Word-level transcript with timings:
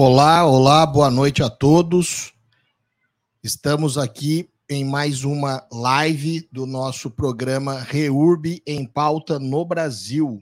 Olá, 0.00 0.46
olá, 0.46 0.86
boa 0.86 1.10
noite 1.10 1.42
a 1.42 1.50
todos. 1.50 2.32
Estamos 3.42 3.98
aqui 3.98 4.48
em 4.70 4.84
mais 4.84 5.24
uma 5.24 5.66
live 5.72 6.48
do 6.52 6.66
nosso 6.66 7.10
programa 7.10 7.80
Reurb 7.80 8.62
em 8.64 8.86
Pauta 8.86 9.40
no 9.40 9.64
Brasil. 9.64 10.40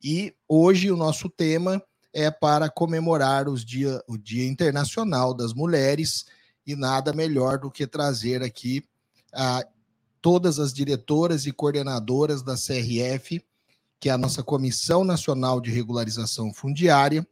E 0.00 0.32
hoje 0.46 0.92
o 0.92 0.96
nosso 0.96 1.28
tema 1.28 1.82
é 2.12 2.30
para 2.30 2.70
comemorar 2.70 3.48
os 3.48 3.64
dia, 3.64 4.00
o 4.06 4.16
Dia 4.16 4.46
Internacional 4.46 5.34
das 5.34 5.52
Mulheres 5.52 6.26
e 6.64 6.76
nada 6.76 7.12
melhor 7.12 7.58
do 7.58 7.72
que 7.72 7.84
trazer 7.84 8.44
aqui 8.44 8.84
a, 9.34 9.66
todas 10.22 10.60
as 10.60 10.72
diretoras 10.72 11.46
e 11.46 11.52
coordenadoras 11.52 12.44
da 12.44 12.54
CRF, 12.54 13.44
que 13.98 14.08
é 14.08 14.12
a 14.12 14.18
nossa 14.18 14.40
Comissão 14.44 15.02
Nacional 15.02 15.60
de 15.60 15.68
Regularização 15.68 16.54
Fundiária, 16.54 17.26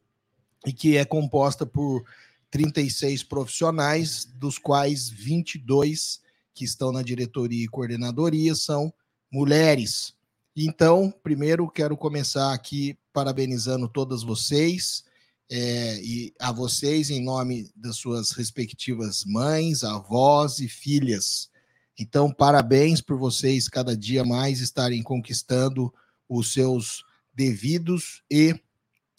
e 0.67 0.73
que 0.73 0.97
é 0.97 1.05
composta 1.05 1.65
por 1.65 2.05
36 2.51 3.23
profissionais, 3.23 4.25
dos 4.25 4.59
quais 4.59 5.09
22 5.09 6.21
que 6.53 6.65
estão 6.65 6.91
na 6.91 7.03
diretoria 7.03 7.65
e 7.65 7.69
coordenadoria 7.69 8.55
são 8.55 8.93
mulheres. 9.31 10.15
Então, 10.57 11.15
primeiro 11.23 11.71
quero 11.71 11.97
começar 11.97 12.53
aqui 12.53 12.99
parabenizando 13.13 13.89
todas 13.89 14.23
vocês 14.23 15.05
é, 15.51 16.01
e 16.01 16.35
a 16.41 16.51
vocês 16.51 17.11
em 17.11 17.23
nome 17.23 17.71
das 17.77 17.97
suas 17.97 18.33
respectivas 18.33 19.25
mães, 19.25 19.85
avós 19.85 20.59
e 20.59 20.69
filhas. 20.69 21.51
Então, 21.99 22.33
parabéns 22.33 23.01
por 23.01 23.19
vocês 23.19 23.69
cada 23.69 23.97
dia 23.97 24.25
mais 24.25 24.61
estarem 24.61 25.03
conquistando 25.03 25.93
os 26.29 26.53
seus 26.53 27.05
devidos 27.35 28.23
e 28.31 28.59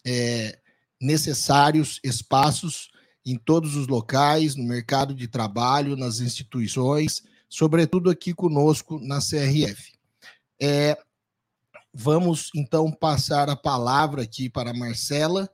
é, 0.04 0.58
necessários 1.00 2.00
espaços 2.02 2.90
em 3.24 3.36
todos 3.36 3.76
os 3.76 3.86
locais, 3.86 4.56
no 4.56 4.64
mercado 4.64 5.14
de 5.14 5.28
trabalho, 5.28 5.96
nas 5.96 6.20
instituições, 6.20 7.22
sobretudo 7.48 8.10
aqui 8.10 8.32
conosco 8.32 8.98
na 8.98 9.18
CRF. 9.18 9.92
É, 10.60 10.98
vamos 11.92 12.50
então 12.54 12.90
passar 12.90 13.50
a 13.50 13.56
palavra 13.56 14.22
aqui 14.22 14.48
para 14.48 14.70
a 14.70 14.74
Marcela 14.74 15.48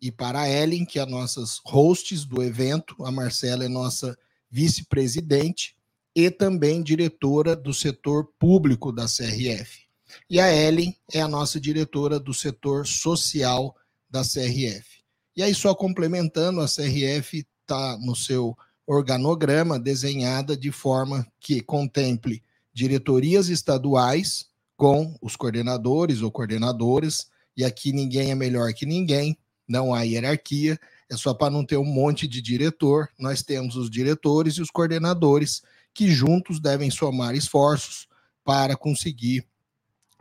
e 0.00 0.10
para 0.10 0.40
a 0.40 0.48
Ellen, 0.48 0.84
que 0.84 0.98
é 0.98 1.06
nossas 1.06 1.60
hosts 1.64 2.24
do 2.24 2.42
evento. 2.42 2.96
A 3.04 3.12
Marcela 3.12 3.64
é 3.64 3.68
nossa 3.68 4.16
vice-presidente 4.50 5.76
e 6.14 6.30
também 6.30 6.82
diretora 6.82 7.54
do 7.54 7.72
setor 7.72 8.32
público 8.38 8.90
da 8.90 9.04
CRF. 9.04 9.84
E 10.28 10.40
a 10.40 10.52
Ellen 10.52 10.96
é 11.12 11.20
a 11.20 11.28
nossa 11.28 11.60
diretora 11.60 12.18
do 12.18 12.34
setor 12.34 12.86
social 12.86 13.76
da 14.10 14.22
CRF. 14.22 15.00
E 15.36 15.42
aí, 15.42 15.54
só 15.54 15.74
complementando, 15.74 16.60
a 16.60 16.66
CRF 16.66 17.46
está 17.62 17.96
no 17.98 18.16
seu 18.16 18.56
organograma 18.86 19.78
desenhada 19.78 20.56
de 20.56 20.72
forma 20.72 21.26
que 21.38 21.60
contemple 21.60 22.42
diretorias 22.72 23.48
estaduais 23.48 24.46
com 24.76 25.14
os 25.20 25.36
coordenadores 25.36 26.22
ou 26.22 26.30
coordenadoras, 26.30 27.28
e 27.56 27.64
aqui 27.64 27.92
ninguém 27.92 28.30
é 28.30 28.34
melhor 28.34 28.72
que 28.72 28.86
ninguém, 28.86 29.38
não 29.68 29.94
há 29.94 30.02
hierarquia, 30.02 30.78
é 31.08 31.16
só 31.16 31.34
para 31.34 31.50
não 31.50 31.64
ter 31.64 31.76
um 31.76 31.84
monte 31.84 32.26
de 32.26 32.40
diretor, 32.40 33.08
nós 33.18 33.42
temos 33.42 33.76
os 33.76 33.90
diretores 33.90 34.54
e 34.54 34.62
os 34.62 34.70
coordenadores 34.70 35.62
que 35.92 36.10
juntos 36.10 36.58
devem 36.58 36.90
somar 36.90 37.34
esforços 37.34 38.08
para 38.44 38.76
conseguir 38.76 39.46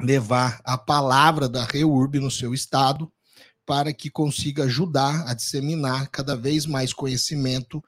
levar 0.01 0.59
a 0.63 0.77
palavra 0.77 1.47
da 1.47 1.63
REURB 1.63 2.19
no 2.19 2.29
seu 2.29 2.53
estado 2.53 3.11
para 3.69 3.93
que 3.93 4.09
consiga 4.09 4.63
ajudar 4.63 5.29
a 5.29 5.35
disseminar 5.35 6.09
cada 6.09 6.35
vez 6.35 6.65
mais 6.65 6.91
conhecimento 6.91 7.83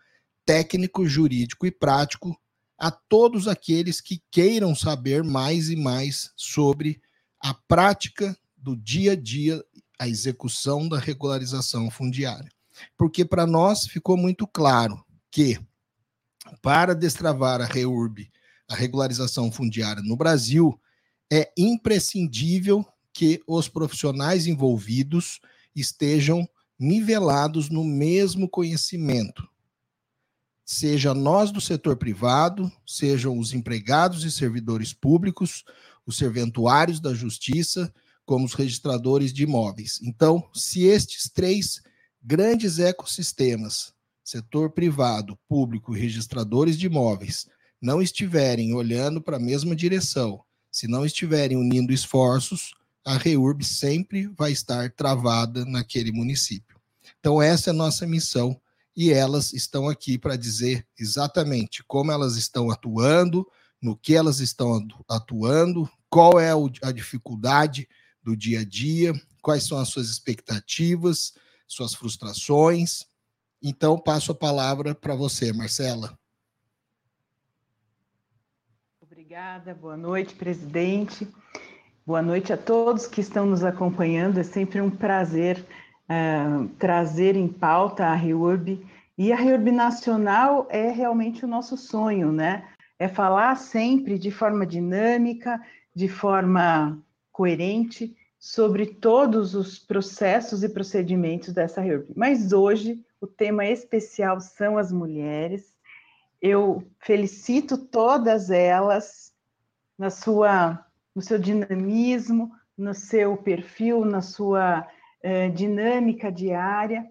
técnico, 0.46 1.08
jurídico 1.08 1.66
e 1.66 1.72
prático 1.72 2.40
a 2.78 2.92
todos 2.92 3.48
aqueles 3.48 4.00
que 4.00 4.22
queiram 4.30 4.76
saber 4.76 5.24
mais 5.24 5.72
e 5.72 5.76
mais 5.76 6.30
sobre 6.36 7.02
a 7.40 7.56
prática 7.56 8.38
do 8.56 8.76
dia 8.76 9.14
a 9.14 9.16
dia, 9.16 9.60
a 9.98 10.08
execução 10.08 10.88
da 10.88 11.00
regularização 11.00 11.90
fundiária. 11.90 12.52
Porque 12.96 13.26
para 13.26 13.48
nós 13.48 13.88
ficou 13.88 14.16
muito 14.16 14.46
claro 14.46 15.04
que 15.32 15.60
para 16.62 16.94
destravar 16.94 17.60
a 17.60 17.66
REURB, 17.66 18.30
a 18.70 18.76
regularização 18.76 19.52
fundiária 19.52 20.04
no 20.04 20.16
Brasil, 20.16 20.80
é 21.34 21.52
imprescindível 21.58 22.86
que 23.12 23.42
os 23.48 23.68
profissionais 23.68 24.46
envolvidos 24.46 25.42
estejam 25.76 26.48
nivelados 26.80 27.70
no 27.70 27.84
mesmo 27.84 28.50
conhecimento. 28.50 29.48
Seja 30.66 31.14
nós 31.14 31.52
do 31.52 31.60
setor 31.60 31.98
privado, 31.98 32.72
sejam 32.88 33.38
os 33.38 33.54
empregados 33.54 34.24
e 34.24 34.32
servidores 34.32 34.94
públicos, 34.94 35.64
os 36.06 36.18
serventuários 36.18 37.00
da 37.00 37.14
justiça, 37.14 37.94
como 38.26 38.46
os 38.46 38.54
registradores 38.54 39.34
de 39.34 39.44
imóveis. 39.44 40.00
Então, 40.02 40.50
se 40.54 40.84
estes 40.84 41.30
três 41.30 41.82
grandes 42.22 42.80
ecossistemas, 42.80 43.94
setor 44.24 44.72
privado, 44.72 45.38
público 45.48 45.96
e 45.96 46.00
registradores 46.00 46.78
de 46.78 46.86
imóveis, 46.86 47.48
não 47.82 48.02
estiverem 48.02 48.74
olhando 48.74 49.22
para 49.22 49.38
a 49.38 49.40
mesma 49.40 49.76
direção, 49.76 50.42
se 50.72 50.88
não 50.88 51.06
estiverem 51.06 51.58
unindo 51.58 51.92
esforços, 51.92 52.72
a 53.06 53.18
REURB 53.18 53.64
sempre 53.64 54.28
vai 54.28 54.52
estar 54.52 54.92
travada 54.92 55.66
naquele 55.66 56.12
município. 56.12 56.80
Então, 57.20 57.42
essa 57.42 57.70
é 57.70 57.72
a 57.72 57.76
nossa 57.76 58.06
missão 58.06 58.60
e 58.96 59.12
elas 59.12 59.54
estão 59.54 59.88
aqui 59.88 60.18
para 60.18 60.36
dizer 60.36 60.86
exatamente 61.00 61.84
como 61.84 62.12
elas 62.12 62.36
estão 62.36 62.70
atuando, 62.70 63.48
no 63.82 63.98
que 63.98 64.14
elas 64.14 64.40
estão 64.40 64.88
atuando, 65.10 65.90
qual 66.10 66.40
é 66.40 66.52
a 66.84 66.92
dificuldade 66.92 67.88
do 68.22 68.36
dia 68.36 68.60
a 68.60 68.66
dia, 68.66 69.14
quais 69.42 69.64
são 69.64 69.80
as 69.80 69.90
suas 69.90 70.08
expectativas, 70.10 71.34
suas 71.68 71.96
frustrações. 71.96 73.06
Então, 73.64 73.98
passo 73.98 74.32
a 74.32 74.36
palavra 74.36 74.94
para 74.94 75.16
você, 75.16 75.52
Marcela. 75.52 76.18
Obrigada, 79.02 79.74
boa 79.74 79.98
noite, 79.98 80.36
presidente. 80.36 81.28
Boa 82.12 82.22
noite 82.22 82.52
a 82.52 82.58
todos 82.58 83.08
que 83.08 83.22
estão 83.22 83.46
nos 83.46 83.64
acompanhando. 83.64 84.38
É 84.38 84.44
sempre 84.44 84.82
um 84.82 84.90
prazer 84.90 85.66
uh, 86.10 86.68
trazer 86.78 87.38
em 87.38 87.48
pauta 87.48 88.06
a 88.06 88.14
REURB. 88.14 88.86
E 89.18 89.32
a 89.32 89.36
REURB 89.38 89.72
Nacional 89.72 90.68
é 90.70 90.92
realmente 90.92 91.46
o 91.46 91.48
nosso 91.48 91.78
sonho, 91.78 92.34
né? 92.34 92.68
É 93.00 93.08
falar 93.08 93.56
sempre 93.56 94.20
de 94.20 94.30
forma 94.30 94.66
dinâmica, 94.66 95.58
de 95.96 96.10
forma 96.10 97.02
coerente, 97.32 98.14
sobre 98.38 98.88
todos 98.88 99.56
os 99.56 99.80
processos 99.80 100.64
e 100.64 100.68
procedimentos 100.68 101.54
dessa 101.54 101.80
REURB. 101.80 102.12
Mas 102.14 102.52
hoje 102.52 103.02
o 103.22 103.26
tema 103.26 103.66
especial 103.66 104.42
são 104.42 104.78
as 104.78 104.92
mulheres. 104.92 105.74
Eu 106.42 106.84
felicito 107.00 107.78
todas 107.78 108.50
elas 108.50 109.32
na 109.98 110.10
sua 110.10 110.86
no 111.16 111.22
seu 111.22 111.38
dinamismo, 111.38 112.52
no 112.78 112.94
seu 112.94 113.38
perfil, 113.38 114.06
na 114.06 114.22
sua 114.22 114.88
eh, 115.22 115.50
dinâmica 115.50 116.32
diária. 116.32 117.06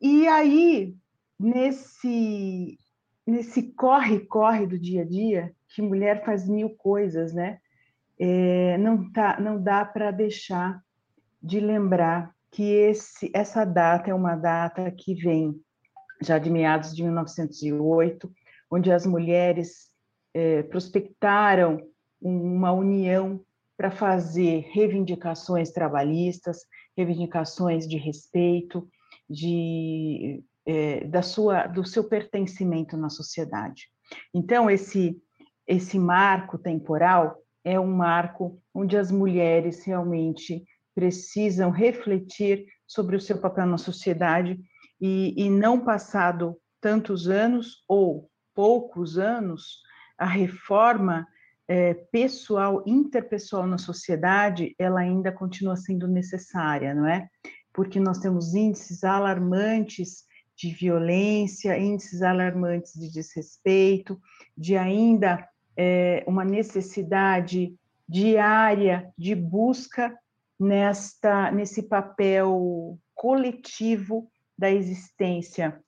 E 0.00 0.26
aí, 0.28 0.94
nesse 1.38 2.78
nesse 3.30 3.62
corre-corre 3.72 4.66
do 4.66 4.78
dia 4.78 5.02
a 5.02 5.04
dia, 5.04 5.54
que 5.68 5.80
mulher 5.80 6.24
faz 6.24 6.48
mil 6.48 6.70
coisas, 6.70 7.32
né? 7.32 7.60
É, 8.18 8.76
não, 8.78 9.10
tá, 9.12 9.40
não 9.40 9.62
dá 9.62 9.84
para 9.84 10.10
deixar 10.10 10.82
de 11.42 11.60
lembrar 11.60 12.34
que 12.50 12.62
esse, 12.62 13.30
essa 13.32 13.64
data 13.64 14.10
é 14.10 14.14
uma 14.14 14.36
data 14.36 14.90
que 14.90 15.14
vem 15.14 15.58
já 16.20 16.38
de 16.38 16.50
meados 16.50 16.94
de 16.94 17.02
1908, 17.02 18.30
onde 18.70 18.92
as 18.92 19.06
mulheres 19.06 19.88
é, 20.34 20.62
prospectaram 20.64 21.80
uma 22.20 22.72
união 22.72 23.40
para 23.76 23.90
fazer 23.90 24.68
reivindicações 24.72 25.70
trabalhistas, 25.70 26.66
reivindicações 26.96 27.88
de 27.88 27.96
respeito, 27.96 28.86
de, 29.28 30.44
é, 30.66 31.04
da 31.04 31.22
sua, 31.22 31.66
do 31.66 31.84
seu 31.84 32.04
pertencimento 32.04 32.96
na 32.96 33.08
sociedade. 33.08 33.88
Então, 34.34 34.68
esse, 34.68 35.16
esse 35.66 35.98
marco 35.98 36.58
temporal 36.58 37.38
é 37.64 37.78
um 37.78 37.90
marco 37.90 38.60
onde 38.74 38.96
as 38.96 39.10
mulheres 39.10 39.84
realmente 39.84 40.64
precisam 40.94 41.70
refletir 41.70 42.66
sobre 42.86 43.16
o 43.16 43.20
seu 43.20 43.38
papel 43.38 43.66
na 43.66 43.78
sociedade 43.78 44.60
e, 45.00 45.34
e 45.36 45.48
não 45.48 45.80
passado 45.80 46.56
tantos 46.80 47.28
anos 47.28 47.84
ou 47.88 48.28
poucos 48.54 49.16
anos, 49.16 49.80
a 50.18 50.26
reforma 50.26 51.26
é, 51.70 51.94
pessoal, 51.94 52.82
interpessoal 52.84 53.64
na 53.64 53.78
sociedade, 53.78 54.74
ela 54.76 55.02
ainda 55.02 55.30
continua 55.30 55.76
sendo 55.76 56.08
necessária, 56.08 56.92
não 56.92 57.06
é? 57.06 57.28
Porque 57.72 58.00
nós 58.00 58.18
temos 58.18 58.54
índices 58.54 59.04
alarmantes 59.04 60.24
de 60.56 60.72
violência, 60.72 61.78
índices 61.78 62.22
alarmantes 62.22 62.94
de 62.94 63.08
desrespeito, 63.08 64.20
de 64.58 64.76
ainda 64.76 65.48
é, 65.76 66.24
uma 66.26 66.44
necessidade 66.44 67.72
diária 68.08 69.08
de 69.16 69.36
busca 69.36 70.12
nesta 70.58 71.52
nesse 71.52 71.84
papel 71.84 72.98
coletivo 73.14 74.28
da 74.58 74.72
existência 74.72 75.80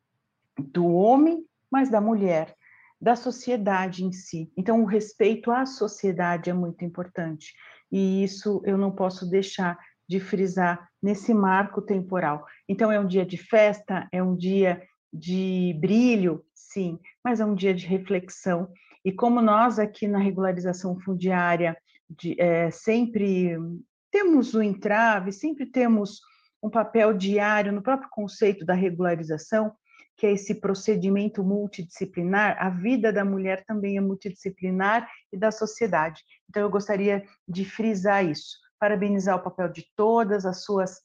do 0.57 0.87
homem, 0.87 1.45
mas 1.69 1.91
da 1.91 2.01
mulher, 2.01 2.55
da 3.03 3.17
sociedade 3.17 4.05
em 4.05 4.13
si. 4.13 4.53
Então, 4.57 4.81
o 4.81 4.87
respeito 4.87 5.51
à 5.51 5.67
sociedade 5.67 6.49
é 6.49 6.53
muito 6.53 6.85
importante. 6.85 7.53
E 7.91 8.23
isso 8.23 8.63
eu 8.65 8.79
não 8.79 8.93
posso 8.93 9.29
deixar 9.29 9.77
de 10.09 10.21
frisar 10.21 10.89
nesse 11.03 11.35
marco 11.35 11.83
temporal. 11.83 12.47
Então, 12.69 12.93
é 12.93 13.01
um 13.01 13.07
dia 13.07 13.27
de 13.27 13.37
festa, 13.37 14.09
é 14.13 14.23
um 14.23 14.37
dia 14.37 14.81
de 15.13 15.77
brilho, 15.81 16.45
sim, 16.55 17.01
mas 17.25 17.41
é 17.41 17.45
um 17.45 17.57
dia 17.57 17.75
de 17.75 17.87
reflexão. 17.87 18.73
E 19.05 19.11
como 19.11 19.43
nós 19.43 19.81
aqui 19.81 20.07
na 20.07 20.19
regularização 20.19 20.99
fundiária 21.01 21.77
de, 22.09 22.41
é, 22.41 22.71
sempre 22.71 23.59
temos 24.13 24.55
o 24.55 24.63
entrave, 24.63 25.33
sempre 25.33 25.67
temos 25.67 26.21
um 26.63 26.71
papel 26.71 27.13
diário 27.13 27.73
no 27.73 27.83
próprio 27.83 28.09
conceito 28.13 28.65
da 28.65 28.75
regularização, 28.75 29.73
que 30.17 30.27
é 30.27 30.33
esse 30.33 30.55
procedimento 30.55 31.43
multidisciplinar, 31.43 32.57
a 32.61 32.71
vida 32.71 33.13
da 33.13 33.25
mulher 33.25 33.65
também 33.67 33.97
é 33.97 34.01
multidisciplinar 34.01 35.09
e 35.33 35.37
da 35.37 35.51
sociedade. 35.51 36.23
Então, 36.49 36.63
eu 36.63 36.71
gostaria 36.71 37.25
de 37.49 37.65
frisar 37.65 38.25
isso, 38.25 38.59
parabenizar 38.79 39.37
o 39.37 39.43
papel 39.43 39.69
de 39.69 39.85
todas 39.97 40.45
as 40.45 40.65
suas, 40.65 41.01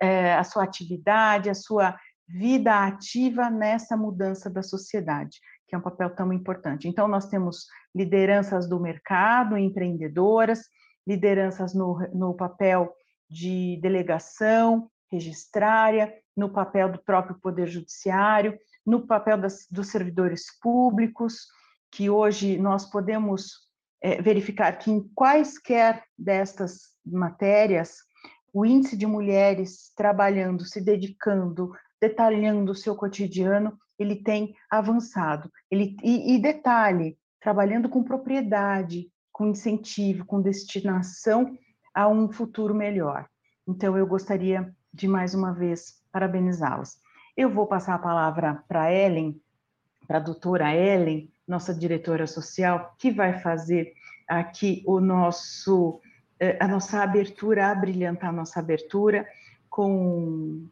é, 0.00 0.34
a 0.34 0.44
sua 0.44 0.64
atividade, 0.64 1.50
a 1.50 1.54
sua 1.54 1.98
vida 2.26 2.86
ativa 2.86 3.50
nessa 3.50 3.96
mudança 3.96 4.48
da 4.48 4.62
sociedade, 4.62 5.38
que 5.68 5.74
é 5.74 5.78
um 5.78 5.82
papel 5.82 6.10
tão 6.14 6.32
importante. 6.32 6.88
Então, 6.88 7.06
nós 7.06 7.28
temos 7.28 7.66
lideranças 7.94 8.68
do 8.68 8.80
mercado, 8.80 9.58
empreendedoras, 9.58 10.62
lideranças 11.06 11.74
no, 11.74 11.98
no 12.14 12.34
papel 12.34 12.94
de 13.28 13.78
delegação, 13.82 14.90
registrária, 15.14 16.12
no 16.36 16.50
papel 16.50 16.90
do 16.90 16.98
próprio 16.98 17.38
Poder 17.40 17.68
Judiciário, 17.68 18.58
no 18.84 19.06
papel 19.06 19.38
das, 19.38 19.66
dos 19.70 19.88
servidores 19.88 20.46
públicos, 20.60 21.46
que 21.90 22.10
hoje 22.10 22.58
nós 22.58 22.84
podemos 22.90 23.52
é, 24.02 24.20
verificar 24.20 24.72
que 24.78 24.90
em 24.90 25.08
quaisquer 25.14 26.04
destas 26.18 26.94
matérias, 27.04 27.98
o 28.52 28.66
índice 28.66 28.96
de 28.96 29.06
mulheres 29.06 29.92
trabalhando, 29.96 30.64
se 30.64 30.80
dedicando, 30.80 31.72
detalhando 32.00 32.72
o 32.72 32.74
seu 32.74 32.94
cotidiano, 32.94 33.78
ele 33.98 34.16
tem 34.16 34.54
avançado. 34.70 35.50
Ele, 35.70 35.96
e, 36.02 36.34
e 36.34 36.38
detalhe, 36.38 37.16
trabalhando 37.40 37.88
com 37.88 38.02
propriedade, 38.02 39.10
com 39.32 39.46
incentivo, 39.46 40.24
com 40.24 40.42
destinação 40.42 41.56
a 41.94 42.08
um 42.08 42.30
futuro 42.30 42.74
melhor. 42.74 43.28
Então, 43.66 43.96
eu 43.96 44.06
gostaria 44.06 44.74
de 44.94 45.08
mais 45.08 45.34
uma 45.34 45.52
vez 45.52 46.00
parabenizá-las. 46.12 47.00
Eu 47.36 47.50
vou 47.50 47.66
passar 47.66 47.94
a 47.96 47.98
palavra 47.98 48.62
para 48.68 48.92
Ellen, 48.92 49.40
para 50.06 50.18
a 50.18 50.20
doutora 50.20 50.72
Ellen, 50.72 51.28
nossa 51.46 51.74
diretora 51.74 52.28
social, 52.28 52.94
que 52.96 53.10
vai 53.10 53.40
fazer 53.40 53.92
aqui 54.28 54.84
o 54.86 55.00
nosso 55.00 56.00
eh, 56.38 56.56
a 56.60 56.68
nossa 56.68 57.02
abertura, 57.02 57.70
a 57.70 57.74
brilhantar 57.74 58.30
a 58.30 58.32
nossa 58.32 58.60
abertura 58.60 59.26
com, 59.68 60.66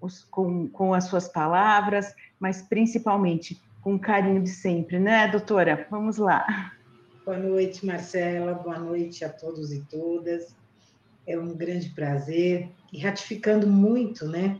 os, 0.00 0.24
com, 0.24 0.68
com 0.68 0.92
as 0.92 1.04
suas 1.04 1.28
palavras, 1.28 2.12
mas 2.38 2.60
principalmente 2.60 3.62
com 3.80 3.94
o 3.94 3.98
carinho 3.98 4.42
de 4.42 4.50
sempre, 4.50 4.98
né, 4.98 5.28
doutora? 5.28 5.86
Vamos 5.88 6.18
lá. 6.18 6.72
Boa 7.24 7.38
noite, 7.38 7.86
Marcela. 7.86 8.54
Boa 8.54 8.78
noite 8.78 9.24
a 9.24 9.28
todos 9.28 9.72
e 9.72 9.80
todas. 9.82 10.56
É 11.28 11.38
um 11.38 11.54
grande 11.54 11.90
prazer 11.90 12.70
e 12.90 12.98
ratificando 12.98 13.66
muito, 13.66 14.26
né, 14.26 14.58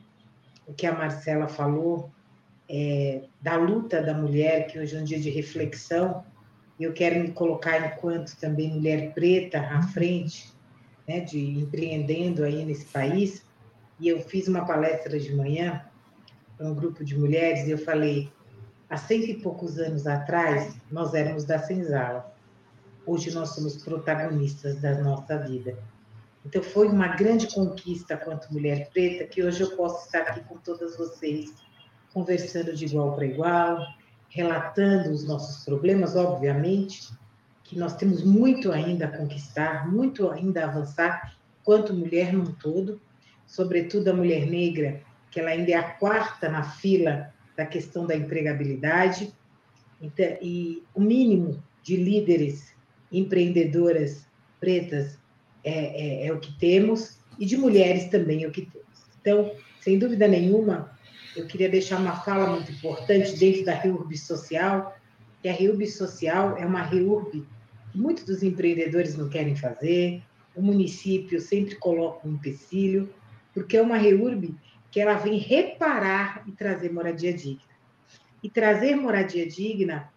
o 0.67 0.75
que 0.75 0.87
a 0.87 0.93
Marcela 0.93 1.49
falou 1.49 2.11
é, 2.69 3.23
da 3.41 3.57
luta 3.57 4.03
da 4.03 4.13
mulher, 4.13 4.67
que 4.67 4.79
hoje 4.79 4.95
é 4.95 5.01
um 5.01 5.05
dia 5.05 5.19
de 5.19 5.31
reflexão. 5.31 6.23
Eu 6.79 6.93
quero 6.93 7.19
me 7.21 7.33
colocar 7.33 7.87
enquanto 7.87 8.37
também 8.37 8.75
mulher 8.75 9.15
preta 9.15 9.61
à 9.61 9.83
frente, 9.83 10.53
né, 11.09 11.21
de 11.21 11.59
empreendendo 11.59 12.45
aí 12.45 12.63
nesse 12.67 12.85
país. 12.85 13.43
E 13.99 14.07
eu 14.07 14.21
fiz 14.21 14.47
uma 14.47 14.67
palestra 14.67 15.19
de 15.19 15.35
manhã 15.35 15.83
para 16.59 16.69
um 16.69 16.75
grupo 16.75 17.03
de 17.03 17.19
mulheres 17.19 17.67
e 17.67 17.71
eu 17.71 17.79
falei: 17.79 18.31
há 18.91 18.99
cento 18.99 19.25
e 19.25 19.41
poucos 19.41 19.79
anos 19.79 20.07
atrás 20.07 20.77
nós 20.93 21.15
éramos 21.15 21.47
da 21.47 21.59
senzala. 21.59 22.31
Hoje 23.07 23.33
nós 23.33 23.55
somos 23.55 23.83
protagonistas 23.83 24.77
da 24.83 25.03
nossa 25.03 25.39
vida. 25.39 25.79
Então, 26.49 26.63
foi 26.63 26.89
uma 26.89 27.09
grande 27.09 27.47
conquista 27.49 28.17
quanto 28.17 28.51
mulher 28.51 28.89
preta 28.89 29.27
que 29.27 29.43
hoje 29.43 29.61
eu 29.61 29.77
posso 29.77 30.07
estar 30.07 30.21
aqui 30.21 30.41
com 30.45 30.57
todas 30.57 30.97
vocês, 30.97 31.53
conversando 32.11 32.75
de 32.75 32.87
igual 32.87 33.15
para 33.15 33.27
igual, 33.27 33.87
relatando 34.31 35.11
os 35.11 35.27
nossos 35.27 35.63
problemas, 35.63 36.17
obviamente, 36.17 37.13
que 37.63 37.79
nós 37.79 37.97
temos 37.97 38.25
muito 38.25 38.73
ainda 38.73 39.05
a 39.05 39.15
conquistar, 39.15 39.93
muito 39.93 40.31
ainda 40.31 40.65
a 40.65 40.69
avançar, 40.69 41.37
quanto 41.63 41.93
mulher 41.93 42.33
num 42.33 42.47
todo, 42.47 42.99
sobretudo 43.47 44.09
a 44.09 44.15
mulher 44.15 44.47
negra, 44.47 45.03
que 45.31 45.41
ela 45.41 45.51
ainda 45.51 45.73
é 45.73 45.75
a 45.75 45.93
quarta 45.97 46.49
na 46.49 46.63
fila 46.63 47.31
da 47.59 47.67
questão 47.67 48.07
da 48.07 48.17
empregabilidade, 48.17 49.35
então, 50.01 50.25
e 50.41 50.83
o 50.95 51.01
mínimo 51.03 51.63
de 51.83 51.97
líderes 51.97 52.75
empreendedoras 53.13 54.27
pretas 54.59 55.19
é, 55.65 56.25
é, 56.25 56.27
é, 56.27 56.33
o 56.33 56.39
que 56.39 56.53
temos, 56.59 57.19
e 57.39 57.47
de 57.47 57.57
mulheres 57.57 58.09
também 58.11 58.45
é 58.45 58.49
o 58.49 58.51
que 58.51 58.63
temos. 58.63 58.89
Então, 59.21 59.53
sem 59.81 59.99
dúvida 59.99 60.27
nenhuma, 60.27 60.97
eu 61.37 61.47
queria 61.47 61.69
deixar 61.69 61.99
uma 61.99 62.17
fala 62.17 62.51
muito 62.51 62.71
importante 62.73 63.37
dentro 63.37 63.65
da 63.65 63.75
REURB 63.75 64.17
Social, 64.17 64.97
que 65.43 65.49
a 65.49 65.53
REURB 65.53 65.87
Social 65.87 66.57
é 66.57 66.67
uma 66.67 66.83
REURB 66.83 67.47
que 67.93 67.99
muitos 67.99 68.25
dos 68.25 68.43
empreendedores 68.43 69.17
não 69.17 69.29
querem 69.29 69.55
fazer, 69.55 70.23
o 70.55 70.63
município 70.63 71.41
sempre 71.41 71.77
coloca 71.77 72.27
um 72.27 72.33
empecilho, 72.33 73.13
porque 73.55 73.77
é 73.77 73.83
uma 73.83 73.97
REURB 73.97 74.55
que 74.91 75.01
ela 75.01 75.15
vem 75.15 75.39
reparar 75.39 76.43
e 76.47 76.53
trazer 76.53 76.93
moradia 76.93 77.33
digna. 77.33 77.63
E 78.43 78.49
trazer 78.49 78.97
moradia 78.97 79.47
digna 79.47 80.13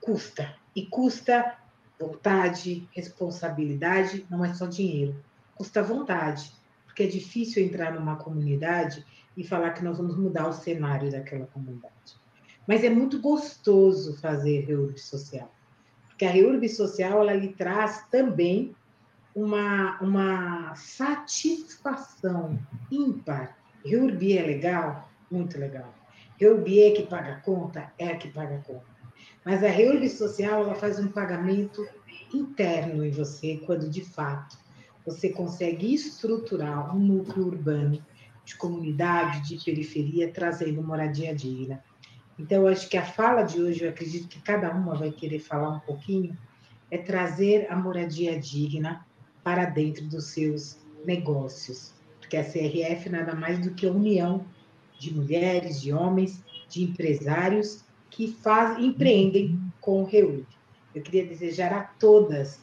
custa, 0.00 0.54
e 0.74 0.86
custa 0.86 1.56
vontade, 1.98 2.88
responsabilidade, 2.92 4.26
não 4.30 4.44
é 4.44 4.52
só 4.52 4.66
dinheiro. 4.66 5.16
Custa 5.54 5.82
vontade, 5.82 6.52
porque 6.84 7.04
é 7.04 7.06
difícil 7.06 7.64
entrar 7.64 7.92
numa 7.94 8.16
comunidade 8.16 9.04
e 9.36 9.44
falar 9.44 9.70
que 9.70 9.84
nós 9.84 9.98
vamos 9.98 10.16
mudar 10.16 10.48
o 10.48 10.52
cenário 10.52 11.10
daquela 11.10 11.46
comunidade. 11.46 11.94
Mas 12.66 12.82
é 12.82 12.90
muito 12.90 13.20
gostoso 13.20 14.16
fazer 14.16 14.64
reurb 14.66 14.98
social, 14.98 15.50
porque 16.08 16.24
a 16.24 16.30
reurb 16.30 16.68
social 16.68 17.20
ela 17.20 17.34
lhe 17.34 17.48
traz 17.48 18.06
também 18.10 18.74
uma, 19.34 19.98
uma 20.00 20.74
satisfação 20.74 22.58
ímpar. 22.90 23.56
Reurb 23.84 24.36
é 24.36 24.42
legal? 24.42 25.08
Muito 25.30 25.58
legal. 25.58 25.94
Reurb 26.40 26.80
é 26.80 26.90
que 26.90 27.02
paga 27.02 27.34
a 27.34 27.40
conta? 27.40 27.92
É 27.98 28.08
a 28.08 28.16
que 28.16 28.28
paga 28.28 28.56
a 28.56 28.60
conta. 28.60 28.95
Mas 29.46 29.62
a 29.62 29.68
reúbe 29.68 30.08
social 30.08 30.64
ela 30.64 30.74
faz 30.74 30.98
um 30.98 31.06
pagamento 31.06 31.86
interno 32.34 33.06
em 33.06 33.12
você 33.12 33.62
quando 33.64 33.88
de 33.88 34.04
fato 34.04 34.58
você 35.06 35.28
consegue 35.28 35.94
estruturar 35.94 36.96
um 36.96 36.98
núcleo 36.98 37.46
urbano 37.46 38.04
de 38.44 38.56
comunidade, 38.56 39.48
de 39.48 39.64
periferia, 39.64 40.32
trazendo 40.32 40.82
moradia 40.82 41.32
digna. 41.32 41.80
Então, 42.36 42.66
acho 42.66 42.88
que 42.88 42.96
a 42.96 43.06
fala 43.06 43.44
de 43.44 43.62
hoje, 43.62 43.84
eu 43.84 43.90
acredito 43.90 44.26
que 44.26 44.40
cada 44.40 44.68
uma 44.72 44.96
vai 44.96 45.12
querer 45.12 45.38
falar 45.38 45.76
um 45.76 45.78
pouquinho, 45.78 46.36
é 46.90 46.98
trazer 46.98 47.68
a 47.70 47.76
moradia 47.76 48.36
digna 48.36 49.06
para 49.44 49.64
dentro 49.64 50.06
dos 50.06 50.26
seus 50.26 50.76
negócios. 51.04 51.94
Porque 52.18 52.36
a 52.36 52.44
CRF 52.44 53.08
nada 53.08 53.32
mais 53.32 53.60
do 53.60 53.70
que 53.74 53.86
a 53.86 53.92
união 53.92 54.44
de 54.98 55.14
mulheres, 55.14 55.80
de 55.80 55.92
homens, 55.92 56.42
de 56.68 56.82
empresários 56.82 57.85
que 58.16 58.28
fazem, 58.42 58.86
empreendem 58.86 59.60
com 59.78 60.00
o 60.00 60.04
REUD. 60.04 60.46
Eu 60.94 61.02
queria 61.02 61.26
desejar 61.26 61.70
a 61.70 61.82
todas 61.82 62.58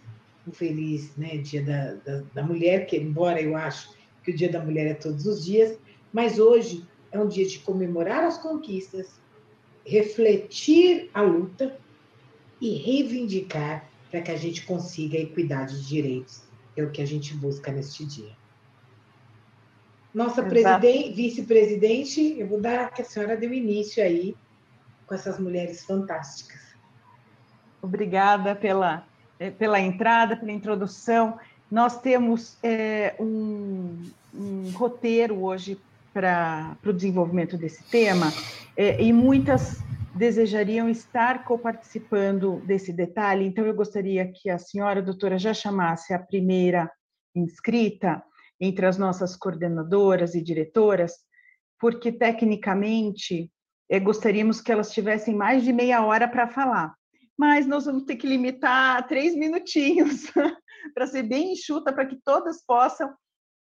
um 0.47 0.51
feliz 0.51 1.15
né, 1.15 1.37
Dia 1.37 1.63
da, 1.63 1.93
da, 1.93 2.23
da 2.33 2.43
Mulher, 2.43 2.87
que 2.87 2.97
embora 2.97 3.39
eu 3.39 3.55
acho 3.55 3.93
que 4.23 4.31
o 4.31 4.35
Dia 4.35 4.51
da 4.51 4.59
Mulher 4.59 4.87
é 4.87 4.93
todos 4.95 5.27
os 5.27 5.45
dias, 5.45 5.77
mas 6.11 6.39
hoje 6.39 6.83
é 7.11 7.19
um 7.19 7.27
dia 7.27 7.47
de 7.47 7.59
comemorar 7.59 8.23
as 8.23 8.39
conquistas, 8.39 9.21
refletir 9.85 11.11
a 11.13 11.21
luta 11.21 11.77
e 12.59 12.73
reivindicar 12.73 13.87
para 14.09 14.23
que 14.23 14.31
a 14.31 14.37
gente 14.37 14.65
consiga 14.65 15.19
a 15.19 15.21
equidade 15.21 15.79
de 15.79 15.87
direitos. 15.87 16.41
É 16.75 16.81
o 16.81 16.89
que 16.89 17.01
a 17.01 17.05
gente 17.05 17.35
busca 17.35 17.71
neste 17.71 18.03
dia. 18.03 18.35
Nossa 20.11 20.41
vice-presidente, 20.41 22.39
eu 22.39 22.47
vou 22.47 22.59
dar 22.59 22.91
que 22.91 23.03
a 23.03 23.05
senhora 23.05 23.37
deu 23.37 23.53
início 23.53 24.03
aí 24.03 24.35
com 25.13 25.15
essas 25.15 25.37
mulheres 25.37 25.85
fantásticas. 25.85 26.59
Obrigada 27.81 28.55
pela, 28.55 29.05
eh, 29.39 29.51
pela 29.51 29.79
entrada, 29.79 30.35
pela 30.35 30.51
introdução. 30.51 31.37
Nós 31.69 32.01
temos 32.01 32.57
é, 32.63 33.13
um, 33.19 34.09
um 34.33 34.71
roteiro 34.71 35.43
hoje 35.43 35.79
para 36.11 36.75
o 36.83 36.91
desenvolvimento 36.91 37.57
desse 37.57 37.83
tema, 37.83 38.31
é, 38.75 39.01
e 39.01 39.13
muitas 39.13 39.79
desejariam 40.15 40.89
estar 40.89 41.43
coparticipando 41.43 42.61
desse 42.65 42.93
detalhe, 42.93 43.45
então 43.45 43.65
eu 43.65 43.73
gostaria 43.73 44.31
que 44.31 44.49
a 44.49 44.59
senhora 44.59 45.01
doutora 45.01 45.39
já 45.39 45.53
chamasse 45.53 46.13
a 46.13 46.19
primeira 46.19 46.91
inscrita 47.35 48.23
entre 48.61 48.85
as 48.85 48.97
nossas 48.97 49.35
coordenadoras 49.35 50.35
e 50.35 50.41
diretoras, 50.41 51.13
porque 51.79 52.11
tecnicamente 52.11 53.51
gostaríamos 53.99 54.61
que 54.61 54.71
elas 54.71 54.91
tivessem 54.91 55.35
mais 55.35 55.63
de 55.63 55.73
meia 55.73 56.05
hora 56.05 56.27
para 56.27 56.47
falar, 56.47 56.93
mas 57.37 57.65
nós 57.65 57.85
vamos 57.85 58.03
ter 58.03 58.15
que 58.15 58.27
limitar 58.27 58.97
a 58.97 59.03
três 59.03 59.35
minutinhos 59.35 60.31
para 60.93 61.07
ser 61.07 61.23
bem 61.23 61.53
enxuta, 61.53 61.93
para 61.93 62.05
que 62.05 62.17
todas 62.23 62.63
possam 62.65 63.13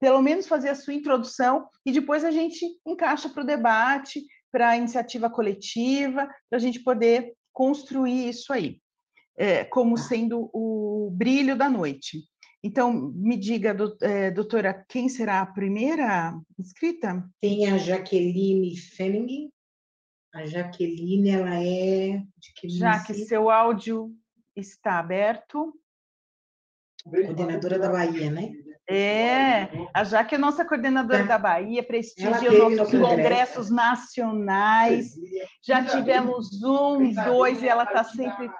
pelo 0.02 0.20
menos 0.20 0.48
fazer 0.48 0.68
a 0.68 0.74
sua 0.74 0.94
introdução 0.94 1.68
e 1.86 1.92
depois 1.92 2.24
a 2.24 2.30
gente 2.32 2.66
encaixa 2.84 3.28
para 3.28 3.44
o 3.44 3.46
debate, 3.46 4.20
para 4.50 4.70
a 4.70 4.76
iniciativa 4.76 5.30
coletiva, 5.30 6.26
para 6.50 6.56
a 6.56 6.60
gente 6.60 6.80
poder 6.80 7.32
construir 7.52 8.28
isso 8.28 8.52
aí, 8.52 8.80
é, 9.36 9.64
como 9.64 9.96
sendo 9.96 10.50
o 10.52 11.08
brilho 11.12 11.54
da 11.54 11.68
noite. 11.68 12.18
Então, 12.64 12.92
me 13.14 13.36
diga, 13.36 13.76
é, 14.02 14.30
doutora, 14.30 14.84
quem 14.88 15.08
será 15.08 15.40
a 15.40 15.46
primeira 15.46 16.36
inscrita? 16.58 17.24
Tem 17.40 17.70
a 17.70 17.78
Jaqueline 17.78 18.76
Fenning. 18.76 19.50
A 20.34 20.46
Jaqueline, 20.46 21.30
ela 21.30 21.62
é 21.62 22.22
de 22.38 22.54
que 22.56 22.68
Já 22.68 23.02
que 23.02 23.14
seu 23.14 23.50
áudio 23.50 24.10
está 24.56 24.98
aberto. 24.98 25.74
Coordenadora 27.04 27.78
da 27.78 27.90
Bahia, 27.90 28.30
né? 28.30 28.52
É, 28.88 29.68
a 29.94 30.04
Jaque 30.04 30.34
é 30.34 30.38
nossa 30.38 30.64
coordenadora 30.64 31.20
é. 31.20 31.26
da 31.26 31.38
Bahia, 31.38 31.82
prestigia 31.82 32.52
os 32.52 32.76
nossos 32.76 32.98
congressos 32.98 33.70
nacionais. 33.70 35.14
Já 35.62 35.84
tivemos 35.84 36.62
um, 36.62 37.12
dois, 37.12 37.62
e 37.62 37.68
ela 37.68 37.84
está 37.84 38.02
sempre 38.02 38.50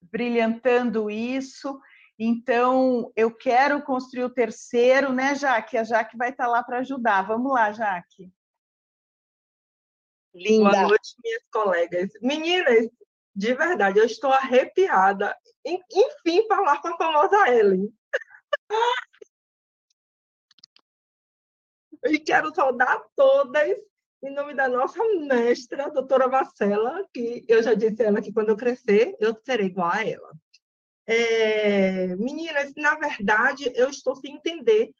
brilhantando 0.00 1.10
isso. 1.10 1.80
Então, 2.18 3.10
eu 3.16 3.34
quero 3.34 3.82
construir 3.82 4.24
o 4.24 4.30
terceiro, 4.30 5.12
né, 5.12 5.34
Jaque? 5.34 5.78
A 5.78 5.84
Jaque 5.84 6.16
vai 6.16 6.30
estar 6.30 6.44
tá 6.44 6.50
lá 6.50 6.62
para 6.62 6.78
ajudar. 6.78 7.22
Vamos 7.22 7.52
lá, 7.52 7.72
Jaque. 7.72 8.30
Linda. 10.34 10.70
Boa 10.70 10.82
noite, 10.88 11.14
minhas 11.22 11.42
colegas. 11.52 12.10
Meninas, 12.22 12.88
de 13.34 13.54
verdade, 13.54 13.98
eu 13.98 14.04
estou 14.04 14.30
arrepiada. 14.32 15.36
Enfim, 15.64 16.46
falar 16.46 16.80
com 16.80 16.88
a 16.88 16.96
famosa 16.96 17.48
Ellen. 17.48 17.92
E 22.02 22.18
quero 22.18 22.54
saudar 22.54 22.98
todas 23.14 23.76
em 24.22 24.30
nome 24.32 24.54
da 24.54 24.68
nossa 24.68 25.02
mestra, 25.18 25.86
a 25.86 25.88
doutora 25.88 26.28
Marcela, 26.28 27.06
que 27.12 27.44
eu 27.48 27.62
já 27.62 27.74
disse 27.74 28.02
a 28.02 28.06
ela 28.06 28.20
que 28.20 28.32
quando 28.32 28.50
eu 28.50 28.56
crescer, 28.56 29.16
eu 29.18 29.34
serei 29.44 29.66
igual 29.66 29.90
a 29.90 30.06
ela. 30.06 30.32
É, 31.06 32.14
meninas, 32.16 32.72
na 32.76 32.94
verdade, 32.94 33.72
eu 33.74 33.88
estou 33.88 34.14
sem 34.16 34.34
entender 34.34 34.92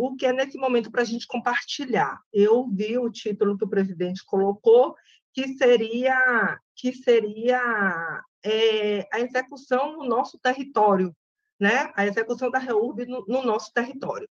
o 0.00 0.16
que 0.16 0.24
é 0.24 0.32
nesse 0.32 0.56
momento 0.56 0.90
para 0.90 1.02
a 1.02 1.04
gente 1.04 1.26
compartilhar. 1.26 2.18
Eu 2.32 2.66
vi 2.68 2.96
o 2.96 3.10
título 3.10 3.58
que 3.58 3.64
o 3.64 3.68
presidente 3.68 4.24
colocou, 4.24 4.96
que 5.34 5.48
seria, 5.58 6.58
que 6.74 6.92
seria 6.94 8.22
é, 8.42 9.06
a 9.12 9.20
execução 9.20 9.98
no 9.98 10.04
nosso 10.04 10.38
território, 10.38 11.14
né? 11.60 11.92
a 11.94 12.06
execução 12.06 12.50
da 12.50 12.58
REURB 12.58 13.04
no, 13.04 13.26
no 13.26 13.42
nosso 13.42 13.72
território. 13.74 14.28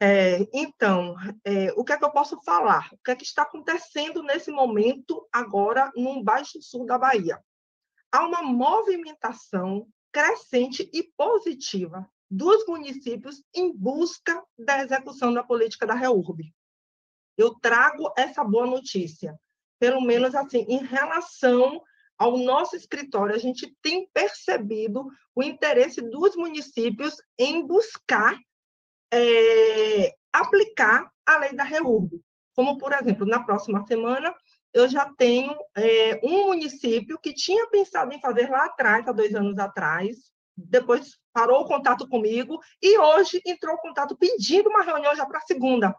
É, 0.00 0.46
então, 0.52 1.16
é, 1.44 1.72
o 1.76 1.84
que 1.84 1.92
é 1.92 1.96
que 1.96 2.04
eu 2.04 2.12
posso 2.12 2.40
falar? 2.44 2.88
O 2.92 2.98
que 2.98 3.10
é 3.10 3.16
que 3.16 3.24
está 3.24 3.42
acontecendo 3.42 4.22
nesse 4.22 4.50
momento 4.50 5.26
agora 5.32 5.90
no 5.96 6.22
Baixo 6.22 6.62
Sul 6.62 6.86
da 6.86 6.98
Bahia? 6.98 7.42
Há 8.12 8.24
uma 8.26 8.42
movimentação 8.42 9.88
crescente 10.12 10.88
e 10.92 11.02
positiva 11.16 12.08
dos 12.30 12.66
municípios 12.66 13.42
em 13.54 13.72
busca 13.72 14.42
da 14.58 14.82
execução 14.82 15.32
da 15.32 15.42
política 15.42 15.86
da 15.86 15.94
REURB. 15.94 16.52
Eu 17.36 17.54
trago 17.60 18.12
essa 18.16 18.42
boa 18.44 18.66
notícia, 18.66 19.38
pelo 19.78 20.00
menos 20.00 20.34
assim, 20.34 20.64
em 20.68 20.84
relação 20.84 21.82
ao 22.16 22.38
nosso 22.38 22.76
escritório, 22.76 23.34
a 23.34 23.38
gente 23.38 23.76
tem 23.82 24.08
percebido 24.12 25.08
o 25.34 25.42
interesse 25.42 26.00
dos 26.00 26.36
municípios 26.36 27.16
em 27.38 27.66
buscar 27.66 28.38
é, 29.12 30.14
aplicar 30.32 31.10
a 31.26 31.38
lei 31.38 31.54
da 31.54 31.64
REURB. 31.64 32.20
Como, 32.54 32.78
por 32.78 32.92
exemplo, 32.92 33.26
na 33.26 33.42
próxima 33.42 33.84
semana, 33.86 34.34
eu 34.72 34.88
já 34.88 35.12
tenho 35.16 35.56
é, 35.76 36.20
um 36.22 36.46
município 36.46 37.18
que 37.20 37.32
tinha 37.32 37.68
pensado 37.68 38.12
em 38.12 38.20
fazer 38.20 38.48
lá 38.48 38.66
atrás, 38.66 39.06
há 39.06 39.12
dois 39.12 39.34
anos 39.34 39.58
atrás, 39.58 40.32
depois 40.56 41.18
parou 41.34 41.62
o 41.62 41.66
contato 41.66 42.08
comigo 42.08 42.60
e 42.80 42.96
hoje 42.96 43.42
entrou 43.44 43.74
em 43.74 43.78
contato 43.78 44.16
pedindo 44.16 44.70
uma 44.70 44.82
reunião 44.82 45.14
já 45.16 45.26
para 45.26 45.40
segunda. 45.40 45.94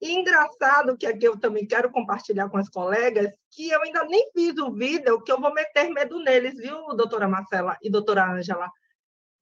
Engraçado 0.00 0.96
que 0.96 1.06
aqui 1.06 1.26
eu 1.26 1.38
também 1.38 1.66
quero 1.66 1.90
compartilhar 1.90 2.48
com 2.48 2.58
as 2.58 2.68
colegas 2.68 3.32
que 3.50 3.70
eu 3.70 3.82
ainda 3.82 4.04
nem 4.04 4.30
fiz 4.32 4.56
o 4.58 4.72
vídeo, 4.72 5.22
que 5.22 5.32
eu 5.32 5.40
vou 5.40 5.52
meter 5.52 5.90
medo 5.90 6.18
neles, 6.20 6.56
viu, 6.56 6.86
doutora 6.94 7.26
Marcela 7.26 7.76
e 7.82 7.90
doutora 7.90 8.30
Ângela? 8.30 8.70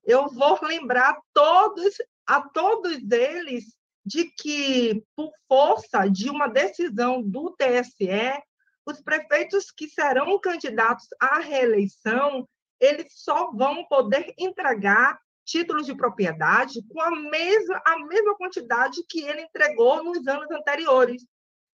Eu 0.04 0.28
vou 0.28 0.58
lembrar 0.62 1.18
todos 1.32 1.94
a 2.26 2.40
todos 2.40 2.98
eles 3.10 3.76
de 4.04 4.24
que, 4.24 5.04
por 5.14 5.30
força 5.46 6.08
de 6.08 6.30
uma 6.30 6.48
decisão 6.48 7.22
do 7.22 7.54
TSE, 7.56 8.42
os 8.86 9.02
prefeitos 9.02 9.70
que 9.70 9.88
serão 9.88 10.40
candidatos 10.40 11.06
à 11.20 11.38
reeleição, 11.38 12.48
eles 12.80 13.06
só 13.10 13.50
vão 13.52 13.84
poder 13.86 14.34
entregar 14.38 15.18
títulos 15.44 15.86
de 15.86 15.94
propriedade 15.94 16.82
com 16.88 17.00
a 17.00 17.10
mesma, 17.10 17.82
a 17.86 17.98
mesma 18.00 18.36
quantidade 18.36 19.02
que 19.08 19.22
ele 19.22 19.42
entregou 19.42 20.04
nos 20.04 20.26
anos 20.26 20.50
anteriores, 20.50 21.26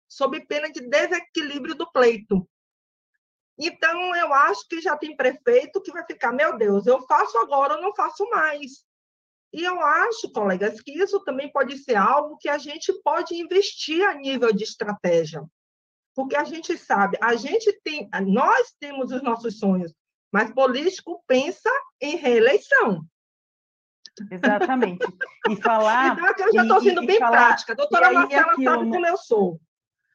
sob 0.09 0.41
pena 0.47 0.71
de 0.71 0.81
desequilíbrio 0.81 1.75
do 1.75 1.91
pleito. 1.93 2.49
Então, 3.59 4.15
eu 4.17 4.33
acho 4.33 4.67
que 4.69 4.81
já 4.81 4.97
tem 4.97 5.17
prefeito 5.17 5.83
que 5.83 5.93
vai 5.93 6.05
ficar, 6.07 6.33
meu 6.33 6.57
Deus, 6.57 6.87
eu 6.87 7.03
faço 7.07 7.37
agora 7.39 7.75
ou 7.75 7.83
não 7.83 7.95
faço 7.95 8.25
mais. 8.31 8.85
E 9.53 9.65
eu 9.65 9.81
acho, 9.81 10.31
colegas, 10.33 10.81
que 10.81 10.93
isso 10.93 11.23
também 11.25 11.51
pode 11.51 11.77
ser 11.79 11.97
algo 11.97 12.39
que 12.39 12.49
a 12.49 12.59
gente 12.59 12.93
pode 13.03 13.35
investir 13.35 14.07
a 14.07 14.15
nível 14.15 14.53
de 14.53 14.65
estratégia. 14.65 15.45
Porque 16.15 16.37
a 16.37 16.45
gente 16.45 16.77
sabe, 16.77 17.19
a 17.21 17.35
gente 17.37 17.73
tem, 17.83 18.09
nós 18.27 18.73
temos 18.79 19.13
os 19.13 19.23
nossos 19.23 19.59
sonhos, 19.59 19.93
mas 20.33 20.53
político 20.53 21.23
pensa 21.27 21.71
em 22.01 22.17
reeleição. 22.17 23.05
Exatamente. 24.31 25.07
E 25.49 25.57
falar. 25.57 26.13
então, 26.19 26.27
aqui 26.27 26.43
eu 26.43 26.53
já 26.53 26.63
estou 26.63 26.81
sendo 26.81 27.03
e, 27.03 27.07
bem 27.07 27.19
falar, 27.19 27.47
prática. 27.47 27.73
A 27.73 27.77
doutora 27.77 28.13
Marcela 28.13 28.53
aquilo, 28.53 28.65
sabe 28.65 28.91
como 28.91 29.07
eu 29.07 29.17
sou. 29.17 29.61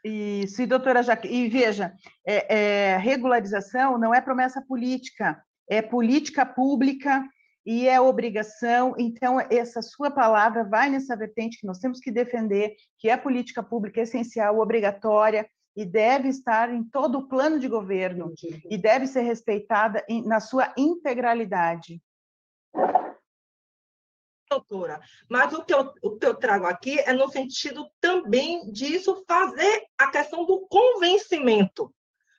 Isso, 0.04 0.62
e 0.62 0.66
doutora 0.66 1.02
Jaque, 1.02 1.30
e 1.30 1.48
veja, 1.48 1.94
é, 2.28 2.56
é, 2.92 2.98
regularização 2.98 3.98
não 3.98 4.14
é 4.14 4.20
promessa 4.20 4.62
política, 4.62 5.42
é 5.70 5.82
política 5.82 6.46
pública 6.46 7.24
e 7.66 7.88
é 7.88 8.02
obrigação. 8.02 8.94
Então, 8.98 9.40
essa 9.50 9.82
sua 9.82 10.12
palavra 10.12 10.66
vai 10.66 10.90
nessa 10.90 11.16
vertente 11.16 11.58
que 11.58 11.66
nós 11.66 11.80
temos 11.80 12.02
que 12.02 12.12
defender, 12.12 12.76
que 13.00 13.08
é 13.08 13.14
a 13.14 13.18
política 13.18 13.64
pública 13.64 14.02
essencial, 14.02 14.60
obrigatória, 14.60 15.48
e 15.76 15.86
deve 15.86 16.30
estar 16.30 16.74
em 16.74 16.84
todo 16.84 17.20
o 17.20 17.28
plano 17.28 17.60
de 17.60 17.68
governo 17.68 18.34
e 18.70 18.78
deve 18.78 19.08
ser 19.08 19.22
respeitada 19.22 20.06
em, 20.08 20.24
na 20.24 20.40
sua 20.40 20.74
integralidade. 20.78 22.02
Doutora, 24.50 25.02
mas 25.28 25.52
o 25.52 25.64
que, 25.64 25.74
eu, 25.74 25.92
o 26.04 26.16
que 26.16 26.28
eu 26.28 26.36
trago 26.36 26.68
aqui 26.68 27.00
é 27.00 27.12
no 27.12 27.28
sentido 27.30 27.90
também 28.00 28.72
disso 28.72 29.24
fazer 29.28 29.88
a 29.98 30.12
questão 30.12 30.46
do 30.46 30.68
convencimento. 30.68 31.92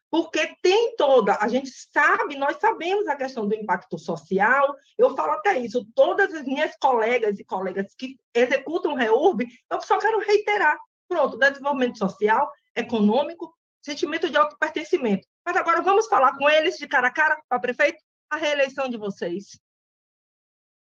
Porque 0.08 0.54
tem 0.62 0.94
toda, 0.94 1.36
a 1.40 1.48
gente 1.48 1.68
sabe, 1.92 2.36
nós 2.36 2.56
sabemos 2.60 3.08
a 3.08 3.16
questão 3.16 3.48
do 3.48 3.54
impacto 3.56 3.98
social, 3.98 4.72
eu 4.96 5.16
falo 5.16 5.32
até 5.32 5.58
isso, 5.58 5.84
todas 5.92 6.32
as 6.32 6.44
minhas 6.44 6.76
colegas 6.80 7.36
e 7.40 7.44
colegas 7.44 7.92
que 7.98 8.16
executam 8.32 8.94
REURB, 8.94 9.48
eu 9.68 9.80
só 9.80 9.98
quero 9.98 10.20
reiterar, 10.20 10.78
pronto, 11.08 11.36
desenvolvimento 11.36 11.98
social, 11.98 12.48
econômico, 12.76 13.54
sentimento 13.82 14.30
de 14.30 14.36
autopertencimento. 14.36 15.26
Mas 15.44 15.56
agora 15.56 15.82
vamos 15.82 16.06
falar 16.06 16.36
com 16.36 16.48
eles 16.48 16.76
de 16.76 16.88
cara 16.88 17.08
a 17.08 17.12
cara, 17.12 17.40
para 17.48 17.60
prefeito, 17.60 18.02
a 18.30 18.36
reeleição 18.36 18.88
de 18.88 18.96
vocês. 18.96 19.58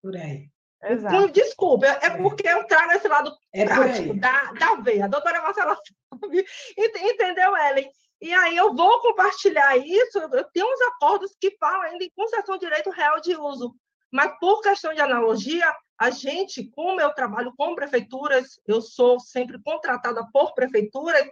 Por 0.03 0.17
aí. 0.17 0.49
Exato. 0.83 1.29
Desculpa, 1.31 1.87
é 1.87 2.11
porque 2.11 2.49
eu 2.49 2.67
trago 2.67 2.93
esse 2.93 3.07
lado 3.07 3.37
é 3.53 3.65
prático 3.67 4.15
da, 4.19 4.53
da 4.53 4.75
veia. 4.77 5.05
A 5.05 5.09
doutora 5.09 5.43
Marcela 5.43 5.77
sabe, 6.21 6.45
entendeu, 6.77 7.55
Ellen? 7.57 7.91
E 8.21 8.33
aí 8.33 8.57
eu 8.57 8.75
vou 8.75 9.01
compartilhar 9.01 9.77
isso, 9.77 10.19
eu 10.19 10.45
tenho 10.53 10.67
uns 10.67 10.81
acordos 10.83 11.35
que 11.41 11.57
falam 11.59 11.83
ainda 11.83 12.05
em 12.05 12.13
concessão 12.15 12.57
de 12.57 12.67
direito 12.67 12.91
real 12.91 13.21
de 13.21 13.35
uso, 13.35 13.75
mas 14.13 14.39
por 14.39 14.61
questão 14.61 14.93
de 14.93 15.01
analogia, 15.01 15.75
a 15.99 16.11
gente, 16.11 16.69
como 16.71 17.01
eu 17.01 17.15
trabalho 17.15 17.53
com 17.57 17.75
prefeituras, 17.75 18.61
eu 18.67 18.83
sou 18.83 19.19
sempre 19.21 19.59
contratada 19.63 20.27
por 20.33 20.55
prefeituras, 20.55 21.27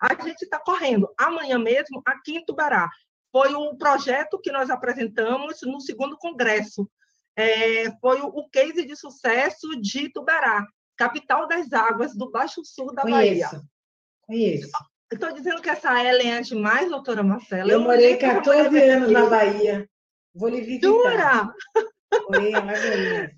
a 0.00 0.14
gente 0.22 0.42
está 0.42 0.58
correndo. 0.58 1.08
Amanhã 1.18 1.58
mesmo, 1.58 2.02
aqui 2.04 2.36
em 2.36 2.44
Tubará, 2.44 2.88
foi 3.32 3.54
o 3.54 3.76
projeto 3.76 4.40
que 4.40 4.52
nós 4.52 4.70
apresentamos 4.70 5.58
no 5.62 5.80
segundo 5.80 6.16
congresso. 6.16 6.88
É, 7.36 7.90
foi 8.00 8.20
o, 8.20 8.48
case 8.48 8.86
de 8.86 8.94
sucesso 8.94 9.80
de 9.80 10.08
Tubará, 10.12 10.64
capital 10.96 11.48
das 11.48 11.72
águas 11.72 12.14
do 12.14 12.30
Baixo 12.30 12.64
Sul 12.64 12.94
da 12.94 13.02
Conheço. 13.02 13.50
Bahia. 13.50 13.62
Conheço. 14.22 14.70
Estou 15.12 15.32
dizendo 15.32 15.60
que 15.60 15.68
essa 15.68 16.02
Ellen 16.02 16.34
é 16.34 16.40
demais, 16.40 16.88
doutora 16.88 17.22
Marcela. 17.22 17.70
Eu, 17.70 17.80
eu 17.80 17.80
morei 17.80 18.16
14 18.16 18.80
anos 18.82 19.10
na 19.10 19.26
Bahia. 19.26 19.88
Vou 20.34 20.48
lhe 20.48 20.60
visitar. 20.60 20.88
Jura? 20.88 21.54
Morei 22.28 22.50
em 22.50 22.54
Alagoinhas. 22.54 23.30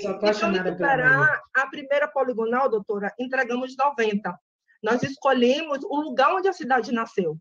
sou 0.00 0.10
apaixonada 0.12 0.74
pela 0.76 0.96
Bahia. 0.96 1.40
A 1.54 1.66
primeira 1.66 2.08
poligonal, 2.08 2.68
doutora, 2.68 3.12
entregamos 3.18 3.76
90. 3.76 4.38
Nós 4.82 5.02
escolhemos 5.02 5.78
o 5.84 6.00
lugar 6.00 6.34
onde 6.34 6.48
a 6.48 6.52
cidade 6.52 6.92
nasceu. 6.92 7.38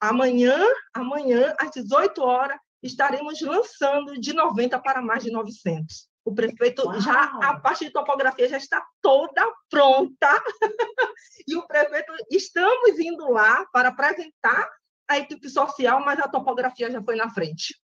Amanhã, 0.00 0.56
amanhã, 0.92 1.54
às 1.58 1.70
18 1.70 2.22
horas, 2.22 2.58
estaremos 2.82 3.40
lançando 3.40 4.18
de 4.20 4.32
90 4.32 4.78
para 4.80 5.02
mais 5.02 5.24
de 5.24 5.30
900. 5.30 6.08
O 6.24 6.34
prefeito 6.34 6.84
Uau. 6.84 7.00
já 7.00 7.24
a 7.40 7.60
parte 7.60 7.84
de 7.84 7.92
topografia 7.92 8.48
já 8.48 8.56
está 8.56 8.84
toda 9.00 9.42
pronta. 9.70 10.28
e 11.46 11.56
o 11.56 11.66
prefeito 11.66 12.12
estamos 12.30 12.98
indo 12.98 13.30
lá 13.30 13.64
para 13.72 13.88
apresentar 13.88 14.68
a 15.08 15.18
equipe 15.18 15.48
social, 15.48 16.04
mas 16.04 16.18
a 16.18 16.28
topografia 16.28 16.90
já 16.90 17.02
foi 17.02 17.16
na 17.16 17.30
frente. 17.30 17.80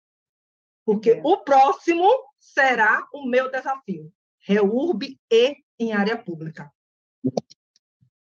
Porque 0.85 1.12
é. 1.12 1.21
o 1.25 1.38
próximo 1.38 2.09
será 2.38 3.07
o 3.12 3.26
meu 3.26 3.50
desafio. 3.50 4.12
Reurb 4.41 5.19
e 5.33 5.57
em 5.79 5.93
área 5.93 6.17
pública. 6.17 6.71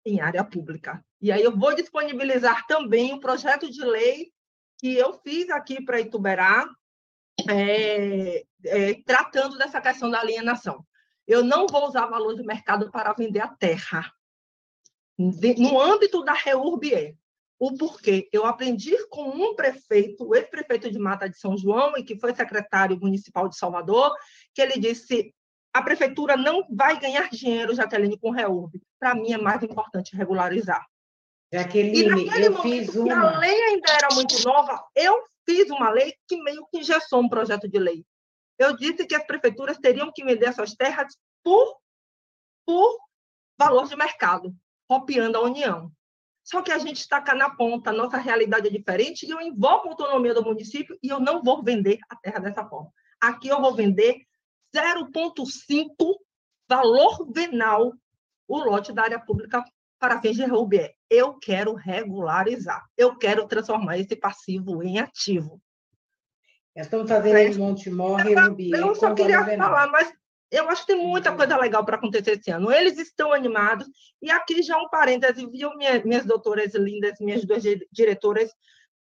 Em 0.04 0.20
área 0.20 0.42
pública. 0.42 1.04
E 1.20 1.30
aí 1.30 1.42
eu 1.42 1.56
vou 1.56 1.74
disponibilizar 1.74 2.66
também 2.66 3.12
o 3.12 3.20
projeto 3.20 3.70
de 3.70 3.84
lei 3.84 4.32
que 4.78 4.96
eu 4.96 5.12
fiz 5.22 5.50
aqui 5.50 5.84
para 5.84 6.00
Ituberá, 6.00 6.66
é, 7.48 8.44
é, 8.64 8.94
tratando 9.04 9.58
dessa 9.58 9.80
questão 9.80 10.10
da 10.10 10.20
alienação. 10.20 10.84
Eu 11.26 11.44
não 11.44 11.66
vou 11.66 11.86
usar 11.86 12.06
valor 12.06 12.34
de 12.34 12.42
mercado 12.42 12.90
para 12.90 13.12
vender 13.12 13.40
a 13.40 13.48
terra. 13.48 14.10
No 15.18 15.78
âmbito 15.78 16.24
da 16.24 16.32
REURBE, 16.32 17.14
o 17.58 17.76
porquê? 17.76 18.26
Eu 18.32 18.46
aprendi 18.46 18.96
com 19.08 19.28
um 19.28 19.54
prefeito, 19.54 20.26
o 20.26 20.34
ex-prefeito 20.34 20.90
de 20.90 20.98
Mata 20.98 21.28
de 21.28 21.38
São 21.38 21.58
João, 21.58 21.94
e 21.98 22.02
que 22.02 22.18
foi 22.18 22.34
secretário 22.34 22.98
municipal 22.98 23.46
de 23.46 23.56
Salvador, 23.56 24.14
que 24.54 24.62
ele 24.62 24.80
disse: 24.80 25.34
a 25.74 25.82
prefeitura 25.82 26.38
não 26.38 26.66
vai 26.70 26.98
ganhar 26.98 27.28
dinheiro, 27.28 27.74
Jaqueline, 27.74 28.18
com 28.18 28.30
REURB. 28.30 28.80
Para 29.00 29.14
mim 29.14 29.32
é 29.32 29.38
mais 29.38 29.62
importante 29.62 30.14
regularizar. 30.14 30.86
Jaqueline, 31.52 32.28
eu 32.40 32.62
fiz 32.62 32.94
uma. 32.94 33.30
A 33.30 33.38
lei 33.38 33.64
ainda 33.64 33.92
era 33.92 34.14
muito 34.14 34.40
nova, 34.44 34.84
eu 34.94 35.24
fiz 35.48 35.68
uma 35.70 35.90
lei 35.90 36.14
que 36.28 36.40
meio 36.42 36.64
que 36.70 36.78
engessou 36.78 37.20
um 37.20 37.28
projeto 37.28 37.68
de 37.68 37.78
lei. 37.78 38.04
Eu 38.58 38.76
disse 38.76 39.06
que 39.06 39.14
as 39.14 39.26
prefeituras 39.26 39.78
teriam 39.78 40.12
que 40.14 40.22
vender 40.22 40.52
suas 40.52 40.74
terras 40.74 41.16
por, 41.42 41.78
por 42.66 42.98
valor 43.58 43.88
de 43.88 43.96
mercado, 43.96 44.54
copiando 44.86 45.36
a 45.36 45.40
União. 45.40 45.90
Só 46.44 46.62
que 46.62 46.70
a 46.70 46.78
gente 46.78 46.98
está 46.98 47.20
cá 47.20 47.34
na 47.34 47.50
ponta, 47.50 47.90
a 47.90 47.92
nossa 47.92 48.18
realidade 48.18 48.68
é 48.68 48.70
diferente 48.70 49.26
e 49.26 49.30
eu 49.30 49.40
invoco 49.40 49.88
a 49.88 49.90
autonomia 49.92 50.34
do 50.34 50.44
município 50.44 50.98
e 51.02 51.08
eu 51.08 51.18
não 51.18 51.42
vou 51.42 51.62
vender 51.62 51.98
a 52.08 52.16
terra 52.16 52.38
dessa 52.38 52.66
forma. 52.68 52.92
Aqui 53.20 53.48
eu 53.48 53.60
vou 53.60 53.74
vender 53.74 54.22
0,5 54.74 56.16
valor 56.68 57.30
venal 57.32 57.92
o 58.50 58.58
lote 58.58 58.92
da 58.92 59.02
área 59.04 59.20
pública 59.20 59.64
para 59.98 60.20
fins 60.20 60.34
de 60.34 60.44
Rubier. 60.44 60.92
Eu 61.08 61.34
quero 61.34 61.74
regularizar, 61.74 62.84
eu 62.96 63.16
quero 63.16 63.46
transformar 63.46 63.98
esse 63.98 64.16
passivo 64.16 64.82
em 64.82 64.98
ativo. 64.98 65.62
Estamos 66.74 67.08
fazendo 67.08 67.36
em 67.36 67.54
Montemor 67.54 68.20
Rubier. 68.20 68.80
Eu 68.80 68.94
só 68.96 69.14
queria 69.14 69.44
falar, 69.56 69.86
mas 69.88 70.12
eu 70.50 70.68
acho 70.68 70.84
que 70.84 70.94
tem 70.94 71.06
muita 71.06 71.34
coisa 71.34 71.56
legal 71.56 71.84
para 71.84 71.96
acontecer 71.96 72.32
esse 72.32 72.50
ano. 72.50 72.72
Eles 72.72 72.98
estão 72.98 73.32
animados. 73.32 73.86
E 74.20 74.30
aqui 74.30 74.62
já 74.62 74.76
um 74.78 74.88
parêntese, 74.88 75.46
viu, 75.46 75.76
minhas, 75.76 76.02
minhas 76.02 76.24
doutoras 76.24 76.74
lindas, 76.74 77.20
minhas 77.20 77.44
duas 77.44 77.62
diretoras, 77.92 78.50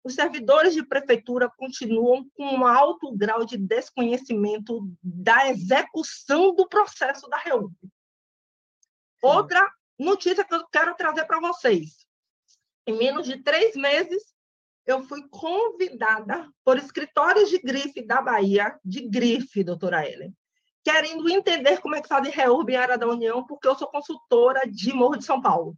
os 0.05 0.15
servidores 0.15 0.75
de 0.75 0.85
prefeitura 0.85 1.51
continuam 1.57 2.25
com 2.35 2.45
um 2.45 2.67
alto 2.67 3.13
grau 3.17 3.45
de 3.45 3.57
desconhecimento 3.57 4.89
da 5.03 5.49
execução 5.49 6.55
do 6.55 6.69
processo 6.69 7.29
da 7.29 7.39
REUB. 7.39 7.73
Outra 9.23 9.73
notícia 9.97 10.45
que 10.45 10.55
eu 10.55 10.67
quero 10.67 10.97
trazer 10.97 11.25
para 11.27 11.41
vocês. 11.41 12.05
Em 12.87 12.99
menos 12.99 13.27
de 13.27 13.41
três 13.41 13.77
meses, 13.77 14.21
eu 14.85 15.03
fui 15.05 15.23
convidada 15.29 16.51
por 16.65 16.77
escritórios 16.77 17.49
de 17.49 17.59
grife 17.59 18.05
da 18.05 18.21
Bahia, 18.21 18.77
de 18.85 19.09
grife, 19.09 19.63
doutora 19.63 20.05
Ellen, 20.05 20.35
querendo 20.83 21.29
entender 21.31 21.81
como 21.81 21.95
é 21.95 22.03
que 22.03 22.09
faz 22.09 22.27
reurb 22.35 22.73
em 22.73 22.77
área 22.77 22.99
da 22.99 23.07
União, 23.07 23.47
porque 23.47 23.69
eu 23.69 23.77
sou 23.77 23.87
consultora 23.87 24.63
de 24.69 24.93
Morro 24.93 25.17
de 25.17 25.25
São 25.25 25.41
Paulo. 25.41 25.77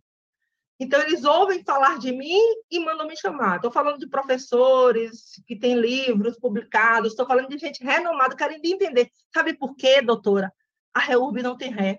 Então, 0.80 1.00
eles 1.02 1.24
ouvem 1.24 1.62
falar 1.62 1.98
de 1.98 2.10
mim 2.10 2.40
e 2.70 2.80
mandam 2.80 3.06
me 3.06 3.16
chamar. 3.16 3.56
Estou 3.56 3.70
falando 3.70 3.98
de 3.98 4.08
professores 4.08 5.40
que 5.46 5.54
têm 5.54 5.78
livros 5.78 6.38
publicados, 6.38 7.10
estou 7.10 7.26
falando 7.26 7.48
de 7.48 7.58
gente 7.58 7.84
renomada, 7.84 8.34
querendo 8.34 8.64
entender. 8.64 9.08
Sabe 9.32 9.54
por 9.54 9.76
quê, 9.76 10.00
doutora? 10.02 10.52
A 10.92 11.00
REURB 11.00 11.42
não 11.42 11.56
tem 11.56 11.70
ré. 11.70 11.98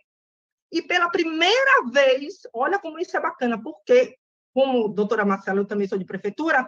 E 0.71 0.81
pela 0.81 1.09
primeira 1.09 1.85
vez, 1.91 2.41
olha 2.53 2.79
como 2.79 2.99
isso 2.99 3.15
é 3.15 3.19
bacana, 3.19 3.61
porque, 3.61 4.17
como 4.53 4.87
doutora 4.89 5.25
Marcela, 5.25 5.59
eu 5.59 5.65
também 5.65 5.87
sou 5.87 5.97
de 5.97 6.05
prefeitura, 6.05 6.67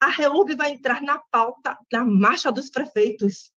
a 0.00 0.08
REURB 0.08 0.56
vai 0.56 0.72
entrar 0.72 1.02
na 1.02 1.18
pauta 1.30 1.78
da 1.90 2.04
marcha 2.04 2.50
dos 2.50 2.70
prefeitos. 2.70 3.52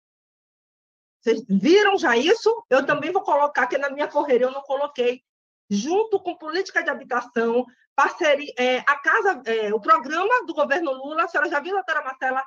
Vocês 1.21 1.45
viram 1.49 1.99
já 1.99 2.17
isso? 2.17 2.65
Eu 2.71 2.87
também 2.87 3.13
vou 3.13 3.23
colocar, 3.23 3.67
que 3.67 3.77
na 3.77 3.91
minha 3.91 4.09
correria 4.09 4.47
eu 4.47 4.53
não 4.53 4.63
coloquei, 4.63 5.23
junto 5.69 6.19
com 6.19 6.37
política 6.37 6.83
de 6.83 6.89
habitação, 6.89 7.67
parceria, 7.95 8.53
é, 8.57 8.79
a 8.79 8.99
casa, 8.99 9.43
é, 9.45 9.73
o 9.75 9.81
programa 9.81 10.47
do 10.47 10.55
governo 10.55 10.93
Lula, 10.93 11.25
a 11.25 11.29
senhora 11.29 11.51
já 11.51 11.61
viu, 11.61 11.75
doutora 11.75 12.03
Marcela? 12.03 12.43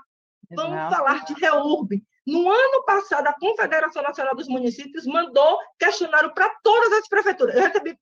Vamos 0.51 0.73
Exato. 0.73 0.95
falar 0.95 1.25
de 1.25 1.33
REURB. 1.33 2.03
No 2.25 2.49
ano 2.49 2.85
passado, 2.85 3.27
a 3.27 3.33
Confederação 3.33 4.01
Nacional 4.01 4.35
dos 4.35 4.47
Municípios 4.47 5.05
mandou 5.05 5.59
questionário 5.77 6.33
para 6.33 6.49
todas 6.63 6.91
as 6.93 7.07
prefeituras. 7.07 7.55
Eu 7.55 7.61
recebi 7.63 7.97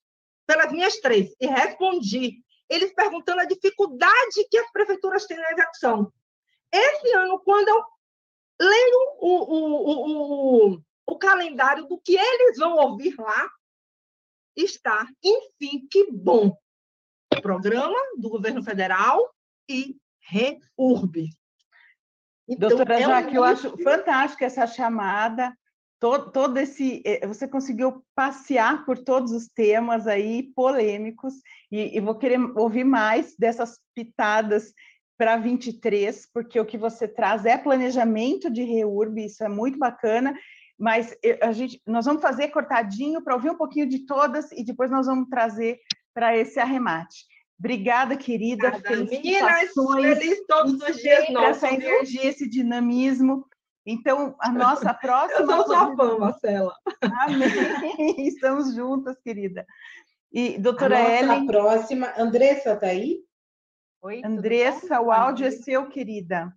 pelas 0.46 0.72
minhas 0.72 1.00
três 1.00 1.34
e 1.40 1.48
respondi. 1.48 2.44
Eles 2.70 2.94
perguntando 2.94 3.42
a 3.42 3.46
dificuldade 3.46 4.48
que 4.50 4.58
as 4.58 4.72
prefeituras 4.72 5.26
têm 5.26 5.38
na 5.38 5.52
execução. 5.52 6.12
Esse 6.72 7.12
ano, 7.14 7.40
quando 7.40 7.68
eu 7.68 7.84
leio 8.62 9.18
o, 9.20 9.54
o, 9.54 10.74
o, 10.76 10.82
o 11.08 11.18
calendário 11.18 11.86
do 11.88 12.00
que 12.00 12.16
eles 12.16 12.58
vão 12.58 12.78
ouvir 12.78 13.16
lá, 13.18 13.50
está, 14.56 15.08
enfim, 15.24 15.88
que 15.90 16.12
bom. 16.12 16.56
Programa 17.42 17.98
do 18.18 18.30
governo 18.30 18.64
federal 18.64 19.34
e 19.70 19.98
REURB. 20.20 21.30
Então, 22.52 22.68
Doutora 22.68 23.00
é 23.00 23.04
Jaque, 23.04 23.32
um... 23.32 23.36
eu 23.36 23.44
acho 23.46 23.78
fantástica 23.82 24.46
essa 24.46 24.68
chamada 24.68 25.54
todo, 26.02 26.32
todo 26.32 26.58
esse. 26.58 27.02
Eh, 27.06 27.26
você 27.26 27.48
conseguiu 27.48 28.04
passear 28.14 28.84
por 28.84 28.98
todos 28.98 29.32
os 29.32 29.48
temas 29.48 30.06
aí 30.06 30.52
polêmicos, 30.54 31.36
e, 31.72 31.98
e 31.98 32.02
vou 32.02 32.16
querer 32.16 32.40
ouvir 32.58 32.84
mais 32.84 33.36
dessas 33.38 33.80
pitadas 33.96 34.74
para 35.18 35.38
23, 35.38 36.28
porque 36.34 36.60
o 36.60 36.66
que 36.66 36.78
você 36.78 37.08
traz 37.08 37.46
é 37.46 37.58
planejamento 37.58 38.50
de 38.50 38.64
reurb, 38.64 39.24
isso 39.24 39.44
é 39.44 39.48
muito 39.48 39.78
bacana, 39.78 40.34
mas 40.78 41.16
eh, 41.24 41.40
a 41.42 41.54
gente, 41.54 41.80
nós 41.88 42.06
vamos 42.06 42.22
fazer 42.22 42.50
cortadinho 42.50 43.24
para 43.24 43.36
ouvir 43.36 43.52
um 43.52 43.58
pouquinho 43.58 43.88
de 43.88 44.06
todas 44.06 44.52
e 44.52 44.66
depois 44.66 44.92
nós 44.92 45.06
vamos 45.06 45.30
trazer 45.30 45.80
para 46.14 46.36
esse 46.36 46.60
arremate. 46.60 47.26
Obrigada, 47.62 48.18
querida. 48.18 48.70
Obrigada. 48.70 49.04
Meninas, 49.06 49.70
feliz 49.72 50.46
todos 50.48 50.82
os 50.82 50.98
dias 50.98 51.30
nossos. 51.30 51.64
Essa 51.64 51.72
energia, 51.72 52.26
esse 52.26 52.50
dinamismo. 52.50 53.46
Então, 53.86 54.36
a 54.40 54.50
nossa 54.52 54.92
próxima. 54.96 55.42
Eu 55.42 55.46
sou 55.46 55.66
sua 55.68 55.96
fã, 55.96 56.18
Marcela. 56.18 56.74
Amém. 57.20 58.16
Estamos 58.28 58.74
juntas, 58.74 59.16
querida. 59.24 59.64
E, 60.32 60.58
doutora 60.58 60.98
a 60.98 61.20
Ellen. 61.20 61.46
próxima. 61.46 62.12
Andressa, 62.18 62.74
está 62.74 62.88
aí? 62.88 63.20
Oi. 64.02 64.24
Andressa, 64.26 65.00
o 65.00 65.12
áudio 65.12 65.46
é 65.46 65.52
seu, 65.52 65.88
querida. 65.88 66.52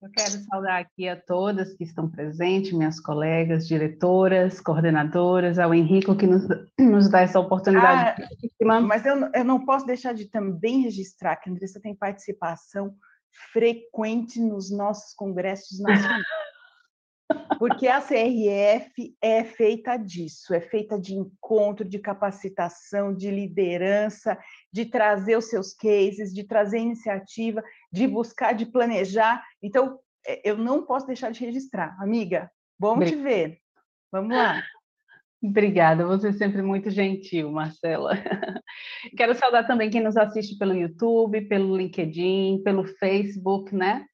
Eu 0.00 0.10
quero 0.10 0.30
saudar 0.44 0.80
aqui 0.80 1.08
a 1.08 1.16
todas 1.16 1.74
que 1.74 1.82
estão 1.82 2.08
presentes, 2.08 2.72
minhas 2.72 3.00
colegas, 3.00 3.66
diretoras, 3.66 4.60
coordenadoras, 4.60 5.58
ao 5.58 5.74
Henrico 5.74 6.14
que 6.14 6.26
nos, 6.26 6.46
nos 6.78 7.08
dá 7.08 7.22
essa 7.22 7.40
oportunidade. 7.40 8.22
Ah, 8.62 8.80
mas 8.80 9.04
eu, 9.04 9.28
eu 9.34 9.44
não 9.44 9.64
posso 9.64 9.84
deixar 9.84 10.14
de 10.14 10.26
também 10.26 10.82
registrar 10.82 11.34
que 11.36 11.50
a 11.50 11.52
Andressa 11.52 11.80
tem 11.80 11.96
participação 11.96 12.94
frequente 13.52 14.40
nos 14.40 14.70
nossos 14.70 15.14
congressos 15.14 15.80
nacionais. 15.80 16.24
Porque 17.58 17.88
a 17.88 18.00
CRF 18.00 19.16
é 19.20 19.44
feita 19.44 19.96
disso, 19.96 20.54
é 20.54 20.60
feita 20.60 20.98
de 20.98 21.14
encontro, 21.14 21.84
de 21.84 21.98
capacitação, 21.98 23.12
de 23.14 23.30
liderança, 23.30 24.38
de 24.72 24.86
trazer 24.86 25.36
os 25.36 25.46
seus 25.46 25.74
cases, 25.74 26.32
de 26.32 26.44
trazer 26.44 26.78
iniciativa, 26.78 27.62
de 27.92 28.06
buscar, 28.06 28.52
de 28.52 28.64
planejar. 28.64 29.44
Então, 29.62 29.98
é, 30.26 30.48
eu 30.48 30.56
não 30.56 30.86
posso 30.86 31.06
deixar 31.06 31.30
de 31.30 31.44
registrar. 31.44 31.96
Amiga, 32.00 32.50
bom 32.78 32.98
te 33.00 33.16
ver. 33.16 33.58
Vamos 34.10 34.36
lá. 34.36 34.62
Obrigada, 35.42 36.04
você 36.04 36.28
é 36.28 36.32
sempre 36.32 36.62
muito 36.62 36.90
gentil, 36.90 37.52
Marcela. 37.52 38.14
Quero 39.16 39.34
saudar 39.34 39.66
também 39.66 39.90
quem 39.90 40.02
nos 40.02 40.16
assiste 40.16 40.56
pelo 40.58 40.74
YouTube, 40.74 41.42
pelo 41.42 41.76
LinkedIn, 41.76 42.62
pelo 42.64 42.84
Facebook, 42.84 43.74
né? 43.74 44.04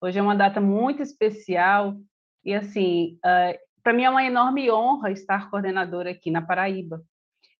Hoje 0.00 0.18
é 0.18 0.22
uma 0.22 0.36
data 0.36 0.60
muito 0.60 1.02
especial 1.02 1.96
e, 2.44 2.54
assim, 2.54 3.14
uh, 3.24 3.26
ah, 3.26 3.54
para 3.82 3.92
mim 3.92 4.04
é 4.04 4.10
uma 4.10 4.24
enorme 4.24 4.70
honra 4.70 5.10
estar 5.10 5.50
coordenadora 5.50 6.10
aqui 6.10 6.30
na 6.30 6.42
Paraíba, 6.42 7.02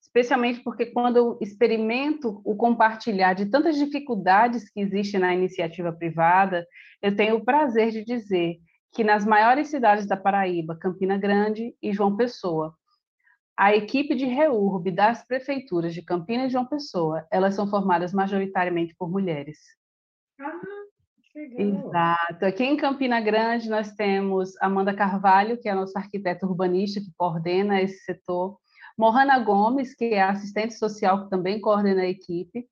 especialmente 0.00 0.60
porque 0.60 0.86
quando 0.86 1.16
eu 1.16 1.38
experimento 1.40 2.40
o 2.44 2.56
compartilhar 2.56 3.34
de 3.34 3.46
tantas 3.46 3.76
dificuldades 3.76 4.70
que 4.70 4.80
existem 4.80 5.20
na 5.20 5.34
iniciativa 5.34 5.92
privada, 5.92 6.66
eu 7.02 7.14
tenho 7.14 7.36
o 7.36 7.44
prazer 7.44 7.90
de 7.90 8.04
dizer 8.04 8.58
que 8.92 9.02
nas 9.02 9.26
maiores 9.26 9.68
cidades 9.68 10.06
da 10.06 10.16
Paraíba, 10.16 10.78
Campina 10.78 11.18
Grande 11.18 11.74
e 11.82 11.92
João 11.92 12.16
Pessoa, 12.16 12.74
a 13.56 13.74
equipe 13.74 14.14
de 14.14 14.24
REURB 14.24 14.90
das 14.90 15.26
prefeituras 15.26 15.94
de 15.94 16.02
Campinas 16.02 16.46
e 16.46 16.52
João 16.52 16.66
Pessoa, 16.66 17.26
elas 17.30 17.54
são 17.54 17.68
formadas 17.68 18.12
majoritariamente 18.12 18.94
por 18.96 19.10
mulheres. 19.10 19.58
Ah, 20.40 20.60
Exato. 21.36 22.44
Aqui 22.44 22.62
em 22.64 22.76
Campina 22.76 23.20
Grande 23.20 23.68
nós 23.68 23.92
temos 23.92 24.54
Amanda 24.60 24.94
Carvalho, 24.94 25.58
que 25.58 25.68
é 25.68 25.72
a 25.72 25.74
nossa 25.74 25.98
arquiteta 25.98 26.46
urbanista 26.46 27.00
que 27.00 27.12
coordena 27.16 27.82
esse 27.82 28.04
setor, 28.04 28.56
Mohana 28.96 29.38
Gomes, 29.40 29.94
que 29.94 30.06
é 30.06 30.22
assistente 30.22 30.74
social 30.74 31.24
que 31.24 31.30
também 31.30 31.60
coordena 31.60 32.02
a 32.02 32.08
equipe, 32.08 32.68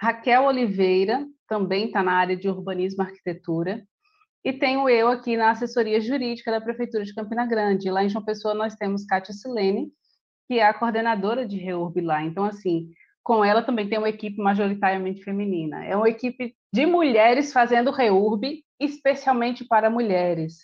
Raquel 0.00 0.44
Oliveira, 0.44 1.24
também 1.46 1.86
está 1.86 2.02
na 2.02 2.12
área 2.12 2.36
de 2.36 2.48
urbanismo 2.48 3.02
e 3.02 3.06
arquitetura, 3.06 3.86
e 4.42 4.52
tenho 4.52 4.88
eu 4.88 5.08
aqui 5.08 5.36
na 5.36 5.50
assessoria 5.50 6.00
jurídica 6.00 6.50
da 6.50 6.60
Prefeitura 6.60 7.04
de 7.04 7.14
Campina 7.14 7.46
Grande. 7.46 7.90
Lá 7.90 8.02
em 8.02 8.08
João 8.08 8.24
Pessoa 8.24 8.54
nós 8.54 8.74
temos 8.74 9.04
Kátia 9.04 9.34
Silene, 9.34 9.92
que 10.48 10.58
é 10.58 10.64
a 10.64 10.72
coordenadora 10.72 11.46
de 11.46 11.58
REURB 11.58 12.00
lá. 12.00 12.24
Então, 12.24 12.44
assim, 12.44 12.90
com 13.22 13.44
ela 13.44 13.62
também 13.62 13.88
tem 13.88 13.98
uma 13.98 14.08
equipe 14.08 14.38
majoritariamente 14.38 15.22
feminina. 15.22 15.84
É 15.84 15.96
uma 15.96 16.08
equipe 16.08 16.54
de 16.72 16.86
mulheres 16.86 17.52
fazendo 17.52 17.90
REURB, 17.90 18.64
especialmente 18.78 19.64
para 19.64 19.90
mulheres. 19.90 20.58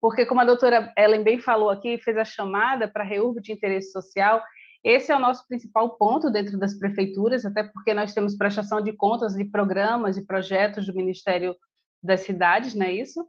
Porque, 0.00 0.24
como 0.24 0.40
a 0.40 0.44
doutora 0.44 0.92
Ellen 0.96 1.22
bem 1.22 1.38
falou 1.38 1.70
aqui, 1.70 1.98
fez 1.98 2.16
a 2.16 2.24
chamada 2.24 2.88
para 2.88 3.04
REURB 3.04 3.40
de 3.40 3.52
interesse 3.52 3.90
social, 3.90 4.42
esse 4.82 5.10
é 5.10 5.16
o 5.16 5.20
nosso 5.20 5.46
principal 5.48 5.96
ponto 5.96 6.30
dentro 6.30 6.56
das 6.56 6.78
prefeituras, 6.78 7.44
até 7.44 7.64
porque 7.64 7.92
nós 7.92 8.14
temos 8.14 8.36
prestação 8.36 8.80
de 8.80 8.92
contas 8.92 9.34
de 9.34 9.44
programas 9.44 10.16
e 10.16 10.24
projetos 10.24 10.86
do 10.86 10.94
Ministério 10.94 11.56
das 12.02 12.20
Cidades, 12.20 12.74
não 12.74 12.86
é 12.86 12.92
isso? 12.92 13.26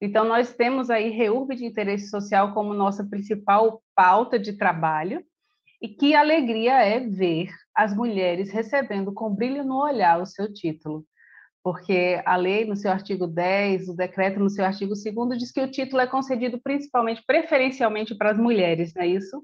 Então, 0.00 0.24
nós 0.24 0.54
temos 0.54 0.90
aí 0.90 1.08
REURB 1.10 1.56
de 1.56 1.64
interesse 1.64 2.08
social 2.08 2.52
como 2.52 2.74
nossa 2.74 3.04
principal 3.04 3.82
pauta 3.94 4.38
de 4.38 4.52
trabalho, 4.52 5.24
e 5.80 5.88
que 5.88 6.14
alegria 6.14 6.82
é 6.82 7.00
ver 7.00 7.50
as 7.74 7.94
mulheres 7.94 8.50
recebendo 8.50 9.12
com 9.12 9.34
brilho 9.34 9.64
no 9.64 9.82
olhar 9.82 10.20
o 10.20 10.26
seu 10.26 10.52
título. 10.52 11.04
Porque 11.62 12.22
a 12.24 12.36
lei, 12.36 12.64
no 12.64 12.74
seu 12.74 12.90
artigo 12.90 13.26
10, 13.26 13.88
o 13.88 13.96
decreto, 13.96 14.40
no 14.40 14.48
seu 14.48 14.64
artigo 14.64 14.94
2, 14.94 15.38
diz 15.38 15.52
que 15.52 15.60
o 15.60 15.70
título 15.70 16.00
é 16.00 16.06
concedido 16.06 16.58
principalmente, 16.60 17.22
preferencialmente 17.26 18.14
para 18.14 18.30
as 18.30 18.38
mulheres, 18.38 18.94
não 18.94 19.02
é 19.02 19.06
isso? 19.06 19.42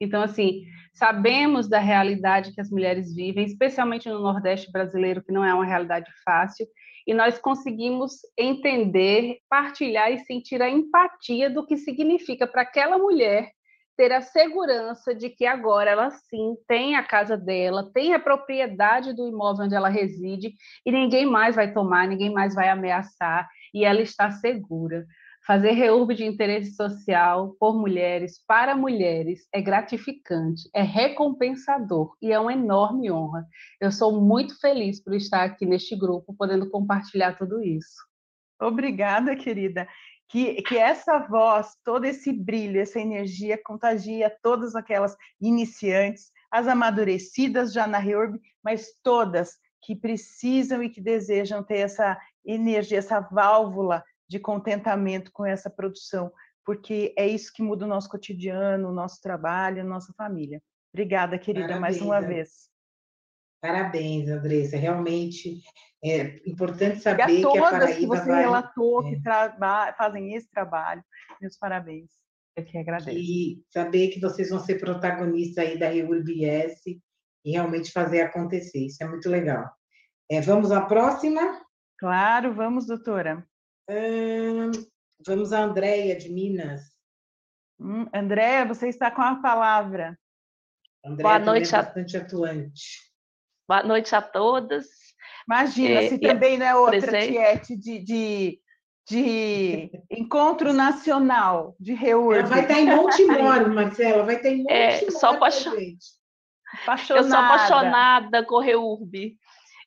Então, 0.00 0.22
assim, 0.22 0.64
sabemos 0.94 1.68
da 1.68 1.80
realidade 1.80 2.52
que 2.52 2.60
as 2.60 2.70
mulheres 2.70 3.12
vivem, 3.12 3.44
especialmente 3.44 4.08
no 4.08 4.20
Nordeste 4.20 4.70
brasileiro, 4.70 5.22
que 5.22 5.32
não 5.32 5.44
é 5.44 5.52
uma 5.52 5.64
realidade 5.64 6.10
fácil, 6.24 6.66
e 7.06 7.14
nós 7.14 7.38
conseguimos 7.38 8.18
entender, 8.36 9.38
partilhar 9.48 10.12
e 10.12 10.18
sentir 10.20 10.62
a 10.62 10.68
empatia 10.68 11.50
do 11.50 11.66
que 11.66 11.76
significa 11.76 12.46
para 12.46 12.62
aquela 12.62 12.98
mulher 12.98 13.50
ter 13.98 14.12
a 14.12 14.22
segurança 14.22 15.12
de 15.12 15.28
que 15.28 15.44
agora 15.44 15.90
ela 15.90 16.08
sim 16.08 16.56
tem 16.68 16.94
a 16.94 17.02
casa 17.02 17.36
dela, 17.36 17.90
tem 17.92 18.14
a 18.14 18.20
propriedade 18.20 19.12
do 19.12 19.26
imóvel 19.26 19.64
onde 19.64 19.74
ela 19.74 19.88
reside 19.88 20.54
e 20.86 20.92
ninguém 20.92 21.26
mais 21.26 21.56
vai 21.56 21.72
tomar, 21.74 22.06
ninguém 22.06 22.32
mais 22.32 22.54
vai 22.54 22.68
ameaçar 22.68 23.48
e 23.74 23.84
ela 23.84 24.00
está 24.00 24.30
segura. 24.30 25.04
Fazer 25.44 25.72
reúbe 25.72 26.14
de 26.14 26.24
interesse 26.24 26.76
social 26.76 27.56
por 27.58 27.74
mulheres, 27.76 28.40
para 28.46 28.76
mulheres, 28.76 29.48
é 29.52 29.60
gratificante, 29.60 30.68
é 30.72 30.82
recompensador 30.82 32.14
e 32.22 32.30
é 32.30 32.38
uma 32.38 32.52
enorme 32.52 33.10
honra. 33.10 33.46
Eu 33.80 33.90
sou 33.90 34.20
muito 34.20 34.60
feliz 34.60 35.02
por 35.02 35.14
estar 35.14 35.42
aqui 35.42 35.66
neste 35.66 35.96
grupo, 35.96 36.36
podendo 36.38 36.70
compartilhar 36.70 37.36
tudo 37.36 37.60
isso. 37.60 38.06
Obrigada, 38.60 39.34
querida 39.34 39.88
que, 40.28 40.62
que 40.62 40.76
essa 40.76 41.18
voz, 41.18 41.74
todo 41.84 42.04
esse 42.04 42.32
brilho, 42.32 42.80
essa 42.80 43.00
energia 43.00 43.58
contagia 43.62 44.36
todas 44.42 44.74
aquelas 44.74 45.16
iniciantes, 45.40 46.30
as 46.50 46.68
amadurecidas 46.68 47.72
já 47.72 47.86
na 47.86 47.98
Reurb, 47.98 48.38
mas 48.62 48.88
todas 49.02 49.56
que 49.82 49.96
precisam 49.96 50.82
e 50.82 50.90
que 50.90 51.00
desejam 51.00 51.62
ter 51.62 51.78
essa 51.78 52.18
energia, 52.44 52.98
essa 52.98 53.20
válvula 53.20 54.04
de 54.28 54.38
contentamento 54.38 55.32
com 55.32 55.46
essa 55.46 55.70
produção, 55.70 56.30
porque 56.64 57.14
é 57.16 57.26
isso 57.26 57.52
que 57.52 57.62
muda 57.62 57.86
o 57.86 57.88
nosso 57.88 58.08
cotidiano, 58.10 58.90
o 58.90 58.92
nosso 58.92 59.20
trabalho, 59.22 59.80
a 59.80 59.84
nossa 59.84 60.12
família. 60.12 60.62
Obrigada, 60.92 61.38
querida, 61.38 61.68
Parabéns, 61.68 61.80
mais 61.80 62.02
uma 62.02 62.20
vez. 62.20 62.68
Parabéns, 63.60 64.28
Andressa. 64.28 64.76
Realmente 64.76 65.60
é 66.04 66.40
importante 66.48 67.00
saber 67.00 67.28
e 67.28 67.38
a 67.38 67.42
todas 67.42 67.60
que 67.60 67.74
a 67.74 67.78
Paraíba 67.78 67.94
que 67.98 68.06
você 68.06 68.28
vai... 68.28 68.42
relatou 68.42 69.06
é. 69.06 69.10
que 69.10 69.22
fazem 69.96 70.34
esse 70.34 70.48
trabalho. 70.50 71.02
Meus 71.40 71.56
parabéns. 71.56 72.10
Eu 72.56 72.64
que 72.64 72.78
agradeço. 72.78 73.10
E 73.10 73.62
saber 73.72 74.08
que 74.08 74.20
vocês 74.20 74.50
vão 74.50 74.58
ser 74.58 74.78
protagonistas 74.78 75.64
aí 75.64 75.78
da 75.78 75.88
ReurBS 75.88 76.82
e 76.86 77.52
realmente 77.52 77.92
fazer 77.92 78.20
acontecer. 78.20 78.86
Isso 78.86 79.02
é 79.02 79.08
muito 79.08 79.28
legal. 79.28 79.70
É, 80.30 80.40
vamos 80.40 80.72
à 80.72 80.82
próxima? 80.82 81.40
Claro, 81.98 82.52
vamos, 82.52 82.86
doutora. 82.86 83.46
Hum, 83.88 84.70
vamos 85.24 85.52
a 85.52 85.60
Andréia, 85.60 86.16
de 86.16 86.28
Minas. 86.28 86.82
Hum, 87.80 88.06
Andréia, 88.12 88.66
você 88.66 88.88
está 88.88 89.10
com 89.10 89.22
a 89.22 89.36
palavra. 89.36 90.18
Andréia 91.04 91.22
Boa 91.22 91.38
noite, 91.38 91.74
é 91.74 91.78
bastante 91.78 92.16
a... 92.16 92.20
atuante. 92.20 93.07
Boa 93.68 93.82
noite 93.82 94.14
a 94.14 94.22
todas. 94.22 94.86
Imagina, 95.46 96.00
é, 96.00 96.08
se 96.08 96.18
também 96.18 96.56
não 96.56 96.66
é 96.66 96.74
outra 96.74 97.00
presente. 97.00 97.32
tiete 97.32 97.76
de, 97.76 97.98
de, 97.98 98.60
de 99.06 99.90
encontro 100.10 100.72
nacional 100.72 101.76
de 101.78 101.92
reúne. 101.92 102.42
vai 102.44 102.62
estar 102.62 102.80
em 102.80 102.86
Montemoro, 102.86 103.68
Marcela, 103.74 104.24
vai 104.24 104.36
estar 104.36 104.48
em 104.48 104.62
Montemoro. 104.62 104.82
É, 104.82 105.10
só 105.10 105.32
apaixonada. 105.32 105.82
Eu 107.10 107.24
sou 107.24 107.36
apaixonada 107.36 108.44
com 108.44 108.58
Reurb. 108.58 109.36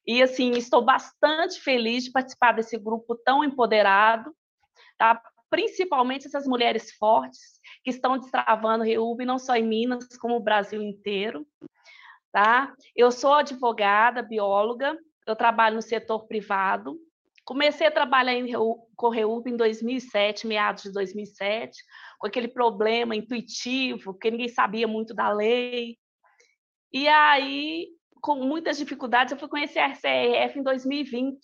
E, 0.05 0.21
assim, 0.21 0.51
estou 0.51 0.83
bastante 0.83 1.59
feliz 1.59 2.03
de 2.03 2.11
participar 2.11 2.53
desse 2.53 2.77
grupo 2.77 3.15
tão 3.15 3.43
empoderado, 3.43 4.31
tá? 4.97 5.21
principalmente 5.51 6.25
essas 6.25 6.47
mulheres 6.47 6.91
fortes 6.93 7.59
que 7.83 7.91
estão 7.91 8.17
destravando 8.17 8.85
REUB 8.85 9.25
não 9.25 9.37
só 9.37 9.55
em 9.55 9.67
Minas, 9.67 10.07
como 10.17 10.37
o 10.37 10.39
Brasil 10.39 10.81
inteiro. 10.81 11.45
Tá? 12.31 12.73
Eu 12.95 13.11
sou 13.11 13.33
advogada, 13.33 14.21
bióloga, 14.21 14.97
eu 15.27 15.35
trabalho 15.35 15.75
no 15.75 15.81
setor 15.81 16.27
privado. 16.27 16.97
Comecei 17.43 17.87
a 17.87 17.91
trabalhar 17.91 18.33
em, 18.33 18.53
com 18.95 19.09
REUB 19.09 19.49
em 19.49 19.57
2007, 19.57 20.47
meados 20.47 20.83
de 20.83 20.93
2007, 20.93 21.77
com 22.19 22.27
aquele 22.27 22.47
problema 22.47 23.15
intuitivo, 23.15 24.13
que 24.13 24.31
ninguém 24.31 24.47
sabia 24.47 24.87
muito 24.87 25.13
da 25.13 25.29
lei. 25.31 25.97
E 26.93 27.07
aí, 27.07 27.87
com 28.21 28.35
muitas 28.35 28.77
dificuldades, 28.77 29.31
eu 29.31 29.39
fui 29.39 29.47
conhecer 29.47 29.79
a 29.79 29.87
RCRF 29.87 30.59
em 30.59 30.63
2020, 30.63 31.39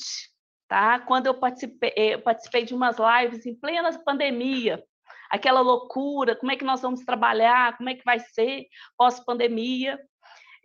tá? 0.68 1.00
Quando 1.00 1.28
eu 1.28 1.34
participei, 1.34 1.94
eu 1.96 2.04
eh, 2.04 2.18
participei 2.18 2.64
de 2.64 2.76
umas 2.76 2.98
lives 2.98 3.46
em 3.46 3.56
plena 3.56 3.92
pandemia, 4.04 4.84
aquela 5.30 5.62
loucura, 5.62 6.36
como 6.36 6.52
é 6.52 6.56
que 6.56 6.66
nós 6.66 6.82
vamos 6.82 7.04
trabalhar, 7.04 7.76
como 7.78 7.90
é 7.90 7.96
que 7.96 8.04
vai 8.04 8.20
ser 8.20 8.68
pós-pandemia. 8.98 10.00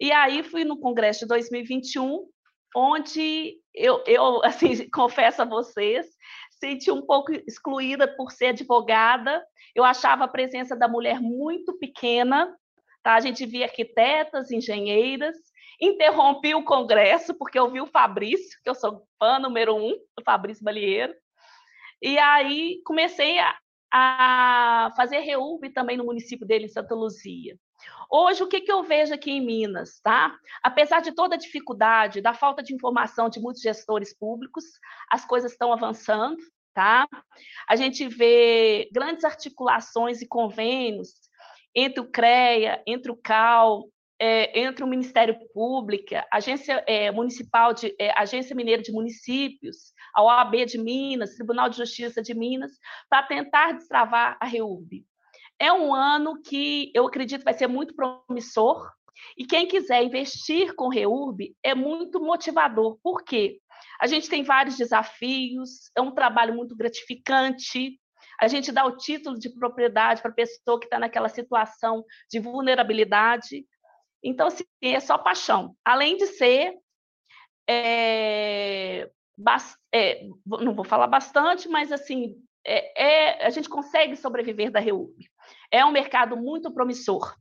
E 0.03 0.11
aí 0.11 0.43
fui 0.43 0.65
no 0.65 0.81
congresso 0.81 1.21
de 1.21 1.27
2021, 1.27 2.27
onde 2.75 3.57
eu, 3.73 4.03
eu 4.05 4.43
assim, 4.45 4.91
confesso 4.91 5.43
a 5.43 5.45
vocês, 5.45 6.05
senti 6.59 6.91
um 6.91 7.07
pouco 7.07 7.31
excluída 7.47 8.09
por 8.09 8.33
ser 8.33 8.47
advogada. 8.47 9.41
Eu 9.73 9.85
achava 9.85 10.25
a 10.25 10.29
presença 10.29 10.75
da 10.75 10.89
mulher 10.89 11.21
muito 11.21 11.79
pequena, 11.79 12.53
tá? 13.01 13.15
A 13.15 13.21
gente 13.21 13.47
via 13.47 13.67
arquitetas, 13.67 14.51
engenheiras. 14.51 15.37
Interrompi 15.81 16.53
o 16.53 16.65
congresso 16.65 17.33
porque 17.35 17.57
eu 17.57 17.71
vi 17.71 17.81
o 17.81 17.87
Fabrício, 17.87 18.59
que 18.65 18.69
eu 18.69 18.75
sou 18.75 19.07
fã 19.21 19.39
número 19.39 19.77
um 19.77 19.91
do 19.91 20.25
Fabrício 20.25 20.65
Balieiro. 20.65 21.15
E 22.03 22.19
aí 22.19 22.83
comecei 22.85 23.39
a, 23.39 23.57
a 23.93 24.91
fazer 24.97 25.21
reúbe 25.21 25.71
também 25.71 25.97
no 25.97 26.05
município 26.05 26.45
dele, 26.45 26.65
em 26.65 26.69
Santa 26.69 26.93
Luzia. 26.93 27.57
Hoje, 28.11 28.43
o 28.43 28.49
que, 28.49 28.61
que 28.61 28.71
eu 28.71 28.83
vejo 28.83 29.15
aqui 29.15 29.31
em 29.31 29.45
Minas, 29.45 30.01
tá? 30.01 30.37
Apesar 30.63 31.01
de 31.01 31.13
toda 31.13 31.35
a 31.35 31.39
dificuldade, 31.39 32.21
da 32.21 32.35
falta 32.35 32.63
de 32.63 32.75
informação 32.75 33.29
de 33.29 33.41
muitos 33.41 33.63
gestores 33.63 34.17
públicos, 34.17 34.65
as 35.11 35.25
coisas 35.25 35.53
estão 35.53 35.73
avançando, 35.73 36.37
tá? 36.75 37.09
A 37.69 37.77
gente 37.77 38.07
vê 38.07 38.91
grandes 38.93 39.25
articulações 39.25 40.21
e 40.21 40.29
convênios 40.29 41.11
entre 41.75 42.01
o 42.01 42.11
CREA, 42.11 42.83
entre 42.87 43.11
o 43.11 43.17
CAL, 43.17 43.89
é, 44.19 44.61
entre 44.61 44.85
o 44.85 44.87
Ministério 44.87 45.37
Público, 45.53 46.15
Agência 46.31 46.85
é, 46.87 47.11
Municipal 47.11 47.73
de 47.73 47.95
é, 47.99 48.17
Agência 48.17 48.55
Mineira 48.55 48.81
de 48.81 48.93
Municípios, 48.93 49.93
a 50.15 50.23
OAB 50.23 50.65
de 50.65 50.79
Minas, 50.79 51.35
Tribunal 51.35 51.69
de 51.69 51.79
Justiça 51.79 52.23
de 52.23 52.35
Minas, 52.35 52.73
para 53.09 53.27
tentar 53.27 53.73
destravar 53.73 54.37
a 54.41 54.47
REURB. 54.47 55.05
É 55.63 55.73
um 55.73 55.95
ano 55.95 56.43
que 56.43 56.91
eu 56.93 57.07
acredito 57.07 57.45
vai 57.45 57.55
ser 57.55 57.69
muito 57.69 57.95
promissor, 57.95 58.91
e 59.39 59.47
quem 59.47 59.69
quiser 59.69 60.03
investir 60.03 60.75
com 60.75 60.89
REURB 60.89 61.55
é 61.63 61.73
muito 61.73 62.21
motivador. 62.21 62.99
Por 63.01 63.23
quê? 63.23 63.61
A 64.01 64.09
gente 64.09 64.29
tem 64.29 64.43
vários 64.43 64.77
desafios, 64.77 65.93
é 65.97 66.01
um 66.01 66.11
trabalho 66.11 66.53
muito 66.53 66.75
gratificante, 66.75 67.97
a 68.41 68.49
gente 68.49 68.73
dá 68.73 68.85
o 68.85 68.97
título 68.97 69.39
de 69.39 69.51
propriedade 69.51 70.21
para 70.21 70.33
a 70.33 70.35
pessoa 70.35 70.81
que 70.81 70.87
está 70.87 70.99
naquela 70.99 71.29
situação 71.29 72.05
de 72.29 72.41
vulnerabilidade, 72.41 73.65
então, 74.21 74.49
assim, 74.49 74.65
é 74.83 74.99
só 74.99 75.17
paixão. 75.17 75.77
Além 75.85 76.17
de 76.17 76.27
ser. 76.27 76.75
É, 77.69 79.09
é, 79.95 80.27
não 80.45 80.75
vou 80.75 80.85
falar 80.85 81.07
bastante, 81.07 81.69
mas 81.69 81.93
assim, 81.93 82.37
é, 82.65 83.03
é, 83.03 83.47
a 83.47 83.51
gente 83.51 83.69
consegue 83.69 84.17
sobreviver 84.17 84.71
da 84.71 84.81
REUB. 84.81 85.15
É 85.73 85.85
um 85.85 85.91
mercado 85.91 86.37
muito 86.37 86.73
promissor. 86.73 87.35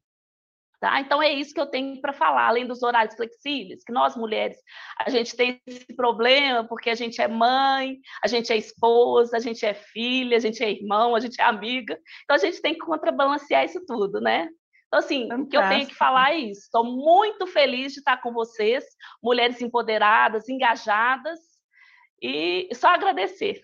Tá? 0.80 1.00
Então 1.00 1.22
é 1.22 1.32
isso 1.32 1.54
que 1.54 1.62
eu 1.62 1.68
tenho 1.68 2.02
para 2.02 2.12
falar, 2.12 2.48
além 2.48 2.66
dos 2.66 2.82
horários 2.82 3.14
flexíveis, 3.14 3.84
que 3.84 3.94
nós 3.94 4.16
mulheres 4.16 4.58
a 5.00 5.12
gente 5.12 5.36
tem 5.36 5.62
esse 5.68 5.96
problema 5.96 6.68
porque 6.68 6.90
a 6.90 6.96
gente 6.96 7.22
é 7.22 7.28
mãe, 7.28 8.00
a 8.24 8.28
gente 8.28 8.52
é 8.52 8.58
esposa, 8.58 9.38
a 9.38 9.40
gente 9.40 9.64
é 9.64 9.76
filha, 9.76 10.38
a 10.38 10.40
gente 10.40 10.64
é 10.64 10.72
irmão, 10.72 11.16
a 11.16 11.20
gente 11.20 11.40
é 11.40 11.44
amiga. 11.44 12.00
Então 12.24 12.36
a 12.36 12.40
gente 12.40 12.60
tem 12.64 12.74
que 12.74 12.80
contrabalancear 12.80 13.64
isso 13.64 13.86
tudo, 13.86 14.20
né? 14.20 14.50
Então, 14.88 15.00
assim, 15.00 15.28
Fantástico. 15.28 15.46
o 15.46 15.50
que 15.50 15.58
eu 15.58 15.70
tenho 15.70 15.88
que 15.88 15.96
falar 15.96 16.34
é 16.34 16.38
isso. 16.38 16.62
Estou 16.62 16.84
muito 16.84 17.46
feliz 17.46 17.94
de 17.94 18.00
estar 18.00 18.18
com 18.18 18.34
vocês, 18.34 18.84
mulheres 19.22 19.62
empoderadas, 19.62 20.50
engajadas, 20.50 21.40
e 22.22 22.68
só 22.74 22.90
agradecer. 22.90 23.62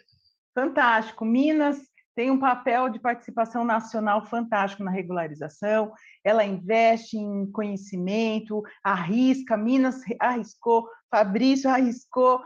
Fantástico. 0.54 1.26
Minas 1.26 1.80
tem 2.18 2.32
um 2.32 2.40
papel 2.40 2.90
de 2.90 3.00
participação 3.00 3.64
nacional 3.64 4.26
fantástico 4.26 4.84
na 4.84 4.90
regularização, 4.90 5.94
ela 6.24 6.44
investe 6.44 7.16
em 7.16 7.46
conhecimento, 7.52 8.64
arrisca, 8.84 9.56
Minas 9.56 10.02
arriscou, 10.20 10.90
Fabrício 11.12 11.70
arriscou, 11.70 12.42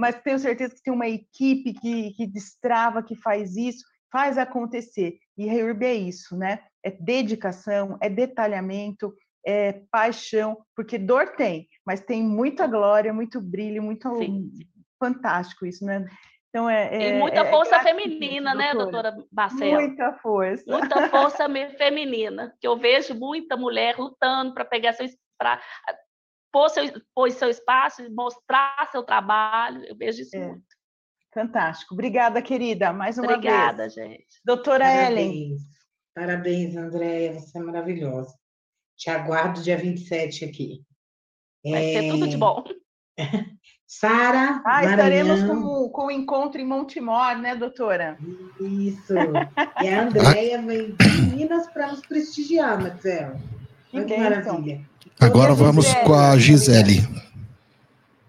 mas 0.00 0.20
tenho 0.22 0.40
certeza 0.40 0.74
que 0.74 0.82
tem 0.82 0.92
uma 0.92 1.06
equipe 1.06 1.72
que, 1.72 2.10
que 2.14 2.26
destrava, 2.26 3.00
que 3.00 3.14
faz 3.14 3.56
isso, 3.56 3.84
faz 4.10 4.36
acontecer. 4.36 5.18
E 5.38 5.46
REURB 5.46 5.84
é 5.84 5.94
isso, 5.94 6.36
né? 6.36 6.58
É 6.82 6.90
dedicação, 6.90 7.96
é 8.00 8.10
detalhamento, 8.10 9.14
é 9.46 9.82
paixão, 9.88 10.58
porque 10.74 10.98
dor 10.98 11.36
tem, 11.36 11.68
mas 11.86 12.00
tem 12.00 12.24
muita 12.24 12.66
glória, 12.66 13.14
muito 13.14 13.40
brilho, 13.40 13.84
muito 13.84 14.16
Sim. 14.16 14.50
fantástico 14.98 15.64
isso, 15.64 15.84
né? 15.84 16.04
Então 16.52 16.68
é, 16.68 16.94
é 16.94 17.08
e 17.08 17.12
muita 17.18 17.40
é, 17.40 17.50
força 17.50 17.76
é 17.76 17.82
feminina, 17.82 18.54
né, 18.54 18.74
doutora 18.74 19.16
Marcela? 19.32 19.80
Muita 19.80 20.12
força. 20.18 20.64
Muita 20.66 21.08
força 21.08 21.46
feminina, 21.78 22.54
que 22.60 22.68
eu 22.68 22.76
vejo 22.76 23.14
muita 23.14 23.56
mulher 23.56 23.96
lutando 23.98 24.52
para 24.52 24.62
pegar 24.62 24.92
seu 24.92 25.08
para 25.38 25.58
pôr 26.52 26.68
seu, 26.68 26.84
pôr 27.14 27.30
seu 27.30 27.48
espaço, 27.48 28.02
mostrar 28.14 28.86
seu 28.92 29.02
trabalho. 29.02 29.82
Eu 29.86 29.96
vejo 29.96 30.20
isso 30.20 30.36
é. 30.36 30.46
muito. 30.46 30.62
Fantástico. 31.32 31.94
Obrigada, 31.94 32.42
querida, 32.42 32.92
mais 32.92 33.16
uma 33.16 33.32
Obrigada, 33.32 33.84
vez. 33.84 33.96
Obrigada, 33.96 34.14
gente. 34.18 34.40
Doutora 34.44 34.84
Parabéns. 34.84 35.10
Ellen. 35.10 35.56
Parabéns, 36.14 36.76
Andréia, 36.76 37.32
você 37.32 37.56
é 37.56 37.62
maravilhosa. 37.62 38.36
Te 38.98 39.08
aguardo 39.08 39.62
dia 39.62 39.78
27 39.78 40.44
aqui. 40.44 40.84
Vai 41.64 41.82
é... 41.82 41.92
ser 41.92 42.10
tudo 42.10 42.28
de 42.28 42.36
bom. 42.36 42.62
Sara. 43.98 44.62
Ah, 44.64 44.84
estaremos 44.84 45.42
com, 45.42 45.88
com 45.90 46.06
o 46.06 46.10
encontro 46.10 46.58
em 46.58 46.66
Montemor, 46.66 47.36
né, 47.36 47.54
doutora? 47.54 48.16
Isso. 48.58 49.12
E 49.82 49.88
a 49.88 50.02
Andréia 50.02 50.62
vem 50.62 50.92
de 50.92 51.22
Minas 51.36 51.66
para 51.68 51.88
nos 51.88 52.00
prestigiar, 52.00 52.80
Marcelo. 52.80 53.38
Que, 53.90 54.02
que 54.04 54.16
maravilha. 54.16 54.80
Agora 55.20 55.52
vamos 55.54 55.92
com 55.92 56.14
a 56.14 56.38
Gisele. 56.38 57.06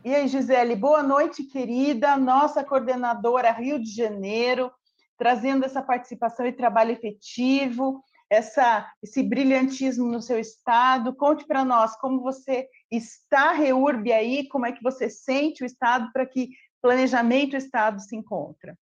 E 0.03 0.13
aí, 0.13 0.27
Gisele, 0.27 0.75
boa 0.75 1.01
noite, 1.01 1.43
querida, 1.43 2.17
nossa 2.17 2.63
coordenadora 2.63 3.51
Rio 3.51 3.81
de 3.81 3.89
Janeiro, 3.89 4.69
trazendo 5.17 5.63
essa 5.63 5.81
participação 5.81 6.45
e 6.45 6.51
trabalho 6.51 6.91
efetivo, 6.91 8.03
essa, 8.29 8.85
esse 9.01 9.23
brilhantismo 9.23 10.11
no 10.11 10.21
seu 10.21 10.39
estado. 10.39 11.15
Conte 11.15 11.45
para 11.45 11.63
nós 11.63 11.95
como 11.95 12.21
você 12.21 12.67
está, 12.97 13.51
Reurb, 13.53 14.11
aí, 14.11 14.47
como 14.47 14.65
é 14.65 14.71
que 14.71 14.83
você 14.83 15.09
sente 15.09 15.63
o 15.63 15.65
estado 15.65 16.11
para 16.11 16.25
que 16.25 16.49
planejamento 16.83 17.51
do 17.51 17.57
estado 17.57 18.01
se 18.01 18.13
encontra. 18.13 18.77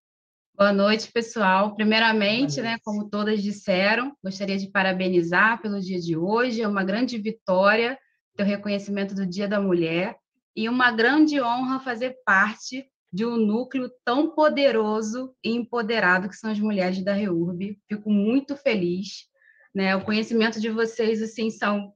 Boa 0.58 0.74
noite, 0.74 1.12
pessoal. 1.12 1.76
Primeiramente, 1.76 2.60
né, 2.60 2.78
como 2.84 3.08
todas 3.08 3.44
disseram, 3.44 4.16
gostaria 4.24 4.58
de 4.58 4.72
parabenizar 4.72 5.62
pelo 5.62 5.80
dia 5.80 6.00
de 6.00 6.18
hoje. 6.18 6.64
É 6.64 6.68
uma 6.68 6.84
grande 6.84 7.20
vitória 7.20 7.98
ter 8.36 8.44
o 8.44 8.46
reconhecimento 8.46 9.14
do 9.14 9.26
Dia 9.26 9.48
da 9.48 9.62
Mulher 9.62 10.18
e 10.56 10.68
uma 10.68 10.92
grande 10.92 11.40
honra 11.40 11.80
fazer 11.80 12.18
parte 12.26 12.88
de 13.14 13.26
um 13.26 13.38
núcleo 13.38 13.90
tão 14.04 14.32
poderoso 14.32 15.36
e 15.44 15.52
empoderado 15.52 16.28
que 16.28 16.36
são 16.36 16.50
as 16.50 16.60
mulheres 16.60 17.04
da 17.04 17.14
REURB. 17.14 17.78
Fico 17.88 18.10
muito 18.10 18.56
feliz. 18.56 19.28
Né? 19.74 19.96
O 19.96 20.04
conhecimento 20.04 20.60
de 20.60 20.70
vocês 20.70 21.22
assim 21.22 21.50
são 21.52 21.94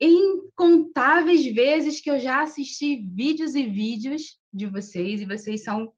incontáveis 0.00 1.44
vezes 1.46 2.00
que 2.00 2.10
eu 2.10 2.18
já 2.18 2.42
assisti 2.42 2.96
vídeos 2.96 3.54
e 3.54 3.64
vídeos 3.66 4.38
de 4.52 4.66
vocês 4.66 5.20
e 5.20 5.26
vocês 5.26 5.62
são 5.62 5.92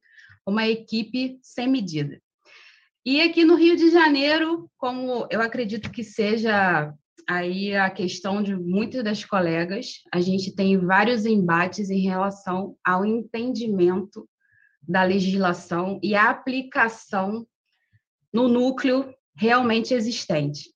uma 0.47 0.67
equipe 0.67 1.39
sem 1.43 1.69
medida. 1.69 2.21
E 3.05 3.21
aqui 3.21 3.45
no 3.45 3.55
Rio 3.55 3.77
de 3.77 3.91
Janeiro, 3.91 4.71
como 4.77 5.27
eu 5.31 5.41
acredito 5.41 5.91
que 5.91 6.05
seja 6.05 6.93
aí 7.29 7.75
a 7.75 7.91
questão 7.91 8.43
de 8.43 8.57
muitas 8.57 9.05
das 9.05 9.25
colegas, 9.25 10.03
a 10.13 10.21
gente 10.21 10.55
tem 10.55 10.79
vários 10.79 11.25
embates 11.25 11.91
em 11.91 12.01
relação 12.01 12.77
ao 12.85 13.05
entendimento 13.05 14.29
da 14.87 15.05
legislação 15.05 16.01
e 16.03 16.15
a 16.15 16.31
aplicação 16.31 17.47
no 18.33 18.49
núcleo 18.49 19.15
realmente 19.37 19.95
existente. 19.95 20.72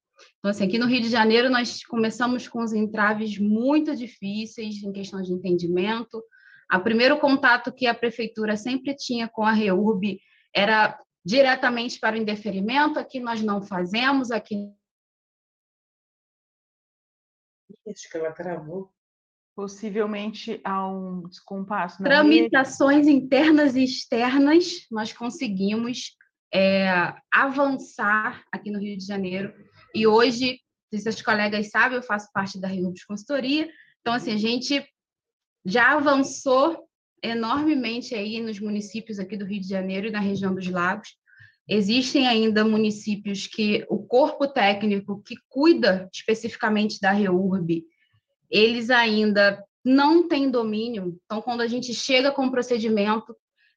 Então, 0.47 0.53
assim, 0.53 0.65
aqui 0.65 0.79
no 0.79 0.87
Rio 0.87 1.01
de 1.01 1.11
Janeiro, 1.11 1.51
nós 1.51 1.85
começamos 1.85 2.47
com 2.47 2.63
os 2.63 2.73
entraves 2.73 3.37
muito 3.37 3.97
difíceis 3.97 4.81
em 4.81 4.93
questão 4.93 5.21
de 5.21 5.33
entendimento. 5.33 6.23
O 6.73 6.79
primeiro 6.79 7.19
contato 7.19 7.73
que 7.73 7.85
a 7.85 7.93
prefeitura 7.93 8.57
sempre 8.57 8.95
tinha 8.95 9.27
com 9.27 9.43
a 9.43 9.51
REURB 9.51 10.21
era 10.55 11.03
diretamente 11.25 11.99
para 11.99 12.15
o 12.15 12.19
indeferimento, 12.21 12.97
aqui 12.97 13.19
nós 13.19 13.43
não 13.43 13.61
fazemos, 13.61 14.31
aqui. 14.31 14.73
Acho 17.89 18.09
que 18.09 18.17
ela 18.17 18.31
travou. 18.31 18.93
Possivelmente 19.57 20.61
há 20.63 20.87
um 20.87 21.27
descompasso. 21.27 22.01
Na 22.01 22.09
Tramitações 22.09 23.09
rede. 23.09 23.19
internas 23.19 23.75
e 23.75 23.83
externas, 23.83 24.87
nós 24.93 25.13
conseguimos 25.13 26.17
é, 26.55 26.89
avançar 27.33 28.45
aqui 28.53 28.71
no 28.71 28.79
Rio 28.79 28.97
de 28.97 29.05
Janeiro. 29.05 29.53
E 29.97 30.07
hoje, 30.07 30.61
se 30.95 31.09
os 31.09 31.23
colegas 31.23 31.71
sabem, 31.71 31.97
eu 31.97 32.03
faço 32.03 32.31
parte 32.31 32.61
da 32.61 32.69
Rio 32.69 32.93
Consultoria. 33.09 33.67
Então, 34.03 34.13
assim, 34.13 34.31
a 34.31 34.37
gente 34.37 34.87
já 35.65 35.93
avançou 35.93 36.87
enormemente 37.23 38.15
aí 38.15 38.39
nos 38.43 38.61
municípios 38.61 39.19
aqui 39.19 39.39
do 39.39 39.47
Rio 39.47 39.59
de 39.59 39.67
Janeiro 39.67 40.09
e 40.09 40.11
na 40.11 40.21
região 40.21 40.55
dos 40.55 40.69
Lagos. 40.69 41.17
Existem 41.67 42.29
ainda 42.29 42.63
municípios 42.63 43.47
que 43.47 43.87
o 43.89 43.99
corpo 43.99 44.47
técnico 44.47 45.23
que 45.23 45.35
cuida 45.49 46.11
especificamente 46.13 47.01
da 47.01 47.13
REURB, 47.13 47.83
eles 48.51 48.91
ainda 48.91 49.65
não 49.83 50.29
têm 50.29 50.51
domínio. 50.51 51.19
Então, 51.25 51.41
quando 51.41 51.63
a 51.63 51.67
gente 51.67 51.95
chega 51.95 52.31
com 52.31 52.45
o 52.45 52.51
procedimento, 52.51 53.35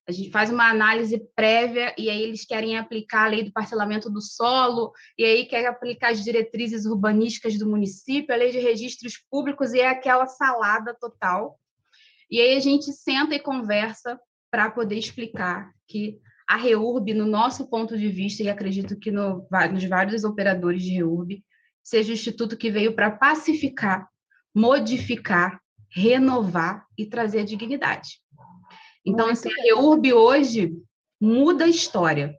a 0.10 0.12
gente 0.12 0.32
faz 0.32 0.50
uma 0.50 0.68
análise 0.68 1.20
prévia 1.36 1.94
e 1.96 2.10
aí 2.10 2.24
eles 2.24 2.44
querem 2.44 2.76
aplicar 2.80 3.26
a 3.26 3.28
lei 3.28 3.44
do 3.44 3.52
parcelamento 3.52 4.10
do 4.10 4.20
solo, 4.20 4.92
e 5.16 5.24
aí 5.24 5.46
quer 5.46 5.68
aplicar 5.68 6.10
as 6.10 6.24
diretrizes 6.24 6.88
urbanísticas 6.88 7.60
do 7.60 7.70
município, 7.70 8.34
a 8.34 8.38
lei 8.38 8.52
de 8.52 8.58
registros 8.58 9.24
públicos, 9.30 9.72
e 9.72 9.80
é 9.80 9.88
aquela 9.88 10.26
salada 10.26 10.98
total. 11.00 11.60
E 12.30 12.42
aí 12.42 12.58
a 12.58 12.60
gente 12.60 12.92
senta 12.92 13.36
e 13.36 13.40
conversa 13.40 14.20
para 14.50 14.72
poder 14.72 14.98
explicar 14.98 15.72
que 15.88 16.20
a 16.50 16.58
REURB, 16.58 17.14
no 17.14 17.28
nosso 17.28 17.70
ponto 17.70 17.96
de 17.96 18.10
vista, 18.10 18.42
e 18.42 18.50
acredito 18.50 18.98
que 18.98 19.12
no, 19.12 19.48
nos 19.72 19.84
vários 19.86 20.24
operadores 20.24 20.82
de 20.82 20.96
REURB, 20.96 21.44
seja 21.84 22.10
o 22.10 22.16
instituto 22.16 22.58
que 22.58 22.72
veio 22.72 22.96
para 22.96 23.12
pacificar, 23.12 24.10
modificar, 24.56 25.62
renovar 25.88 26.88
e 26.98 27.06
trazer 27.06 27.44
dignidade. 27.44 28.20
Então, 29.06 29.28
assim, 29.28 29.50
a 29.52 29.64
REURB 29.64 30.14
hoje 30.14 30.74
muda 31.20 31.66
a 31.66 31.70
história. 31.70 32.36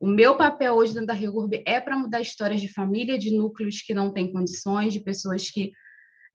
O 0.00 0.06
meu 0.06 0.36
papel 0.36 0.74
hoje 0.74 0.92
dentro 0.92 1.08
da 1.08 1.12
REURB 1.12 1.62
é 1.66 1.80
para 1.80 1.98
mudar 1.98 2.20
histórias 2.20 2.60
de 2.60 2.72
família, 2.72 3.18
de 3.18 3.36
núcleos 3.36 3.82
que 3.82 3.94
não 3.94 4.12
têm 4.12 4.32
condições, 4.32 4.92
de 4.92 5.00
pessoas 5.00 5.50
que 5.50 5.72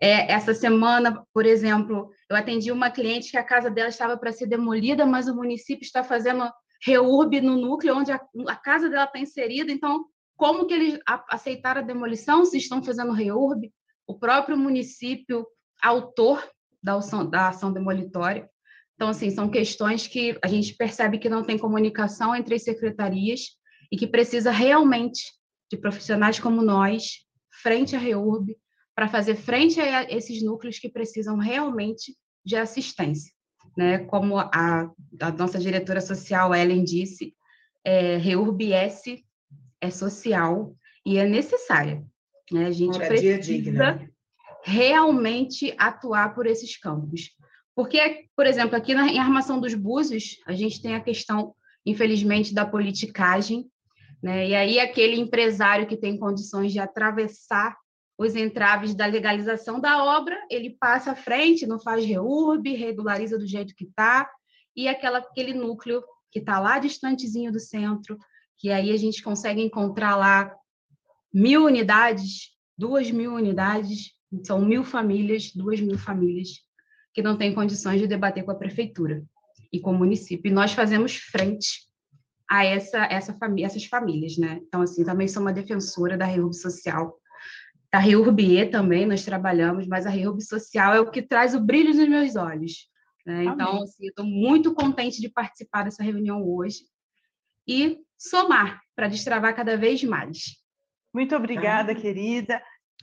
é, 0.01 0.29
essa 0.31 0.53
semana, 0.53 1.25
por 1.33 1.45
exemplo, 1.45 2.09
eu 2.29 2.35
atendi 2.35 2.71
uma 2.73 2.91
cliente 2.91 3.31
que 3.31 3.37
a 3.37 3.43
casa 3.43 3.69
dela 3.69 3.87
estava 3.87 4.17
para 4.17 4.33
ser 4.33 4.47
demolida, 4.47 5.05
mas 5.05 5.29
o 5.29 5.35
município 5.35 5.85
está 5.85 6.03
fazendo 6.03 6.51
reurb 6.85 7.39
no 7.39 7.55
núcleo 7.55 7.95
onde 7.95 8.11
a, 8.11 8.19
a 8.47 8.55
casa 8.57 8.89
dela 8.89 9.05
está 9.05 9.17
inserida. 9.17 9.71
Então, 9.71 10.05
como 10.35 10.65
que 10.65 10.73
eles 10.73 10.99
aceitaram 11.29 11.81
a 11.81 11.85
demolição 11.85 12.43
se 12.43 12.57
estão 12.57 12.83
fazendo 12.83 13.13
reurb? 13.13 13.71
O 14.05 14.19
próprio 14.19 14.57
município, 14.57 15.47
autor 15.81 16.45
da 16.81 16.95
ação, 16.95 17.29
da 17.29 17.47
ação 17.47 17.71
demolitória. 17.71 18.49
Então, 18.95 19.09
assim, 19.09 19.29
são 19.29 19.49
questões 19.49 20.07
que 20.07 20.37
a 20.43 20.47
gente 20.47 20.75
percebe 20.75 21.17
que 21.17 21.29
não 21.29 21.43
tem 21.43 21.57
comunicação 21.57 22.35
entre 22.35 22.55
as 22.55 22.63
secretarias 22.63 23.57
e 23.91 23.97
que 23.97 24.07
precisa 24.07 24.51
realmente 24.51 25.23
de 25.69 25.77
profissionais 25.77 26.39
como 26.39 26.61
nós, 26.61 27.25
frente 27.61 27.95
à 27.95 27.99
REURB, 27.99 28.55
para 28.95 29.07
fazer 29.07 29.35
frente 29.35 29.79
a 29.79 30.03
esses 30.03 30.43
núcleos 30.43 30.77
que 30.77 30.89
precisam 30.89 31.37
realmente 31.37 32.15
de 32.45 32.55
assistência. 32.55 33.31
Né? 33.75 33.99
Como 33.99 34.37
a, 34.37 34.91
a 35.19 35.31
nossa 35.31 35.57
diretora 35.57 35.99
social, 35.99 36.53
Ellen, 36.53 36.83
disse, 36.83 37.33
é, 37.83 38.17
REURB-S 38.17 39.23
é 39.81 39.89
social 39.89 40.75
e 41.05 41.17
é 41.17 41.27
necessária. 41.27 42.05
Né? 42.51 42.67
A 42.67 42.71
gente 42.71 42.97
precisa 42.99 43.99
realmente 44.63 45.73
atuar 45.77 46.33
por 46.33 46.45
esses 46.45 46.77
campos. 46.77 47.31
Porque, 47.75 48.27
por 48.35 48.45
exemplo, 48.45 48.75
aqui 48.75 48.93
na, 48.93 49.07
em 49.07 49.19
Armação 49.19 49.59
dos 49.59 49.73
Búzios, 49.73 50.37
a 50.45 50.53
gente 50.53 50.81
tem 50.81 50.95
a 50.95 51.01
questão, 51.01 51.55
infelizmente, 51.85 52.53
da 52.53 52.65
politicagem, 52.65 53.65
né? 54.21 54.47
e 54.47 54.55
aí 54.55 54.79
aquele 54.79 55.19
empresário 55.19 55.87
que 55.87 55.97
tem 55.97 56.17
condições 56.17 56.71
de 56.71 56.79
atravessar 56.79 57.75
os 58.17 58.35
entraves 58.35 58.93
da 58.93 59.05
legalização 59.05 59.79
da 59.79 60.03
obra, 60.03 60.39
ele 60.49 60.77
passa 60.79 61.11
à 61.11 61.15
frente, 61.15 61.65
não 61.65 61.79
faz 61.79 62.05
reurb, 62.05 62.71
regulariza 62.73 63.37
do 63.37 63.47
jeito 63.47 63.75
que 63.75 63.85
está, 63.85 64.29
e 64.75 64.87
aquela, 64.87 65.17
aquele 65.17 65.53
núcleo 65.53 66.03
que 66.31 66.39
está 66.39 66.59
lá 66.59 66.79
distantezinho 66.79 67.51
do 67.51 67.59
centro, 67.59 68.17
que 68.57 68.71
aí 68.71 68.91
a 68.91 68.97
gente 68.97 69.21
consegue 69.21 69.61
encontrar 69.61 70.15
lá 70.15 70.55
mil 71.33 71.65
unidades, 71.65 72.51
duas 72.77 73.09
mil 73.11 73.33
unidades, 73.33 74.11
são 74.43 74.61
mil 74.61 74.83
famílias, 74.83 75.51
duas 75.53 75.79
mil 75.79 75.97
famílias, 75.97 76.49
que 77.13 77.21
não 77.21 77.37
têm 77.37 77.53
condições 77.53 77.99
de 77.99 78.07
debater 78.07 78.43
com 78.43 78.51
a 78.51 78.55
prefeitura 78.55 79.23
e 79.71 79.79
com 79.79 79.91
o 79.91 79.97
município. 79.97 80.49
E 80.49 80.53
nós 80.53 80.73
fazemos 80.73 81.15
frente 81.15 81.87
a 82.49 82.65
essa, 82.65 83.05
essa 83.05 83.33
família, 83.33 83.65
essas 83.65 83.85
famílias, 83.85 84.37
né? 84.37 84.59
Então, 84.67 84.81
assim, 84.81 85.03
também 85.03 85.27
sou 85.27 85.41
uma 85.41 85.53
defensora 85.53 86.17
da 86.17 86.25
reúbe 86.25 86.55
social, 86.55 87.17
da 87.93 87.99
REURBE 87.99 88.71
também 88.71 89.05
nós 89.05 89.23
trabalhamos, 89.23 89.85
mas 89.85 90.07
a 90.07 90.09
REURB 90.09 90.41
Social 90.41 90.95
é 90.95 90.99
o 90.99 91.11
que 91.11 91.21
traz 91.21 91.53
o 91.53 91.59
brilho 91.59 91.93
nos 91.93 92.09
meus 92.09 92.35
olhos. 92.35 92.89
Né? 93.23 93.43
Então, 93.43 93.83
assim, 93.83 94.07
estou 94.07 94.25
muito 94.25 94.73
contente 94.73 95.21
de 95.21 95.29
participar 95.29 95.83
dessa 95.83 96.01
reunião 96.01 96.43
hoje 96.43 96.79
e 97.67 97.99
somar 98.17 98.81
para 98.95 99.07
destravar 99.07 99.55
cada 99.55 99.77
vez 99.77 100.03
mais. 100.03 100.57
Muito 101.13 101.35
obrigada, 101.35 101.93
querida. 101.93 102.59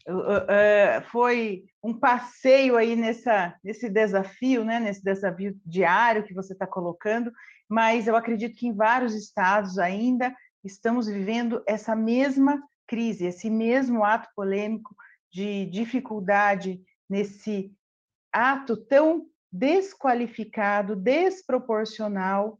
Uh, 0.08 1.02
foi 1.10 1.64
um 1.82 1.92
passeio 1.92 2.76
aí 2.76 2.96
nessa, 2.96 3.54
nesse 3.62 3.88
desafio, 3.88 4.64
né, 4.64 4.80
nesse 4.80 5.02
desafio 5.04 5.58
diário 5.64 6.24
que 6.24 6.34
você 6.34 6.52
está 6.52 6.66
colocando, 6.66 7.30
mas 7.68 8.06
eu 8.06 8.16
acredito 8.16 8.56
que 8.56 8.66
em 8.66 8.74
vários 8.74 9.14
estados 9.14 9.78
ainda 9.78 10.34
estamos 10.64 11.06
vivendo 11.06 11.62
essa 11.66 11.94
mesma 11.94 12.60
crise, 12.86 13.26
esse 13.26 13.48
mesmo 13.48 14.04
ato 14.04 14.28
polêmico 14.34 14.94
de 15.32 15.66
dificuldade 15.66 16.82
nesse 17.08 17.72
ato 18.32 18.76
tão 18.76 19.26
desqualificado, 19.52 20.96
desproporcional 20.96 22.58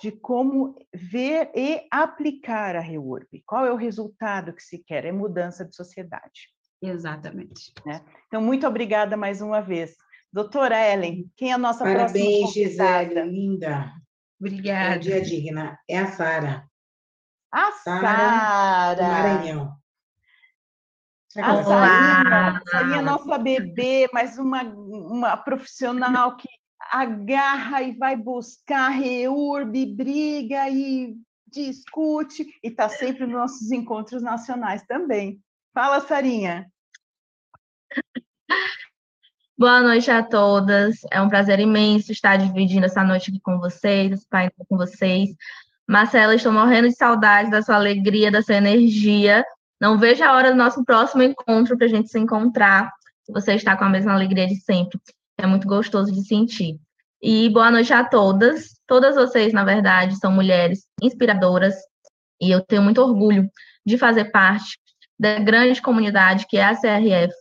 de 0.00 0.10
como 0.10 0.76
ver 0.92 1.50
e 1.54 1.86
aplicar 1.90 2.74
a 2.74 2.80
REURB. 2.80 3.42
Qual 3.46 3.64
é 3.64 3.72
o 3.72 3.76
resultado 3.76 4.52
que 4.52 4.62
se 4.62 4.78
quer? 4.78 5.04
É 5.04 5.12
mudança 5.12 5.64
de 5.64 5.76
sociedade. 5.76 6.48
Exatamente. 6.82 7.72
Né? 7.86 8.04
Então, 8.26 8.42
muito 8.42 8.66
obrigada 8.66 9.16
mais 9.16 9.40
uma 9.40 9.60
vez. 9.60 9.96
Doutora 10.32 10.76
Ellen, 10.76 11.30
quem 11.36 11.50
é 11.50 11.54
a 11.54 11.58
nossa 11.58 11.84
Parabéns, 11.84 12.40
próxima 12.40 12.46
convidada? 12.46 13.04
Gisele, 13.04 13.30
linda. 13.30 13.92
Obrigada. 14.40 14.94
É 14.96 14.98
dia 14.98 15.20
digna. 15.20 15.78
É 15.88 15.98
a 15.98 16.06
Sara. 16.08 16.66
A 17.52 17.70
Sara. 17.72 19.02
Maranhão. 19.02 19.76
A 21.36 21.62
Sarinha, 21.62 22.62
Sarinha, 22.70 23.02
nossa 23.02 23.38
bebê, 23.38 24.08
mas 24.12 24.36
uma, 24.36 24.62
uma 24.64 25.36
profissional 25.36 26.36
que 26.36 26.48
agarra 26.90 27.82
e 27.82 27.92
vai 27.96 28.16
buscar, 28.16 28.88
reurbe, 28.90 29.86
briga 29.86 30.68
e 30.68 31.16
discute, 31.46 32.44
e 32.62 32.68
está 32.68 32.88
sempre 32.88 33.26
nos 33.26 33.34
nossos 33.34 33.70
encontros 33.70 34.22
nacionais 34.22 34.82
também. 34.86 35.40
Fala, 35.72 36.00
Sarinha. 36.00 36.71
Boa 39.56 39.80
noite 39.80 40.10
a 40.10 40.22
todas. 40.22 40.96
É 41.10 41.20
um 41.20 41.28
prazer 41.28 41.60
imenso 41.60 42.10
estar 42.10 42.36
dividindo 42.36 42.86
essa 42.86 43.04
noite 43.04 43.30
aqui 43.30 43.40
com 43.40 43.58
vocês, 43.58 44.10
esse 44.10 44.28
painel 44.28 44.52
com 44.68 44.76
vocês. 44.76 45.30
Marcela, 45.88 46.34
estou 46.34 46.52
morrendo 46.52 46.88
de 46.88 46.96
saudade 46.96 47.50
da 47.50 47.62
sua 47.62 47.76
alegria, 47.76 48.30
da 48.30 48.42
sua 48.42 48.56
energia. 48.56 49.44
Não 49.80 49.98
vejo 49.98 50.24
a 50.24 50.32
hora 50.32 50.50
do 50.50 50.56
nosso 50.56 50.84
próximo 50.84 51.22
encontro 51.22 51.76
para 51.76 51.86
a 51.86 51.90
gente 51.90 52.08
se 52.08 52.18
encontrar. 52.18 52.90
Você 53.28 53.54
está 53.54 53.76
com 53.76 53.84
a 53.84 53.88
mesma 53.88 54.14
alegria 54.14 54.46
de 54.46 54.56
sempre. 54.56 54.98
É 55.38 55.46
muito 55.46 55.66
gostoso 55.66 56.10
de 56.12 56.26
sentir. 56.26 56.80
E 57.20 57.48
boa 57.50 57.70
noite 57.70 57.92
a 57.92 58.04
todas. 58.04 58.74
Todas 58.86 59.14
vocês, 59.14 59.52
na 59.52 59.64
verdade, 59.64 60.16
são 60.16 60.32
mulheres 60.32 60.86
inspiradoras. 61.00 61.74
E 62.40 62.50
eu 62.50 62.60
tenho 62.60 62.82
muito 62.82 63.00
orgulho 63.00 63.48
de 63.86 63.96
fazer 63.96 64.26
parte 64.26 64.78
da 65.18 65.38
grande 65.38 65.80
comunidade 65.80 66.46
que 66.48 66.56
é 66.56 66.64
a 66.64 66.74
CRF. 66.74 67.32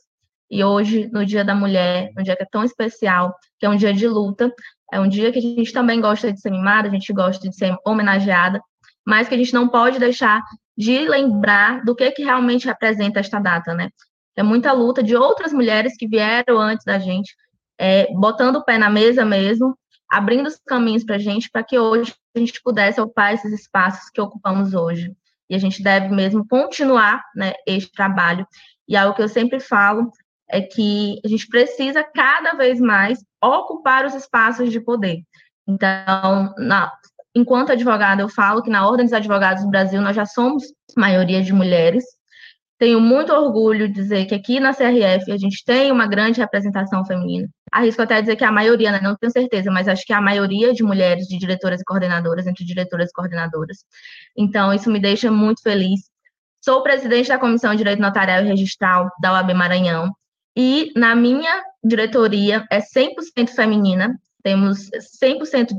E 0.52 0.66
hoje, 0.66 1.10
no 1.14 1.26
Dia 1.26 1.45
da 1.45 1.56
Mulher, 1.56 2.12
um 2.20 2.22
dia 2.22 2.36
que 2.36 2.43
é 2.43 2.47
tão 2.52 2.62
especial, 2.62 3.34
que 3.58 3.66
é 3.66 3.70
um 3.70 3.78
dia 3.78 3.93
de 3.93 4.06
luta, 4.06 4.54
é 4.91 4.99
um 4.99 5.08
dia 5.08 5.32
que 5.32 5.39
a 5.39 5.41
gente 5.41 5.72
também 5.72 6.02
gosta 6.02 6.32
de 6.32 6.41
ser 6.41 6.52
mimada, 6.52 6.89
a 6.89 6.91
gente 6.91 7.14
gosta 7.14 7.49
de 7.49 7.56
ser 7.56 7.74
homenageada, 7.86 8.62
mas 9.08 9.30
que 9.30 9.36
a 9.36 9.38
gente 9.38 9.54
não 9.54 9.70
pode 9.70 9.97
deixar 9.97 10.41
de 10.78 11.08
lembrar 11.08 11.86
do 11.86 11.95
que, 11.95 12.12
que 12.12 12.24
realmente 12.24 12.68
representa 12.68 13.22
esta 13.22 13.39
data, 13.39 13.74
né? 13.74 13.89
É 14.36 14.43
muita 14.43 14.74
luta 14.74 15.02
de 15.02 15.16
outras 15.16 15.54
mulheres 15.54 15.95
que 15.95 16.06
vieram 16.06 16.60
antes 16.60 16.84
da 16.84 16.99
gente, 16.99 17.34
é, 17.80 18.12
botando 18.14 18.58
o 18.58 18.66
pé 18.66 18.78
na 18.78 18.89
mesa 18.89 19.24
mesmo, 19.24 19.78
abrindo 20.10 20.47
os 20.47 20.60
caminhos 20.68 21.06
para 21.06 21.16
a 21.16 21.20
gente, 21.20 21.49
para 21.49 21.64
que 21.64 21.80
hoje 21.80 22.14
a 22.36 22.39
gente 22.39 22.62
pudesse 22.62 22.99
ocupar 22.99 23.34
esses 23.34 23.54
espaços 23.54 24.10
que 24.10 24.20
ocupamos 24.20 24.74
hoje. 24.74 25.16
E 25.49 25.56
a 25.56 25.58
gente 25.58 25.82
deve 25.82 26.10
mesmo 26.10 26.45
continuar 26.45 27.24
né, 27.36 27.54
este 27.66 27.91
trabalho. 27.91 28.45
E 28.88 28.97
algo 28.97 29.16
que 29.16 29.22
eu 29.22 29.30
sempre 29.30 29.60
falo 29.60 30.12
é 30.52 30.62
que 30.62 31.20
a 31.24 31.28
gente 31.28 31.47
precisa 31.47 32.04
cada 32.04 32.54
vez 32.54 32.80
mais 32.80 33.20
ocupar 33.41 34.06
os 34.06 34.14
espaços 34.14 34.72
de 34.72 34.80
poder. 34.80 35.22
Então, 35.68 36.54
na, 36.58 36.91
enquanto 37.36 37.72
advogada, 37.72 38.22
eu 38.22 38.30
falo 38.30 38.62
que 38.62 38.70
na 38.70 38.88
Ordem 38.88 39.06
dos 39.06 39.14
Advogados 39.14 39.64
do 39.64 39.70
Brasil 39.70 40.02
nós 40.02 40.16
já 40.16 40.26
somos 40.26 40.64
maioria 40.97 41.41
de 41.41 41.54
mulheres. 41.54 42.04
Tenho 42.78 42.99
muito 42.99 43.32
orgulho 43.32 43.88
de 43.88 43.93
dizer 43.93 44.26
que 44.26 44.34
aqui 44.34 44.60
na 44.60 44.74
CRF 44.74 45.32
a 45.32 45.38
gente 45.38 45.64
tem 45.64 45.91
uma 45.91 46.08
grande 46.08 46.39
representação 46.39 47.06
feminina. 47.06 47.47
Arrisco 47.72 48.02
até 48.02 48.20
dizer 48.20 48.36
que 48.36 48.43
a 48.43 48.52
maioria, 48.52 48.91
né, 48.91 48.99
não 49.02 49.16
tenho 49.16 49.32
certeza, 49.32 49.72
mas 49.72 49.88
acho 49.88 50.04
que 50.04 50.12
a 50.12 50.20
maioria 50.20 50.74
de 50.74 50.84
mulheres 50.84 51.28
de 51.28 51.38
diretoras 51.38 51.80
e 51.80 51.84
coordenadoras, 51.86 52.47
entre 52.47 52.66
diretoras 52.66 53.10
e 53.10 53.14
coordenadoras. 53.14 53.78
Então, 54.36 54.74
isso 54.74 54.91
me 54.91 54.99
deixa 54.99 55.32
muito 55.32 55.62
feliz. 55.62 56.02
Sou 56.60 56.84
presidente 56.84 57.30
da 57.30 57.39
Comissão 57.39 57.72
de 57.72 57.78
Direito 57.78 58.02
Notarial 58.02 58.43
e 58.43 58.47
Registral 58.47 59.10
da 59.22 59.34
OAB 59.34 59.54
Maranhão, 59.54 60.12
e 60.56 60.91
na 60.95 61.16
minha 61.16 61.64
diretoria 61.84 62.66
é 62.70 62.80
100% 62.80 63.49
feminina, 63.49 64.20
temos 64.43 64.89
100%, 65.24 65.70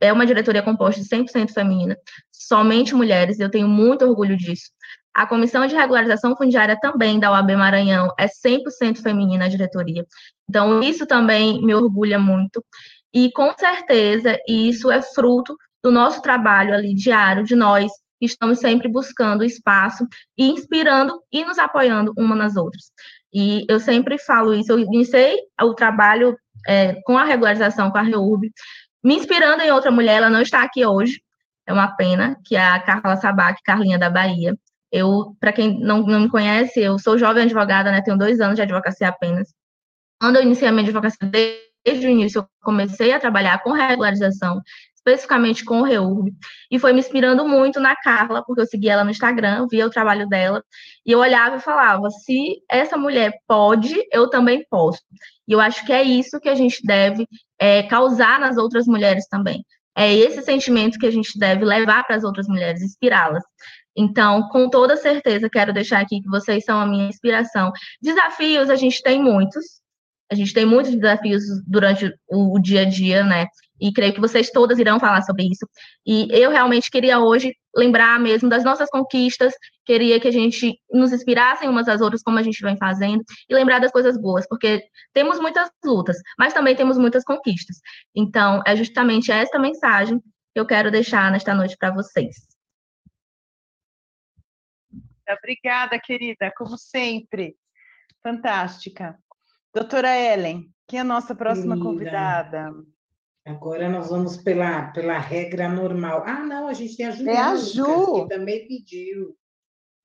é 0.00 0.12
uma 0.12 0.26
diretoria 0.26 0.62
composta 0.62 1.00
de 1.00 1.08
100% 1.08 1.52
feminina, 1.52 1.96
somente 2.30 2.94
mulheres, 2.94 3.40
eu 3.40 3.50
tenho 3.50 3.68
muito 3.68 4.04
orgulho 4.04 4.36
disso. 4.36 4.70
A 5.14 5.26
comissão 5.26 5.66
de 5.66 5.74
regularização 5.74 6.34
fundiária 6.34 6.78
também 6.80 7.20
da 7.20 7.30
UAB 7.30 7.54
Maranhão 7.54 8.12
é 8.18 8.26
100% 8.26 9.02
feminina 9.02 9.44
a 9.44 9.48
diretoria. 9.48 10.06
Então, 10.48 10.82
isso 10.82 11.06
também 11.06 11.62
me 11.62 11.74
orgulha 11.74 12.18
muito. 12.18 12.64
E, 13.12 13.30
com 13.32 13.52
certeza, 13.56 14.38
isso 14.48 14.90
é 14.90 15.02
fruto 15.02 15.54
do 15.84 15.90
nosso 15.90 16.22
trabalho 16.22 16.72
ali 16.72 16.94
diário, 16.94 17.44
de 17.44 17.54
nós, 17.54 17.92
que 18.18 18.26
estamos 18.26 18.58
sempre 18.58 18.88
buscando 18.88 19.44
espaço 19.44 20.06
e 20.38 20.48
inspirando 20.48 21.20
e 21.30 21.44
nos 21.44 21.58
apoiando 21.58 22.14
uma 22.16 22.34
nas 22.34 22.56
outras. 22.56 22.90
E 23.32 23.64
eu 23.68 23.80
sempre 23.80 24.18
falo 24.18 24.54
isso, 24.54 24.72
eu 24.72 24.78
iniciei 24.78 25.38
o 25.60 25.74
trabalho 25.74 26.36
é, 26.66 26.94
com 27.04 27.16
a 27.16 27.24
regularização 27.24 27.90
com 27.90 27.98
a 27.98 28.02
REURB, 28.02 28.50
me 29.02 29.16
inspirando 29.16 29.62
em 29.62 29.70
outra 29.70 29.90
mulher, 29.90 30.16
ela 30.16 30.30
não 30.30 30.42
está 30.42 30.62
aqui 30.62 30.84
hoje, 30.86 31.20
é 31.66 31.72
uma 31.72 31.96
pena, 31.96 32.36
que 32.44 32.56
é 32.56 32.64
a 32.64 32.80
Carla 32.80 33.16
Sabac, 33.16 33.60
Carlinha 33.64 33.98
da 33.98 34.10
Bahia. 34.10 34.56
Eu, 34.90 35.34
para 35.40 35.52
quem 35.52 35.80
não, 35.80 36.02
não 36.02 36.20
me 36.20 36.28
conhece, 36.28 36.80
eu 36.80 36.98
sou 36.98 37.16
jovem 37.16 37.44
advogada, 37.44 37.90
né, 37.90 38.02
tenho 38.02 38.18
dois 38.18 38.40
anos 38.40 38.56
de 38.56 38.62
advocacia 38.62 39.08
apenas. 39.08 39.48
Quando 40.20 40.36
eu 40.36 40.42
iniciei 40.42 40.68
a 40.68 40.72
minha 40.72 40.84
advocacia, 40.84 41.18
desde 41.84 42.06
o 42.06 42.10
início, 42.10 42.40
eu 42.40 42.48
comecei 42.62 43.12
a 43.12 43.18
trabalhar 43.18 43.62
com 43.62 43.72
regularização, 43.72 44.60
especificamente 45.04 45.64
com 45.64 45.80
o 45.80 45.84
REURB, 45.84 46.32
e 46.70 46.78
foi 46.78 46.92
me 46.92 47.00
inspirando 47.00 47.46
muito 47.46 47.80
na 47.80 47.96
Carla, 47.96 48.42
porque 48.44 48.60
eu 48.62 48.66
seguia 48.66 48.92
ela 48.92 49.04
no 49.04 49.10
Instagram, 49.10 49.66
via 49.68 49.86
o 49.86 49.90
trabalho 49.90 50.28
dela, 50.28 50.62
e 51.04 51.10
eu 51.10 51.18
olhava 51.18 51.56
e 51.56 51.60
falava: 51.60 52.08
se 52.10 52.62
essa 52.70 52.96
mulher 52.96 53.32
pode, 53.46 53.94
eu 54.12 54.30
também 54.30 54.64
posso. 54.70 55.00
E 55.46 55.52
eu 55.52 55.60
acho 55.60 55.84
que 55.84 55.92
é 55.92 56.02
isso 56.02 56.40
que 56.40 56.48
a 56.48 56.54
gente 56.54 56.80
deve 56.84 57.26
é, 57.58 57.82
causar 57.82 58.38
nas 58.38 58.56
outras 58.56 58.86
mulheres 58.86 59.26
também. 59.28 59.64
É 59.94 60.12
esse 60.14 60.42
sentimento 60.42 60.98
que 60.98 61.06
a 61.06 61.10
gente 61.10 61.38
deve 61.38 61.64
levar 61.64 62.04
para 62.04 62.16
as 62.16 62.24
outras 62.24 62.46
mulheres, 62.46 62.80
inspirá-las. 62.80 63.42
Então, 63.94 64.48
com 64.48 64.70
toda 64.70 64.96
certeza, 64.96 65.50
quero 65.50 65.72
deixar 65.72 66.00
aqui 66.00 66.22
que 66.22 66.28
vocês 66.28 66.64
são 66.64 66.80
a 66.80 66.86
minha 66.86 67.08
inspiração. 67.08 67.72
Desafios 68.00 68.70
a 68.70 68.76
gente 68.76 69.02
tem 69.02 69.22
muitos, 69.22 69.82
a 70.30 70.34
gente 70.34 70.54
tem 70.54 70.64
muitos 70.64 70.94
desafios 70.94 71.42
durante 71.66 72.10
o, 72.26 72.58
dia 72.58 72.82
a 72.82 72.84
dia, 72.86 73.22
né? 73.22 73.46
E 73.82 73.92
creio 73.92 74.14
que 74.14 74.20
vocês 74.20 74.48
todas 74.48 74.78
irão 74.78 75.00
falar 75.00 75.22
sobre 75.22 75.42
isso. 75.42 75.68
E 76.06 76.28
eu 76.30 76.50
realmente 76.50 76.88
queria 76.88 77.18
hoje 77.18 77.52
lembrar 77.74 78.20
mesmo 78.20 78.48
das 78.48 78.62
nossas 78.62 78.88
conquistas, 78.88 79.52
queria 79.84 80.20
que 80.20 80.28
a 80.28 80.30
gente 80.30 80.78
nos 80.88 81.12
inspirasse 81.12 81.66
umas 81.66 81.88
às 81.88 82.00
outras, 82.00 82.22
como 82.22 82.38
a 82.38 82.42
gente 82.42 82.62
vem 82.62 82.76
fazendo, 82.76 83.24
e 83.48 83.54
lembrar 83.54 83.80
das 83.80 83.90
coisas 83.90 84.16
boas, 84.16 84.46
porque 84.46 84.84
temos 85.12 85.40
muitas 85.40 85.68
lutas, 85.84 86.16
mas 86.38 86.54
também 86.54 86.76
temos 86.76 86.96
muitas 86.96 87.24
conquistas. 87.24 87.78
Então, 88.14 88.62
é 88.64 88.76
justamente 88.76 89.32
esta 89.32 89.58
mensagem 89.58 90.20
que 90.20 90.60
eu 90.60 90.66
quero 90.66 90.90
deixar 90.90 91.32
nesta 91.32 91.52
noite 91.52 91.76
para 91.76 91.92
vocês. 91.92 92.36
Obrigada, 95.28 95.98
querida, 95.98 96.52
como 96.56 96.76
sempre. 96.78 97.56
Fantástica. 98.22 99.18
Doutora 99.74 100.14
Ellen, 100.14 100.70
quem 100.86 100.98
é 100.98 101.02
a 101.02 101.04
nossa 101.04 101.34
próxima 101.34 101.74
Querida, 101.74 101.88
convidada? 101.88 102.72
Agora 103.44 103.88
nós 103.88 104.08
vamos 104.08 104.36
pela, 104.36 104.92
pela 104.92 105.18
regra 105.18 105.68
normal. 105.68 106.22
Ah, 106.24 106.44
não, 106.44 106.68
a 106.68 106.72
gente 106.72 106.96
tem 106.96 107.06
a 107.06 107.10
Juliana, 107.10 107.38
é 107.38 107.42
a 107.42 107.56
Ju. 107.56 108.22
que 108.22 108.28
também 108.28 108.68
pediu. 108.68 109.36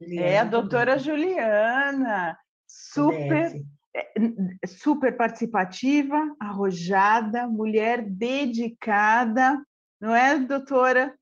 Juliana 0.02 0.28
é 0.28 0.40
a 0.40 0.44
doutora. 0.44 0.98
Juliana, 0.98 2.38
super, 2.68 3.62
é, 3.96 4.68
super 4.68 5.16
participativa, 5.16 6.36
arrojada, 6.40 7.48
mulher 7.48 8.02
dedicada, 8.04 9.64
não 10.02 10.16
é, 10.16 10.40
doutora? 10.40 11.16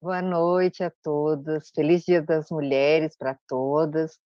Boa 0.00 0.22
noite 0.22 0.84
a 0.84 0.92
todas, 1.02 1.70
feliz 1.74 2.04
Dia 2.04 2.22
das 2.22 2.48
Mulheres 2.50 3.16
para 3.16 3.36
todas. 3.46 4.18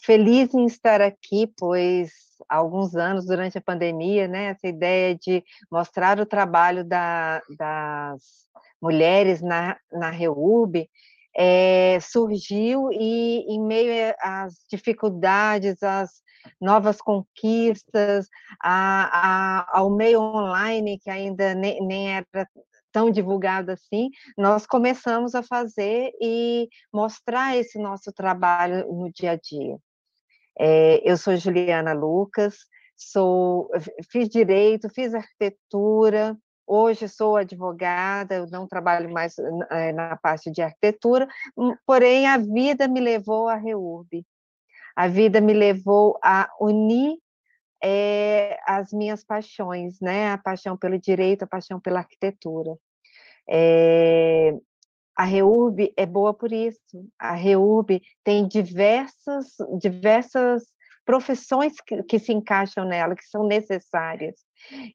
Feliz 0.00 0.52
em 0.52 0.66
estar 0.66 1.00
aqui, 1.00 1.46
pois 1.56 2.12
alguns 2.48 2.94
anos, 2.94 3.26
durante 3.26 3.58
a 3.58 3.62
pandemia, 3.62 4.28
né, 4.28 4.46
essa 4.46 4.66
ideia 4.66 5.14
de 5.14 5.42
mostrar 5.70 6.18
o 6.20 6.26
trabalho 6.26 6.84
da, 6.84 7.40
das 7.56 8.22
mulheres 8.80 9.40
na, 9.40 9.76
na 9.92 10.10
REUB 10.10 10.88
é, 11.36 11.98
surgiu 12.00 12.90
e, 12.92 13.40
em 13.48 13.60
meio 13.60 14.14
às 14.20 14.54
dificuldades, 14.70 15.82
às 15.82 16.22
novas 16.60 17.00
conquistas, 17.00 18.28
a, 18.62 19.64
a, 19.70 19.78
ao 19.78 19.90
meio 19.90 20.20
online, 20.20 20.98
que 20.98 21.10
ainda 21.10 21.54
nem, 21.54 21.84
nem 21.84 22.16
era 22.16 22.26
tão 22.92 23.10
divulgado 23.10 23.72
assim, 23.72 24.10
nós 24.38 24.66
começamos 24.66 25.34
a 25.34 25.42
fazer 25.42 26.12
e 26.20 26.68
mostrar 26.92 27.56
esse 27.56 27.76
nosso 27.78 28.12
trabalho 28.12 28.86
no 28.86 29.10
dia 29.12 29.32
a 29.32 29.36
dia. 29.36 29.76
É, 30.58 31.00
eu 31.04 31.16
sou 31.16 31.36
Juliana 31.36 31.92
Lucas, 31.92 32.58
sou, 32.96 33.70
fiz 34.10 34.28
direito, 34.28 34.88
fiz 34.88 35.14
arquitetura, 35.14 36.36
hoje 36.66 37.08
sou 37.08 37.36
advogada, 37.36 38.36
eu 38.36 38.46
não 38.46 38.66
trabalho 38.66 39.10
mais 39.10 39.36
é, 39.70 39.92
na 39.92 40.16
parte 40.16 40.50
de 40.50 40.62
arquitetura, 40.62 41.28
hum, 41.56 41.74
porém 41.86 42.26
a 42.26 42.38
vida 42.38 42.88
me 42.88 43.00
levou 43.00 43.48
à 43.48 43.56
REURB. 43.56 44.24
A 44.96 45.08
vida 45.08 45.40
me 45.40 45.52
levou 45.52 46.18
a 46.22 46.48
unir 46.60 47.18
é, 47.82 48.58
as 48.66 48.92
minhas 48.92 49.24
paixões, 49.24 50.00
né? 50.00 50.30
A 50.30 50.38
paixão 50.38 50.76
pelo 50.76 50.98
direito, 50.98 51.42
a 51.42 51.46
paixão 51.48 51.80
pela 51.80 51.98
arquitetura. 51.98 52.76
É, 53.48 54.54
a 55.16 55.24
REURB 55.24 55.92
é 55.96 56.04
boa 56.04 56.34
por 56.34 56.52
isso. 56.52 57.08
A 57.18 57.34
REURB 57.34 58.02
tem 58.24 58.48
diversas, 58.48 59.46
diversas 59.78 60.64
profissões 61.04 61.74
que, 61.86 62.02
que, 62.02 62.18
se 62.18 62.32
encaixam 62.32 62.84
nela, 62.84 63.14
que 63.14 63.24
são 63.24 63.46
necessárias. 63.46 64.36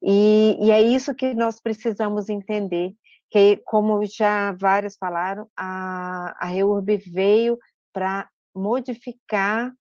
E, 0.01 0.57
e, 0.59 0.72
é 0.72 0.82
isso 0.82 1.13
que 1.13 1.34
nós 1.34 1.61
precisamos 1.61 2.30
entender, 2.30 2.93
que, 3.30 3.57
como 3.65 4.03
já 4.05 4.51
vários 4.53 4.97
falaram, 4.97 5.47
a, 5.55 6.36
a 6.39 6.47
REURB 6.47 6.97
veio 6.97 7.57
para 7.93 8.28
modificar 8.55 9.72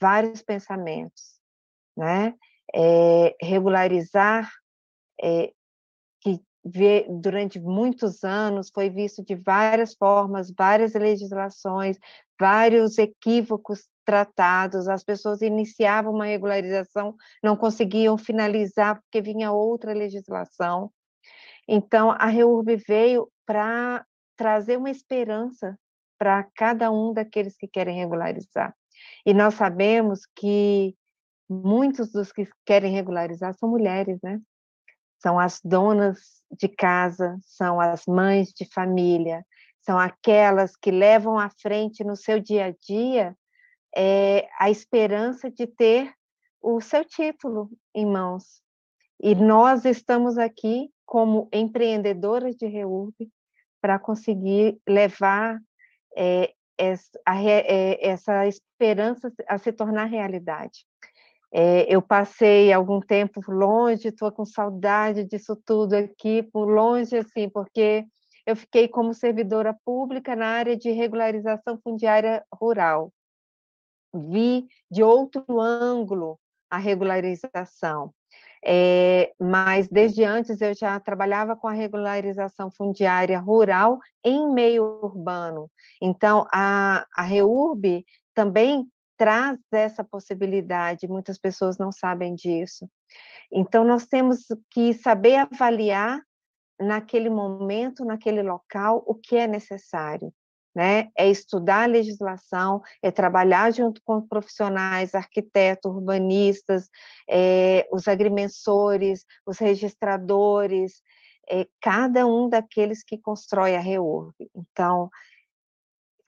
vários 0.00 0.42
pensamentos, 0.42 1.38
né? 1.96 2.34
É, 2.74 3.34
regularizar 3.42 4.50
é, 5.22 5.52
durante 7.08 7.58
muitos 7.58 8.22
anos 8.22 8.70
foi 8.72 8.90
visto 8.90 9.24
de 9.24 9.34
várias 9.34 9.94
formas, 9.94 10.52
várias 10.56 10.94
legislações, 10.94 11.98
vários 12.38 12.98
equívocos 12.98 13.88
tratados, 14.04 14.88
as 14.88 15.04
pessoas 15.04 15.40
iniciavam 15.40 16.12
uma 16.12 16.26
regularização, 16.26 17.14
não 17.42 17.56
conseguiam 17.56 18.18
finalizar 18.18 19.00
porque 19.00 19.20
vinha 19.20 19.52
outra 19.52 19.92
legislação. 19.92 20.90
Então, 21.68 22.10
a 22.10 22.26
REURB 22.26 22.76
veio 22.76 23.30
para 23.46 24.04
trazer 24.36 24.76
uma 24.76 24.90
esperança 24.90 25.78
para 26.18 26.42
cada 26.54 26.90
um 26.90 27.12
daqueles 27.12 27.56
que 27.56 27.68
querem 27.68 27.96
regularizar. 27.96 28.74
E 29.24 29.32
nós 29.32 29.54
sabemos 29.54 30.20
que 30.34 30.94
muitos 31.48 32.10
dos 32.10 32.32
que 32.32 32.48
querem 32.64 32.92
regularizar 32.92 33.54
são 33.54 33.68
mulheres, 33.68 34.18
né? 34.22 34.40
São 35.22 35.38
as 35.38 35.60
donas 35.62 36.18
de 36.50 36.68
casa, 36.68 37.38
são 37.42 37.80
as 37.80 38.06
mães 38.06 38.52
de 38.52 38.64
família, 38.64 39.44
são 39.82 39.98
aquelas 39.98 40.76
que 40.76 40.90
levam 40.90 41.38
à 41.38 41.50
frente 41.50 42.04
no 42.04 42.16
seu 42.16 42.40
dia 42.40 42.66
a 42.66 42.74
dia 42.86 43.36
é, 43.96 44.48
a 44.58 44.70
esperança 44.70 45.50
de 45.50 45.66
ter 45.66 46.12
o 46.60 46.80
seu 46.80 47.04
título 47.04 47.70
em 47.94 48.06
mãos. 48.06 48.62
E 49.18 49.34
nós 49.34 49.84
estamos 49.84 50.38
aqui 50.38 50.90
como 51.04 51.48
empreendedora 51.52 52.54
de 52.54 52.66
REURB 52.66 53.30
para 53.80 53.98
conseguir 53.98 54.80
levar 54.88 55.60
é, 56.16 56.52
essa, 56.78 57.20
a, 57.26 57.42
é, 57.42 58.06
essa 58.06 58.46
esperança 58.46 59.32
a 59.46 59.58
se 59.58 59.72
tornar 59.72 60.04
realidade. 60.04 60.86
É, 61.52 61.92
eu 61.92 62.00
passei 62.00 62.72
algum 62.72 63.00
tempo 63.00 63.40
longe, 63.50 64.08
estou 64.08 64.30
com 64.30 64.44
saudade 64.44 65.24
disso 65.24 65.56
tudo 65.66 65.94
aqui, 65.94 66.42
por 66.42 66.66
longe, 66.66 67.16
assim, 67.16 67.48
porque 67.48 68.04
eu 68.46 68.54
fiquei 68.54 68.88
como 68.88 69.12
servidora 69.12 69.76
pública 69.84 70.36
na 70.36 70.46
área 70.46 70.76
de 70.76 70.90
regularização 70.90 71.78
fundiária 71.82 72.44
rural. 72.52 73.12
Vi 74.14 74.66
de 74.90 75.02
outro 75.02 75.60
ângulo 75.60 76.38
a 76.70 76.78
regularização. 76.78 78.12
É, 78.64 79.32
mas 79.40 79.88
desde 79.88 80.22
antes 80.22 80.60
eu 80.60 80.74
já 80.74 81.00
trabalhava 81.00 81.56
com 81.56 81.66
a 81.66 81.72
regularização 81.72 82.70
fundiária 82.70 83.38
rural 83.38 83.98
em 84.22 84.52
meio 84.52 84.84
urbano. 85.02 85.70
Então, 86.00 86.46
a, 86.52 87.06
a 87.16 87.22
REURB 87.22 88.04
também 88.34 88.86
traz 89.20 89.58
essa 89.70 90.02
possibilidade, 90.02 91.06
muitas 91.06 91.38
pessoas 91.38 91.76
não 91.76 91.92
sabem 91.92 92.34
disso. 92.34 92.88
Então, 93.52 93.84
nós 93.84 94.06
temos 94.06 94.46
que 94.70 94.94
saber 94.94 95.36
avaliar 95.36 96.22
naquele 96.80 97.28
momento, 97.28 98.02
naquele 98.02 98.42
local, 98.42 99.04
o 99.06 99.14
que 99.14 99.36
é 99.36 99.46
necessário. 99.46 100.32
Né? 100.74 101.10
É 101.18 101.28
estudar 101.28 101.82
a 101.82 101.86
legislação, 101.86 102.80
é 103.02 103.10
trabalhar 103.10 103.70
junto 103.74 104.00
com 104.02 104.26
profissionais, 104.26 105.14
arquitetos, 105.14 105.92
urbanistas, 105.92 106.88
é, 107.28 107.86
os 107.92 108.08
agrimensores, 108.08 109.26
os 109.44 109.58
registradores, 109.58 111.02
é, 111.50 111.66
cada 111.78 112.26
um 112.26 112.48
daqueles 112.48 113.04
que 113.04 113.18
constrói 113.18 113.76
a 113.76 113.80
REURB. 113.80 114.32
Então, 114.54 115.10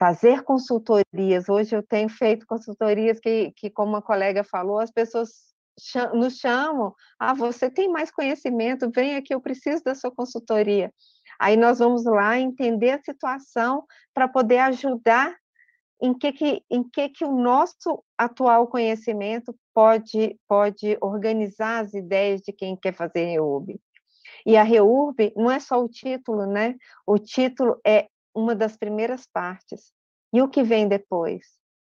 fazer 0.03 0.43
consultorias, 0.43 1.47
hoje 1.47 1.73
eu 1.73 1.81
tenho 1.81 2.09
feito 2.09 2.45
consultorias 2.45 3.21
que, 3.21 3.53
que 3.55 3.69
como 3.69 3.95
a 3.95 4.01
colega 4.01 4.43
falou, 4.43 4.79
as 4.79 4.91
pessoas 4.91 5.29
nos 6.13 6.39
chamam, 6.39 6.93
ah, 7.17 7.33
você 7.33 7.69
tem 7.69 7.87
mais 7.87 8.11
conhecimento, 8.11 8.91
vem 8.93 9.15
aqui, 9.15 9.33
eu 9.33 9.39
preciso 9.39 9.81
da 9.81 9.95
sua 9.95 10.11
consultoria. 10.11 10.91
Aí 11.39 11.55
nós 11.55 11.79
vamos 11.79 12.03
lá 12.03 12.37
entender 12.37 12.91
a 12.91 13.01
situação 13.01 13.85
para 14.13 14.27
poder 14.27 14.57
ajudar 14.57 15.33
em 16.01 16.13
que, 16.13 16.33
que, 16.33 16.61
em 16.69 16.83
que, 16.83 17.07
que 17.07 17.23
o 17.23 17.31
nosso 17.31 18.03
atual 18.17 18.67
conhecimento 18.67 19.55
pode, 19.73 20.37
pode 20.49 20.97
organizar 20.99 21.81
as 21.81 21.93
ideias 21.93 22.41
de 22.41 22.51
quem 22.51 22.75
quer 22.75 22.93
fazer 22.93 23.23
REURB. 23.23 23.79
E 24.45 24.57
a 24.57 24.63
REURB 24.63 25.31
não 25.37 25.49
é 25.49 25.61
só 25.61 25.81
o 25.81 25.87
título, 25.87 26.45
né? 26.45 26.75
O 27.07 27.17
título 27.17 27.79
é 27.87 28.09
uma 28.33 28.55
das 28.55 28.75
primeiras 28.77 29.25
partes. 29.25 29.91
E 30.31 30.41
o 30.41 30.49
que 30.49 30.63
vem 30.63 30.87
depois? 30.87 31.43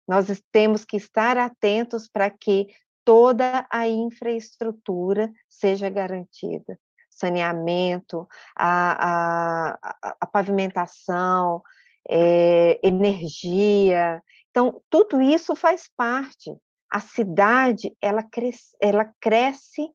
Nós 0.07 0.27
temos 0.51 0.85
que 0.85 0.97
estar 0.97 1.37
atentos 1.37 2.07
para 2.07 2.29
que 2.29 2.67
toda 3.03 3.65
a 3.69 3.87
infraestrutura 3.87 5.31
seja 5.49 5.89
garantida. 5.89 6.77
Saneamento, 7.09 8.27
a, 8.55 9.77
a, 9.79 10.15
a 10.19 10.27
pavimentação, 10.27 11.63
é, 12.09 12.79
energia. 12.85 14.21
Então, 14.51 14.81
tudo 14.89 15.21
isso 15.21 15.55
faz 15.55 15.89
parte. 15.95 16.53
A 16.91 16.99
cidade, 16.99 17.95
ela 18.01 18.21
cresce, 18.21 18.75
ela 18.81 19.11
cresce 19.19 19.89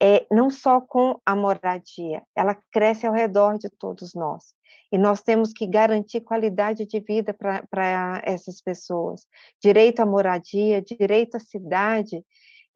é, 0.00 0.26
não 0.30 0.50
só 0.50 0.80
com 0.80 1.20
a 1.26 1.34
moradia, 1.34 2.22
ela 2.34 2.56
cresce 2.70 3.06
ao 3.06 3.12
redor 3.12 3.58
de 3.58 3.68
todos 3.68 4.14
nós. 4.14 4.54
E 4.90 4.96
nós 4.96 5.20
temos 5.22 5.52
que 5.52 5.66
garantir 5.66 6.22
qualidade 6.22 6.86
de 6.86 7.00
vida 7.00 7.34
para 7.34 8.22
essas 8.24 8.62
pessoas. 8.62 9.26
Direito 9.62 10.00
à 10.00 10.06
moradia, 10.06 10.80
direito 10.80 11.36
à 11.36 11.40
cidade, 11.40 12.24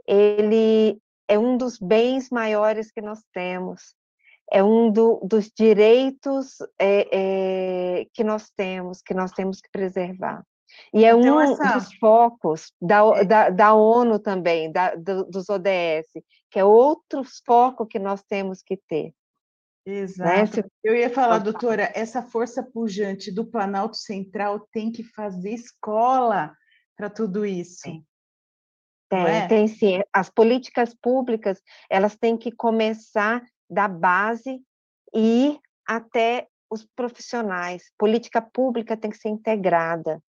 ele 0.06 1.00
é 1.28 1.38
um 1.38 1.56
dos 1.56 1.78
bens 1.78 2.28
maiores 2.30 2.90
que 2.90 3.00
nós 3.00 3.20
temos. 3.32 3.94
É 4.52 4.62
um 4.62 4.90
do, 4.90 5.20
dos 5.24 5.50
direitos 5.56 6.58
é, 6.78 8.00
é, 8.00 8.06
que 8.12 8.22
nós 8.22 8.50
temos, 8.50 9.00
que 9.00 9.14
nós 9.14 9.32
temos 9.32 9.60
que 9.60 9.70
preservar. 9.70 10.44
E 10.92 11.04
é 11.04 11.10
então, 11.10 11.36
um 11.36 11.40
essa... 11.40 11.74
dos 11.74 11.94
focos 11.94 12.72
da, 12.80 13.00
é. 13.16 13.24
da, 13.24 13.50
da 13.50 13.74
ONU 13.74 14.18
também, 14.18 14.70
da, 14.70 14.94
do, 14.94 15.24
dos 15.24 15.48
ODS, 15.48 16.10
que 16.50 16.58
é 16.58 16.64
outro 16.64 17.22
foco 17.46 17.86
que 17.86 17.98
nós 17.98 18.22
temos 18.22 18.62
que 18.62 18.76
ter. 18.76 19.14
Né, 19.86 20.00
Exato. 20.00 20.56
Né? 20.60 20.68
Eu 20.84 20.94
ia 20.94 21.10
falar, 21.10 21.38
doutora, 21.38 21.90
essa 21.94 22.22
força 22.22 22.62
pujante 22.62 23.32
do 23.32 23.44
Planalto 23.44 23.96
Central 23.96 24.66
tem 24.72 24.92
que 24.92 25.02
fazer 25.02 25.50
escola 25.50 26.54
para 26.96 27.10
tudo 27.10 27.44
isso. 27.44 27.82
Tem. 27.82 28.06
Tem, 29.08 29.26
é? 29.26 29.46
tem 29.46 29.68
sim. 29.68 30.00
As 30.12 30.30
políticas 30.30 30.94
públicas, 30.94 31.60
elas 31.90 32.16
têm 32.16 32.36
que 32.36 32.50
começar 32.50 33.42
da 33.68 33.86
base 33.86 34.62
e 35.14 35.48
ir 35.48 35.60
até 35.86 36.48
os 36.70 36.86
profissionais. 36.96 37.92
Política 37.98 38.40
pública 38.40 38.96
tem 38.96 39.10
que 39.10 39.18
ser 39.18 39.28
integrada, 39.28 40.22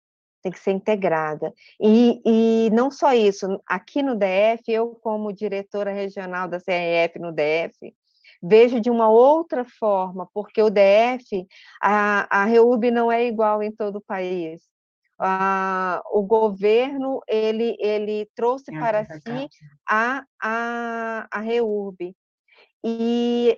tem 0.43 0.51
que 0.51 0.59
ser 0.59 0.71
integrada. 0.71 1.53
E, 1.81 2.21
e 2.25 2.69
não 2.71 2.91
só 2.91 3.13
isso, 3.13 3.61
aqui 3.65 4.03
no 4.03 4.13
DF, 4.13 4.63
eu 4.67 4.89
como 5.01 5.33
diretora 5.33 5.93
regional 5.93 6.49
da 6.49 6.59
CRF 6.59 7.17
no 7.17 7.31
DF, 7.31 7.95
vejo 8.41 8.81
de 8.81 8.89
uma 8.91 9.09
outra 9.09 9.63
forma, 9.63 10.29
porque 10.33 10.61
o 10.61 10.69
DF, 10.69 11.47
a, 11.81 12.41
a 12.41 12.45
REURB 12.45 12.91
não 12.91 13.09
é 13.09 13.25
igual 13.25 13.63
em 13.63 13.71
todo 13.71 13.95
o 13.95 14.01
país. 14.01 14.61
Ah, 15.17 16.01
o 16.11 16.21
governo 16.23 17.21
ele, 17.25 17.77
ele 17.79 18.29
trouxe 18.35 18.75
é 18.75 18.79
para 18.79 19.05
si 19.05 19.49
a, 19.87 20.25
a, 20.41 21.27
a 21.31 21.39
REURB. 21.39 22.13
E 22.83 23.57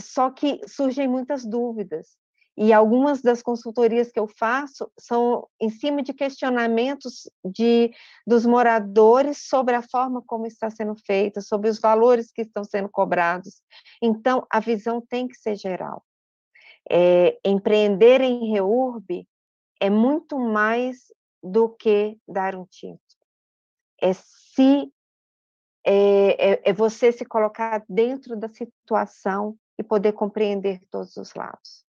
só 0.00 0.30
que 0.30 0.60
surgem 0.66 1.06
muitas 1.06 1.44
dúvidas. 1.44 2.16
E 2.56 2.72
algumas 2.72 3.20
das 3.20 3.42
consultorias 3.42 4.12
que 4.12 4.18
eu 4.18 4.28
faço 4.28 4.90
são 4.98 5.48
em 5.60 5.68
cima 5.68 6.02
de 6.02 6.12
questionamentos 6.12 7.28
de, 7.44 7.92
dos 8.24 8.46
moradores 8.46 9.48
sobre 9.48 9.74
a 9.74 9.82
forma 9.82 10.22
como 10.22 10.46
está 10.46 10.70
sendo 10.70 10.94
feita, 10.94 11.40
sobre 11.40 11.68
os 11.68 11.80
valores 11.80 12.30
que 12.30 12.42
estão 12.42 12.62
sendo 12.62 12.88
cobrados. 12.88 13.60
Então, 14.00 14.46
a 14.48 14.60
visão 14.60 15.00
tem 15.00 15.26
que 15.26 15.36
ser 15.36 15.56
geral. 15.56 16.04
É, 16.88 17.38
empreender 17.44 18.20
em 18.20 18.52
REURB 18.52 19.26
é 19.80 19.90
muito 19.90 20.38
mais 20.38 21.12
do 21.42 21.68
que 21.68 22.16
dar 22.28 22.54
um 22.54 22.64
título. 22.64 23.00
É 24.00 24.12
se 24.12 24.92
é, 25.84 26.52
é, 26.52 26.70
é 26.70 26.72
você 26.72 27.10
se 27.10 27.24
colocar 27.24 27.84
dentro 27.88 28.36
da 28.36 28.48
situação 28.48 29.58
e 29.78 29.82
poder 29.82 30.12
compreender 30.12 30.80
todos 30.90 31.16
os 31.16 31.34
lados. 31.34 31.84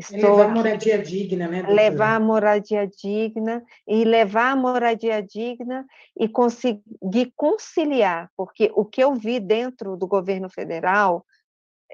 Estou 0.00 0.36
levar 0.36 0.44
a 0.44 0.48
moradia 0.48 0.98
digna, 0.98 1.46
né? 1.46 1.62
Doutora? 1.62 1.82
Levar 1.82 2.14
a 2.14 2.20
moradia 2.20 2.86
digna 2.86 3.64
e 3.86 4.04
levar 4.04 4.52
a 4.52 4.56
moradia 4.56 5.22
digna 5.22 5.86
e 6.18 6.28
conseguir 6.28 7.32
conciliar, 7.36 8.30
porque 8.36 8.70
o 8.74 8.84
que 8.84 9.02
eu 9.02 9.14
vi 9.14 9.38
dentro 9.38 9.96
do 9.96 10.06
governo 10.06 10.48
federal, 10.48 11.24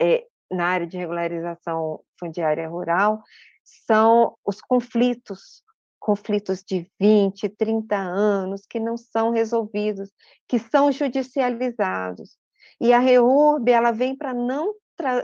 é, 0.00 0.24
na 0.50 0.66
área 0.66 0.86
de 0.86 0.96
regularização 0.96 2.00
fundiária 2.18 2.68
rural, 2.68 3.22
são 3.64 4.36
os 4.44 4.60
conflitos, 4.60 5.62
conflitos 5.98 6.62
de 6.62 6.88
20, 7.00 7.48
30 7.48 7.96
anos 7.96 8.64
que 8.64 8.78
não 8.78 8.96
são 8.96 9.30
resolvidos, 9.30 10.10
que 10.46 10.58
são 10.58 10.92
judicializados. 10.92 12.38
E 12.80 12.92
a 12.92 12.98
REURB, 12.98 13.70
ela 13.70 13.90
vem 13.90 14.16
para 14.16 14.32
não 14.32 14.74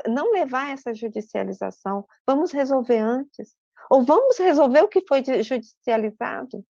não 0.08 0.32
levar 0.32 0.70
essa 0.70 0.94
judicialização. 0.94 2.06
Vamos 2.26 2.52
resolver 2.52 2.98
antes. 2.98 3.54
Ou 3.90 4.04
vamos 4.04 4.38
resolver 4.38 4.82
o 4.82 4.88
que 4.88 5.04
foi 5.06 5.22
judicializado. 5.42 6.64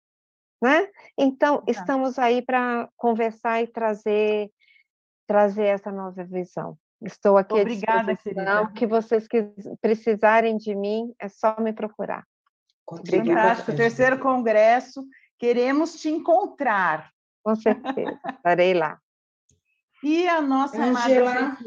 Né? 0.62 0.88
Então, 1.16 1.58
tá. 1.58 1.64
estamos 1.68 2.18
aí 2.18 2.42
para 2.42 2.88
conversar 2.96 3.62
e 3.62 3.66
trazer, 3.66 4.50
trazer 5.26 5.66
essa 5.66 5.90
nova 5.90 6.24
visão. 6.24 6.76
Estou 7.02 7.38
aqui 7.38 7.54
Obrigada, 7.54 8.12
à 8.12 8.14
disposição. 8.14 8.64
O 8.64 8.72
que 8.72 8.86
vocês 8.86 9.26
precisarem 9.80 10.56
de 10.58 10.74
mim, 10.74 11.14
é 11.18 11.28
só 11.28 11.56
me 11.58 11.72
procurar. 11.72 12.26
Fantástico. 12.86 13.74
Terceiro 13.74 14.18
congresso, 14.18 15.04
queremos 15.38 15.94
te 16.00 16.10
encontrar. 16.10 17.10
Com 17.42 17.54
certeza, 17.54 18.20
estarei 18.28 18.74
lá. 18.74 18.98
E 20.02 20.28
a 20.28 20.42
nossa 20.42 20.82
Angela, 20.82 21.30
amada 21.30 21.58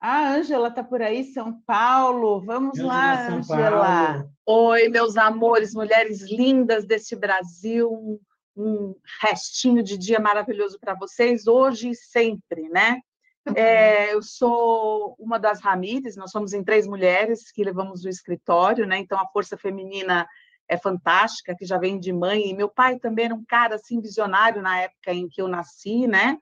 a 0.00 0.34
Ângela 0.34 0.68
está 0.68 0.82
por 0.82 1.02
aí, 1.02 1.24
São 1.24 1.60
Paulo. 1.62 2.40
Vamos 2.40 2.78
Angela, 2.78 2.92
lá, 2.92 3.28
Ângela. 3.28 4.30
Oi, 4.46 4.88
meus 4.88 5.16
amores, 5.16 5.74
mulheres 5.74 6.22
lindas 6.22 6.84
deste 6.84 7.16
Brasil. 7.16 7.90
Um, 7.90 8.20
um 8.56 8.94
restinho 9.20 9.82
de 9.82 9.96
dia 9.96 10.20
maravilhoso 10.20 10.78
para 10.80 10.94
vocês, 10.94 11.46
hoje 11.46 11.90
e 11.90 11.94
sempre, 11.94 12.68
né? 12.68 13.00
É, 13.56 14.12
eu 14.12 14.20
sou 14.20 15.16
uma 15.18 15.38
das 15.38 15.62
Ramires, 15.62 16.16
nós 16.16 16.30
somos 16.30 16.52
em 16.52 16.62
três 16.62 16.86
mulheres 16.86 17.50
que 17.50 17.64
levamos 17.64 18.04
o 18.04 18.08
escritório, 18.08 18.86
né? 18.86 18.98
Então 18.98 19.18
a 19.18 19.26
força 19.28 19.56
feminina 19.56 20.28
é 20.68 20.76
fantástica, 20.76 21.56
que 21.56 21.64
já 21.64 21.78
vem 21.78 21.98
de 21.98 22.12
mãe. 22.12 22.50
E 22.50 22.54
meu 22.54 22.68
pai 22.68 22.98
também 22.98 23.24
era 23.24 23.34
um 23.34 23.44
cara 23.46 23.76
assim 23.76 24.02
visionário 24.02 24.60
na 24.60 24.82
época 24.82 25.14
em 25.14 25.26
que 25.26 25.40
eu 25.40 25.48
nasci, 25.48 26.06
né? 26.06 26.36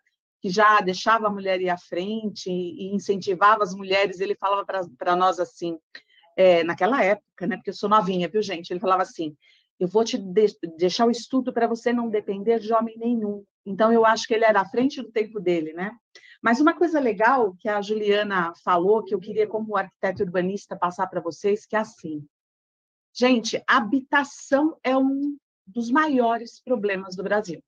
Que 0.46 0.50
já 0.52 0.80
deixava 0.80 1.26
a 1.26 1.30
mulher 1.30 1.60
ir 1.60 1.68
à 1.68 1.76
frente 1.76 2.48
e 2.48 2.94
incentivava 2.94 3.64
as 3.64 3.74
mulheres. 3.74 4.20
Ele 4.20 4.36
falava 4.36 4.64
para 4.96 5.16
nós 5.16 5.40
assim, 5.40 5.76
é, 6.36 6.62
naquela 6.62 7.02
época, 7.02 7.46
né? 7.46 7.56
Porque 7.56 7.70
eu 7.70 7.74
sou 7.74 7.88
novinha, 7.88 8.28
viu, 8.28 8.40
gente? 8.42 8.70
Ele 8.70 8.78
falava 8.78 9.02
assim: 9.02 9.36
eu 9.80 9.88
vou 9.88 10.04
te 10.04 10.16
de 10.16 10.46
deixar 10.76 11.06
o 11.06 11.10
estudo 11.10 11.52
para 11.52 11.66
você 11.66 11.92
não 11.92 12.08
depender 12.08 12.60
de 12.60 12.72
homem 12.72 12.96
nenhum. 12.96 13.44
Então, 13.64 13.92
eu 13.92 14.06
acho 14.06 14.26
que 14.26 14.34
ele 14.34 14.44
era 14.44 14.60
à 14.60 14.68
frente 14.68 15.02
do 15.02 15.10
tempo 15.10 15.40
dele, 15.40 15.72
né? 15.72 15.90
Mas 16.40 16.60
uma 16.60 16.74
coisa 16.74 17.00
legal 17.00 17.54
que 17.58 17.68
a 17.68 17.82
Juliana 17.82 18.52
falou, 18.64 19.02
que 19.02 19.14
eu 19.14 19.18
queria, 19.18 19.46
como 19.46 19.76
arquiteto 19.76 20.22
urbanista, 20.22 20.76
passar 20.76 21.08
para 21.08 21.20
vocês, 21.20 21.66
que 21.66 21.74
é 21.74 21.80
assim. 21.80 22.24
Gente, 23.12 23.60
habitação 23.66 24.78
é 24.84 24.96
um 24.96 25.36
dos 25.66 25.90
maiores 25.90 26.60
problemas 26.60 27.16
do 27.16 27.24
Brasil. 27.24 27.60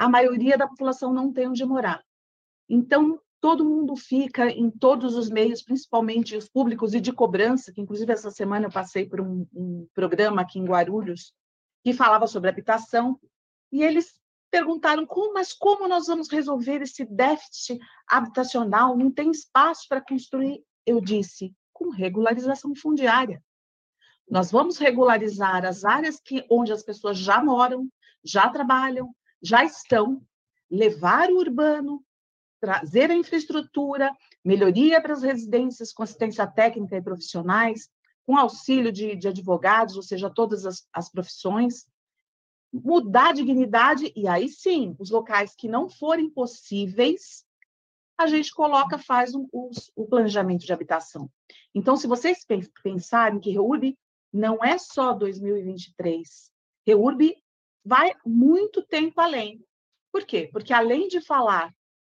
A 0.00 0.08
maioria 0.08 0.56
da 0.56 0.66
população 0.66 1.12
não 1.12 1.30
tem 1.30 1.46
onde 1.46 1.62
morar. 1.62 2.02
Então, 2.66 3.20
todo 3.38 3.66
mundo 3.66 3.94
fica 3.96 4.48
em 4.48 4.70
todos 4.70 5.14
os 5.14 5.28
meios, 5.28 5.62
principalmente 5.62 6.34
os 6.34 6.48
públicos 6.48 6.94
e 6.94 7.00
de 7.02 7.12
cobrança, 7.12 7.70
que 7.70 7.82
inclusive 7.82 8.10
essa 8.10 8.30
semana 8.30 8.64
eu 8.64 8.72
passei 8.72 9.06
por 9.06 9.20
um, 9.20 9.46
um 9.54 9.86
programa 9.92 10.40
aqui 10.40 10.58
em 10.58 10.64
Guarulhos, 10.64 11.34
que 11.84 11.92
falava 11.92 12.26
sobre 12.26 12.48
habitação, 12.48 13.20
e 13.70 13.82
eles 13.82 14.18
perguntaram, 14.50 15.04
como, 15.04 15.34
mas 15.34 15.52
como 15.52 15.86
nós 15.86 16.06
vamos 16.06 16.30
resolver 16.30 16.80
esse 16.80 17.04
déficit 17.04 17.78
habitacional? 18.08 18.96
Não 18.96 19.12
tem 19.12 19.30
espaço 19.30 19.84
para 19.86 20.00
construir. 20.00 20.64
Eu 20.86 20.98
disse, 21.02 21.54
com 21.74 21.90
regularização 21.90 22.74
fundiária. 22.74 23.42
Nós 24.26 24.50
vamos 24.50 24.78
regularizar 24.78 25.66
as 25.66 25.84
áreas 25.84 26.18
que, 26.18 26.42
onde 26.50 26.72
as 26.72 26.82
pessoas 26.82 27.18
já 27.18 27.44
moram, 27.44 27.86
já 28.24 28.48
trabalham, 28.48 29.14
já 29.42 29.64
estão, 29.64 30.22
levar 30.70 31.30
o 31.30 31.38
urbano, 31.38 32.04
trazer 32.60 33.10
a 33.10 33.16
infraestrutura, 33.16 34.14
melhoria 34.44 35.00
para 35.00 35.14
as 35.14 35.22
residências 35.22 35.92
com 35.92 36.02
assistência 36.02 36.46
técnica 36.46 36.96
e 36.96 37.02
profissionais, 37.02 37.88
com 38.26 38.36
auxílio 38.36 38.92
de, 38.92 39.16
de 39.16 39.28
advogados, 39.28 39.96
ou 39.96 40.02
seja, 40.02 40.30
todas 40.30 40.66
as, 40.66 40.86
as 40.92 41.10
profissões, 41.10 41.86
mudar 42.72 43.30
a 43.30 43.32
dignidade, 43.32 44.12
e 44.14 44.28
aí 44.28 44.48
sim, 44.48 44.94
os 44.98 45.10
locais 45.10 45.54
que 45.56 45.68
não 45.68 45.88
forem 45.88 46.30
possíveis, 46.30 47.44
a 48.16 48.26
gente 48.26 48.52
coloca, 48.54 48.98
faz 48.98 49.34
um, 49.34 49.48
o 49.96 50.06
planejamento 50.06 50.64
de 50.64 50.72
habitação. 50.72 51.30
Então, 51.74 51.96
se 51.96 52.06
vocês 52.06 52.44
pensarem 52.82 53.40
que 53.40 53.50
REURB 53.50 53.98
não 54.32 54.62
é 54.62 54.76
só 54.78 55.14
2023, 55.14 56.52
REURB 56.86 57.39
vai 57.84 58.12
muito 58.24 58.82
tempo 58.82 59.20
além. 59.20 59.64
Por 60.12 60.24
quê? 60.24 60.48
Porque 60.52 60.72
além 60.72 61.08
de 61.08 61.20
falar 61.20 61.72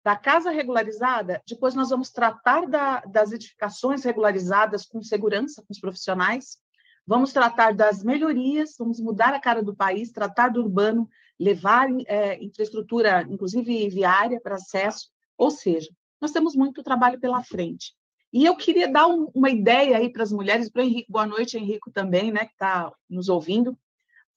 da 0.02 0.16
casa 0.16 0.50
regularizada, 0.50 1.42
depois 1.46 1.74
nós 1.74 1.90
vamos 1.90 2.10
tratar 2.10 2.66
da, 2.66 3.00
das 3.00 3.32
edificações 3.32 4.02
regularizadas 4.04 4.86
com 4.86 5.02
segurança, 5.02 5.62
com 5.62 5.72
os 5.72 5.80
profissionais, 5.80 6.58
vamos 7.06 7.32
tratar 7.32 7.74
das 7.74 8.02
melhorias, 8.02 8.76
vamos 8.78 9.00
mudar 9.00 9.34
a 9.34 9.40
cara 9.40 9.62
do 9.62 9.76
país, 9.76 10.10
tratar 10.10 10.48
do 10.48 10.60
urbano, 10.60 11.08
levar 11.38 11.88
é, 12.06 12.42
infraestrutura, 12.42 13.26
inclusive 13.28 13.88
viária, 13.88 14.40
para 14.40 14.54
acesso, 14.54 15.10
ou 15.36 15.50
seja, 15.50 15.90
nós 16.20 16.32
temos 16.32 16.54
muito 16.54 16.82
trabalho 16.82 17.18
pela 17.18 17.42
frente. 17.42 17.94
E 18.32 18.44
eu 18.44 18.54
queria 18.54 18.90
dar 18.90 19.08
um, 19.08 19.30
uma 19.34 19.50
ideia 19.50 19.96
aí 19.96 20.10
para 20.10 20.22
as 20.22 20.30
mulheres, 20.30 20.70
para 20.70 20.82
o 20.82 20.84
Henrique, 20.84 21.10
boa 21.10 21.26
noite, 21.26 21.58
Henrique 21.58 21.90
também, 21.92 22.30
né, 22.30 22.44
que 22.44 22.52
está 22.52 22.92
nos 23.08 23.28
ouvindo, 23.28 23.76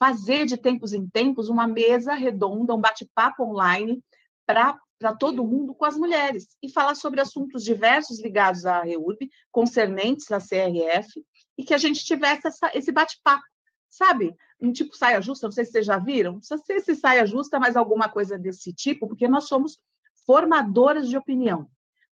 fazer 0.04 0.46
de 0.46 0.58
tempos 0.58 0.92
em 0.92 1.08
tempos 1.08 1.48
uma 1.48 1.66
mesa 1.66 2.14
redonda, 2.14 2.76
um 2.76 2.82
bate-papo 2.82 3.44
online 3.44 4.04
para 4.46 4.78
para 5.00 5.14
todo 5.14 5.46
mundo 5.46 5.74
com 5.74 5.84
as 5.84 5.98
mulheres 5.98 6.48
e 6.62 6.70
falar 6.70 6.96
sobre 6.96 7.20
assuntos 7.20 7.62
diversos 7.62 8.22
ligados 8.22 8.66
à 8.66 8.84
REURB, 8.84 9.30
concernentes 9.52 10.32
à 10.32 10.40
CRF, 10.40 11.22
e 11.58 11.64
que 11.66 11.74
a 11.74 11.78
gente 11.78 12.06
tivesse 12.06 12.48
essa, 12.48 12.72
esse 12.74 12.90
bate-papo, 12.90 13.44
sabe? 13.90 14.34
Um 14.62 14.72
tipo 14.72 14.96
saia 14.96 15.22
justa, 15.22 15.48
não 15.48 15.52
sei 15.52 15.66
se 15.66 15.72
vocês 15.72 15.86
já 15.86 15.98
viram, 15.98 16.34
não 16.34 16.42
sei 16.42 16.80
se 16.80 16.96
saia 16.96 17.26
justa, 17.26 17.60
mas 17.60 17.76
alguma 17.76 18.08
coisa 18.08 18.38
desse 18.38 18.72
tipo, 18.72 19.06
porque 19.08 19.28
nós 19.28 19.46
somos 19.50 19.78
formadoras 20.26 21.10
de 21.10 21.18
opinião. 21.18 21.68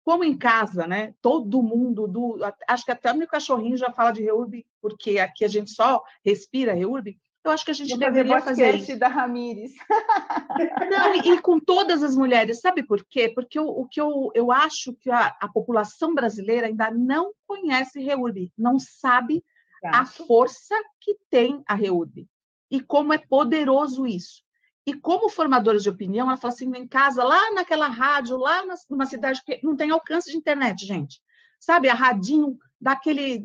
Como 0.03 0.23
em 0.23 0.37
casa, 0.37 0.85
né? 0.85 1.15
Todo 1.23 1.63
mundo, 1.63 2.07
do, 2.07 2.37
acho 2.67 2.85
que 2.85 2.91
até 2.91 3.11
o 3.11 3.17
meu 3.17 3.27
cachorrinho 3.27 3.77
já 3.77 3.91
fala 3.91 4.11
de 4.11 4.21
REURB, 4.21 4.63
porque 4.79 5.17
aqui 5.17 5.43
a 5.43 5.47
gente 5.47 5.71
só 5.71 6.03
respira 6.23 6.75
REURB, 6.75 7.17
eu 7.47 7.51
acho 7.51 7.65
que 7.65 7.71
a 7.71 7.75
gente 7.75 7.89
Vou 7.89 7.99
deveria 7.99 8.41
fazer, 8.41 8.71
fazer 8.71 8.75
isso. 8.77 8.99
da 8.99 9.07
Ramires. 9.07 9.73
Não, 10.89 11.15
e, 11.15 11.41
com 11.41 11.59
todas 11.59 12.03
as 12.03 12.15
mulheres, 12.15 12.59
sabe 12.59 12.83
por 12.83 13.05
quê? 13.05 13.29
Porque 13.29 13.59
o, 13.59 13.67
o 13.67 13.87
que 13.87 13.99
eu, 13.99 14.31
eu 14.33 14.51
acho 14.51 14.93
que 14.93 15.09
a, 15.11 15.35
a, 15.39 15.47
população 15.47 16.13
brasileira 16.13 16.67
ainda 16.67 16.89
não 16.91 17.31
conhece 17.45 17.99
REURB, 17.99 18.51
não 18.57 18.79
sabe 18.79 19.43
Exato. 19.83 20.23
a 20.23 20.25
força 20.25 20.75
que 20.99 21.17
tem 21.29 21.63
a 21.67 21.75
REURB 21.75 22.27
e 22.69 22.81
como 22.81 23.13
é 23.13 23.17
poderoso 23.17 24.05
isso. 24.05 24.43
E 24.85 24.93
como 24.93 25.29
formadores 25.29 25.81
de 25.81 25.89
opinião, 25.89 26.27
ela 26.27 26.37
fala 26.37 26.53
assim, 26.53 26.71
em 26.75 26.87
casa, 26.87 27.23
lá 27.23 27.51
naquela 27.53 27.87
rádio, 27.87 28.37
lá 28.37 28.63
numa 28.89 29.05
cidade 29.05 29.41
que 29.43 29.59
não 29.63 29.75
tem 29.75 29.89
alcance 29.89 30.29
de 30.29 30.37
internet, 30.37 30.85
gente. 30.85 31.19
Sabe, 31.59 31.89
a 31.89 31.93
radinho 31.93 32.57
daquele 32.79 33.43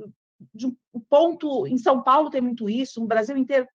de 0.55 0.67
um 0.67 1.01
ponto 1.09 1.67
em 1.67 1.79
São 1.79 2.03
Paulo 2.03 2.31
tem 2.31 2.41
muito 2.41 2.69
isso, 2.69 3.01
no 3.01 3.07
Brasil 3.07 3.37
inteiro 3.37 3.67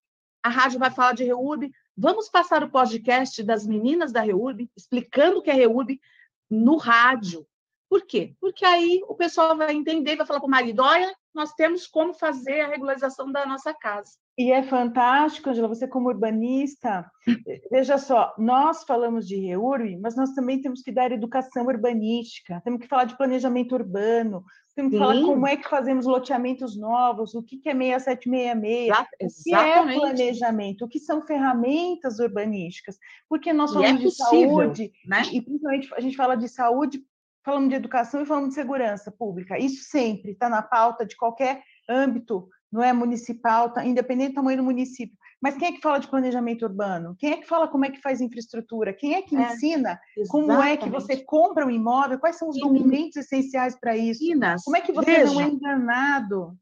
a 0.46 0.48
rádio 0.48 0.78
vai 0.78 0.90
falar 0.90 1.12
de 1.12 1.24
REURB. 1.24 1.72
Vamos 1.96 2.28
passar 2.28 2.62
o 2.62 2.70
podcast 2.70 3.42
das 3.42 3.66
meninas 3.66 4.12
da 4.12 4.20
REURB, 4.20 4.70
explicando 4.76 5.38
o 5.38 5.42
que 5.42 5.50
é 5.50 5.54
REURB 5.54 6.00
no 6.48 6.76
rádio. 6.76 7.44
Por 7.88 8.06
quê? 8.06 8.34
Porque 8.40 8.64
aí 8.64 9.00
o 9.08 9.14
pessoal 9.14 9.56
vai 9.56 9.74
entender, 9.74 10.16
vai 10.16 10.26
falar 10.26 10.38
para 10.38 10.46
o 10.46 10.50
marido, 10.50 10.82
olha, 10.82 11.12
nós 11.34 11.52
temos 11.54 11.86
como 11.86 12.14
fazer 12.14 12.60
a 12.60 12.68
regularização 12.68 13.30
da 13.30 13.44
nossa 13.44 13.74
casa. 13.74 14.12
E 14.38 14.52
é 14.52 14.62
fantástico, 14.62 15.50
Angela, 15.50 15.68
você 15.68 15.88
como 15.88 16.08
urbanista, 16.08 17.10
veja 17.70 17.98
só, 17.98 18.34
nós 18.38 18.84
falamos 18.84 19.26
de 19.26 19.36
REURB, 19.36 19.98
mas 19.98 20.14
nós 20.14 20.32
também 20.32 20.60
temos 20.60 20.82
que 20.82 20.92
dar 20.92 21.10
educação 21.10 21.66
urbanística, 21.66 22.60
temos 22.62 22.80
que 22.80 22.88
falar 22.88 23.04
de 23.04 23.16
planejamento 23.16 23.74
urbano, 23.74 24.44
temos 24.76 24.90
que 24.90 24.98
Sim. 24.98 25.02
falar 25.02 25.22
como 25.22 25.46
é 25.46 25.56
que 25.56 25.68
fazemos 25.68 26.04
loteamentos 26.04 26.76
novos, 26.76 27.34
o 27.34 27.42
que 27.42 27.56
é 27.66 27.74
6766, 27.74 28.92
o 29.22 29.42
que 29.42 29.54
é 29.54 29.82
planejamento, 29.82 30.84
o 30.84 30.88
que 30.88 31.00
são 31.00 31.26
ferramentas 31.26 32.18
urbanísticas, 32.18 32.98
porque 33.26 33.54
nós 33.54 33.72
falamos 33.72 34.02
é 34.02 34.04
de 34.04 34.14
saúde, 34.14 34.92
né? 35.06 35.22
e 35.32 35.40
principalmente 35.40 35.94
a 35.94 36.00
gente 36.00 36.14
fala 36.14 36.36
de 36.36 36.46
saúde, 36.46 37.02
falamos 37.42 37.70
de 37.70 37.74
educação 37.74 38.20
e 38.20 38.26
falamos 38.26 38.50
de 38.50 38.54
segurança 38.56 39.10
pública. 39.10 39.58
Isso 39.58 39.82
sempre 39.84 40.32
está 40.32 40.50
na 40.50 40.60
pauta 40.60 41.06
de 41.06 41.16
qualquer 41.16 41.62
âmbito, 41.88 42.46
não 42.70 42.82
é 42.82 42.92
municipal, 42.92 43.72
tá, 43.72 43.82
independente 43.82 44.32
do 44.32 44.34
tamanho 44.34 44.58
do 44.58 44.64
município. 44.64 45.16
Mas 45.40 45.56
quem 45.56 45.68
é 45.68 45.72
que 45.72 45.80
fala 45.80 45.98
de 45.98 46.08
planejamento 46.08 46.64
urbano? 46.64 47.14
Quem 47.18 47.32
é 47.32 47.36
que 47.36 47.46
fala 47.46 47.68
como 47.68 47.84
é 47.84 47.90
que 47.90 48.00
faz 48.00 48.20
infraestrutura? 48.20 48.92
Quem 48.92 49.14
é 49.14 49.22
que 49.22 49.36
é, 49.36 49.42
ensina 49.42 50.00
exatamente. 50.16 50.30
como 50.30 50.62
é 50.62 50.76
que 50.76 50.88
você 50.88 51.16
compra 51.18 51.66
um 51.66 51.70
imóvel? 51.70 52.18
Quais 52.18 52.36
são 52.36 52.48
os 52.48 52.58
documentos 52.58 53.16
essenciais 53.16 53.78
para 53.78 53.96
isso? 53.96 54.22
Meninas, 54.22 54.62
como 54.64 54.76
é 54.76 54.80
que 54.80 54.92
você 54.92 55.18
vejam, 55.18 55.34
não 55.34 55.40
é 55.40 55.44
enganado? 55.48 56.58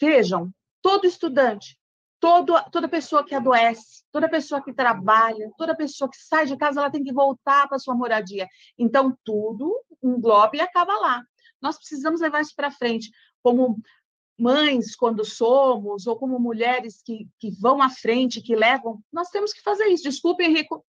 Vejam, 0.00 0.50
todo 0.80 1.06
estudante, 1.06 1.78
todo, 2.20 2.54
toda 2.70 2.88
pessoa 2.88 3.24
que 3.24 3.34
adoece, 3.34 4.04
toda 4.12 4.28
pessoa 4.28 4.62
que 4.62 4.72
trabalha, 4.72 5.50
toda 5.58 5.76
pessoa 5.76 6.08
que 6.08 6.16
sai 6.16 6.46
de 6.46 6.56
casa, 6.56 6.80
ela 6.80 6.90
tem 6.90 7.02
que 7.02 7.12
voltar 7.12 7.68
para 7.68 7.78
sua 7.78 7.94
moradia. 7.94 8.48
Então, 8.78 9.16
tudo 9.24 9.74
engloba 10.02 10.56
e 10.56 10.60
acaba 10.60 10.94
lá. 10.98 11.22
Nós 11.60 11.76
precisamos 11.76 12.20
levar 12.20 12.40
isso 12.40 12.54
para 12.54 12.70
frente. 12.70 13.10
Como 13.42 13.76
mães 14.38 14.96
quando 14.96 15.24
somos, 15.24 16.06
ou 16.06 16.16
como 16.16 16.38
mulheres 16.38 17.02
que, 17.02 17.28
que 17.38 17.50
vão 17.50 17.82
à 17.82 17.88
frente, 17.88 18.42
que 18.42 18.56
levam, 18.56 19.00
nós 19.12 19.28
temos 19.30 19.52
que 19.52 19.62
fazer 19.62 19.86
isso. 19.86 20.04
Desculpa, 20.04 20.42
Henrico, 20.42 20.84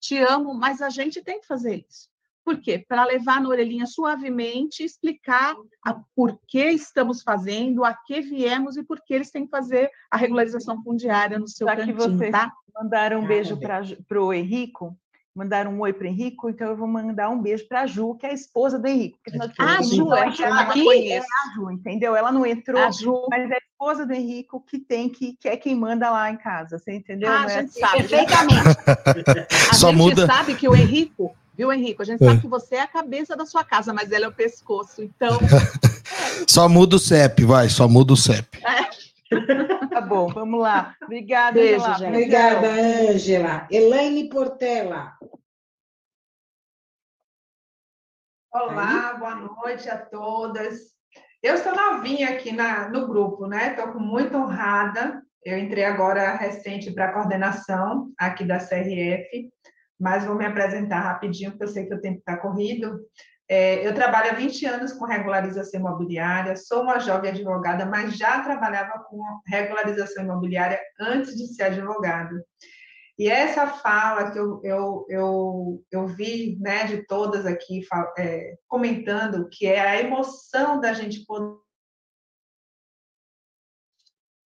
te 0.00 0.18
amo, 0.18 0.54
mas 0.54 0.80
a 0.80 0.90
gente 0.90 1.22
tem 1.22 1.40
que 1.40 1.46
fazer 1.46 1.84
isso. 1.88 2.08
Por 2.44 2.60
quê? 2.60 2.84
Para 2.88 3.04
levar 3.04 3.40
na 3.40 3.48
orelhinha 3.48 3.86
suavemente, 3.86 4.82
explicar 4.82 5.54
a 5.84 5.94
por 6.16 6.38
que 6.48 6.70
estamos 6.70 7.22
fazendo, 7.22 7.84
a 7.84 7.94
que 7.94 8.20
viemos 8.20 8.76
e 8.76 8.82
por 8.82 9.00
que 9.02 9.14
eles 9.14 9.30
têm 9.30 9.44
que 9.44 9.50
fazer 9.50 9.90
a 10.10 10.16
regularização 10.16 10.82
fundiária 10.82 11.38
no 11.38 11.46
seu 11.46 11.66
Já 11.66 11.76
cantinho, 11.76 11.96
que 11.96 12.02
vocês 12.02 12.32
tá? 12.32 12.52
mandaram 12.74 13.20
um 13.20 13.26
beijo 13.26 13.58
para 13.58 14.22
o 14.22 14.32
Henrico, 14.32 14.98
mandaram 15.34 15.72
um 15.72 15.80
oi 15.80 15.92
para 15.92 16.04
o 16.04 16.06
Henrico, 16.08 16.48
então 16.48 16.68
eu 16.68 16.76
vou 16.76 16.88
mandar 16.88 17.30
um 17.30 17.40
beijo 17.40 17.66
para 17.68 17.82
a 17.82 17.86
Ju, 17.86 18.14
que 18.16 18.26
é 18.26 18.30
a 18.30 18.34
esposa 18.34 18.78
do 18.78 18.86
Henrico. 18.86 19.18
A 19.58 19.78
ah, 19.78 19.82
Ju, 19.82 20.12
é 20.12 20.22
aqui? 20.22 21.12
É 21.12 21.18
a 21.18 21.54
Ju, 21.54 21.70
entendeu? 21.70 22.16
Ela 22.16 22.32
não 22.32 22.44
entrou, 22.44 22.82
a 22.82 22.90
Ju. 22.90 23.26
mas 23.30 23.50
é 23.50 23.54
a 23.54 23.58
esposa 23.58 24.04
do 24.04 24.12
Henrico 24.12 24.60
que 24.60 24.78
tem 24.78 25.08
que, 25.08 25.36
que 25.36 25.48
é 25.48 25.56
quem 25.56 25.74
manda 25.74 26.10
lá 26.10 26.30
em 26.30 26.36
casa, 26.36 26.78
você 26.78 26.94
entendeu? 26.94 27.30
Ah, 27.30 27.44
a 27.44 27.48
gente 27.48 27.76
é 27.76 27.80
sabe, 27.80 27.98
perfeitamente. 27.98 28.68
a 29.70 29.74
Só 29.74 29.88
gente 29.88 29.98
muda. 29.98 30.26
sabe 30.26 30.54
que 30.54 30.68
o 30.68 30.74
Henrico 30.74 31.34
Viu, 31.60 31.70
Henrique? 31.70 32.00
A 32.00 32.04
gente 32.06 32.24
sabe 32.24 32.38
é. 32.38 32.40
que 32.40 32.48
você 32.48 32.76
é 32.76 32.80
a 32.80 32.86
cabeça 32.86 33.36
da 33.36 33.44
sua 33.44 33.62
casa, 33.62 33.92
mas 33.92 34.10
ela 34.10 34.24
é 34.24 34.28
o 34.28 34.32
pescoço. 34.32 35.02
Então. 35.02 35.38
só 36.48 36.66
muda 36.66 36.96
o 36.96 36.98
CEP, 36.98 37.44
vai, 37.44 37.68
só 37.68 37.86
muda 37.86 38.14
o 38.14 38.16
CEP. 38.16 38.64
É. 38.64 38.79
tá 39.90 40.00
bom, 40.00 40.28
vamos 40.28 40.60
lá. 40.60 40.94
Obrigada, 41.02 41.52
Beijo, 41.52 41.84
Angela. 41.84 41.98
gente. 41.98 42.08
Obrigada, 42.08 42.68
Ângela. 42.68 43.68
Elaine 43.70 44.28
Portela. 44.28 45.16
Olá, 48.52 49.14
boa 49.14 49.36
noite 49.36 49.88
a 49.88 49.96
todas. 49.96 50.90
Eu 51.42 51.54
estou 51.54 51.74
novinha 51.74 52.30
aqui 52.30 52.50
na, 52.50 52.88
no 52.88 53.06
grupo, 53.06 53.46
né? 53.46 53.70
Estou 53.70 53.98
muito 54.00 54.36
honrada. 54.36 55.22
Eu 55.44 55.56
entrei 55.56 55.84
agora 55.84 56.34
recente 56.34 56.92
para 56.92 57.06
a 57.06 57.12
coordenação 57.12 58.12
aqui 58.18 58.44
da 58.44 58.58
CRF, 58.58 59.48
mas 59.98 60.24
vou 60.24 60.34
me 60.34 60.44
apresentar 60.44 61.00
rapidinho, 61.00 61.52
porque 61.52 61.64
eu 61.64 61.68
sei 61.68 61.86
que 61.86 61.94
o 61.94 62.00
tempo 62.00 62.18
está 62.18 62.36
corrido. 62.36 63.00
É, 63.52 63.84
eu 63.84 63.92
trabalho 63.92 64.30
há 64.30 64.34
20 64.34 64.64
anos 64.64 64.92
com 64.92 65.04
regularização 65.04 65.80
imobiliária, 65.80 66.54
sou 66.54 66.82
uma 66.82 67.00
jovem 67.00 67.32
advogada, 67.32 67.84
mas 67.84 68.16
já 68.16 68.40
trabalhava 68.44 69.00
com 69.00 69.20
regularização 69.44 70.22
imobiliária 70.22 70.80
antes 71.00 71.34
de 71.34 71.48
ser 71.48 71.64
advogada. 71.64 72.46
E 73.18 73.28
essa 73.28 73.66
fala 73.66 74.30
que 74.30 74.38
eu, 74.38 74.60
eu, 74.62 75.06
eu, 75.08 75.84
eu 75.90 76.06
vi 76.06 76.58
né, 76.60 76.84
de 76.84 77.04
todas 77.08 77.44
aqui 77.44 77.84
é, 78.16 78.54
comentando, 78.68 79.48
que 79.50 79.66
é 79.66 79.80
a 79.80 80.00
emoção 80.00 80.78
da 80.78 80.92
gente 80.92 81.26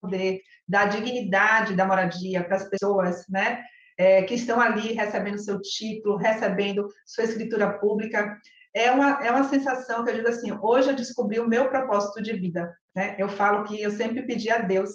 poder 0.00 0.40
dar 0.66 0.86
dignidade 0.86 1.76
da 1.76 1.86
moradia 1.86 2.42
para 2.42 2.57
as 2.57 2.66
pessoas 2.70 3.22
né, 3.28 3.62
é, 3.98 4.22
que 4.22 4.32
estão 4.32 4.59
ali 4.59 4.94
recebendo 4.94 5.38
seu 5.38 5.61
título, 5.61 6.16
recebendo 6.16 6.88
sua 7.05 7.24
escritura 7.24 7.78
pública, 7.78 8.40
é 8.74 8.90
uma, 8.90 9.24
é 9.24 9.30
uma 9.30 9.48
sensação 9.48 10.04
que 10.04 10.10
eu 10.10 10.14
digo 10.16 10.28
assim, 10.28 10.52
hoje 10.60 10.90
eu 10.90 10.96
descobri 10.96 11.38
o 11.38 11.48
meu 11.48 11.68
propósito 11.68 12.20
de 12.20 12.32
vida. 12.32 12.76
Né? 12.94 13.14
Eu 13.18 13.28
falo 13.28 13.64
que 13.64 13.80
eu 13.80 13.90
sempre 13.90 14.22
pedi 14.22 14.50
a 14.50 14.58
Deus 14.58 14.90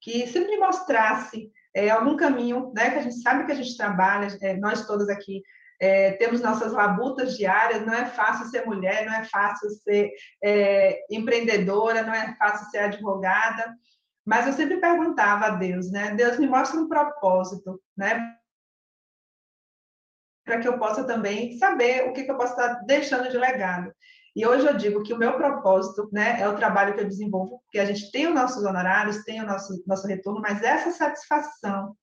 que 0.00 0.26
sempre 0.26 0.52
me 0.52 0.58
mostrasse 0.58 1.50
é, 1.74 1.90
algum 1.90 2.16
caminho, 2.16 2.72
né, 2.74 2.90
que 2.90 2.98
a 2.98 3.02
gente 3.02 3.20
sabe 3.20 3.44
que 3.44 3.52
a 3.52 3.54
gente 3.54 3.76
trabalha, 3.76 4.28
é, 4.40 4.56
nós 4.56 4.86
todos 4.86 5.08
aqui 5.08 5.42
é, 5.80 6.12
temos 6.12 6.40
nossas 6.40 6.72
labutas 6.72 7.36
diárias, 7.36 7.86
não 7.86 7.94
é 7.94 8.04
fácil 8.06 8.46
ser 8.46 8.66
mulher, 8.66 9.06
não 9.06 9.14
é 9.14 9.24
fácil 9.24 9.70
ser 9.70 10.10
é, 10.42 11.00
empreendedora, 11.10 12.02
não 12.02 12.12
é 12.12 12.34
fácil 12.36 12.68
ser 12.70 12.78
advogada, 12.78 13.74
mas 14.26 14.46
eu 14.46 14.52
sempre 14.52 14.78
perguntava 14.78 15.46
a 15.46 15.50
Deus, 15.50 15.90
né, 15.90 16.14
Deus 16.14 16.38
me 16.38 16.46
mostra 16.46 16.80
um 16.80 16.88
propósito, 16.88 17.80
né, 17.96 18.34
para 20.50 20.58
que 20.58 20.66
eu 20.66 20.80
possa 20.80 21.04
também 21.04 21.56
saber 21.58 22.08
o 22.08 22.12
que, 22.12 22.24
que 22.24 22.30
eu 22.30 22.36
posso 22.36 22.54
estar 22.54 22.82
deixando 22.84 23.30
de 23.30 23.38
legado. 23.38 23.92
E 24.34 24.44
hoje 24.44 24.66
eu 24.66 24.76
digo 24.76 25.04
que 25.04 25.14
o 25.14 25.18
meu 25.18 25.34
propósito 25.34 26.08
né, 26.12 26.40
é 26.40 26.48
o 26.48 26.56
trabalho 26.56 26.92
que 26.92 27.00
eu 27.00 27.08
desenvolvo, 27.08 27.60
porque 27.60 27.78
a 27.78 27.84
gente 27.84 28.10
tem 28.10 28.26
os 28.26 28.34
nossos 28.34 28.64
honorários, 28.64 29.22
tem 29.22 29.40
o 29.40 29.46
nosso, 29.46 29.80
nosso 29.86 30.08
retorno, 30.08 30.40
mas 30.40 30.60
essa 30.60 30.90
satisfação 30.90 31.94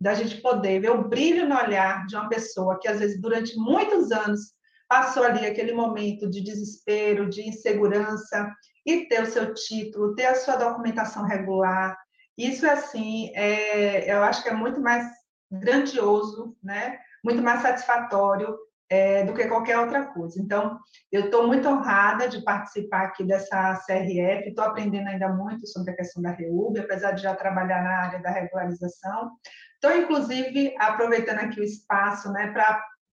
da 0.00 0.14
gente 0.14 0.40
poder 0.40 0.78
ver 0.80 0.90
o 0.90 1.08
brilho 1.08 1.48
no 1.48 1.56
olhar 1.56 2.06
de 2.06 2.14
uma 2.14 2.28
pessoa 2.28 2.78
que, 2.80 2.86
às 2.86 3.00
vezes, 3.00 3.20
durante 3.20 3.56
muitos 3.56 4.12
anos, 4.12 4.52
passou 4.88 5.24
ali 5.24 5.44
aquele 5.44 5.72
momento 5.72 6.30
de 6.30 6.40
desespero, 6.42 7.28
de 7.28 7.48
insegurança, 7.48 8.52
e 8.84 9.08
ter 9.08 9.22
o 9.22 9.26
seu 9.26 9.52
título, 9.52 10.14
ter 10.14 10.26
a 10.26 10.36
sua 10.36 10.54
documentação 10.54 11.24
regular. 11.24 11.98
Isso, 12.38 12.68
assim, 12.68 13.32
é, 13.34 14.12
eu 14.12 14.22
acho 14.22 14.44
que 14.44 14.48
é 14.48 14.54
muito 14.54 14.80
mais 14.80 15.04
grandioso, 15.50 16.56
né? 16.62 17.00
Muito 17.26 17.42
mais 17.42 17.60
satisfatório 17.60 18.56
é, 18.88 19.24
do 19.24 19.34
que 19.34 19.48
qualquer 19.48 19.78
outra 19.80 20.06
coisa. 20.06 20.40
Então, 20.40 20.78
eu 21.10 21.24
estou 21.24 21.44
muito 21.48 21.68
honrada 21.68 22.28
de 22.28 22.40
participar 22.42 23.06
aqui 23.06 23.24
dessa 23.24 23.82
CRF, 23.84 24.48
estou 24.48 24.64
aprendendo 24.64 25.08
ainda 25.08 25.28
muito 25.28 25.66
sobre 25.66 25.90
a 25.90 25.96
questão 25.96 26.22
da 26.22 26.30
REUB, 26.30 26.78
apesar 26.78 27.10
de 27.10 27.22
já 27.22 27.34
trabalhar 27.34 27.82
na 27.82 27.98
área 28.02 28.22
da 28.22 28.30
regularização. 28.30 29.32
Estou, 29.74 29.90
inclusive, 29.96 30.72
aproveitando 30.78 31.40
aqui 31.40 31.60
o 31.60 31.64
espaço 31.64 32.30
né, 32.30 32.54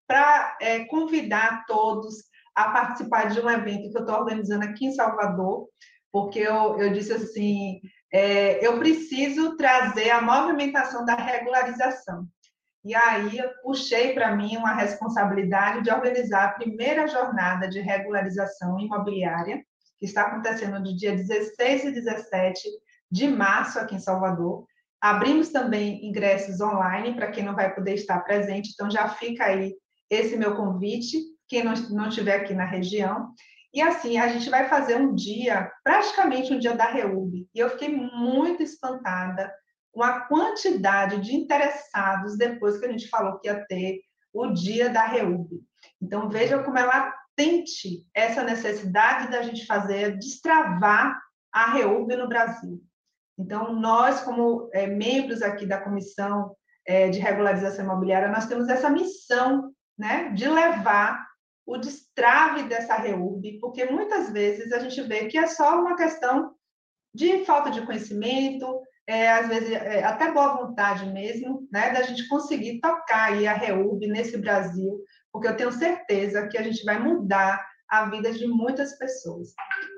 para 0.07 0.57
é, 0.61 0.85
convidar 0.85 1.65
todos 1.65 2.17
a 2.55 2.69
participar 2.69 3.29
de 3.29 3.41
um 3.41 3.49
evento 3.49 3.89
que 3.89 3.97
eu 3.97 4.01
estou 4.01 4.15
organizando 4.15 4.63
aqui 4.63 4.85
em 4.85 4.93
Salvador, 4.93 5.67
porque 6.11 6.37
eu, 6.37 6.79
eu 6.79 6.93
disse 6.93 7.13
assim, 7.13 7.81
é, 8.13 8.63
eu 8.65 8.77
preciso 8.77 9.57
trazer 9.57 10.11
a 10.11 10.21
movimentação 10.21 11.03
da 11.03 11.15
regularização. 11.15 12.27
E 12.83 12.93
aí 12.93 13.37
eu 13.37 13.49
puxei 13.61 14.13
para 14.13 14.35
mim 14.35 14.57
uma 14.57 14.73
responsabilidade 14.73 15.83
de 15.83 15.91
organizar 15.91 16.45
a 16.45 16.51
primeira 16.53 17.07
jornada 17.07 17.67
de 17.67 17.79
regularização 17.79 18.77
imobiliária, 18.77 19.63
que 19.97 20.05
está 20.05 20.23
acontecendo 20.23 20.79
no 20.79 20.95
dia 20.95 21.15
16 21.15 21.85
e 21.85 21.91
17 21.91 22.69
de 23.09 23.27
março 23.27 23.79
aqui 23.79 23.95
em 23.95 23.99
Salvador. 23.99 24.65
Abrimos 24.99 25.49
também 25.49 26.05
ingressos 26.05 26.59
online 26.59 27.15
para 27.15 27.31
quem 27.31 27.43
não 27.43 27.55
vai 27.55 27.73
poder 27.73 27.93
estar 27.93 28.19
presente, 28.19 28.71
então 28.73 28.91
já 28.91 29.07
fica 29.07 29.45
aí 29.45 29.73
esse 30.09 30.35
meu 30.35 30.55
convite, 30.55 31.17
quem 31.47 31.63
não, 31.63 31.73
não 31.89 32.09
estiver 32.09 32.41
aqui 32.41 32.53
na 32.53 32.65
região. 32.65 33.33
E 33.73 33.81
assim, 33.81 34.17
a 34.17 34.27
gente 34.27 34.49
vai 34.49 34.67
fazer 34.67 34.97
um 34.97 35.15
dia, 35.15 35.71
praticamente 35.83 36.53
um 36.53 36.59
dia 36.59 36.75
da 36.75 36.85
REUB. 36.85 37.47
E 37.53 37.59
eu 37.59 37.69
fiquei 37.71 37.89
muito 37.89 38.61
espantada 38.61 39.51
com 39.93 40.01
a 40.01 40.21
quantidade 40.21 41.21
de 41.21 41.35
interessados 41.35 42.35
depois 42.35 42.77
que 42.77 42.85
a 42.85 42.91
gente 42.91 43.07
falou 43.07 43.39
que 43.39 43.47
ia 43.47 43.63
ter 43.65 44.01
o 44.33 44.47
dia 44.47 44.89
da 44.89 45.05
REUB. 45.05 45.61
Então, 46.01 46.29
veja 46.29 46.61
como 46.63 46.77
ela 46.77 47.13
tente 47.35 48.05
essa 48.13 48.43
necessidade 48.43 49.31
da 49.31 49.43
gente 49.43 49.65
fazer, 49.65 50.17
destravar 50.17 51.19
a 51.51 51.71
REUB 51.71 52.15
no 52.15 52.27
Brasil. 52.27 52.81
Então, 53.37 53.73
nós, 53.73 54.21
como 54.21 54.69
é, 54.73 54.87
membros 54.87 55.41
aqui 55.41 55.65
da 55.65 55.79
Comissão 55.79 56.55
é, 56.85 57.09
de 57.09 57.19
Regularização 57.19 57.85
Imobiliária, 57.85 58.27
nós 58.27 58.47
temos 58.47 58.67
essa 58.69 58.89
missão 58.89 59.71
né, 59.97 60.31
de 60.31 60.47
levar 60.47 61.27
o 61.65 61.77
destrave 61.77 62.63
dessa 62.63 62.95
REUB, 62.95 63.59
porque 63.59 63.85
muitas 63.85 64.31
vezes 64.31 64.71
a 64.73 64.79
gente 64.79 65.01
vê 65.03 65.27
que 65.27 65.37
é 65.37 65.47
só 65.47 65.79
uma 65.79 65.95
questão 65.95 66.53
de 67.13 67.45
falta 67.45 67.69
de 67.69 67.85
conhecimento, 67.85 68.81
é, 69.07 69.31
às 69.31 69.47
vezes, 69.47 69.71
é, 69.71 70.03
até 70.03 70.31
boa 70.31 70.55
vontade 70.55 71.05
mesmo, 71.11 71.67
né, 71.71 71.91
da 71.91 72.03
gente 72.03 72.27
conseguir 72.27 72.79
tocar 72.79 73.33
aí 73.33 73.45
a 73.45 73.53
REUB 73.53 74.07
nesse 74.07 74.37
Brasil, 74.37 74.99
porque 75.31 75.47
eu 75.47 75.57
tenho 75.57 75.71
certeza 75.71 76.47
que 76.47 76.57
a 76.57 76.63
gente 76.63 76.83
vai 76.85 76.99
mudar 76.99 77.65
a 77.89 78.09
vida 78.09 78.31
de 78.31 78.47
muitas 78.47 78.97
pessoas. 78.97 79.49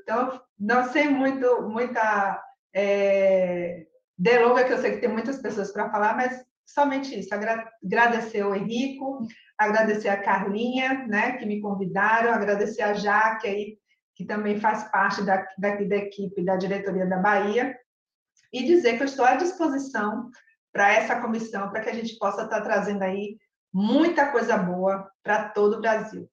Então, 0.02 0.42
não 0.60 0.92
sei 0.92 1.08
muito, 1.08 1.70
muita 1.70 2.42
é, 2.76 3.86
delonga, 4.18 4.64
que 4.64 4.74
eu 4.74 4.80
sei 4.80 4.94
que 4.94 5.02
tem 5.02 5.10
muitas 5.10 5.42
pessoas 5.42 5.72
para 5.72 5.92
falar, 5.92 6.16
mas 6.16 6.44
somente 6.66 7.18
isso, 7.18 7.30
agradecer 7.34 8.42
ao 8.42 8.56
Henrico, 8.56 9.20
agradecer 9.58 10.10
a 10.10 10.22
Carlinha, 10.22 11.06
né, 11.08 11.34
que 11.34 11.46
me 11.46 11.62
convidaram, 11.62 12.34
agradecer 12.34 12.82
a 12.82 12.94
Jaque 12.94 13.48
aí, 13.48 13.78
que 14.16 14.26
também 14.26 14.60
faz 14.60 14.90
parte 14.92 15.22
da, 15.24 15.46
da, 15.58 15.76
da 15.76 15.96
equipe 15.96 16.44
da 16.44 16.56
diretoria 16.56 17.06
da 17.06 17.18
Bahia, 17.18 17.78
e 18.52 18.64
dizer 18.64 18.98
que 18.98 19.04
eu 19.04 19.08
estou 19.08 19.26
à 19.26 19.36
disposição 19.36 20.30
para 20.72 20.94
essa 20.94 21.22
comissão, 21.22 21.70
para 21.70 21.82
que 21.82 21.90
a 21.90 21.94
gente 21.94 22.18
possa 22.18 22.44
estar 22.44 22.62
trazendo 22.62 23.02
aí 23.02 23.38
muita 23.74 24.32
coisa 24.32 24.58
boa 24.58 25.10
para 25.24 25.50
todo 25.50 25.78
o 25.78 25.82
Brasil. 25.82 26.30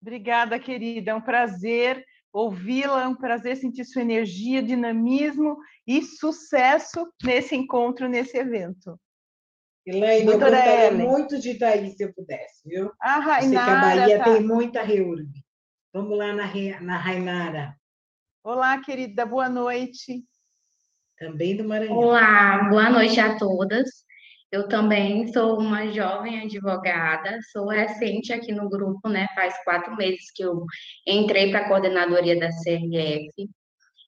Obrigada, 0.00 0.58
querida. 0.58 1.10
É 1.10 1.14
um 1.14 1.20
prazer 1.20 2.04
ouvi-la, 2.32 3.04
é 3.04 3.08
um 3.08 3.14
prazer 3.14 3.56
sentir 3.56 3.84
sua 3.84 4.02
energia, 4.02 4.62
dinamismo 4.62 5.56
e 5.86 6.02
sucesso 6.02 7.10
nesse 7.24 7.56
encontro, 7.56 8.08
nesse 8.08 8.36
evento. 8.36 9.00
Elaine, 9.86 10.26
eu 10.26 10.38
gostaria 10.38 10.86
Ellen. 10.88 11.08
muito 11.08 11.38
de 11.38 11.50
estar 11.50 11.68
aí 11.68 11.90
se 11.92 12.02
eu 12.02 12.12
pudesse, 12.12 12.68
viu? 12.68 12.92
A 13.00 13.18
Rainara, 13.20 13.42
Sei 13.42 13.50
que 13.50 13.56
a 13.56 13.80
Bahia 13.80 14.18
tá. 14.18 14.24
tem 14.24 14.42
muita 14.42 14.82
reúne. 14.82 15.44
Vamos 15.94 16.18
lá 16.18 16.34
na, 16.34 16.52
na 16.82 16.98
Rainara. 16.98 17.74
Olá, 18.44 18.78
querida, 18.82 19.24
boa 19.24 19.48
noite 19.48 20.24
também 21.16 21.56
do 21.56 21.64
Maranhão. 21.64 21.96
Olá, 21.96 22.68
boa 22.68 22.90
noite 22.90 23.18
a 23.18 23.36
todas. 23.36 23.88
Eu 24.52 24.68
também 24.68 25.32
sou 25.32 25.58
uma 25.58 25.90
jovem 25.90 26.40
advogada, 26.40 27.38
sou 27.50 27.68
recente 27.68 28.32
aqui 28.32 28.52
no 28.52 28.68
grupo, 28.68 29.08
né? 29.08 29.26
Faz 29.34 29.54
quatro 29.64 29.96
meses 29.96 30.30
que 30.34 30.44
eu 30.44 30.64
entrei 31.06 31.50
para 31.50 31.60
a 31.60 31.68
coordenadoria 31.68 32.38
da 32.38 32.48
CRF. 32.48 33.50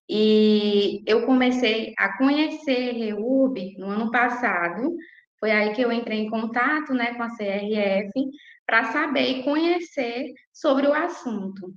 E 0.08 1.02
eu 1.06 1.26
comecei 1.26 1.92
a 1.98 2.16
conhecer 2.16 2.92
REUB 2.92 3.76
no 3.78 3.88
ano 3.88 4.10
passado. 4.10 4.94
Foi 5.40 5.50
aí 5.50 5.74
que 5.74 5.82
eu 5.82 5.92
entrei 5.92 6.20
em 6.20 6.30
contato 6.30 6.94
né, 6.94 7.14
com 7.14 7.22
a 7.22 7.36
CRF 7.36 8.12
para 8.66 8.92
saber 8.92 9.28
e 9.28 9.42
conhecer 9.42 10.32
sobre 10.52 10.86
o 10.86 10.94
assunto. 10.94 11.74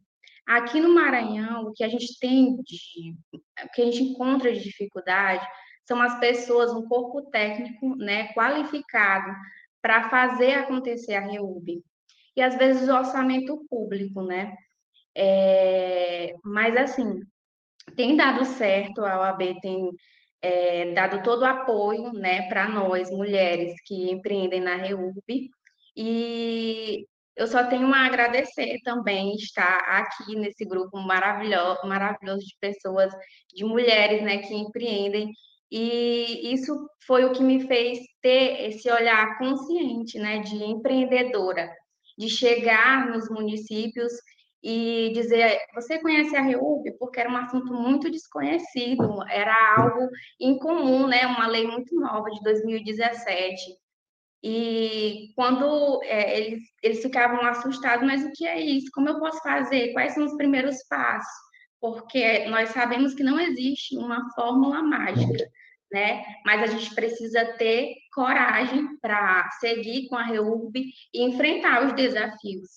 Aqui 0.48 0.80
no 0.80 0.94
Maranhão, 0.94 1.68
o 1.68 1.74
que 1.74 1.84
a 1.84 1.88
gente 1.88 2.18
tem 2.20 2.56
de, 2.64 3.16
o 3.34 3.70
que 3.74 3.82
a 3.82 3.86
gente 3.86 4.04
encontra 4.04 4.52
de 4.52 4.62
dificuldade 4.62 5.46
são 5.86 6.02
as 6.02 6.20
pessoas, 6.20 6.74
um 6.74 6.88
corpo 6.88 7.24
técnico, 7.30 7.96
né, 7.96 8.34
qualificado 8.34 9.34
para 9.82 10.10
fazer 10.10 10.54
acontecer 10.54 11.16
a 11.16 11.22
REUB. 11.22 11.84
e 12.36 12.42
às 12.42 12.56
vezes 12.56 12.88
o 12.88 12.96
orçamento 12.96 13.66
público, 13.70 14.22
né? 14.22 14.56
É, 15.16 16.34
mas 16.44 16.78
assim, 16.78 17.22
tem 17.96 18.16
dado 18.16 18.46
certo, 18.46 19.04
a 19.04 19.20
OAB 19.20 19.60
tem 19.62 19.92
é, 20.42 20.94
dado 20.94 21.24
todo 21.24 21.42
o 21.42 21.46
apoio 21.46 22.14
né, 22.14 22.48
para 22.48 22.68
nós, 22.70 23.12
mulheres 23.12 23.74
que 23.86 24.12
empreendem 24.12 24.62
na 24.62 24.76
REUB, 24.76 25.50
e 25.96 27.06
eu 27.42 27.48
só 27.48 27.64
tenho 27.66 27.92
a 27.94 28.06
agradecer 28.06 28.78
também 28.84 29.34
estar 29.34 29.80
aqui 29.80 30.36
nesse 30.36 30.64
grupo 30.64 31.00
maravilhoso, 31.00 31.80
maravilhoso 31.88 32.46
de 32.46 32.56
pessoas, 32.60 33.12
de 33.54 33.66
mulheres 33.66 34.22
né, 34.22 34.38
que 34.38 34.54
empreendem, 34.54 35.32
e 35.72 36.54
isso 36.54 36.88
foi 37.08 37.26
o 37.26 37.32
que 37.32 37.42
me 37.42 37.66
fez 37.66 38.00
ter 38.22 38.70
esse 38.70 38.92
olhar 38.92 39.40
consciente 39.40 40.20
né, 40.20 40.40
de 40.40 40.64
empreendedora, 40.64 41.68
de 42.18 42.30
chegar 42.30 43.10
nos 43.10 43.30
municípios 43.30 44.12
e 44.62 45.12
dizer, 45.14 45.60
você 45.74 45.98
conhece 45.98 46.36
a 46.36 46.42
REUB? 46.42 46.92
Porque 47.00 47.20
era 47.20 47.32
um 47.32 47.38
assunto 47.38 47.74
muito 47.74 48.12
desconhecido, 48.12 49.24
era 49.30 49.76
algo 49.78 50.08
incomum, 50.40 51.08
né? 51.08 51.26
Uma 51.26 51.48
lei 51.48 51.66
muito 51.66 51.96
nova 51.96 52.30
de 52.30 52.40
2017. 52.44 53.81
E 54.44 55.32
quando 55.36 56.02
é, 56.04 56.40
eles, 56.40 56.64
eles 56.82 57.02
ficavam 57.02 57.46
assustados, 57.46 58.06
mas 58.06 58.26
o 58.26 58.32
que 58.32 58.46
é 58.46 58.60
isso? 58.60 58.90
Como 58.94 59.08
eu 59.08 59.20
posso 59.20 59.40
fazer? 59.44 59.94
Quais 59.94 60.14
são 60.14 60.26
os 60.26 60.36
primeiros 60.36 60.78
passos? 60.88 61.32
Porque 61.80 62.46
nós 62.46 62.70
sabemos 62.70 63.14
que 63.14 63.24
não 63.24 63.40
existe 63.40 63.96
uma 63.98 64.32
fórmula 64.34 64.82
mágica, 64.82 65.48
né? 65.92 66.24
Mas 66.46 66.64
a 66.64 66.68
gente 66.68 66.94
precisa 66.96 67.46
ter 67.58 67.96
coragem 68.14 68.98
para 69.00 69.48
seguir 69.60 70.08
com 70.08 70.16
a 70.16 70.24
REUB 70.24 70.86
e 71.14 71.24
enfrentar 71.24 71.86
os 71.86 71.94
desafios. 71.94 72.70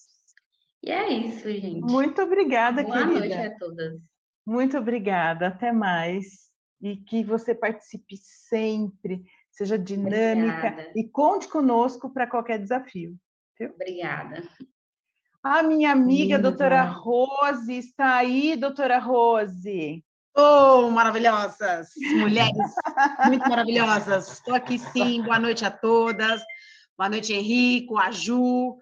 E 0.82 0.90
é 0.90 1.10
isso, 1.10 1.50
gente. 1.50 1.80
Muito 1.80 2.20
obrigada, 2.20 2.82
Boa 2.82 2.98
querida. 2.98 3.18
Boa 3.18 3.20
noite 3.20 3.34
a 3.34 3.58
todas. 3.58 4.00
Muito 4.46 4.76
obrigada. 4.76 5.48
Até 5.48 5.72
mais. 5.72 6.44
E 6.82 6.96
que 6.96 7.24
você 7.24 7.54
participe 7.54 8.16
sempre, 8.18 9.24
seja 9.54 9.78
dinâmica 9.78 10.68
obrigada. 10.68 10.92
e 10.96 11.04
conte 11.04 11.48
conosco 11.48 12.10
para 12.10 12.26
qualquer 12.26 12.58
desafio. 12.58 13.16
Viu? 13.58 13.70
Obrigada. 13.70 14.42
A 15.42 15.62
minha 15.62 15.92
amiga, 15.92 16.36
Linda. 16.36 16.50
doutora 16.50 16.82
Rose, 16.82 17.72
está 17.72 18.16
aí, 18.16 18.56
doutora 18.56 18.98
Rose. 18.98 20.04
Oh, 20.36 20.90
maravilhosas! 20.90 21.90
Mulheres 22.18 22.74
muito 23.26 23.48
maravilhosas. 23.48 24.32
Estou 24.32 24.54
aqui 24.54 24.78
sim. 24.78 25.22
Boa 25.22 25.38
noite 25.38 25.64
a 25.64 25.70
todas. 25.70 26.42
Boa 26.98 27.08
noite, 27.08 27.32
Henrico, 27.32 27.98
a 27.98 28.10
Ju, 28.10 28.76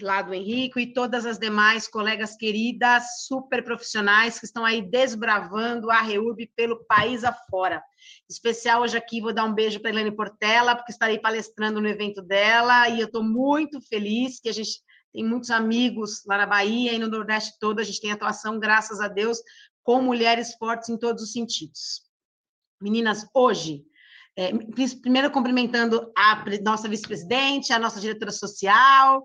lá 0.00 0.22
do 0.22 0.34
Henrico 0.34 0.80
e 0.80 0.92
todas 0.92 1.26
as 1.26 1.38
demais 1.38 1.86
colegas 1.86 2.36
queridas, 2.36 3.04
super 3.26 3.62
profissionais 3.62 4.38
que 4.40 4.46
estão 4.46 4.64
aí 4.64 4.82
desbravando 4.82 5.90
a 5.90 6.00
REURB 6.00 6.50
pelo 6.56 6.84
país 6.84 7.22
afora. 7.22 7.82
Especial 8.28 8.82
hoje 8.82 8.96
aqui 8.96 9.20
vou 9.20 9.32
dar 9.32 9.44
um 9.44 9.54
beijo 9.54 9.80
para 9.80 9.90
Helene 9.90 10.14
Portela, 10.14 10.74
porque 10.74 10.92
estarei 10.92 11.18
palestrando 11.18 11.80
no 11.80 11.88
evento 11.88 12.22
dela 12.22 12.88
e 12.88 13.00
eu 13.00 13.06
estou 13.06 13.22
muito 13.22 13.80
feliz 13.80 14.40
que 14.40 14.48
a 14.48 14.52
gente 14.52 14.80
tem 15.12 15.24
muitos 15.24 15.50
amigos 15.50 16.24
lá 16.26 16.38
na 16.38 16.46
Bahia 16.46 16.92
e 16.92 16.98
no 16.98 17.08
Nordeste 17.08 17.58
todo, 17.60 17.80
a 17.80 17.84
gente 17.84 18.00
tem 18.00 18.12
atuação, 18.12 18.58
graças 18.58 19.00
a 19.00 19.08
Deus, 19.08 19.38
com 19.82 20.00
mulheres 20.00 20.54
fortes 20.54 20.88
em 20.88 20.98
todos 20.98 21.22
os 21.22 21.32
sentidos. 21.32 22.02
Meninas, 22.80 23.26
hoje 23.34 23.84
é, 24.36 24.50
primeiro 25.02 25.30
cumprimentando 25.30 26.10
a 26.16 26.42
nossa 26.62 26.88
vice-presidente, 26.88 27.72
a 27.72 27.78
nossa 27.78 28.00
diretora 28.00 28.32
social 28.32 29.22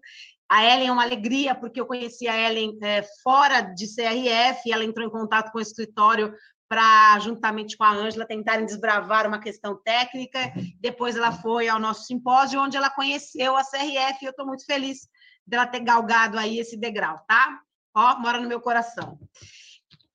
a 0.50 0.64
Ellen 0.64 0.88
é 0.88 0.92
uma 0.92 1.04
alegria, 1.04 1.54
porque 1.54 1.80
eu 1.80 1.86
conheci 1.86 2.28
a 2.28 2.50
Ellen 2.50 2.78
é, 2.82 3.04
fora 3.22 3.62
de 3.62 3.86
CRF, 3.86 4.72
ela 4.72 4.86
entrou 4.86 5.06
em 5.06 5.12
contato 5.12 5.52
com 5.52 5.58
o 5.58 5.62
escritório 5.62 6.34
para, 6.70 7.20
juntamente 7.20 7.78
com 7.78 7.84
a 7.84 7.92
Ângela, 7.92 8.26
tentarem 8.26 8.66
desbravar 8.66 9.26
uma 9.28 9.40
questão 9.40 9.76
técnica. 9.76 10.52
Depois 10.80 11.16
ela 11.16 11.32
foi 11.32 11.68
ao 11.68 11.80
nosso 11.80 12.06
simpósio, 12.06 12.62
onde 12.62 12.76
ela 12.76 12.90
conheceu 12.90 13.56
a 13.56 13.64
CRF, 13.64 14.18
e 14.22 14.26
eu 14.26 14.32
estou 14.32 14.46
muito 14.46 14.66
feliz 14.66 15.08
dela 15.46 15.66
ter 15.66 15.80
galgado 15.80 16.38
aí 16.38 16.60
esse 16.60 16.76
degrau, 16.78 17.24
tá? 17.28 17.62
Ó, 17.96 18.20
mora 18.20 18.40
no 18.40 18.48
meu 18.48 18.60
coração. 18.60 19.18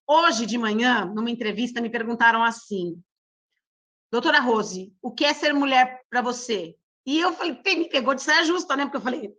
Hoje 0.06 0.44
de 0.44 0.58
manhã, 0.58 1.06
numa 1.06 1.30
entrevista, 1.30 1.80
me 1.80 1.88
perguntaram 1.88 2.44
assim, 2.44 3.02
doutora 4.10 4.40
Rose, 4.40 4.92
o 5.00 5.10
que 5.10 5.24
é 5.24 5.32
ser 5.32 5.54
mulher 5.54 6.02
para 6.10 6.20
você? 6.20 6.76
E 7.06 7.18
eu 7.18 7.32
falei, 7.32 7.58
me 7.64 7.88
pegou 7.88 8.14
de 8.14 8.22
saia 8.22 8.44
justa, 8.44 8.76
né? 8.76 8.84
Porque 8.84 8.98
eu 8.98 9.00
falei, 9.00 9.34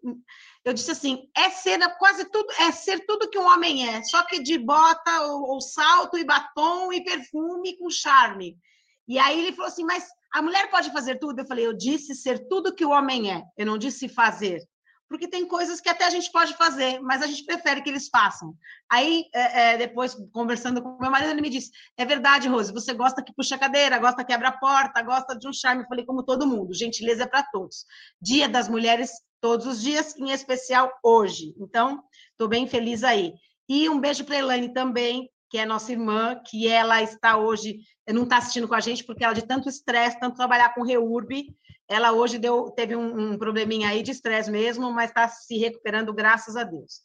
eu 0.65 0.73
disse 0.73 0.91
assim, 0.91 1.29
é 1.35 1.49
ser 1.49 1.79
quase 1.97 2.25
tudo, 2.29 2.51
é 2.59 2.71
ser 2.71 3.05
tudo 3.05 3.29
que 3.29 3.37
um 3.37 3.45
homem 3.45 3.87
é, 3.89 4.01
só 4.03 4.23
que 4.23 4.41
de 4.41 4.57
bota, 4.57 5.21
ou, 5.23 5.43
ou 5.51 5.61
salto, 5.61 6.17
e 6.17 6.23
batom, 6.23 6.93
e 6.93 7.03
perfume, 7.03 7.77
com 7.77 7.89
charme. 7.89 8.57
E 9.07 9.19
aí 9.19 9.39
ele 9.39 9.51
falou 9.51 9.67
assim, 9.67 9.83
mas 9.83 10.07
a 10.33 10.41
mulher 10.41 10.69
pode 10.69 10.91
fazer 10.91 11.19
tudo? 11.19 11.39
Eu 11.39 11.45
falei, 11.45 11.65
eu 11.65 11.73
disse 11.73 12.15
ser 12.15 12.47
tudo 12.47 12.73
que 12.73 12.85
o 12.85 12.91
homem 12.91 13.31
é, 13.31 13.43
eu 13.57 13.65
não 13.65 13.77
disse 13.77 14.07
fazer. 14.07 14.61
Porque 15.13 15.27
tem 15.27 15.47
coisas 15.47 15.79
que 15.79 15.87
até 15.87 16.05
a 16.05 16.09
gente 16.09 16.31
pode 16.31 16.57
fazer, 16.57 16.99
mas 16.99 17.21
a 17.21 17.27
gente 17.27 17.45
prefere 17.45 17.83
que 17.83 17.89
eles 17.91 18.09
façam. 18.09 18.55
Aí, 18.89 19.25
é, 19.31 19.73
é, 19.73 19.77
depois, 19.77 20.17
conversando 20.31 20.81
com 20.81 20.97
meu 20.99 21.11
marido, 21.11 21.29
ele 21.29 21.41
me 21.41 21.51
disse: 21.51 21.69
É 21.95 22.03
verdade, 22.03 22.47
Rose, 22.47 22.73
você 22.73 22.95
gosta 22.95 23.21
que 23.21 23.31
puxa 23.31 23.53
a 23.53 23.59
cadeira, 23.59 23.99
gosta 23.99 24.23
que 24.23 24.33
abra 24.33 24.47
a 24.47 24.57
porta, 24.57 25.03
gosta 25.03 25.37
de 25.37 25.47
um 25.47 25.53
charme. 25.53 25.83
Eu 25.83 25.87
falei, 25.87 26.03
como 26.03 26.23
todo 26.23 26.47
mundo, 26.47 26.73
gentileza 26.73 27.25
é 27.25 27.27
para 27.27 27.43
todos. 27.43 27.85
Dia 28.19 28.49
das 28.49 28.67
Mulheres 28.67 29.11
todos 29.39 29.67
os 29.67 29.83
dias, 29.83 30.17
em 30.17 30.31
especial 30.31 30.91
hoje. 31.03 31.53
Então, 31.59 32.03
estou 32.31 32.47
bem 32.47 32.65
feliz 32.65 33.03
aí. 33.03 33.35
E 33.69 33.87
um 33.89 33.99
beijo 33.99 34.25
para 34.25 34.39
Elaine 34.39 34.73
também, 34.73 35.29
que 35.47 35.59
é 35.59 35.65
nossa 35.67 35.91
irmã, 35.91 36.41
que 36.43 36.67
ela 36.67 37.03
está 37.03 37.37
hoje, 37.37 37.81
não 38.11 38.23
está 38.23 38.37
assistindo 38.37 38.67
com 38.67 38.73
a 38.73 38.79
gente, 38.79 39.03
porque 39.03 39.23
ela 39.23 39.35
de 39.35 39.45
tanto 39.45 39.69
estresse, 39.69 40.19
tanto 40.19 40.37
trabalhar 40.37 40.73
com 40.73 40.81
reurb, 40.81 41.55
ela 41.87 42.11
hoje 42.11 42.37
deu, 42.37 42.71
teve 42.71 42.95
um, 42.95 43.33
um 43.33 43.37
probleminha 43.37 43.89
aí 43.89 44.01
de 44.01 44.11
estresse 44.11 44.49
mesmo, 44.49 44.91
mas 44.91 45.09
está 45.09 45.27
se 45.27 45.57
recuperando, 45.57 46.13
graças 46.13 46.55
a 46.55 46.63
Deus. 46.63 47.01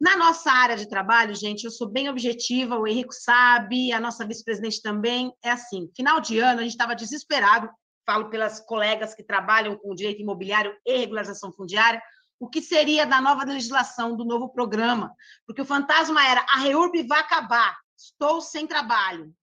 Na 0.00 0.16
nossa 0.16 0.52
área 0.52 0.76
de 0.76 0.88
trabalho, 0.88 1.34
gente, 1.34 1.64
eu 1.64 1.70
sou 1.72 1.88
bem 1.88 2.08
objetiva, 2.08 2.78
o 2.78 2.86
Henrico 2.86 3.12
sabe, 3.12 3.92
a 3.92 4.00
nossa 4.00 4.24
vice-presidente 4.24 4.80
também, 4.80 5.32
é 5.42 5.50
assim, 5.50 5.90
final 5.96 6.20
de 6.20 6.38
ano, 6.38 6.60
a 6.60 6.62
gente 6.62 6.72
estava 6.72 6.94
desesperado, 6.94 7.68
falo 8.06 8.30
pelas 8.30 8.60
colegas 8.60 9.12
que 9.12 9.24
trabalham 9.24 9.76
com 9.76 9.94
direito 9.94 10.22
imobiliário 10.22 10.74
e 10.86 10.98
regularização 10.98 11.52
fundiária, 11.52 12.00
o 12.38 12.48
que 12.48 12.62
seria 12.62 13.04
da 13.04 13.20
nova 13.20 13.44
legislação, 13.44 14.16
do 14.16 14.24
novo 14.24 14.48
programa, 14.50 15.12
porque 15.44 15.62
o 15.62 15.66
fantasma 15.66 16.24
era 16.24 16.46
a 16.48 16.60
REURB 16.60 17.02
vai 17.02 17.18
acabar, 17.18 17.76
estou 17.96 18.40
sem 18.40 18.68
trabalho. 18.68 19.34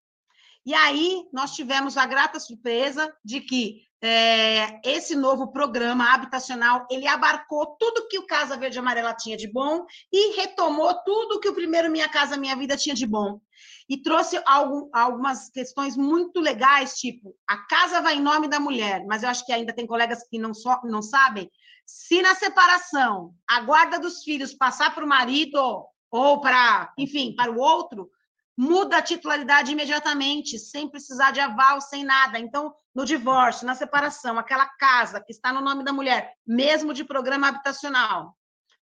E 0.66 0.74
aí 0.74 1.28
nós 1.32 1.54
tivemos 1.54 1.98
a 1.98 2.06
grata 2.06 2.40
surpresa 2.40 3.14
de 3.24 3.42
que 3.42 3.85
é, 4.02 4.82
esse 4.84 5.16
novo 5.16 5.52
programa 5.52 6.14
habitacional 6.14 6.86
ele 6.92 7.08
abarcou 7.08 7.76
tudo 7.80 8.08
que 8.08 8.20
o 8.20 8.26
Casa 8.26 8.58
Verde 8.58 8.78
Amarela 8.78 9.16
tinha 9.16 9.38
de 9.38 9.52
bom 9.52 9.86
e 10.12 10.36
retomou 10.36 10.94
tudo 11.04 11.40
que 11.40 11.50
o 11.50 11.56
primeiro 11.56 11.90
Minha 11.90 12.10
Casa 12.10 12.38
Minha 12.38 12.56
Vida 12.56 12.78
tinha 12.78 12.94
de 12.94 13.08
bom 13.08 13.40
e 13.88 13.98
trouxe 13.98 14.42
algo, 14.46 14.90
algumas 14.94 15.50
questões 15.50 15.96
muito 15.96 16.40
legais, 16.40 16.96
tipo, 16.96 17.36
a 17.48 17.58
casa 17.68 18.02
vai 18.02 18.16
em 18.16 18.22
nome 18.22 18.48
da 18.48 18.60
mulher, 18.60 19.06
mas 19.06 19.24
eu 19.24 19.30
acho 19.30 19.46
que 19.46 19.54
ainda 19.54 19.74
tem 19.74 19.86
colegas 19.86 20.28
que 20.28 20.40
não, 20.40 20.54
so, 20.54 20.70
não 20.84 21.02
sabem. 21.02 21.50
Se 21.86 22.22
na 22.22 22.34
separação 22.34 23.34
a 23.48 23.62
guarda 23.62 24.00
dos 24.00 24.24
filhos 24.24 24.54
passar 24.54 24.94
para 24.94 25.06
o 25.06 25.08
marido 25.08 25.86
ou 26.10 26.42
para, 26.42 26.92
enfim, 26.98 27.36
para 27.36 27.52
o 27.52 27.60
outro, 27.60 28.10
muda 28.58 28.98
a 28.98 29.02
titularidade 29.02 29.72
imediatamente, 29.72 30.58
sem 30.58 30.90
precisar 30.90 31.32
de 31.32 31.40
aval, 31.40 31.82
sem 31.82 32.04
nada. 32.04 32.40
Então, 32.40 32.74
no 32.94 33.06
divórcio, 33.06 33.68
na 33.68 33.76
separação, 33.76 34.38
aquela 34.38 34.66
casa 34.66 35.22
que 35.22 35.32
está 35.32 35.52
no 35.52 35.62
nome 35.62 35.84
da 35.84 35.92
mulher, 35.92 36.34
mesmo 36.46 36.94
de 36.94 37.04
programa 37.04 37.50
habitacional, 37.50 38.36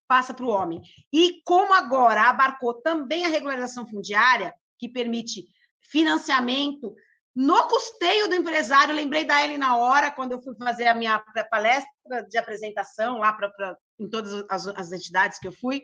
passa 0.08 0.34
para 0.34 0.46
o 0.46 0.50
homem. 0.50 0.82
E 1.12 1.42
como 1.46 1.74
agora 1.74 2.30
abarcou 2.30 2.76
também 2.76 3.26
a 3.26 3.30
regularização 3.30 3.88
fundiária, 3.88 4.54
que 4.78 4.88
permite 4.88 5.46
financiamento 5.82 6.96
no 7.36 7.68
custeio 7.68 8.28
do 8.28 8.36
empresário. 8.36 8.94
Lembrei 8.94 9.26
da 9.26 9.44
Ellen 9.44 9.58
na 9.58 9.76
hora, 9.76 10.12
quando 10.12 10.34
eu 10.34 10.42
fui 10.42 10.56
fazer 10.56 10.88
a 10.88 10.94
minha 10.94 11.20
palestra 11.50 12.24
de 12.30 12.38
apresentação 12.38 13.18
lá 13.18 13.34
pra 13.34 13.52
em 14.00 14.10
todas 14.10 14.46
as, 14.50 14.68
as, 14.68 14.92
entidades 14.92 15.40
que 15.40 15.48
eu 15.48 15.52
fui, 15.52 15.84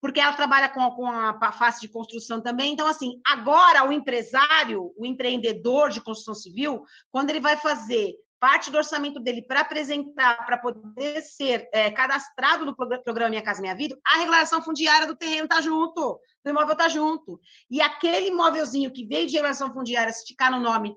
porque 0.00 0.20
ela 0.20 0.32
trabalha 0.32 0.68
com, 0.68 0.90
com 0.92 1.06
a 1.06 1.52
face 1.52 1.80
de 1.80 1.88
construção 1.88 2.40
também. 2.40 2.72
Então, 2.72 2.86
assim, 2.86 3.20
agora 3.24 3.86
o 3.86 3.92
empresário, 3.92 4.92
o 4.96 5.04
empreendedor 5.04 5.90
de 5.90 6.00
construção 6.00 6.34
civil, 6.34 6.82
quando 7.10 7.30
ele 7.30 7.40
vai 7.40 7.56
fazer 7.56 8.14
parte 8.40 8.70
do 8.70 8.78
orçamento 8.78 9.20
dele 9.20 9.42
para 9.42 9.60
apresentar, 9.60 10.46
para 10.46 10.56
poder 10.56 11.20
ser 11.20 11.68
é, 11.72 11.90
cadastrado 11.90 12.64
no 12.64 12.74
programa 12.74 13.28
Minha 13.28 13.42
Casa 13.42 13.60
Minha 13.60 13.74
Vida, 13.74 13.98
a 14.04 14.16
regulação 14.16 14.62
fundiária 14.62 15.06
do 15.06 15.14
terreno 15.14 15.44
está 15.44 15.60
junto, 15.60 16.18
do 16.42 16.50
imóvel 16.50 16.72
está 16.72 16.88
junto. 16.88 17.38
E 17.70 17.82
aquele 17.82 18.28
imóvelzinho 18.28 18.90
que 18.90 19.04
veio 19.04 19.26
de 19.26 19.34
regulação 19.34 19.70
fundiária, 19.72 20.10
se 20.12 20.26
ficar 20.26 20.50
no 20.50 20.58
nome 20.58 20.96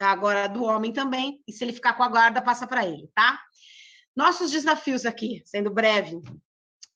agora 0.00 0.48
do 0.48 0.62
homem 0.62 0.92
também, 0.92 1.42
e 1.48 1.52
se 1.52 1.64
ele 1.64 1.72
ficar 1.72 1.94
com 1.94 2.04
a 2.04 2.08
guarda, 2.08 2.40
passa 2.40 2.68
para 2.68 2.86
ele, 2.86 3.10
tá? 3.12 3.42
Nossos 4.14 4.52
desafios 4.52 5.04
aqui, 5.04 5.42
sendo 5.44 5.70
breve. 5.72 6.22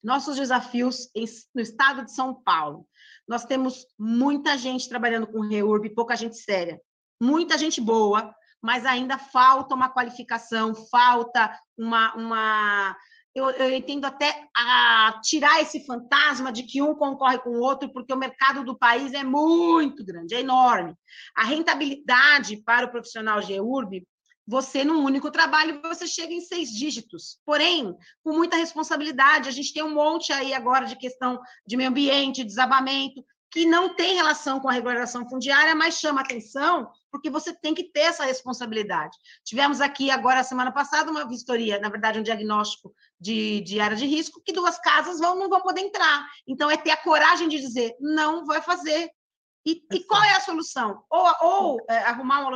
Nossos 0.02 0.36
desafios 0.36 1.08
em, 1.14 1.24
no 1.54 1.60
estado 1.60 2.04
de 2.04 2.12
São 2.12 2.34
Paulo. 2.34 2.86
Nós 3.28 3.44
temos 3.44 3.86
muita 3.98 4.58
gente 4.58 4.88
trabalhando 4.88 5.26
com 5.26 5.40
REURB, 5.40 5.90
pouca 5.94 6.16
gente 6.16 6.36
séria. 6.36 6.80
Muita 7.20 7.56
gente 7.56 7.80
boa, 7.80 8.34
mas 8.60 8.84
ainda 8.84 9.16
falta 9.16 9.74
uma 9.74 9.88
qualificação, 9.88 10.74
falta 10.74 11.56
uma. 11.78 12.14
uma 12.16 12.96
eu, 13.34 13.48
eu 13.50 13.74
entendo 13.74 14.04
até 14.04 14.46
a 14.54 15.20
tirar 15.22 15.62
esse 15.62 15.86
fantasma 15.86 16.52
de 16.52 16.64
que 16.64 16.82
um 16.82 16.94
concorre 16.94 17.38
com 17.38 17.50
o 17.50 17.60
outro, 17.60 17.90
porque 17.90 18.12
o 18.12 18.18
mercado 18.18 18.62
do 18.62 18.76
país 18.76 19.14
é 19.14 19.22
muito 19.22 20.04
grande, 20.04 20.34
é 20.34 20.40
enorme. 20.40 20.94
A 21.34 21.44
rentabilidade 21.44 22.58
para 22.58 22.86
o 22.86 22.90
profissional 22.90 23.40
GEURB 23.40 24.06
você, 24.46 24.84
num 24.84 25.04
único 25.04 25.30
trabalho, 25.30 25.80
você 25.82 26.06
chega 26.06 26.32
em 26.32 26.40
seis 26.40 26.70
dígitos. 26.70 27.38
Porém, 27.44 27.96
com 28.24 28.32
muita 28.32 28.56
responsabilidade, 28.56 29.48
a 29.48 29.52
gente 29.52 29.72
tem 29.72 29.82
um 29.82 29.94
monte 29.94 30.32
aí 30.32 30.52
agora 30.52 30.86
de 30.86 30.96
questão 30.96 31.40
de 31.66 31.76
meio 31.76 31.90
ambiente, 31.90 32.44
desabamento, 32.44 33.24
que 33.52 33.66
não 33.66 33.94
tem 33.94 34.14
relação 34.14 34.58
com 34.58 34.68
a 34.68 34.72
regularização 34.72 35.28
fundiária, 35.28 35.74
mas 35.74 35.98
chama 35.98 36.22
atenção 36.22 36.90
porque 37.10 37.28
você 37.28 37.54
tem 37.54 37.74
que 37.74 37.84
ter 37.84 38.00
essa 38.00 38.24
responsabilidade. 38.24 39.14
Tivemos 39.44 39.82
aqui 39.82 40.10
agora, 40.10 40.42
semana 40.42 40.72
passada, 40.72 41.10
uma 41.10 41.28
vistoria, 41.28 41.78
na 41.78 41.90
verdade, 41.90 42.18
um 42.18 42.22
diagnóstico 42.22 42.94
de, 43.20 43.60
de 43.60 43.78
área 43.78 43.94
de 43.94 44.06
risco, 44.06 44.40
que 44.42 44.54
duas 44.54 44.78
casas 44.78 45.18
vão, 45.20 45.38
não 45.38 45.50
vão 45.50 45.60
poder 45.60 45.82
entrar. 45.82 46.26
Então, 46.48 46.70
é 46.70 46.76
ter 46.78 46.90
a 46.90 46.96
coragem 46.96 47.48
de 47.48 47.60
dizer, 47.60 47.94
não 48.00 48.46
vai 48.46 48.62
fazer. 48.62 49.10
E, 49.66 49.84
e 49.92 50.00
qual 50.04 50.22
é 50.24 50.32
a 50.32 50.40
solução? 50.40 51.04
Ou, 51.10 51.32
ou 51.42 51.80
é, 51.90 51.98
arrumar 51.98 52.40
uma 52.40 52.48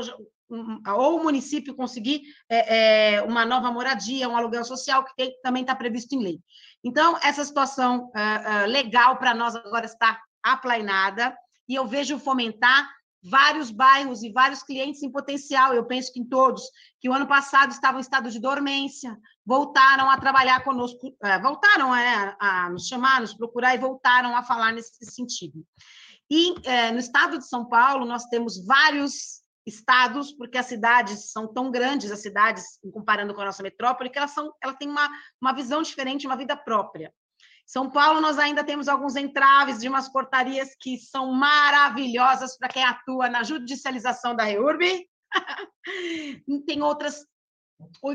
ou 0.48 1.18
o 1.18 1.22
município 1.22 1.74
conseguir 1.74 2.22
é, 2.48 3.16
é, 3.16 3.22
uma 3.22 3.44
nova 3.44 3.70
moradia, 3.70 4.28
um 4.28 4.36
aluguel 4.36 4.64
social, 4.64 5.04
que 5.04 5.14
tem, 5.16 5.34
também 5.42 5.62
está 5.62 5.74
previsto 5.74 6.14
em 6.14 6.22
lei. 6.22 6.40
Então, 6.84 7.18
essa 7.22 7.44
situação 7.44 8.10
é, 8.14 8.62
é 8.62 8.66
legal 8.66 9.16
para 9.16 9.34
nós 9.34 9.56
agora 9.56 9.86
está 9.86 10.20
aplainada, 10.42 11.36
e 11.68 11.74
eu 11.74 11.86
vejo 11.86 12.18
fomentar 12.18 12.88
vários 13.28 13.72
bairros 13.72 14.22
e 14.22 14.30
vários 14.30 14.62
clientes 14.62 15.02
em 15.02 15.10
potencial, 15.10 15.74
eu 15.74 15.84
penso 15.84 16.12
que 16.12 16.20
em 16.20 16.24
todos, 16.24 16.62
que 17.00 17.08
o 17.08 17.12
ano 17.12 17.26
passado 17.26 17.72
estavam 17.72 17.98
em 17.98 18.02
estado 18.02 18.30
de 18.30 18.38
dormência, 18.38 19.18
voltaram 19.44 20.08
a 20.08 20.16
trabalhar 20.16 20.62
conosco, 20.62 21.12
é, 21.24 21.36
voltaram 21.40 21.92
a, 21.92 22.70
nos 22.70 22.86
chamar, 22.86 23.20
nos 23.20 23.34
procurar 23.34 23.74
e 23.74 23.78
voltaram 23.78 24.36
a 24.36 24.44
falar 24.44 24.72
nesse 24.72 25.04
sentido. 25.10 25.66
E 26.30 26.54
no 26.92 26.98
estado 26.98 27.38
de 27.38 27.46
São 27.46 27.64
Paulo, 27.64 28.04
nós 28.04 28.24
temos 28.24 28.64
vários 28.64 29.45
estados, 29.66 30.32
porque 30.32 30.56
as 30.56 30.66
cidades 30.66 31.32
são 31.32 31.52
tão 31.52 31.70
grandes, 31.70 32.12
as 32.12 32.22
cidades, 32.22 32.78
comparando 32.92 33.34
com 33.34 33.40
a 33.40 33.46
nossa 33.46 33.62
metrópole, 33.62 34.08
que 34.08 34.18
elas, 34.18 34.30
são, 34.30 34.52
elas 34.62 34.76
têm 34.76 34.88
uma, 34.88 35.08
uma 35.40 35.52
visão 35.52 35.82
diferente, 35.82 36.26
uma 36.26 36.36
vida 36.36 36.56
própria. 36.56 37.12
São 37.66 37.90
Paulo, 37.90 38.20
nós 38.20 38.38
ainda 38.38 38.62
temos 38.62 38.86
alguns 38.86 39.16
entraves 39.16 39.80
de 39.80 39.88
umas 39.88 40.08
portarias 40.08 40.68
que 40.80 40.98
são 40.98 41.32
maravilhosas 41.32 42.56
para 42.56 42.68
quem 42.68 42.84
atua 42.84 43.28
na 43.28 43.42
judicialização 43.42 44.36
da 44.36 44.44
REURB. 44.44 45.04
tem 46.66 46.80
outras. 46.80 47.26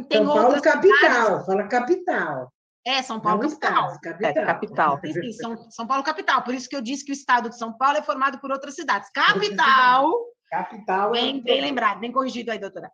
Tem 0.07 0.25
São 0.25 0.33
Paulo 0.33 0.61
capital, 0.61 0.97
cidades. 0.97 1.45
fala 1.45 1.67
capital. 1.67 2.53
É, 2.87 3.03
São 3.03 3.19
Paulo 3.19 3.41
capital. 3.41 3.99
capital. 3.99 4.31
É, 4.31 4.45
capital. 4.45 4.99
Enfim, 5.03 5.33
São, 5.33 5.69
São 5.69 5.85
Paulo 5.85 6.01
capital. 6.01 6.43
Por 6.43 6.55
isso 6.55 6.69
que 6.69 6.75
eu 6.75 6.81
disse 6.81 7.03
que 7.03 7.11
o 7.11 7.13
estado 7.13 7.49
de 7.49 7.57
São 7.57 7.77
Paulo 7.77 7.97
é 7.97 8.01
formado 8.01 8.39
por 8.39 8.51
outras 8.51 8.73
cidades. 8.73 9.09
Capital 9.11 10.09
Capital. 10.51 11.11
Bem, 11.11 11.37
é 11.37 11.41
bem 11.41 11.61
lembrado, 11.61 12.01
bem 12.01 12.11
corrigido 12.11 12.51
aí, 12.51 12.59
doutora. 12.59 12.91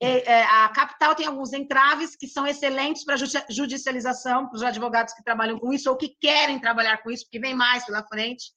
É, 0.00 0.32
é, 0.32 0.42
a 0.44 0.68
capital 0.68 1.12
tem 1.12 1.26
alguns 1.26 1.52
entraves 1.52 2.14
que 2.14 2.28
são 2.28 2.46
excelentes 2.46 3.04
para 3.04 3.16
judicialização, 3.48 4.46
para 4.46 4.54
os 4.56 4.62
advogados 4.62 5.12
que 5.12 5.24
trabalham 5.24 5.58
com 5.58 5.72
isso 5.72 5.90
ou 5.90 5.96
que 5.96 6.16
querem 6.20 6.60
trabalhar 6.60 6.98
com 6.98 7.10
isso, 7.10 7.24
porque 7.24 7.40
vem 7.40 7.52
mais 7.52 7.84
pela 7.84 8.06
frente. 8.06 8.52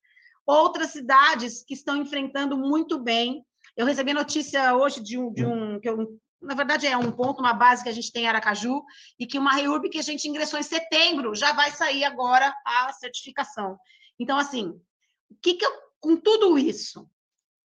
Outras 0.45 0.91
cidades 0.91 1.63
que 1.63 1.73
estão 1.73 1.97
enfrentando 1.97 2.55
muito 2.55 2.99
bem. 2.99 3.43
Eu 3.75 3.87
recebi 3.87 4.13
notícia 4.13 4.75
hoje 4.75 5.01
de 5.01 5.17
um, 5.17 5.33
de 5.33 5.43
um 5.43 5.79
que 5.79 5.89
eu, 5.89 6.19
na 6.39 6.53
verdade 6.53 6.85
é 6.85 6.95
um 6.95 7.11
ponto, 7.11 7.39
uma 7.39 7.53
base 7.53 7.81
que 7.81 7.89
a 7.89 7.93
gente 7.93 8.11
tem 8.11 8.25
em 8.25 8.27
Aracaju, 8.27 8.83
e 9.19 9.25
que 9.25 9.39
uma 9.39 9.55
REURB 9.55 9.89
que 9.89 9.97
a 9.97 10.03
gente 10.03 10.27
ingressou 10.27 10.59
em 10.59 10.63
setembro 10.63 11.33
já 11.33 11.53
vai 11.53 11.71
sair 11.71 12.03
agora 12.03 12.53
a 12.63 12.93
certificação. 12.93 13.79
Então, 14.19 14.37
assim, 14.37 14.79
o 15.27 15.35
que, 15.41 15.55
que 15.55 15.65
eu, 15.65 15.71
com 15.99 16.15
tudo 16.15 16.59
isso, 16.59 17.09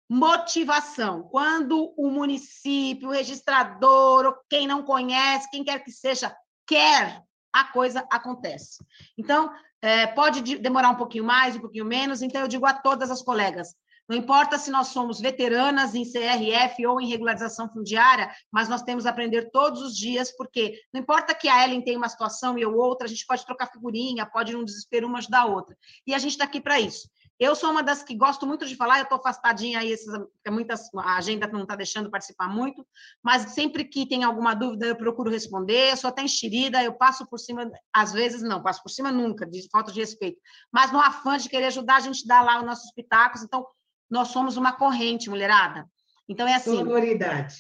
motivação. 0.09 1.23
Quando 1.25 1.93
o 1.97 2.11
município, 2.11 3.09
o 3.09 3.13
registrador, 3.13 4.39
quem 4.49 4.67
não 4.67 4.83
conhece, 4.83 5.51
quem 5.51 5.63
quer 5.63 5.85
que 5.85 5.93
seja, 5.93 6.35
quer, 6.67 7.23
a 7.53 7.65
coisa 7.65 8.07
acontece. 8.11 8.85
Então, 9.17 9.53
é, 9.83 10.07
pode 10.07 10.59
demorar 10.59 10.91
um 10.91 10.97
pouquinho 10.97 11.25
mais, 11.25 11.57
um 11.57 11.61
pouquinho 11.61 11.85
menos, 11.85 12.23
então 12.23 12.41
eu 12.41 12.49
digo 12.49 12.67
a 12.67 12.75
todas 12.75 13.11
as 13.11 13.23
colegas, 13.23 13.75
não 14.09 14.17
importa 14.17 14.57
se 14.57 14.71
nós 14.71 14.89
somos 14.89 15.21
veteranas 15.21 15.95
em 15.95 16.03
CRF 16.03 16.87
ou 16.87 16.99
em 16.99 17.07
regularização 17.07 17.69
fundiária, 17.69 18.35
mas 18.51 18.67
nós 18.67 18.81
temos 18.81 19.05
a 19.05 19.11
aprender 19.11 19.51
todos 19.51 19.83
os 19.83 19.95
dias, 19.95 20.35
porque 20.35 20.81
não 20.95 21.03
importa 21.03 21.35
que 21.35 21.47
a 21.47 21.63
Ellen 21.63 21.83
tenha 21.83 21.99
uma 21.99 22.09
situação 22.09 22.57
e 22.57 22.63
eu 22.63 22.75
outra, 22.75 23.07
a 23.07 23.09
gente 23.09 23.27
pode 23.27 23.45
trocar 23.45 23.67
figurinha, 23.67 24.25
pode 24.25 24.55
num 24.55 24.65
desespero 24.65 25.07
uma 25.07 25.19
ajudar 25.19 25.41
a 25.41 25.47
outra. 25.47 25.77
E 26.07 26.15
a 26.15 26.19
gente 26.19 26.33
está 26.33 26.45
aqui 26.45 26.59
para 26.59 26.81
isso. 26.81 27.07
Eu 27.39 27.55
sou 27.55 27.71
uma 27.71 27.83
das 27.83 28.03
que 28.03 28.17
gosto 28.17 28.47
muito 28.47 28.67
de 28.67 28.75
falar, 28.75 28.99
eu 28.99 29.05
estou 29.05 29.19
afastadinha 29.19 29.79
aí, 29.79 29.93
esses, 29.93 30.13
muitas, 30.49 30.93
a 30.97 31.17
agenda 31.17 31.47
não 31.47 31.63
está 31.63 31.77
deixando 31.77 32.11
participar 32.11 32.49
muito, 32.49 32.85
mas 33.23 33.53
sempre 33.53 33.85
que 33.85 34.09
tem 34.09 34.25
alguma 34.25 34.55
dúvida 34.55 34.87
eu 34.87 34.97
procuro 34.97 35.31
responder, 35.31 35.93
eu 35.93 35.97
sou 35.97 36.09
até 36.09 36.23
enxerida, 36.23 36.83
eu 36.83 36.95
passo 36.95 37.27
por 37.29 37.39
cima, 37.39 37.71
às 37.93 38.13
vezes 38.13 38.43
não, 38.43 38.63
passo 38.63 38.83
por 38.83 38.91
cima 38.91 39.13
nunca, 39.13 39.47
de 39.47 39.69
falta 39.71 39.93
de 39.93 40.01
respeito, 40.01 40.41
mas 40.73 40.91
no 40.91 40.99
afã 40.99 41.39
de 41.39 41.49
querer 41.49 41.67
ajudar, 41.67 41.97
a 41.97 42.01
gente 42.01 42.27
dá 42.27 42.43
lá 42.43 42.59
os 42.59 42.67
nossos 42.67 42.93
pitacos, 42.93 43.43
então 43.43 43.65
nós 44.11 44.29
somos 44.29 44.57
uma 44.57 44.73
corrente, 44.73 45.31
mulherada. 45.31 45.89
Então 46.29 46.47
é 46.47 46.55
assim. 46.55 46.77
Sonoridade. 46.77 47.57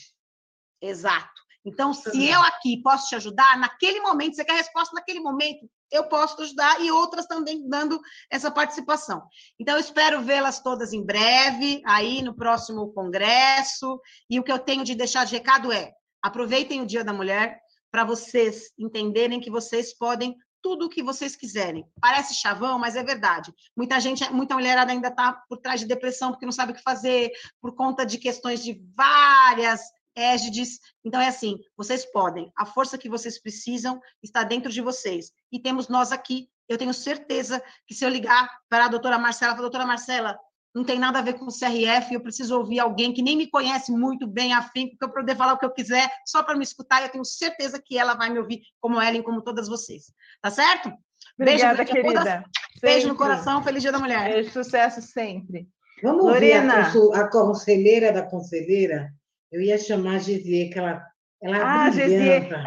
Exato. 0.80 1.38
Então, 1.64 1.92
se 1.92 2.26
eu 2.26 2.40
aqui 2.40 2.80
posso 2.82 3.08
te 3.08 3.16
ajudar, 3.16 3.58
naquele 3.58 4.00
momento, 4.00 4.34
você 4.34 4.44
quer 4.44 4.52
a 4.52 4.56
resposta 4.56 4.94
naquele 4.94 5.20
momento, 5.20 5.68
eu 5.91 6.05
posso 6.05 6.41
ajudar 6.43 6.80
e 6.80 6.91
outras 6.91 7.26
também 7.26 7.68
dando 7.68 8.01
essa 8.30 8.51
participação. 8.51 9.22
Então, 9.59 9.78
espero 9.78 10.22
vê-las 10.22 10.61
todas 10.61 10.93
em 10.93 11.05
breve, 11.05 11.82
aí 11.84 12.22
no 12.22 12.34
próximo 12.34 12.93
congresso. 12.93 14.01
E 14.28 14.39
o 14.39 14.43
que 14.43 14.53
eu 14.53 14.59
tenho 14.59 14.84
de 14.84 14.95
deixar 14.95 15.24
de 15.24 15.34
recado 15.34 15.72
é: 15.72 15.93
aproveitem 16.22 16.82
o 16.82 16.86
Dia 16.86 17.05
da 17.05 17.12
Mulher 17.12 17.61
para 17.91 18.05
vocês 18.05 18.70
entenderem 18.78 19.41
que 19.41 19.51
vocês 19.51 19.97
podem 19.97 20.36
tudo 20.61 20.86
o 20.86 20.89
que 20.89 21.03
vocês 21.03 21.36
quiserem. 21.36 21.86
Parece 22.01 22.34
chavão, 22.34 22.78
mas 22.78 22.97
é 22.97 23.03
verdade. 23.03 23.55
Muita 23.76 24.01
gente, 24.01 24.30
muita 24.32 24.55
mulherada 24.55 24.93
ainda 24.93 25.09
está 25.09 25.32
por 25.49 25.59
trás 25.59 25.80
de 25.80 25.86
depressão 25.86 26.30
porque 26.30 26.45
não 26.45 26.53
sabe 26.53 26.72
o 26.72 26.74
que 26.74 26.82
fazer, 26.82 27.30
por 27.61 27.74
conta 27.74 28.05
de 28.05 28.18
questões 28.18 28.62
de 28.62 28.80
várias 28.95 29.80
égides. 30.18 30.80
Então, 31.04 31.20
é 31.20 31.28
assim: 31.28 31.58
vocês 31.76 32.04
podem, 32.04 32.50
a 32.56 32.66
força 32.66 32.98
que 32.98 33.08
vocês 33.08 33.40
precisam 33.40 34.00
está 34.22 34.42
dentro 34.42 34.70
de 34.70 34.80
vocês. 34.80 35.30
E 35.52 35.60
temos 35.60 35.88
nós 35.88 36.12
aqui. 36.12 36.48
Eu 36.68 36.76
tenho 36.76 36.92
certeza 36.92 37.62
que 37.86 37.94
se 37.94 38.04
eu 38.04 38.10
ligar 38.10 38.48
para 38.68 38.86
a 38.86 38.88
doutora 38.88 39.18
Marcela, 39.18 39.52
a 39.52 39.56
doutora 39.56 39.86
Marcela, 39.86 40.38
não 40.74 40.84
tem 40.84 40.98
nada 40.98 41.18
a 41.18 41.22
ver 41.22 41.34
com 41.34 41.46
o 41.46 41.48
CRF, 41.48 42.12
eu 42.12 42.20
preciso 42.20 42.56
ouvir 42.56 42.78
alguém 42.78 43.12
que 43.12 43.22
nem 43.22 43.36
me 43.36 43.48
conhece 43.48 43.90
muito 43.90 44.26
bem 44.26 44.52
afim, 44.52 44.94
para 44.96 45.08
eu 45.08 45.12
poder 45.12 45.36
falar 45.36 45.54
o 45.54 45.58
que 45.58 45.64
eu 45.64 45.72
quiser, 45.72 46.08
só 46.26 46.42
para 46.42 46.56
me 46.56 46.62
escutar, 46.62 47.02
eu 47.02 47.08
tenho 47.08 47.24
certeza 47.24 47.82
que 47.82 47.98
ela 47.98 48.14
vai 48.14 48.30
me 48.30 48.38
ouvir, 48.38 48.60
como 48.80 49.00
ela 49.00 49.16
e 49.16 49.22
como 49.22 49.42
todas 49.42 49.66
vocês. 49.66 50.12
Tá 50.42 50.50
certo? 50.50 50.92
Obrigada, 51.38 51.84
Beijo, 51.84 51.92
querida. 51.92 52.44
Beijo 52.80 53.08
no 53.08 53.16
coração, 53.16 53.62
feliz 53.62 53.82
dia 53.82 53.92
da 53.92 53.98
mulher. 53.98 54.32
Beijo, 54.32 54.52
sucesso 54.52 55.00
sempre. 55.00 55.68
Vamos 56.02 56.24
Lorena. 56.24 56.90
ver 56.90 57.14
a, 57.14 57.20
a 57.20 57.30
conselheira 57.30 58.12
da 58.12 58.22
conselheira? 58.22 59.12
Eu 59.51 59.61
ia 59.61 59.78
chamar 59.78 60.16
a 60.16 60.18
Gesier, 60.18 60.70
que 60.70 60.78
ela 60.78 61.07
ela 61.40 61.57
é 61.57 61.61
ah, 61.61 61.84
a 61.84 61.86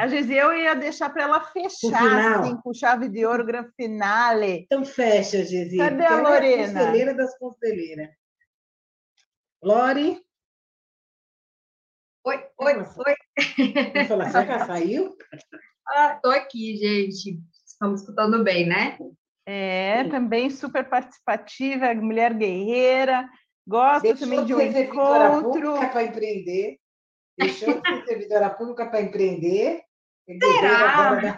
a 0.04 0.08
Gesier 0.08 0.44
eu 0.44 0.58
ia 0.58 0.74
deixar 0.74 1.10
para 1.10 1.24
ela 1.24 1.42
fechar, 1.42 2.40
assim, 2.40 2.56
com 2.56 2.74
chave 2.74 3.10
de 3.10 3.26
ouro, 3.26 3.46
gran 3.46 3.70
finale. 3.76 4.64
Então 4.66 4.86
fecha, 4.86 5.44
Gesier. 5.44 5.90
Cadê 5.90 6.06
a 6.06 6.22
Lorena? 6.22 6.62
É 6.62 6.66
a 6.66 6.68
conselheira 6.68 7.14
das 7.14 7.38
conselheiras. 7.38 8.10
Lore? 9.62 10.24
Oi, 12.24 12.46
oi, 12.60 12.74
oi. 12.78 14.06
Falar, 14.08 14.30
será 14.30 14.46
que 14.46 14.52
ela 14.52 14.66
saiu? 14.66 15.18
Estou 16.16 16.32
ah, 16.32 16.36
aqui, 16.36 16.78
gente. 16.78 17.42
Estamos 17.66 18.02
escutando 18.02 18.44
bem, 18.44 18.68
né? 18.68 18.98
É, 19.46 20.04
também 20.06 20.50
super 20.50 20.88
participativa, 20.88 21.94
mulher 21.96 22.34
guerreira. 22.34 23.28
Gosto 23.72 24.02
Deixou 24.02 24.28
também 24.28 24.44
de 24.44 24.54
um 24.54 24.60
encontro. 24.60 25.80
para 25.92 26.04
empreender. 26.04 26.78
Deixou 27.40 27.74
de 27.74 27.88
ser 27.88 28.06
servidora 28.06 28.50
pública 28.50 28.86
para 28.86 29.02
empreender. 29.02 29.82
É 30.28 30.38
Será? 30.38 31.16
Da 31.16 31.36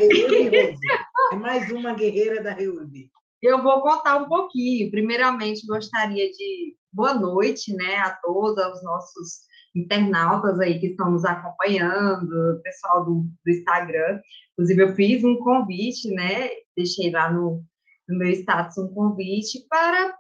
é 1.32 1.36
mais 1.36 1.72
uma 1.72 1.94
guerreira 1.94 2.42
da 2.42 2.52
Reúbe. 2.52 3.12
Eu 3.40 3.62
vou 3.62 3.82
contar 3.82 4.18
um 4.18 4.28
pouquinho. 4.28 4.90
Primeiramente, 4.90 5.68
gostaria 5.68 6.32
de 6.32 6.76
boa 6.92 7.14
noite, 7.14 7.72
né, 7.76 7.98
a 7.98 8.12
todos, 8.16 8.58
aos 8.58 8.84
nossos 8.84 9.44
internautas 9.76 10.60
aí 10.60 10.80
que 10.80 10.88
estão 10.88 11.12
nos 11.12 11.26
acompanhando, 11.26 12.62
pessoal 12.64 13.06
do, 13.06 13.28
do 13.46 13.52
Instagram. 13.52 14.20
Inclusive, 14.54 14.82
eu 14.82 14.96
fiz 14.96 15.24
um 15.24 15.38
convite, 15.38 16.10
né, 16.10 16.50
deixei 16.76 17.12
lá 17.12 17.32
no, 17.32 17.64
no 18.10 18.18
meu 18.18 18.30
status 18.30 18.78
um 18.80 18.92
convite 18.92 19.66
para, 19.70 20.16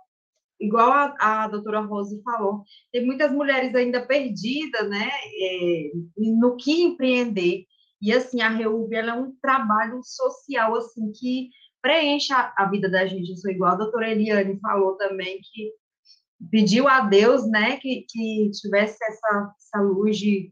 igual 0.63 0.91
a, 0.91 1.43
a 1.43 1.47
doutora 1.47 1.81
Rose 1.81 2.21
falou, 2.23 2.63
tem 2.91 3.05
muitas 3.05 3.31
mulheres 3.31 3.75
ainda 3.75 4.05
perdidas, 4.05 4.89
né, 4.89 5.09
é, 5.41 5.91
no 6.17 6.55
que 6.55 6.83
empreender. 6.83 7.65
E, 8.01 8.11
assim, 8.11 8.41
a 8.41 8.49
REUB, 8.49 8.93
ela 8.93 9.11
é 9.11 9.19
um 9.19 9.33
trabalho 9.41 10.01
social, 10.03 10.75
assim, 10.75 11.11
que 11.11 11.49
preenche 11.81 12.33
a, 12.33 12.53
a 12.57 12.65
vida 12.65 12.89
da 12.89 13.05
gente. 13.05 13.29
Eu 13.29 13.37
sou 13.37 13.51
igual 13.51 13.73
a 13.73 13.77
doutora 13.77 14.11
Eliane 14.11 14.59
falou 14.59 14.97
também, 14.97 15.39
que 15.41 15.71
pediu 16.51 16.87
a 16.87 17.01
Deus, 17.01 17.49
né, 17.49 17.77
que, 17.77 18.05
que 18.09 18.51
tivesse 18.51 18.97
essa, 19.03 19.53
essa 19.57 19.81
luz 19.81 20.17
de, 20.17 20.51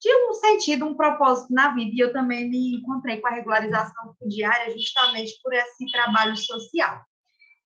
de 0.00 0.14
um 0.28 0.34
sentido, 0.34 0.86
um 0.86 0.96
propósito 0.96 1.52
na 1.52 1.74
vida. 1.74 1.92
E 1.94 2.00
eu 2.00 2.12
também 2.12 2.48
me 2.48 2.76
encontrei 2.76 3.18
com 3.20 3.28
a 3.28 3.32
regularização 3.32 4.14
fundiária 4.18 4.76
justamente 4.76 5.38
por 5.42 5.52
esse 5.52 5.86
trabalho 5.92 6.36
social. 6.36 7.00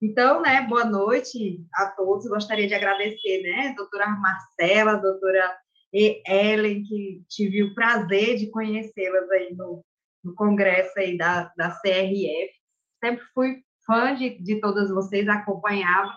Então, 0.02 0.42
né, 0.42 0.62
boa 0.62 0.84
noite 0.84 1.64
a 1.72 1.86
todos. 1.86 2.26
Gostaria 2.26 2.66
de 2.66 2.74
agradecer, 2.74 3.40
né, 3.42 3.72
doutora 3.76 4.08
Marcela, 4.08 4.96
doutora 4.96 5.56
Ellen, 5.92 6.82
que 6.82 7.22
tive 7.28 7.62
o 7.62 7.72
prazer 7.72 8.36
de 8.36 8.50
conhecê-las 8.50 9.30
aí 9.30 9.54
no, 9.54 9.84
no 10.24 10.34
congresso 10.34 10.98
aí 10.98 11.16
da, 11.16 11.52
da 11.56 11.70
CRF. 11.70 12.52
Sempre 12.98 13.24
fui 13.32 13.62
fã 13.86 14.12
de, 14.16 14.42
de 14.42 14.60
todas 14.60 14.90
vocês, 14.90 15.28
acompanhava. 15.28 16.12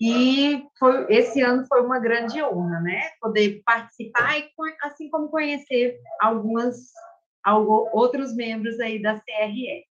E 0.00 0.64
foi, 0.76 1.06
esse 1.08 1.40
ano 1.42 1.64
foi 1.68 1.82
uma 1.82 2.00
grande 2.00 2.42
honra, 2.42 2.80
né? 2.80 3.02
Poder 3.20 3.62
participar 3.64 4.36
e, 4.36 4.50
assim 4.82 5.08
como 5.10 5.28
conhecer 5.28 5.96
algumas, 6.20 6.76
alguns, 7.44 7.88
outros 7.92 8.34
membros 8.34 8.80
aí 8.80 9.00
da 9.00 9.20
CRE. 9.20 9.86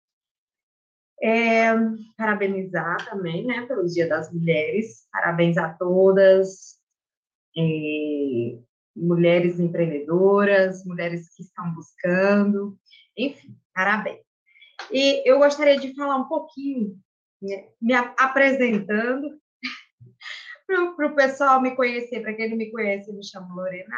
É, 1.22 1.74
parabenizar 2.18 2.98
também, 3.10 3.46
né, 3.46 3.66
pelo 3.66 3.86
Dia 3.86 4.08
das 4.08 4.32
Mulheres. 4.32 5.08
Parabéns 5.12 5.58
a 5.58 5.70
todas, 5.74 6.76
é, 7.58 8.60
mulheres 8.96 9.60
empreendedoras, 9.60 10.86
mulheres 10.86 11.34
que 11.36 11.44
estão 11.44 11.74
buscando, 11.74 12.78
enfim, 13.18 13.58
parabéns. 13.74 14.24
E 14.92 15.28
eu 15.30 15.40
gostaria 15.40 15.80
de 15.80 15.96
falar 15.96 16.18
um 16.18 16.28
pouquinho, 16.28 16.98
né, 17.42 17.70
me 17.82 17.94
apresentando, 17.94 19.40
para 20.68 21.08
o 21.08 21.16
pessoal 21.16 21.62
me 21.62 21.76
conhecer, 21.76 22.22
para 22.22 22.34
quem 22.34 22.50
não 22.50 22.58
me 22.58 22.72
conhece, 22.72 23.10
eu 23.10 23.16
me 23.16 23.26
chamo 23.26 23.56
Lorena 23.56 23.96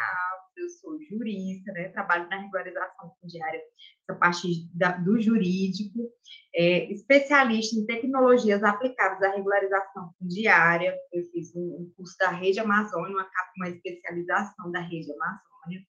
eu 0.58 0.68
sou 0.70 0.98
jurista, 1.02 1.72
né? 1.72 1.88
trabalho 1.88 2.28
na 2.28 2.40
regularização 2.40 3.12
fundiária, 3.20 3.60
essa 4.02 4.18
parte 4.18 4.68
da, 4.74 4.92
do 4.92 5.20
jurídico, 5.20 6.10
é, 6.54 6.90
especialista 6.92 7.76
em 7.76 7.86
tecnologias 7.86 8.62
aplicadas 8.62 9.22
à 9.22 9.34
regularização 9.34 10.12
fundiária, 10.18 10.96
eu 11.12 11.24
fiz 11.26 11.54
um, 11.54 11.60
um 11.60 11.92
curso 11.96 12.16
da 12.18 12.30
Rede 12.30 12.60
Amazônia, 12.60 13.14
uma, 13.16 13.28
uma 13.56 13.68
especialização 13.68 14.70
da 14.70 14.80
Rede 14.80 15.12
Amazônia, 15.12 15.86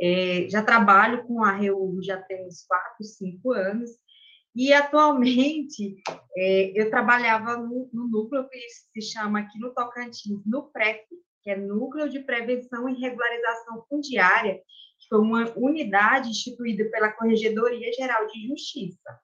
é, 0.00 0.48
já 0.48 0.62
trabalho 0.62 1.26
com 1.26 1.42
a 1.42 1.52
REU 1.52 2.00
já 2.02 2.20
tem 2.22 2.46
uns 2.46 2.64
4, 2.66 3.04
5 3.04 3.52
anos, 3.52 3.90
e 4.54 4.72
atualmente 4.72 5.96
é, 6.36 6.80
eu 6.80 6.90
trabalhava 6.90 7.56
no, 7.56 7.88
no, 7.92 8.08
núcleo 8.08 8.48
que 8.48 8.58
se 8.68 9.12
chama 9.12 9.40
aqui 9.40 9.58
no 9.58 9.72
Tocantins, 9.72 10.42
no 10.46 10.70
PREF, 10.70 11.04
que 11.42 11.50
é 11.50 11.56
Núcleo 11.56 12.08
de 12.08 12.20
Prevenção 12.20 12.88
e 12.88 13.00
Regularização 13.00 13.84
Fundiária, 13.88 14.60
que 14.98 15.08
foi 15.08 15.18
uma 15.18 15.52
unidade 15.56 16.30
instituída 16.30 16.84
pela 16.90 17.12
Corregedoria 17.12 17.92
Geral 17.92 18.26
de 18.26 18.48
Justiça, 18.48 19.18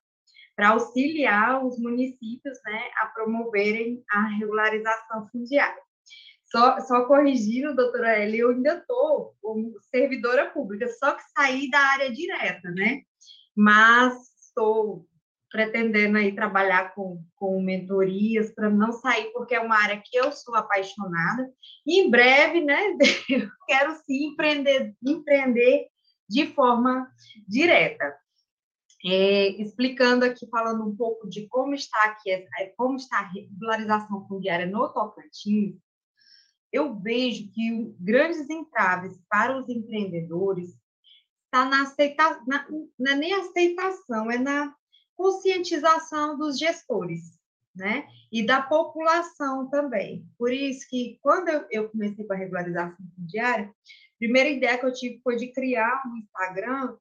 para 0.56 0.70
auxiliar 0.70 1.64
os 1.64 1.78
municípios 1.78 2.58
né, 2.64 2.90
a 3.02 3.06
promoverem 3.06 4.02
a 4.10 4.26
regularização 4.38 5.28
fundiária. 5.30 5.82
Só, 6.44 6.78
só 6.82 7.04
corrigindo, 7.06 7.74
doutora 7.74 8.20
Eli, 8.20 8.38
eu 8.38 8.50
ainda 8.50 8.78
estou 8.78 9.34
como 9.42 9.74
servidora 9.90 10.50
pública, 10.50 10.86
só 10.88 11.14
que 11.14 11.22
saí 11.36 11.68
da 11.68 11.80
área 11.80 12.12
direta, 12.12 12.70
né? 12.70 13.02
Mas 13.56 14.14
estou 14.40 15.04
pretendendo 15.54 16.18
aí 16.18 16.34
trabalhar 16.34 16.92
com, 16.96 17.24
com 17.36 17.62
mentorias 17.62 18.52
para 18.52 18.68
não 18.68 18.90
sair, 18.90 19.30
porque 19.32 19.54
é 19.54 19.60
uma 19.60 19.80
área 19.80 20.02
que 20.04 20.16
eu 20.16 20.32
sou 20.32 20.56
apaixonada. 20.56 21.48
E 21.86 22.00
em 22.00 22.10
breve, 22.10 22.60
né, 22.60 22.80
eu 23.30 23.48
quero 23.64 23.94
sim 24.04 24.32
empreender, 24.32 24.92
empreender 25.00 25.86
de 26.28 26.48
forma 26.48 27.08
direta. 27.46 28.16
É, 29.06 29.50
explicando 29.62 30.24
aqui, 30.24 30.44
falando 30.50 30.84
um 30.88 30.96
pouco 30.96 31.28
de 31.28 31.46
como 31.46 31.72
está 31.72 32.02
aqui, 32.02 32.48
como 32.76 32.96
está 32.96 33.18
a 33.18 33.28
regularização 33.28 34.26
fundiária 34.26 34.66
no 34.66 34.88
Tocantins, 34.88 35.76
eu 36.72 36.98
vejo 36.98 37.48
que 37.52 37.94
grandes 38.00 38.50
entraves 38.50 39.16
para 39.28 39.56
os 39.56 39.68
empreendedores 39.68 40.70
está 41.44 41.64
na 41.64 41.82
aceitação, 41.82 42.44
não 42.98 43.12
é 43.12 43.14
nem 43.14 43.32
aceitação, 43.34 44.28
é 44.28 44.38
na 44.38 44.74
conscientização 45.16 46.36
dos 46.36 46.58
gestores, 46.58 47.38
né? 47.74 48.06
E 48.30 48.44
da 48.44 48.62
população 48.62 49.68
também. 49.68 50.26
Por 50.38 50.52
isso 50.52 50.86
que, 50.88 51.18
quando 51.22 51.48
eu, 51.70 51.88
comecei 51.88 52.24
com 52.24 52.32
a 52.32 52.36
regularização 52.36 52.96
fundiária, 53.16 53.66
a 53.66 54.18
primeira 54.18 54.48
ideia 54.48 54.78
que 54.78 54.86
eu 54.86 54.92
tive 54.92 55.20
foi 55.22 55.36
de 55.36 55.52
criar 55.52 56.02
um 56.06 56.16
Instagram 56.18 56.96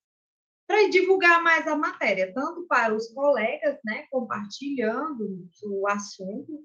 para 0.67 0.89
divulgar 0.89 1.43
mais 1.43 1.67
a 1.67 1.75
matéria, 1.75 2.33
tanto 2.33 2.65
para 2.67 2.95
os 2.95 3.07
colegas, 3.09 3.77
né, 3.83 4.05
compartilhando 4.09 5.47
o 5.65 5.87
assunto, 5.87 6.63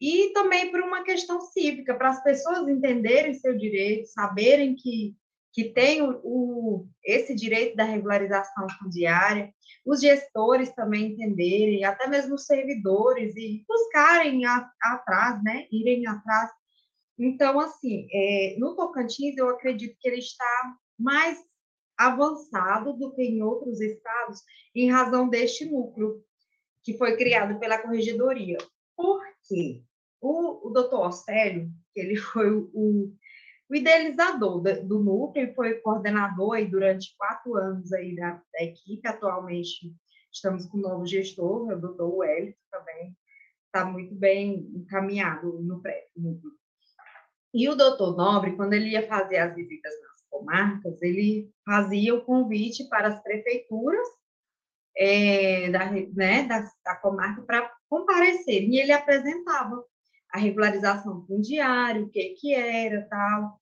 e 0.00 0.32
também 0.32 0.70
por 0.70 0.80
uma 0.80 1.02
questão 1.02 1.40
cívica, 1.40 1.94
para 1.94 2.08
as 2.08 2.22
pessoas 2.22 2.66
entenderem 2.68 3.34
seu 3.34 3.56
direito, 3.56 4.08
saberem 4.08 4.74
que, 4.74 5.14
que 5.52 5.64
tem 5.72 6.02
o, 6.02 6.20
o, 6.22 6.88
esse 7.04 7.34
direito 7.34 7.76
da 7.76 7.84
regularização 7.84 8.66
fundiária, 8.78 9.52
os 9.84 10.00
gestores 10.00 10.72
também 10.74 11.12
entenderem, 11.12 11.84
até 11.84 12.06
mesmo 12.06 12.34
os 12.34 12.46
servidores, 12.46 13.34
e 13.36 13.64
buscarem 13.66 14.44
a, 14.46 14.70
atrás, 14.82 15.42
né? 15.42 15.66
Irem 15.72 16.06
atrás. 16.06 16.50
Então, 17.18 17.58
assim, 17.58 18.06
é, 18.12 18.56
no 18.58 18.76
Tocantins, 18.76 19.36
eu 19.36 19.48
acredito 19.48 19.96
que 20.00 20.08
ele 20.08 20.20
está 20.20 20.74
mais 20.98 21.38
avançado 21.98 22.94
do 22.94 23.12
que 23.12 23.22
em 23.22 23.42
outros 23.42 23.80
estados, 23.80 24.40
em 24.74 24.90
razão 24.90 25.28
deste 25.28 25.66
núcleo 25.66 26.24
que 26.82 26.96
foi 26.96 27.16
criado 27.16 27.58
pela 27.58 27.78
Corregedoria. 27.78 28.56
Por 28.96 29.22
quê? 29.46 29.82
O, 30.20 30.68
o 30.68 30.70
doutor 30.70 31.08
Ostélio, 31.08 31.70
que 31.92 32.00
ele 32.00 32.16
foi 32.32 32.50
o, 32.50 33.14
o 33.70 33.74
idealizador 33.76 34.60
do 34.84 34.98
núcleo 34.98 35.54
foi 35.54 35.74
coordenador 35.74 36.54
aí 36.54 36.66
durante 36.66 37.14
quatro 37.16 37.56
anos 37.56 37.92
aí 37.92 38.16
da, 38.16 38.42
da 38.52 38.64
equipe. 38.64 39.06
Atualmente 39.06 39.94
estamos 40.32 40.66
com 40.66 40.78
o 40.78 40.80
novo 40.80 41.06
gestor, 41.06 41.68
o 41.68 41.80
doutor 41.80 42.12
Wellington 42.16 42.58
também 42.70 43.16
está 43.66 43.84
muito 43.84 44.14
bem 44.14 44.68
encaminhado 44.74 45.60
no 45.60 45.80
pré-núcleo. 45.80 46.52
E 47.54 47.68
o 47.68 47.76
doutor 47.76 48.16
Nobre, 48.16 48.56
quando 48.56 48.74
ele 48.74 48.90
ia 48.90 49.06
fazer 49.06 49.38
as 49.38 49.54
visitas 49.54 49.92
nas 50.02 50.22
comarcas, 50.28 51.00
ele 51.02 51.50
fazia 51.64 52.14
o 52.14 52.24
convite 52.24 52.88
para 52.88 53.08
as 53.08 53.22
prefeituras 53.22 54.06
é, 54.96 55.70
da, 55.70 55.90
né, 55.90 56.44
da, 56.44 56.68
da 56.84 56.96
comarca 56.96 57.42
para 57.42 57.72
comparecer. 57.88 58.64
E 58.64 58.80
ele 58.80 58.92
apresentava 58.92 59.84
a 60.32 60.38
regularização 60.38 61.24
fundiária, 61.26 62.02
o 62.02 62.08
que 62.08 62.30
que 62.30 62.54
era, 62.54 63.06
tal. 63.08 63.59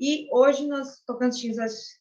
E 0.00 0.26
hoje 0.32 0.66
nós 0.66 1.02
Tocantins 1.06 1.56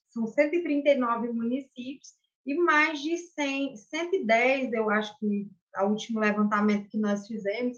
são 0.08 0.26
139 0.26 1.34
municípios 1.34 2.14
e 2.46 2.56
mais 2.56 3.02
de 3.02 3.18
100, 3.18 3.76
110, 3.76 4.74
eu 4.74 4.90
acho 4.90 5.18
que 5.20 5.50
o 5.78 5.86
último 5.88 6.20
levantamento 6.20 6.90
que 6.90 6.98
nós 6.98 7.28
fizemos, 7.28 7.78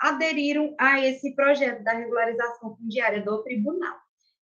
aderiram 0.00 0.74
a 0.78 1.04
esse 1.06 1.34
projeto 1.34 1.84
da 1.84 1.92
regularização 1.92 2.74
fundiária 2.76 3.22
do 3.22 3.42
tribunal. 3.42 3.96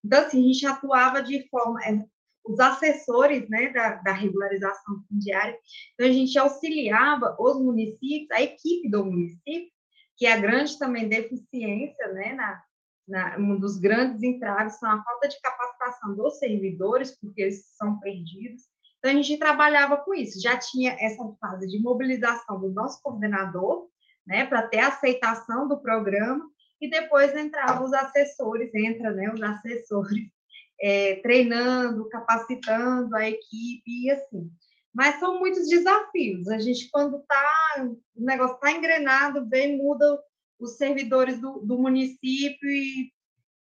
Então, 0.05 0.21
assim, 0.21 0.39
a 0.39 0.53
gente 0.53 0.65
atuava 0.65 1.21
de 1.21 1.49
forma, 1.49 1.83
é, 1.83 2.05
os 2.45 2.59
assessores 2.59 3.49
né, 3.49 3.73
da, 3.73 3.95
da 3.95 4.13
regularização 4.13 5.03
fundiária, 5.09 5.57
então 5.93 6.07
a 6.07 6.11
gente 6.11 6.37
auxiliava 6.37 7.35
os 7.39 7.59
municípios, 7.59 8.31
a 8.31 8.41
equipe 8.41 8.89
do 8.89 9.03
município, 9.03 9.69
que 10.15 10.25
é 10.25 10.33
a 10.33 10.39
grande 10.39 10.77
também 10.79 11.09
deficiência 11.09 12.07
né, 12.13 12.33
na, 12.33 12.63
na, 13.07 13.37
um 13.37 13.59
dos 13.59 13.77
grandes 13.77 14.21
entraves 14.21 14.77
são 14.79 14.89
a 14.89 15.03
falta 15.03 15.27
de 15.27 15.39
capacitação 15.39 16.15
dos 16.15 16.37
servidores, 16.37 17.17
porque 17.19 17.41
eles 17.43 17.65
são 17.77 17.99
perdidos. 17.99 18.63
Então, 18.99 19.11
a 19.11 19.13
gente 19.13 19.37
trabalhava 19.37 19.97
com 19.97 20.13
isso. 20.13 20.41
Já 20.41 20.57
tinha 20.57 20.95
essa 20.99 21.23
fase 21.39 21.67
de 21.67 21.79
mobilização 21.79 22.59
do 22.59 22.69
nosso 22.71 23.01
coordenador, 23.01 23.87
né, 24.25 24.45
para 24.45 24.67
ter 24.67 24.79
aceitação 24.79 25.67
do 25.67 25.79
programa, 25.79 26.43
e 26.81 26.89
depois 26.89 27.35
entravam 27.35 27.85
os 27.85 27.93
assessores, 27.93 28.73
entra, 28.75 29.11
né, 29.11 29.31
os 29.33 29.41
assessores, 29.41 30.27
é, 30.79 31.15
treinando, 31.21 32.07
capacitando 32.09 33.15
a 33.15 33.27
equipe 33.27 34.05
e 34.05 34.11
assim. 34.11 34.51
Mas 34.93 35.19
são 35.19 35.39
muitos 35.39 35.67
desafios. 35.67 36.47
A 36.49 36.57
gente, 36.57 36.89
quando 36.89 37.23
tá, 37.27 37.87
o 38.15 38.25
negócio 38.25 38.55
está 38.55 38.71
engrenado, 38.71 39.47
vem, 39.47 39.77
muda 39.77 40.19
os 40.59 40.77
servidores 40.77 41.39
do, 41.39 41.59
do 41.59 41.77
município 41.77 42.69
e, 42.69 43.11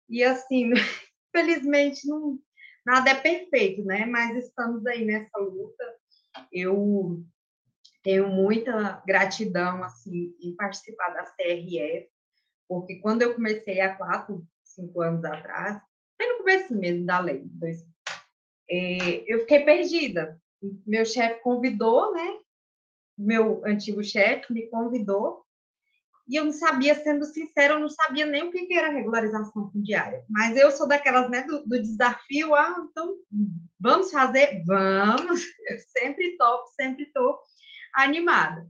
e 0.08 0.22
assim, 0.22 0.70
felizmente, 1.32 2.06
não, 2.06 2.38
nada 2.84 3.10
é 3.10 3.14
perfeito, 3.14 3.84
né? 3.84 4.04
Mas 4.06 4.36
estamos 4.36 4.86
aí 4.86 5.04
nessa 5.04 5.38
luta. 5.38 5.84
Eu 6.52 7.24
tenho 8.02 8.28
muita 8.28 9.02
gratidão, 9.06 9.82
assim, 9.82 10.34
em 10.40 10.54
participar 10.54 11.10
da 11.10 11.24
CRF, 11.24 12.08
porque 12.68 12.96
quando 12.96 13.22
eu 13.22 13.34
comecei 13.34 13.80
há 13.80 13.94
quatro, 13.94 14.46
cinco 14.62 15.00
anos 15.00 15.24
atrás, 15.24 15.80
bem 16.18 16.32
no 16.32 16.38
começo 16.38 16.74
mesmo 16.74 17.06
da 17.06 17.18
lei, 17.18 17.42
dois, 17.44 17.82
é, 18.68 19.32
eu 19.32 19.40
fiquei 19.40 19.64
perdida. 19.64 20.40
Meu 20.86 21.04
chefe 21.04 21.40
convidou, 21.42 22.12
né? 22.12 22.38
Meu 23.16 23.64
antigo 23.64 24.02
chefe 24.02 24.52
me 24.52 24.66
convidou 24.68 25.43
e 26.26 26.36
eu 26.36 26.44
não 26.44 26.52
sabia, 26.52 26.94
sendo 26.94 27.24
sincera, 27.26 27.74
eu 27.74 27.80
não 27.80 27.88
sabia 27.90 28.24
nem 28.24 28.44
o 28.44 28.50
que 28.50 28.72
era 28.72 28.90
regularização 28.90 29.70
fundiária. 29.70 30.24
Mas 30.28 30.56
eu 30.56 30.70
sou 30.70 30.88
daquelas, 30.88 31.30
né, 31.30 31.42
do, 31.42 31.62
do 31.66 31.80
desafio, 31.80 32.54
ah, 32.54 32.86
então 32.90 33.16
vamos 33.78 34.10
fazer? 34.10 34.62
Vamos! 34.64 35.44
Eu 35.68 35.78
sempre 35.78 36.36
topo, 36.36 36.68
sempre 36.80 37.04
estou 37.04 37.38
animada. 37.94 38.66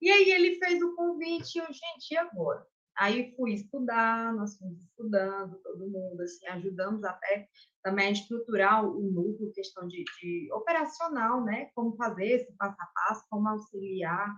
E 0.00 0.10
aí 0.10 0.30
ele 0.30 0.56
fez 0.56 0.82
o 0.82 0.94
convite 0.94 1.58
eu, 1.58 1.66
gente, 1.66 2.12
e 2.12 2.16
agora? 2.16 2.64
Aí 2.96 3.34
fui 3.36 3.52
estudar, 3.52 4.32
nós 4.34 4.56
fomos 4.56 4.80
estudando, 4.82 5.58
todo 5.62 5.88
mundo, 5.88 6.20
assim, 6.22 6.46
ajudamos 6.46 7.04
até 7.04 7.48
também 7.82 8.08
a 8.08 8.12
estruturar 8.12 8.84
o 8.84 9.00
núcleo, 9.00 9.52
questão 9.52 9.86
de, 9.86 10.04
de 10.20 10.48
operacional, 10.52 11.44
né? 11.44 11.70
Como 11.74 11.96
fazer 11.96 12.26
esse 12.26 12.52
passo 12.56 12.76
a 12.80 12.86
passo, 12.86 13.24
como 13.30 13.48
auxiliar 13.48 14.36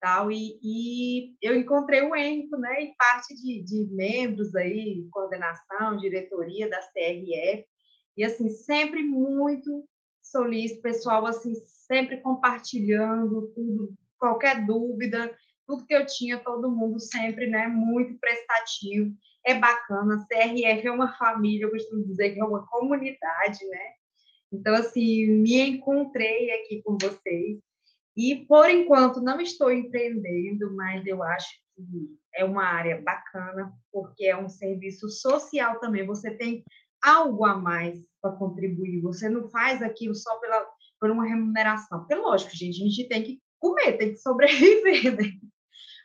tal, 0.00 0.30
e, 0.30 0.58
e 0.62 1.34
eu 1.42 1.56
encontrei 1.56 2.02
o 2.02 2.14
ENCO, 2.14 2.56
né, 2.56 2.82
em 2.82 2.94
parte 2.96 3.34
de, 3.34 3.62
de 3.62 3.94
membros 3.94 4.54
aí, 4.54 5.06
coordenação, 5.10 5.96
diretoria 5.96 6.68
da 6.68 6.78
CRF, 6.78 7.64
e 8.16 8.24
assim, 8.24 8.50
sempre 8.50 9.02
muito 9.02 9.84
solícito, 10.22 10.82
pessoal, 10.82 11.26
assim, 11.26 11.54
sempre 11.66 12.18
compartilhando 12.18 13.52
tudo, 13.54 13.94
qualquer 14.18 14.64
dúvida, 14.66 15.34
tudo 15.66 15.86
que 15.86 15.94
eu 15.94 16.04
tinha, 16.06 16.38
todo 16.38 16.70
mundo 16.70 17.00
sempre, 17.00 17.46
né, 17.46 17.66
muito 17.66 18.18
prestativo, 18.18 19.14
é 19.44 19.54
bacana, 19.54 20.16
a 20.16 20.26
CRF 20.26 20.86
é 20.86 20.90
uma 20.90 21.16
família, 21.16 21.64
eu 21.64 21.70
costumo 21.70 22.04
dizer 22.04 22.30
que 22.30 22.40
é 22.40 22.44
uma 22.44 22.66
comunidade, 22.66 23.66
né, 23.66 23.94
então, 24.54 24.74
assim, 24.74 25.26
me 25.26 25.60
encontrei 25.60 26.52
aqui 26.52 26.80
com 26.82 26.96
vocês, 26.96 27.58
e, 28.16 28.44
por 28.46 28.70
enquanto, 28.70 29.20
não 29.20 29.40
estou 29.40 29.72
empreendendo, 29.72 30.74
mas 30.74 31.04
eu 31.06 31.22
acho 31.22 31.48
que 31.74 32.16
é 32.34 32.44
uma 32.44 32.64
área 32.64 33.00
bacana, 33.02 33.72
porque 33.92 34.26
é 34.26 34.36
um 34.36 34.48
serviço 34.48 35.08
social 35.08 35.80
também. 35.80 36.06
Você 36.06 36.30
tem 36.36 36.64
algo 37.02 37.44
a 37.44 37.56
mais 37.56 38.00
para 38.22 38.36
contribuir. 38.36 39.00
Você 39.02 39.28
não 39.28 39.48
faz 39.48 39.82
aquilo 39.82 40.14
só 40.14 40.38
pela, 40.38 40.64
por 41.00 41.10
uma 41.10 41.26
remuneração. 41.26 42.00
Porque, 42.00 42.14
lógico, 42.14 42.56
gente, 42.56 42.80
a 42.80 42.86
gente 42.86 43.08
tem 43.08 43.22
que 43.22 43.40
comer, 43.58 43.98
tem 43.98 44.12
que 44.12 44.18
sobreviver, 44.18 45.14
né? 45.18 45.30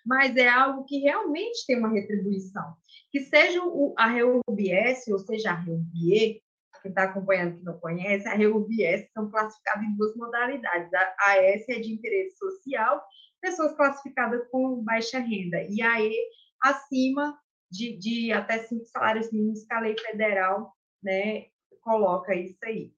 Mas 0.06 0.36
é 0.36 0.48
algo 0.48 0.86
que 0.86 0.98
realmente 1.00 1.66
tem 1.68 1.78
uma 1.78 1.92
retribuição. 1.92 2.74
Que 3.12 3.20
seja 3.22 3.64
o, 3.64 3.94
a 3.98 4.08
REUBS, 4.08 5.08
ou 5.10 5.20
seja 5.20 5.52
a 5.52 5.56
REUBIE, 5.56 6.42
quem 6.82 6.90
está 6.90 7.04
acompanhando 7.04 7.58
que 7.58 7.64
não 7.64 7.80
conhece, 7.80 8.28
a 8.28 8.34
REUBS 8.34 9.12
são 9.14 9.30
classificadas 9.30 9.84
em 9.84 9.96
duas 9.96 10.16
modalidades. 10.16 10.94
A 10.94 11.32
AS 11.32 11.70
é 11.70 11.80
de 11.80 11.94
interesse 11.94 12.38
social, 12.38 13.04
pessoas 13.42 13.76
classificadas 13.76 14.48
com 14.50 14.84
baixa 14.84 15.20
renda, 15.20 15.62
e 15.70 15.82
a 15.82 16.02
E 16.02 16.16
acima 16.62 17.38
de, 17.72 17.98
de 17.98 18.32
até 18.32 18.60
cinco 18.60 18.86
salários 18.86 19.32
mínimos 19.32 19.64
que 19.64 19.74
a 19.74 19.80
lei 19.80 19.96
federal 19.98 20.74
né, 21.02 21.46
coloca 21.82 22.36
isso 22.36 22.58
aí. 22.64 22.94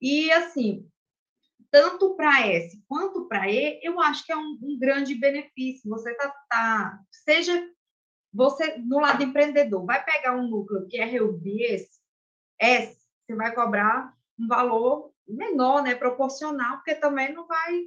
E, 0.00 0.30
assim, 0.32 0.88
tanto 1.70 2.14
para 2.16 2.46
S 2.46 2.82
quanto 2.88 3.26
para 3.28 3.50
E, 3.50 3.80
eu 3.82 4.00
acho 4.00 4.24
que 4.24 4.32
é 4.32 4.36
um, 4.36 4.58
um 4.62 4.78
grande 4.78 5.14
benefício. 5.14 5.88
Você 5.90 6.14
tá, 6.14 6.34
tá, 6.48 7.00
seja 7.10 7.68
você 8.32 8.78
no 8.78 8.98
lado 8.98 9.22
empreendedor, 9.22 9.84
vai 9.84 10.02
pegar 10.02 10.34
um 10.34 10.48
núcleo 10.48 10.86
que 10.88 10.96
é 10.96 11.04
REUBS, 11.04 12.00
S, 12.58 13.01
você 13.32 13.36
vai 13.36 13.54
cobrar 13.54 14.14
um 14.38 14.46
valor 14.46 15.10
menor, 15.26 15.82
né, 15.82 15.94
proporcional, 15.94 16.76
porque 16.76 16.94
também 16.94 17.32
não 17.32 17.46
vai. 17.46 17.84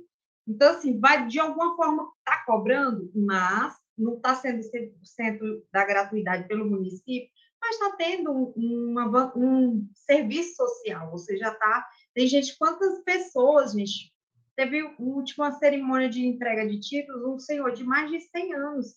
Então, 0.48 0.72
assim, 0.72 1.00
vai 1.00 1.28
de 1.28 1.40
alguma 1.40 1.76
forma 1.76 2.04
estar 2.20 2.38
tá 2.38 2.44
cobrando, 2.46 3.12
mas 3.16 3.76
não 3.98 4.16
está 4.16 4.36
sendo 4.36 4.62
100% 4.62 5.64
da 5.72 5.86
gratuidade 5.86 6.48
pelo 6.48 6.70
município, 6.70 7.30
mas 7.62 7.76
está 7.76 7.96
tendo 7.96 8.32
uma, 8.56 9.34
um 9.36 9.88
serviço 9.94 10.56
social. 10.56 11.12
Você 11.12 11.38
já 11.38 11.52
está. 11.52 11.88
Tem 12.14 12.28
gente, 12.28 12.58
quantas 12.58 13.00
pessoas, 13.04 13.74
gente? 13.74 14.14
Teve 14.56 14.84
última 15.00 15.52
cerimônia 15.54 16.10
de 16.10 16.26
entrega 16.26 16.68
de 16.68 16.80
títulos, 16.80 17.26
um 17.26 17.40
senhor 17.40 17.72
de 17.72 17.84
mais 17.84 18.10
de 18.10 18.20
100 18.22 18.54
anos. 18.54 18.96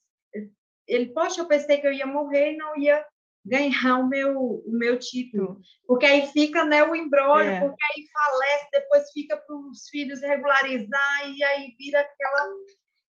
Ele, 0.87 1.07
poxa, 1.07 1.41
eu 1.41 1.47
pensei 1.47 1.79
que 1.79 1.87
eu 1.87 1.93
ia 1.93 2.07
morrer 2.07 2.53
e 2.53 2.57
não 2.57 2.77
ia 2.77 3.05
ganhar 3.45 3.99
o 3.99 4.09
meu, 4.09 4.63
o 4.67 4.71
meu 4.71 4.99
título. 4.99 5.61
Porque 5.87 6.07
aí 6.07 6.27
fica 6.27 6.65
né, 6.65 6.83
o 6.83 6.95
embrólio, 6.95 7.51
é. 7.51 7.61
porque 7.61 7.85
aí 7.85 8.05
falece, 8.13 8.69
depois 8.73 9.11
fica 9.13 9.37
para 9.37 9.57
os 9.57 9.89
filhos 9.89 10.21
regularizar, 10.21 11.31
e 11.35 11.43
aí 11.43 11.75
vira 11.79 12.01
aquela. 12.01 12.49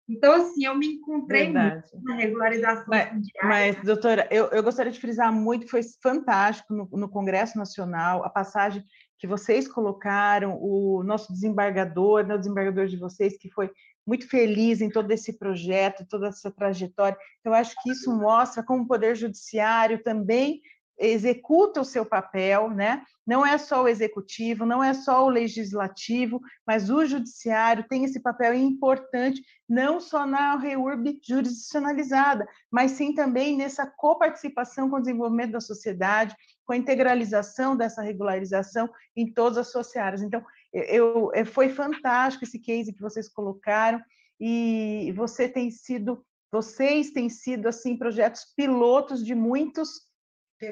Então, 0.08 0.34
assim, 0.34 0.66
eu 0.66 0.76
me 0.76 0.88
encontrei 0.88 1.50
na 1.52 1.84
regularização 2.16 2.86
mas, 2.88 3.12
Mas, 3.44 3.84
doutora, 3.84 4.28
eu, 4.32 4.46
eu 4.48 4.64
gostaria 4.64 4.92
de 4.92 5.00
frisar 5.00 5.32
muito 5.32 5.70
foi 5.70 5.82
fantástico 6.02 6.74
no, 6.74 6.90
no 6.92 7.10
Congresso 7.10 7.58
Nacional 7.58 8.24
a 8.24 8.30
passagem 8.30 8.84
que 9.20 9.28
vocês 9.28 9.68
colocaram, 9.68 10.58
o 10.60 11.04
nosso 11.04 11.32
desembargador, 11.32 12.26
né, 12.26 12.36
o 12.36 12.40
desembargador 12.40 12.88
de 12.88 12.98
vocês, 12.98 13.38
que 13.38 13.52
foi 13.52 13.70
muito 14.10 14.28
feliz 14.28 14.82
em 14.82 14.90
todo 14.90 15.12
esse 15.12 15.34
projeto, 15.34 16.04
toda 16.10 16.30
essa 16.30 16.50
trajetória. 16.50 17.16
Então, 17.40 17.54
acho 17.54 17.76
que 17.84 17.92
isso 17.92 18.12
mostra 18.12 18.64
como 18.64 18.84
o 18.84 18.88
Poder 18.88 19.16
Judiciário 19.16 20.02
também 20.04 20.62
executa 20.98 21.80
o 21.80 21.86
seu 21.86 22.04
papel, 22.04 22.72
né? 22.72 23.04
Não 23.26 23.46
é 23.46 23.58
só 23.60 23.84
o 23.84 23.88
executivo, 23.88 24.66
não 24.66 24.84
é 24.84 24.96
só 24.96 25.24
o 25.24 25.30
legislativo, 25.30 26.42
mas 26.66 26.90
o 26.90 27.06
judiciário 27.06 27.86
tem 27.88 28.04
esse 28.04 28.20
papel 28.20 28.56
importante, 28.56 29.42
não 29.70 30.00
só 30.02 30.26
na 30.26 30.58
REURB 30.58 31.20
jurisdicionalizada, 31.24 32.48
mas 32.70 32.92
sim 32.92 33.14
também 33.14 33.56
nessa 33.56 33.86
coparticipação 33.86 34.90
com 34.90 34.98
o 34.98 35.00
desenvolvimento 35.00 35.52
da 35.52 35.62
sociedade, 35.62 36.36
com 36.66 36.74
a 36.74 36.78
integralização 36.78 37.78
dessa 37.78 38.02
regularização 38.02 38.90
em 39.16 39.32
todas 39.32 39.60
as 39.60 39.72
suas 39.72 39.96
áreas. 39.96 40.24
Então, 40.24 40.44
eu, 40.74 41.32
eu, 41.34 41.46
foi 41.46 41.70
fantástico 41.70 42.44
esse 42.44 42.60
case 42.60 42.94
que 42.94 43.02
vocês 43.02 43.28
colocaram 43.28 44.02
e 44.40 45.12
você 45.16 45.50
tem 45.50 45.70
sido, 45.70 46.24
vocês 46.52 47.12
têm 47.12 47.30
sido 47.30 47.68
assim 47.68 47.98
projetos 47.98 48.46
pilotos 48.56 49.26
de 49.26 49.36
muitos 49.36 50.08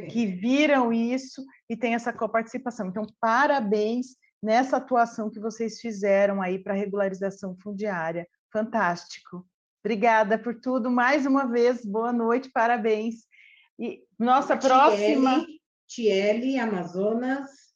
que 0.09 0.25
viram 0.25 0.91
isso 0.91 1.43
e 1.69 1.75
têm 1.75 1.95
essa 1.95 2.11
coparticipação. 2.11 2.87
Então, 2.87 3.05
parabéns 3.19 4.07
nessa 4.43 4.77
atuação 4.77 5.29
que 5.29 5.39
vocês 5.39 5.79
fizeram 5.79 6.41
aí 6.41 6.59
para 6.59 6.73
a 6.73 6.77
regularização 6.77 7.55
fundiária. 7.57 8.27
Fantástico. 8.51 9.45
Obrigada 9.83 10.37
por 10.37 10.59
tudo 10.59 10.91
mais 10.91 11.25
uma 11.25 11.45
vez. 11.45 11.85
Boa 11.85 12.11
noite, 12.11 12.49
parabéns. 12.49 13.25
E 13.79 14.03
nossa 14.19 14.57
próxima. 14.57 15.45
Tiele, 15.87 16.59
Amazonas. 16.59 17.66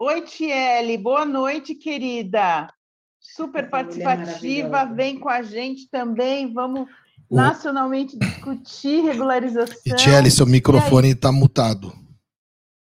Oi, 0.00 0.22
Tiele, 0.22 0.96
boa 0.96 1.24
noite, 1.24 1.74
querida. 1.74 2.72
Super 3.18 3.68
participativa, 3.68 4.84
vem 4.84 5.18
com 5.18 5.28
a 5.28 5.42
gente 5.42 5.90
também. 5.90 6.52
Vamos 6.52 6.88
o... 7.28 7.34
nacionalmente 7.34 8.16
discutir 8.16 9.02
regularização. 9.02 9.96
Tiele, 9.96 10.30
seu 10.30 10.46
microfone 10.46 11.10
está 11.10 11.32
mutado. 11.32 11.92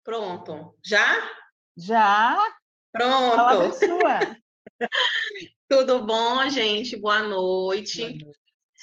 Pronto. 0.04 0.76
Já? 0.86 1.32
Já. 1.78 2.38
Pronto. 2.92 3.36
Fala 3.36 3.72
sua. 3.72 4.20
Tudo 5.70 6.06
bom, 6.06 6.50
gente? 6.50 6.98
Boa 6.98 7.24
noite. 7.24 8.02
Boa 8.02 8.12
noite. 8.12 8.40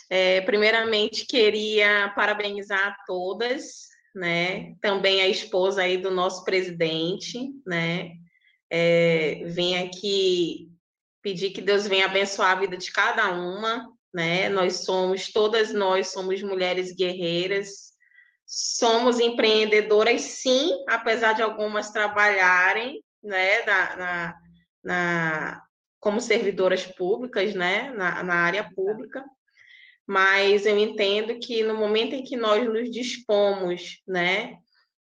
É, 0.08 0.40
primeiramente, 0.40 1.26
queria 1.26 2.10
parabenizar 2.16 2.88
a 2.88 2.96
todas 3.06 3.94
né? 4.16 4.74
Também 4.80 5.20
a 5.20 5.28
esposa 5.28 5.82
aí 5.82 5.98
do 5.98 6.10
nosso 6.10 6.42
presidente, 6.44 7.38
né? 7.66 8.12
É, 8.70 9.44
vem 9.44 9.78
aqui 9.78 10.68
pedir 11.22 11.50
que 11.50 11.60
Deus 11.60 11.86
venha 11.86 12.06
abençoar 12.06 12.52
a 12.52 12.60
vida 12.60 12.76
de 12.76 12.90
cada 12.90 13.30
uma, 13.32 13.86
né? 14.12 14.48
Nós 14.48 14.84
somos, 14.84 15.30
todas 15.30 15.72
nós 15.72 16.08
somos 16.08 16.42
mulheres 16.42 16.94
guerreiras, 16.96 17.92
somos 18.46 19.20
empreendedoras, 19.20 20.22
sim, 20.22 20.72
apesar 20.88 21.34
de 21.34 21.42
algumas 21.42 21.90
trabalharem, 21.90 23.04
né? 23.22 23.62
Na, 23.64 23.96
na, 23.96 24.34
na 24.82 25.66
como 26.00 26.20
servidoras 26.20 26.86
públicas, 26.86 27.54
né, 27.54 27.90
na, 27.90 28.22
na 28.22 28.34
área 28.34 28.70
pública, 28.74 29.24
mas 30.06 30.66
eu 30.66 30.78
entendo 30.78 31.38
que 31.38 31.62
no 31.62 31.74
momento 31.74 32.14
em 32.14 32.22
que 32.22 32.36
nós 32.36 32.64
nos 32.64 32.90
dispomos, 32.90 34.00
né, 34.06 34.58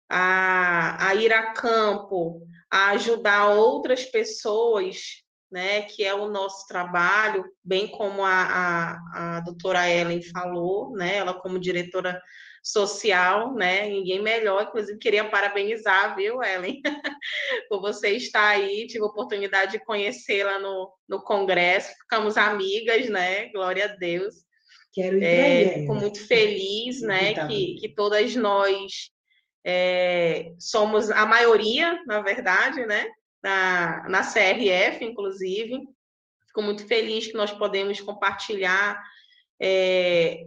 a, 0.10 1.10
a 1.10 1.16
ir 1.16 1.34
a 1.34 1.54
campo, 1.54 2.42
a 2.72 2.92
ajudar 2.92 3.50
outras 3.50 4.06
pessoas, 4.06 5.24
né, 5.52 5.84
que 5.84 6.04
é 6.04 6.14
o 6.14 6.30
nosso 6.30 6.68
trabalho, 6.68 7.46
bem 7.64 7.88
como 7.88 8.24
a, 8.24 8.32
a, 8.32 9.38
a 9.38 9.40
doutora 9.42 9.90
Ellen 9.90 10.22
falou, 10.22 10.96
né, 10.96 11.18
ela 11.18 11.34
como 11.34 11.60
diretora 11.60 12.20
social, 12.64 13.54
né? 13.54 13.90
Ninguém 13.90 14.22
melhor, 14.22 14.64
inclusive 14.64 14.98
queria 14.98 15.30
parabenizar, 15.30 16.16
viu, 16.16 16.42
Ellen, 16.42 16.82
por 17.68 17.82
você 17.82 18.12
estar 18.12 18.48
aí, 18.48 18.88
tive 18.88 19.04
a 19.04 19.08
oportunidade 19.08 19.74
de 19.74 19.84
conhecê-la 19.84 20.60
no, 20.60 20.90
no 21.08 21.22
congresso, 21.22 21.92
ficamos 22.00 22.38
amigas, 22.38 23.10
né? 23.10 23.50
Glória 23.50 23.86
a 23.86 23.88
Deus. 23.90 24.36
Quero 24.94 25.18
ir 25.18 25.24
é, 25.24 25.80
Fico 25.80 25.96
muito 25.96 26.26
feliz, 26.26 27.02
né, 27.02 27.48
que, 27.48 27.76
que 27.76 27.90
todas 27.90 28.36
nós 28.36 29.10
é, 29.66 30.54
somos 30.60 31.10
a 31.10 31.26
maioria, 31.26 32.02
na 32.06 32.22
verdade, 32.22 32.86
né, 32.86 33.08
na, 33.44 34.08
na 34.08 34.22
CRF, 34.22 35.04
inclusive. 35.04 35.80
Fico 36.48 36.62
muito 36.62 36.86
feliz 36.86 37.28
que 37.28 37.34
nós 37.34 37.52
podemos 37.52 38.00
compartilhar 38.00 39.02
é, 39.60 40.46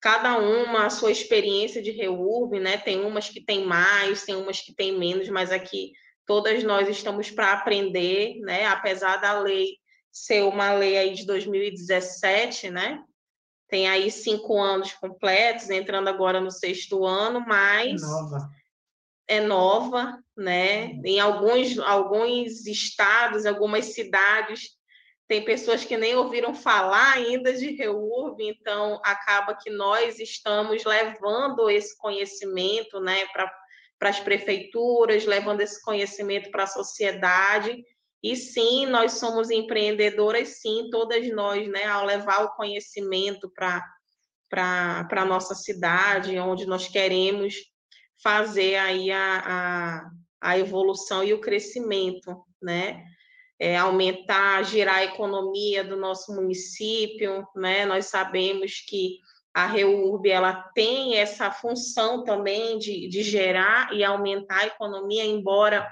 cada 0.00 0.38
uma 0.38 0.86
a 0.86 0.90
sua 0.90 1.10
experiência 1.10 1.80
de 1.80 1.90
reurb, 1.90 2.58
né? 2.60 2.76
Tem 2.76 3.00
umas 3.04 3.30
que 3.30 3.40
tem 3.40 3.64
mais, 3.64 4.24
tem 4.24 4.34
umas 4.34 4.60
que 4.60 4.74
tem 4.74 4.98
menos, 4.98 5.28
mas 5.28 5.50
aqui 5.50 5.92
todas 6.26 6.62
nós 6.64 6.88
estamos 6.88 7.30
para 7.30 7.52
aprender, 7.52 8.40
né? 8.40 8.66
Apesar 8.66 9.16
da 9.16 9.38
lei 9.40 9.78
ser 10.12 10.42
uma 10.42 10.72
lei 10.74 10.96
aí 10.96 11.14
de 11.14 11.24
2017, 11.24 12.70
né? 12.70 13.02
Tem 13.74 13.88
aí 13.88 14.08
cinco 14.08 14.56
anos 14.56 14.92
completos, 14.92 15.68
entrando 15.68 16.06
agora 16.06 16.40
no 16.40 16.48
sexto 16.48 17.04
ano, 17.04 17.40
mas 17.44 18.00
é 18.00 18.06
nova, 18.06 18.50
é 19.26 19.40
nova 19.40 20.24
né? 20.36 20.92
Em 21.04 21.18
alguns, 21.18 21.76
alguns 21.80 22.68
estados, 22.68 23.44
algumas 23.44 23.86
cidades 23.86 24.70
tem 25.26 25.44
pessoas 25.44 25.84
que 25.84 25.96
nem 25.96 26.14
ouviram 26.14 26.54
falar 26.54 27.14
ainda 27.14 27.52
de 27.52 27.74
REURB, 27.74 28.42
então 28.42 29.00
acaba 29.04 29.56
que 29.56 29.70
nós 29.70 30.20
estamos 30.20 30.84
levando 30.84 31.68
esse 31.68 31.98
conhecimento 31.98 33.00
né, 33.00 33.26
para 33.32 33.50
as 34.02 34.20
prefeituras, 34.20 35.26
levando 35.26 35.62
esse 35.62 35.82
conhecimento 35.82 36.48
para 36.52 36.62
a 36.62 36.68
sociedade. 36.68 37.84
E 38.24 38.34
sim, 38.34 38.86
nós 38.86 39.12
somos 39.12 39.50
empreendedoras, 39.50 40.60
sim, 40.60 40.88
todas 40.90 41.28
nós, 41.30 41.68
né, 41.68 41.84
ao 41.84 42.06
levar 42.06 42.42
o 42.44 42.54
conhecimento 42.56 43.52
para 43.54 43.84
a 45.10 45.24
nossa 45.26 45.54
cidade, 45.54 46.38
onde 46.38 46.64
nós 46.64 46.88
queremos 46.88 47.54
fazer 48.22 48.76
aí 48.76 49.10
a, 49.12 49.42
a, 49.44 50.10
a 50.40 50.58
evolução 50.58 51.22
e 51.22 51.34
o 51.34 51.40
crescimento, 51.40 52.34
né? 52.62 53.04
é, 53.58 53.76
aumentar, 53.76 54.64
girar 54.64 54.96
a 54.96 55.04
economia 55.04 55.84
do 55.84 55.96
nosso 55.96 56.34
município, 56.34 57.46
né? 57.54 57.86
Nós 57.86 58.06
sabemos 58.06 58.80
que 58.86 59.18
a 59.54 59.66
REURB 59.66 60.28
ela 60.28 60.52
tem 60.74 61.16
essa 61.16 61.50
função 61.50 62.24
também 62.24 62.76
de, 62.78 63.08
de 63.08 63.22
gerar 63.22 63.94
e 63.94 64.02
aumentar 64.02 64.60
a 64.60 64.66
economia, 64.66 65.24
embora 65.24 65.88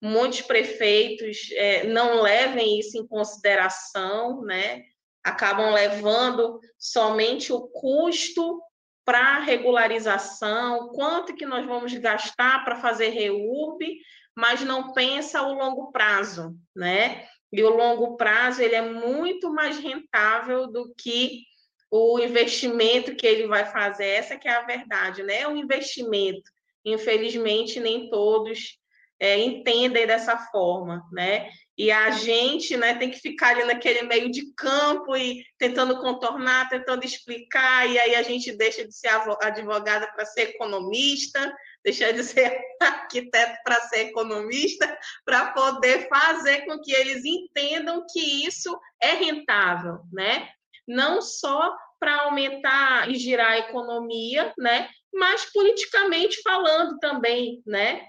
muitos 0.00 0.42
prefeitos 0.42 1.50
é, 1.52 1.84
não 1.86 2.22
levem 2.22 2.78
isso 2.78 2.96
em 2.96 3.06
consideração, 3.06 4.42
né? 4.42 4.84
Acabam 5.22 5.72
levando 5.72 6.60
somente 6.78 7.52
o 7.52 7.68
custo 7.68 8.62
para 9.04 9.40
regularização, 9.40 10.90
quanto 10.90 11.34
que 11.34 11.46
nós 11.46 11.66
vamos 11.66 11.94
gastar 11.94 12.64
para 12.64 12.76
fazer 12.76 13.08
REURB, 13.08 14.00
mas 14.36 14.60
não 14.60 14.92
pensa 14.92 15.42
o 15.42 15.54
longo 15.54 15.90
prazo, 15.90 16.54
né? 16.76 17.26
E 17.50 17.62
o 17.62 17.70
longo 17.70 18.16
prazo 18.16 18.62
ele 18.62 18.74
é 18.74 18.82
muito 18.82 19.50
mais 19.52 19.78
rentável 19.78 20.66
do 20.66 20.94
que 20.94 21.44
o 21.90 22.18
investimento 22.18 23.16
que 23.16 23.26
ele 23.26 23.46
vai 23.46 23.64
fazer. 23.64 24.06
Essa 24.06 24.36
que 24.36 24.46
é 24.46 24.52
a 24.52 24.66
verdade, 24.66 25.22
né? 25.22 25.48
O 25.48 25.56
investimento. 25.56 26.50
Infelizmente, 26.84 27.80
nem 27.80 28.08
todos 28.10 28.78
é, 29.20 29.38
entendem 29.38 30.06
dessa 30.06 30.36
forma, 30.36 31.02
né? 31.12 31.50
E 31.76 31.92
a 31.92 32.10
gente 32.10 32.76
né, 32.76 32.94
tem 32.94 33.08
que 33.08 33.20
ficar 33.20 33.50
ali 33.50 33.64
naquele 33.64 34.02
meio 34.02 34.30
de 34.30 34.52
campo 34.54 35.16
e 35.16 35.44
tentando 35.56 36.00
contornar, 36.00 36.68
tentando 36.68 37.04
explicar, 37.04 37.88
e 37.88 37.96
aí 38.00 38.16
a 38.16 38.22
gente 38.22 38.52
deixa 38.56 38.84
de 38.84 38.92
ser 38.92 39.08
advogada 39.40 40.08
para 40.12 40.24
ser 40.26 40.50
economista, 40.50 41.54
deixar 41.84 42.12
de 42.12 42.24
ser 42.24 42.60
arquiteto 42.82 43.56
para 43.64 43.80
ser 43.82 44.08
economista, 44.08 44.98
para 45.24 45.52
poder 45.52 46.08
fazer 46.08 46.66
com 46.66 46.80
que 46.80 46.92
eles 46.92 47.24
entendam 47.24 48.04
que 48.12 48.44
isso 48.44 48.76
é 49.00 49.14
rentável, 49.14 50.00
né? 50.12 50.48
Não 50.86 51.22
só 51.22 51.76
para 52.00 52.22
aumentar 52.22 53.08
e 53.08 53.16
girar 53.16 53.52
a 53.52 53.58
economia, 53.58 54.52
né? 54.58 54.88
Mas 55.12 55.44
politicamente 55.52 56.42
falando 56.42 56.98
também, 56.98 57.62
né? 57.64 58.04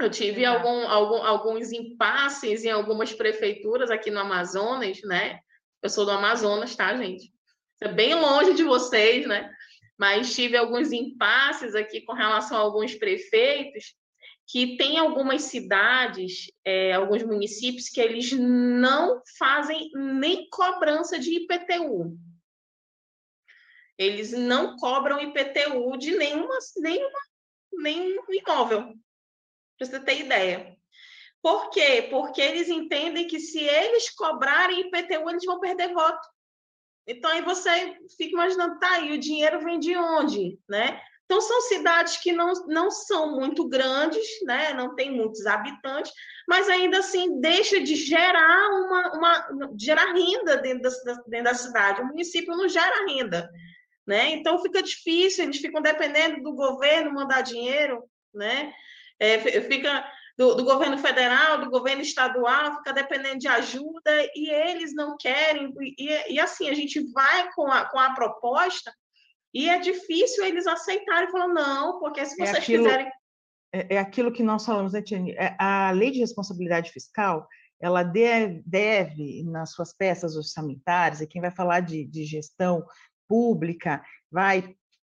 Eu 0.00 0.10
tive 0.10 0.44
algum, 0.44 0.88
algum, 0.88 1.22
alguns 1.22 1.72
impasses 1.72 2.64
em 2.64 2.70
algumas 2.70 3.12
prefeituras 3.12 3.90
aqui 3.90 4.10
no 4.10 4.20
Amazonas, 4.20 5.00
né? 5.02 5.40
Eu 5.82 5.88
sou 5.88 6.04
do 6.04 6.10
Amazonas, 6.10 6.74
tá, 6.74 6.96
gente? 6.96 7.32
É 7.80 7.88
bem 7.88 8.14
longe 8.14 8.54
de 8.54 8.64
vocês, 8.64 9.26
né? 9.26 9.54
mas 9.98 10.34
tive 10.34 10.56
alguns 10.56 10.92
impasses 10.92 11.74
aqui 11.74 12.00
com 12.00 12.12
relação 12.12 12.56
a 12.56 12.60
alguns 12.60 12.94
prefeitos 12.94 13.94
que 14.46 14.76
tem 14.76 14.98
algumas 14.98 15.42
cidades, 15.42 16.50
é, 16.64 16.92
alguns 16.92 17.22
municípios 17.22 17.88
que 17.88 18.00
eles 18.00 18.32
não 18.32 19.22
fazem 19.38 19.90
nem 19.94 20.48
cobrança 20.50 21.18
de 21.18 21.34
IPTU. 21.34 22.18
Eles 23.96 24.32
não 24.32 24.76
cobram 24.76 25.20
IPTU 25.20 25.96
de 25.96 26.16
nenhuma, 26.16 26.58
nenhuma, 26.76 27.18
nenhum 27.72 28.24
imóvel, 28.28 28.92
para 29.78 29.86
você 29.86 30.00
ter 30.00 30.20
ideia. 30.20 30.76
Por 31.42 31.70
quê? 31.70 32.08
Porque 32.10 32.40
eles 32.40 32.68
entendem 32.68 33.26
que 33.26 33.38
se 33.38 33.60
eles 33.60 34.10
cobrarem 34.10 34.80
IPTU, 34.80 35.28
eles 35.28 35.44
vão 35.44 35.60
perder 35.60 35.92
voto. 35.92 36.26
Então 37.06 37.30
aí 37.30 37.42
você 37.42 37.98
fica 38.16 38.32
imaginando, 38.32 38.78
tá, 38.78 39.00
e 39.00 39.12
o 39.12 39.20
dinheiro 39.20 39.60
vem 39.60 39.78
de 39.78 39.94
onde, 39.94 40.58
né? 40.68 41.00
Então 41.24 41.40
são 41.40 41.60
cidades 41.62 42.18
que 42.18 42.32
não, 42.32 42.52
não 42.66 42.90
são 42.90 43.38
muito 43.38 43.68
grandes, 43.68 44.26
né? 44.44 44.72
Não 44.74 44.94
tem 44.94 45.10
muitos 45.10 45.46
habitantes, 45.46 46.12
mas 46.48 46.68
ainda 46.68 46.98
assim 46.98 47.40
deixa 47.40 47.80
de 47.80 47.94
gerar 47.94 48.68
uma, 48.70 49.12
uma 49.12 49.74
gerar 49.78 50.12
renda 50.12 50.56
dentro 50.58 50.82
da, 50.82 51.14
dentro 51.26 51.44
da 51.44 51.54
cidade. 51.54 52.02
O 52.02 52.06
município 52.06 52.56
não 52.56 52.68
gera 52.68 53.06
renda, 53.06 53.50
né? 54.06 54.30
Então 54.30 54.62
fica 54.62 54.82
difícil, 54.82 55.44
eles 55.44 55.58
ficam 55.58 55.80
dependendo 55.80 56.42
do 56.42 56.54
governo 56.54 57.12
mandar 57.12 57.40
dinheiro, 57.40 58.02
né? 58.32 58.72
É, 59.20 59.38
fica 59.38 60.04
do, 60.36 60.54
do, 60.54 60.64
governo 60.64 60.98
federal, 60.98 61.58
do 61.58 61.70
governo 61.70 62.02
estadual, 62.02 62.76
fica 62.76 62.92
dependendo 62.92 63.38
de 63.38 63.48
ajuda, 63.48 64.10
e 64.34 64.50
eles 64.50 64.94
não 64.94 65.16
querem, 65.16 65.72
e, 65.80 66.34
e 66.34 66.40
assim, 66.40 66.68
a 66.68 66.74
gente 66.74 67.00
vai 67.12 67.52
com 67.52 67.66
a, 67.70 67.84
com 67.84 67.98
a 67.98 68.14
proposta, 68.14 68.92
e 69.52 69.68
é 69.68 69.78
difícil 69.78 70.44
eles 70.44 70.66
aceitarem, 70.66 71.30
falam, 71.30 71.54
não, 71.54 72.00
porque 72.00 72.24
se 72.26 72.34
é 72.42 72.46
vocês 72.46 72.56
é 72.56 72.58
aquilo, 72.58 72.84
quiserem... 72.84 73.12
É, 73.72 73.94
é, 73.94 73.98
aquilo 73.98 74.32
que 74.32 74.42
nós 74.42 74.64
falamos, 74.64 74.92
né, 74.92 75.02
Tiane? 75.02 75.32
É, 75.32 75.56
a 75.58 75.90
lei 75.92 76.10
de 76.10 76.18
responsabilidade 76.18 76.90
fiscal, 76.90 77.46
ela 77.80 78.02
deve, 78.02 78.62
deve, 78.66 79.44
nas 79.44 79.72
suas 79.72 79.92
peças 79.96 80.36
orçamentárias, 80.36 81.20
e 81.20 81.26
quem 81.26 81.40
vai 81.40 81.50
falar 81.52 81.80
de, 81.80 82.04
de 82.04 82.24
gestão 82.24 82.84
pública 83.28 84.02
vai 84.30 84.74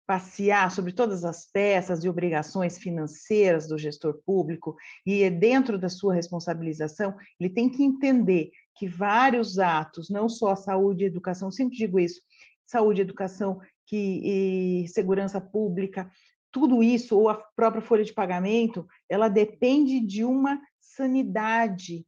passear 0.07 0.71
sobre 0.71 0.93
todas 0.93 1.25
as 1.25 1.45
peças 1.51 2.03
e 2.03 2.09
obrigações 2.09 2.77
financeiras 2.77 3.67
do 3.67 3.77
gestor 3.77 4.21
público 4.25 4.77
e 5.05 5.21
é 5.21 5.29
dentro 5.29 5.77
da 5.77 5.89
sua 5.89 6.15
responsabilização, 6.15 7.13
ele 7.37 7.49
tem 7.49 7.69
que 7.69 7.83
entender 7.83 8.51
que 8.77 8.87
vários 8.87 9.59
atos, 9.59 10.09
não 10.09 10.29
só 10.29 10.55
saúde 10.55 11.03
e 11.03 11.07
educação, 11.07 11.51
sempre 11.51 11.75
digo 11.75 11.99
isso, 11.99 12.21
saúde, 12.65 13.01
educação 13.01 13.59
que, 13.85 14.83
e 14.83 14.87
segurança 14.87 15.41
pública, 15.41 16.09
tudo 16.51 16.81
isso, 16.81 17.17
ou 17.17 17.27
a 17.27 17.35
própria 17.35 17.81
folha 17.81 18.05
de 18.05 18.13
pagamento, 18.13 18.87
ela 19.09 19.27
depende 19.27 19.99
de 19.99 20.23
uma 20.23 20.59
sanidade, 20.79 22.05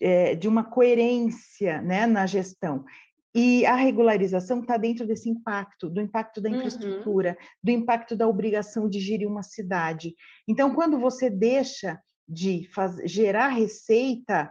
é, 0.00 0.34
de 0.34 0.48
uma 0.48 0.64
coerência 0.64 1.80
né, 1.80 2.06
na 2.06 2.26
gestão. 2.26 2.84
E 3.36 3.66
a 3.66 3.74
regularização 3.74 4.60
está 4.60 4.78
dentro 4.78 5.06
desse 5.06 5.28
impacto, 5.28 5.90
do 5.90 6.00
impacto 6.00 6.40
da 6.40 6.48
uhum. 6.48 6.56
infraestrutura, 6.56 7.30
uhum. 7.38 7.46
do 7.62 7.70
impacto 7.70 8.16
da 8.16 8.26
obrigação 8.26 8.88
de 8.88 8.98
gerir 8.98 9.28
uma 9.28 9.42
cidade. 9.42 10.14
Então, 10.48 10.74
quando 10.74 10.98
você 10.98 11.28
deixa 11.28 12.00
de 12.26 12.66
faz, 12.74 12.96
gerar 13.04 13.48
receita, 13.48 14.50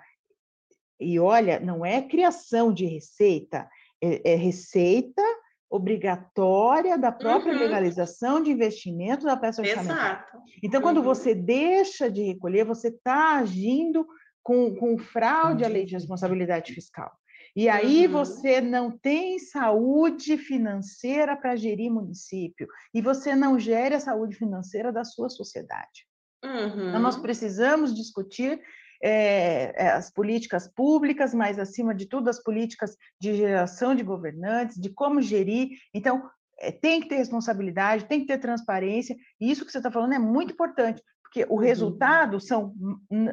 E 0.99 1.19
olha, 1.19 1.59
não 1.59 1.85
é 1.85 2.01
criação 2.01 2.71
de 2.71 2.85
receita, 2.85 3.67
é, 4.01 4.33
é 4.33 4.35
receita 4.35 5.21
obrigatória 5.69 6.97
da 6.97 7.11
própria 7.11 7.53
uhum. 7.53 7.59
legalização 7.59 8.41
de 8.41 8.51
investimento 8.51 9.25
da 9.25 9.35
peça 9.35 9.61
orçamentária. 9.61 10.23
Exato. 10.23 10.37
Então, 10.63 10.81
quando 10.81 10.97
uhum. 10.97 11.03
você 11.03 11.35
deixa 11.35 12.09
de 12.09 12.23
recolher, 12.23 12.63
você 12.63 12.89
está 12.89 13.37
agindo 13.39 14.05
com, 14.41 14.75
com 14.75 14.97
fraude 14.97 15.65
à 15.65 15.67
lei 15.67 15.85
de 15.85 15.95
responsabilidade 15.95 16.71
fiscal. 16.71 17.11
E 17.55 17.69
aí 17.69 18.05
uhum. 18.05 18.11
você 18.11 18.59
não 18.59 18.91
tem 18.91 19.39
saúde 19.39 20.37
financeira 20.37 21.37
para 21.37 21.55
gerir 21.55 21.89
município, 21.89 22.67
e 22.93 23.01
você 23.01 23.33
não 23.33 23.57
gere 23.57 23.95
a 23.95 23.99
saúde 23.99 24.35
financeira 24.35 24.91
da 24.91 25.05
sua 25.05 25.29
sociedade. 25.29 26.05
Uhum. 26.43 26.89
Então, 26.89 26.99
nós 26.99 27.15
uhum. 27.15 27.21
precisamos 27.21 27.95
discutir 27.95 28.61
é, 29.01 29.89
as 29.91 30.11
políticas 30.11 30.67
públicas, 30.67 31.33
mas, 31.33 31.57
acima 31.57 31.95
de 31.95 32.07
tudo, 32.07 32.29
as 32.29 32.43
políticas 32.43 32.95
de 33.21 33.35
geração 33.35 33.95
de 33.95 34.03
governantes, 34.03 34.79
de 34.79 34.89
como 34.89 35.21
gerir. 35.21 35.69
Então, 35.93 36.29
é, 36.59 36.71
tem 36.71 37.01
que 37.01 37.07
ter 37.07 37.15
responsabilidade, 37.15 38.05
tem 38.05 38.21
que 38.21 38.27
ter 38.27 38.37
transparência, 38.37 39.15
e 39.39 39.49
isso 39.49 39.65
que 39.65 39.71
você 39.71 39.77
está 39.77 39.91
falando 39.91 40.13
é 40.13 40.19
muito 40.19 40.53
importante, 40.53 41.01
porque 41.35 41.45
o 41.49 41.55
uhum. 41.55 41.59
resultado 41.59 42.39
são 42.39 42.73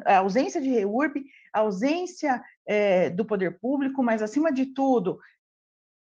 a 0.05 0.17
ausência 0.17 0.59
de 0.59 0.67
REURB, 0.67 1.23
a 1.53 1.59
ausência 1.59 2.43
é, 2.67 3.09
do 3.09 3.23
poder 3.23 3.57
público, 3.61 4.03
mas, 4.03 4.21
acima 4.21 4.51
de 4.51 4.65
tudo, 4.73 5.17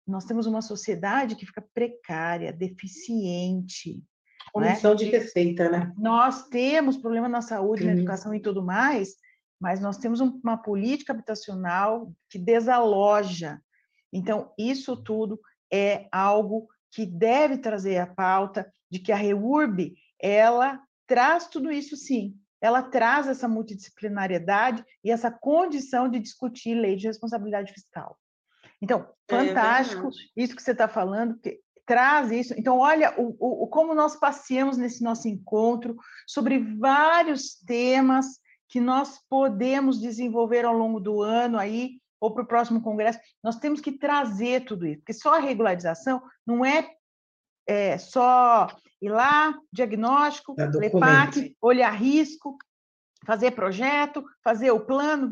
nós 0.05 0.25
temos 0.25 0.47
uma 0.47 0.61
sociedade 0.61 1.37
que 1.37 1.47
fica 1.47 1.65
precária, 1.73 2.53
deficiente. 2.53 4.03
Comissão 4.53 4.91
né? 4.91 4.97
de 4.97 5.05
receita, 5.05 5.71
né? 5.71 5.93
Nós 5.97 6.49
temos 6.49 6.97
problema 6.97 7.29
na 7.29 7.41
saúde, 7.41 7.85
na 7.85 7.93
educação 7.93 8.35
e 8.35 8.41
tudo 8.41 8.61
mais, 8.61 9.15
mas 9.61 9.81
nós 9.81 9.97
temos 9.97 10.19
uma 10.19 10.57
política 10.57 11.13
habitacional 11.13 12.13
que 12.29 12.41
desaloja. 12.41 13.61
Então, 14.13 14.53
isso 14.59 14.97
tudo 14.97 15.41
é 15.73 16.09
algo 16.11 16.67
que 16.91 17.07
deve 17.07 17.59
trazer 17.59 17.99
a 17.99 18.07
pauta 18.07 18.69
de 18.91 18.99
que 18.99 19.13
a 19.13 19.17
REURB, 19.17 19.95
ela 20.21 20.84
traz 21.07 21.49
tudo 21.49 21.71
isso 21.71 21.97
sim. 21.97 22.35
Ela 22.61 22.83
traz 22.83 23.27
essa 23.27 23.47
multidisciplinariedade 23.47 24.85
e 25.03 25.11
essa 25.11 25.31
condição 25.31 26.09
de 26.09 26.19
discutir 26.19 26.75
lei 26.75 26.97
de 26.97 27.07
responsabilidade 27.07 27.73
fiscal. 27.73 28.19
Então, 28.81 29.07
é 29.29 29.47
fantástico 29.47 30.09
é 30.09 30.43
isso 30.43 30.57
que 30.57 30.63
você 30.63 30.73
está 30.73 30.89
falando, 30.89 31.39
que 31.39 31.61
traz 31.87 32.31
isso. 32.31 32.55
Então, 32.57 32.79
olha 32.79 33.15
o, 33.19 33.65
o, 33.65 33.67
como 33.69 33.95
nós 33.95 34.17
passeamos 34.17 34.77
nesse 34.77 35.03
nosso 35.03 35.29
encontro 35.29 35.97
sobre 36.27 36.59
vários 36.59 37.55
temas 37.67 38.27
que 38.69 38.81
nós 38.81 39.21
podemos 39.29 40.01
desenvolver 40.01 40.65
ao 40.65 40.75
longo 40.75 40.99
do 40.99 41.23
ano 41.23 41.59
aí 41.59 42.01
ou 42.21 42.33
para 42.33 42.43
o 42.43 42.47
próximo 42.47 42.83
congresso. 42.83 43.19
Nós 43.43 43.57
temos 43.57 43.81
que 43.81 43.93
trazer 43.93 44.65
tudo 44.65 44.87
isso, 44.87 45.01
porque 45.01 45.13
só 45.13 45.35
a 45.37 45.41
regularização 45.41 46.23
não 46.47 46.65
é, 46.65 46.91
é 47.67 47.99
só 47.99 48.67
ir 49.01 49.11
lá, 49.11 49.59
diagnóstico, 49.73 50.55
é 50.59 50.67
LEPAC, 50.67 51.57
olhar 51.61 51.91
risco, 51.91 52.57
fazer 53.25 53.53
projeto, 53.53 54.25
fazer 54.43 54.71
o 54.71 54.81
plano. 54.81 55.31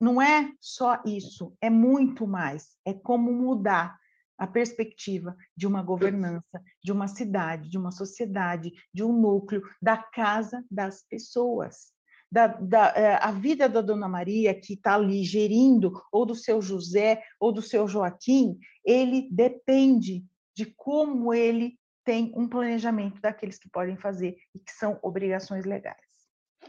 Não 0.00 0.20
é 0.20 0.50
só 0.60 1.00
isso, 1.04 1.52
é 1.60 1.70
muito 1.70 2.26
mais. 2.26 2.76
É 2.84 2.92
como 2.92 3.32
mudar 3.32 3.98
a 4.38 4.46
perspectiva 4.46 5.36
de 5.56 5.66
uma 5.66 5.82
governança, 5.82 6.62
de 6.82 6.92
uma 6.92 7.08
cidade, 7.08 7.68
de 7.68 7.76
uma 7.76 7.90
sociedade, 7.90 8.72
de 8.94 9.02
um 9.02 9.12
núcleo, 9.12 9.62
da 9.82 9.96
casa 9.96 10.64
das 10.70 11.02
pessoas. 11.02 11.92
Da, 12.30 12.46
da 12.46 12.88
é, 12.94 13.14
a 13.14 13.32
vida 13.32 13.68
da 13.68 13.80
Dona 13.80 14.06
Maria, 14.06 14.54
que 14.54 14.74
está 14.74 14.94
ali 14.94 15.24
gerindo, 15.24 16.00
ou 16.12 16.24
do 16.24 16.34
seu 16.34 16.62
José, 16.62 17.22
ou 17.40 17.50
do 17.50 17.62
seu 17.62 17.88
Joaquim, 17.88 18.58
ele 18.84 19.28
depende 19.32 20.24
de 20.54 20.66
como 20.76 21.32
ele 21.32 21.77
tem 22.08 22.32
um 22.34 22.48
planejamento 22.48 23.20
daqueles 23.20 23.58
que 23.58 23.68
podem 23.68 23.94
fazer 23.94 24.34
e 24.54 24.58
que 24.58 24.72
são 24.72 24.98
obrigações 25.02 25.66
legais. 25.66 25.98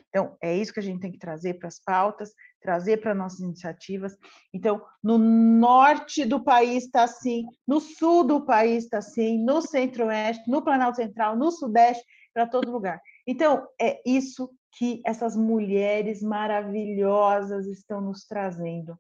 Então, 0.10 0.36
é 0.44 0.54
isso 0.54 0.74
que 0.74 0.82
a 0.82 0.84
gente 0.84 1.00
tem 1.00 1.14
que 1.14 1.18
trazer 1.18 1.54
para 1.54 1.70
as 1.70 1.80
pautas, 1.80 2.34
trazer 2.62 2.98
para 2.98 3.16
nossas 3.16 3.40
iniciativas. 3.40 4.18
Então, 4.54 4.86
no 5.02 5.18
norte 5.18 6.26
do 6.26 6.44
país 6.44 6.84
está 6.84 7.04
assim, 7.04 7.46
no 7.66 7.80
sul 7.80 8.26
do 8.26 8.46
país 8.46 8.84
está 8.84 8.98
assim, 8.98 9.42
no 9.42 9.62
centro-oeste, 9.62 10.52
no 10.52 10.62
Planalto 10.62 10.98
Central, 10.98 11.38
no 11.38 11.52
sudeste, 11.52 12.04
para 12.34 12.46
todo 12.46 12.70
lugar. 12.70 13.02
Então, 13.26 13.66
é 13.82 14.02
isso 14.06 14.52
que 14.78 15.02
essas 15.06 15.38
mulheres 15.38 16.22
maravilhosas 16.22 17.66
estão 17.66 18.02
nos 18.02 18.26
trazendo. 18.26 19.00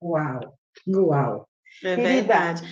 Uau, 0.00 0.56
uau. 0.86 1.48
É 1.82 1.96
verdade. 1.96 2.62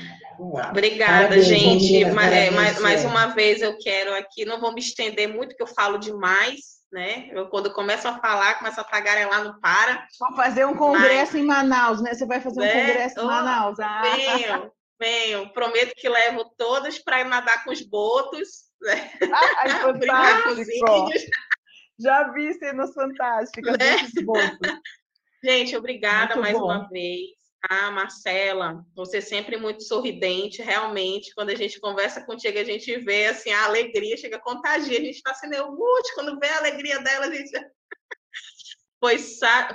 Obrigada, 0.41 1.29
Parabéns, 1.29 1.47
gente. 1.47 2.05
mais, 2.07 2.51
mais, 2.51 2.81
mais 2.81 3.05
uma 3.05 3.27
vez 3.27 3.61
eu 3.61 3.77
quero 3.77 4.15
aqui, 4.15 4.47
não 4.47 4.59
vou 4.59 4.73
me 4.73 4.81
estender 4.81 5.29
muito, 5.29 5.51
porque 5.51 5.63
eu 5.63 5.67
falo 5.67 5.99
demais, 5.99 6.81
né? 6.91 7.29
Eu, 7.31 7.49
quando 7.49 7.73
começo 7.73 8.09
a 8.09 8.19
falar, 8.19 8.59
começo 8.59 8.81
a 8.81 8.85
tagarelar, 8.85 9.45
não 9.45 9.61
para. 9.61 10.07
Vamos 10.19 10.37
fazer 10.37 10.65
um 10.65 10.75
congresso 10.75 11.33
mas, 11.33 11.43
em 11.43 11.47
Manaus, 11.47 12.01
né? 12.01 12.15
Você 12.15 12.25
vai 12.25 12.41
fazer 12.41 12.61
um 12.61 12.63
né? 12.63 12.87
congresso 12.87 13.21
em 13.21 13.25
Manaus. 13.25 13.79
Ah. 13.81 14.03
Venho, 14.03 14.73
venho. 14.99 15.53
Prometo 15.53 15.95
que 15.95 16.09
levo 16.09 16.45
todas 16.57 16.99
para 16.99 17.23
nadar 17.25 17.63
com 17.63 17.71
os 17.71 17.83
botos. 17.83 18.71
Né? 18.81 19.11
Ai, 19.59 19.69
fantástico. 19.81 21.11
Já 21.99 22.33
vi 22.33 22.55
cenas 22.55 22.95
fantásticas 22.95 23.77
né? 23.77 24.25
botos. 24.25 24.59
Gente, 25.45 25.77
obrigada 25.77 26.35
muito 26.37 26.41
mais 26.41 26.59
bom. 26.59 26.65
uma 26.65 26.89
vez. 26.89 27.40
Ah, 27.69 27.91
Marcela, 27.91 28.85
você 28.95 29.21
sempre 29.21 29.57
muito 29.59 29.83
sorridente, 29.83 30.63
realmente. 30.63 31.35
Quando 31.35 31.51
a 31.51 31.55
gente 31.55 31.79
conversa 31.79 32.25
contigo, 32.25 32.59
a 32.59 32.65
gente 32.65 32.97
vê 33.01 33.27
assim 33.27 33.51
a 33.51 33.65
alegria, 33.65 34.17
chega 34.17 34.37
a 34.37 34.43
contagia. 34.43 34.99
A 34.99 35.03
gente 35.03 35.17
está 35.17 35.35
sendo 35.35 35.55
eucute, 35.55 36.15
quando 36.15 36.39
vê 36.39 36.49
a 36.49 36.59
alegria 36.59 37.01
dela, 37.01 37.27
a 37.27 37.35
gente. 37.35 37.51
foi, 38.99 39.19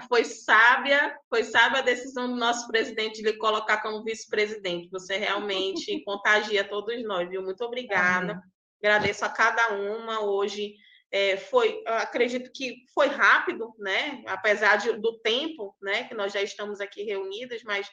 foi 0.08 0.24
sábia, 0.24 1.16
foi 1.30 1.44
sábia 1.44 1.80
a 1.80 1.84
decisão 1.84 2.28
do 2.28 2.36
nosso 2.36 2.68
presidente 2.68 3.22
de 3.22 3.30
lhe 3.30 3.38
colocar 3.38 3.82
como 3.82 4.04
vice-presidente. 4.04 4.90
Você 4.90 5.18
realmente 5.18 6.02
contagia 6.06 6.68
todos 6.68 7.04
nós, 7.04 7.30
viu? 7.30 7.44
Muito 7.44 7.64
obrigada. 7.64 8.42
Agradeço 8.82 9.26
a 9.26 9.30
cada 9.30 9.74
uma 9.74 10.22
hoje 10.22 10.76
é, 11.16 11.38
foi, 11.38 11.82
acredito 11.88 12.52
que 12.52 12.84
foi 12.94 13.08
rápido, 13.08 13.74
né? 13.80 14.22
Apesar 14.28 14.76
de, 14.76 14.92
do 15.00 15.18
tempo, 15.20 15.74
né? 15.82 16.04
Que 16.04 16.14
nós 16.14 16.34
já 16.34 16.42
estamos 16.42 16.82
aqui 16.82 17.04
reunidas, 17.04 17.64
mas 17.64 17.90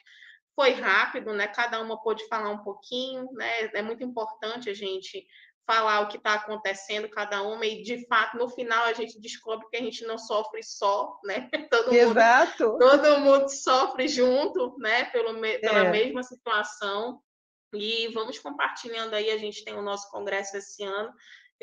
foi 0.53 0.71
rápido, 0.71 1.31
né? 1.31 1.47
Cada 1.47 1.79
uma 1.79 2.03
pôde 2.03 2.27
falar 2.27 2.49
um 2.49 2.61
pouquinho, 2.61 3.31
né? 3.31 3.71
É 3.73 3.81
muito 3.81 4.03
importante 4.03 4.69
a 4.69 4.73
gente 4.73 5.25
falar 5.65 6.01
o 6.01 6.09
que 6.09 6.17
está 6.17 6.33
acontecendo 6.33 7.07
cada 7.07 7.41
uma 7.41 7.65
e 7.65 7.81
de 7.83 8.05
fato 8.07 8.35
no 8.35 8.49
final 8.49 8.83
a 8.83 8.91
gente 8.91 9.17
descobre 9.21 9.65
que 9.69 9.77
a 9.77 9.81
gente 9.81 10.05
não 10.05 10.17
sofre 10.17 10.61
só, 10.61 11.17
né? 11.23 11.49
Todo 11.71 11.93
Exato. 11.93 12.71
Mundo, 12.73 12.79
todo 12.79 13.19
mundo 13.21 13.47
sofre 13.47 14.09
junto, 14.09 14.77
né? 14.79 15.05
Pelo, 15.05 15.39
pela 15.39 15.85
é. 15.85 15.89
mesma 15.89 16.23
situação. 16.23 17.21
E 17.73 18.09
vamos 18.09 18.37
compartilhando 18.37 19.13
aí, 19.13 19.31
a 19.31 19.37
gente 19.37 19.63
tem 19.63 19.75
o 19.75 19.81
nosso 19.81 20.11
congresso 20.11 20.57
esse 20.57 20.83
ano, 20.83 21.11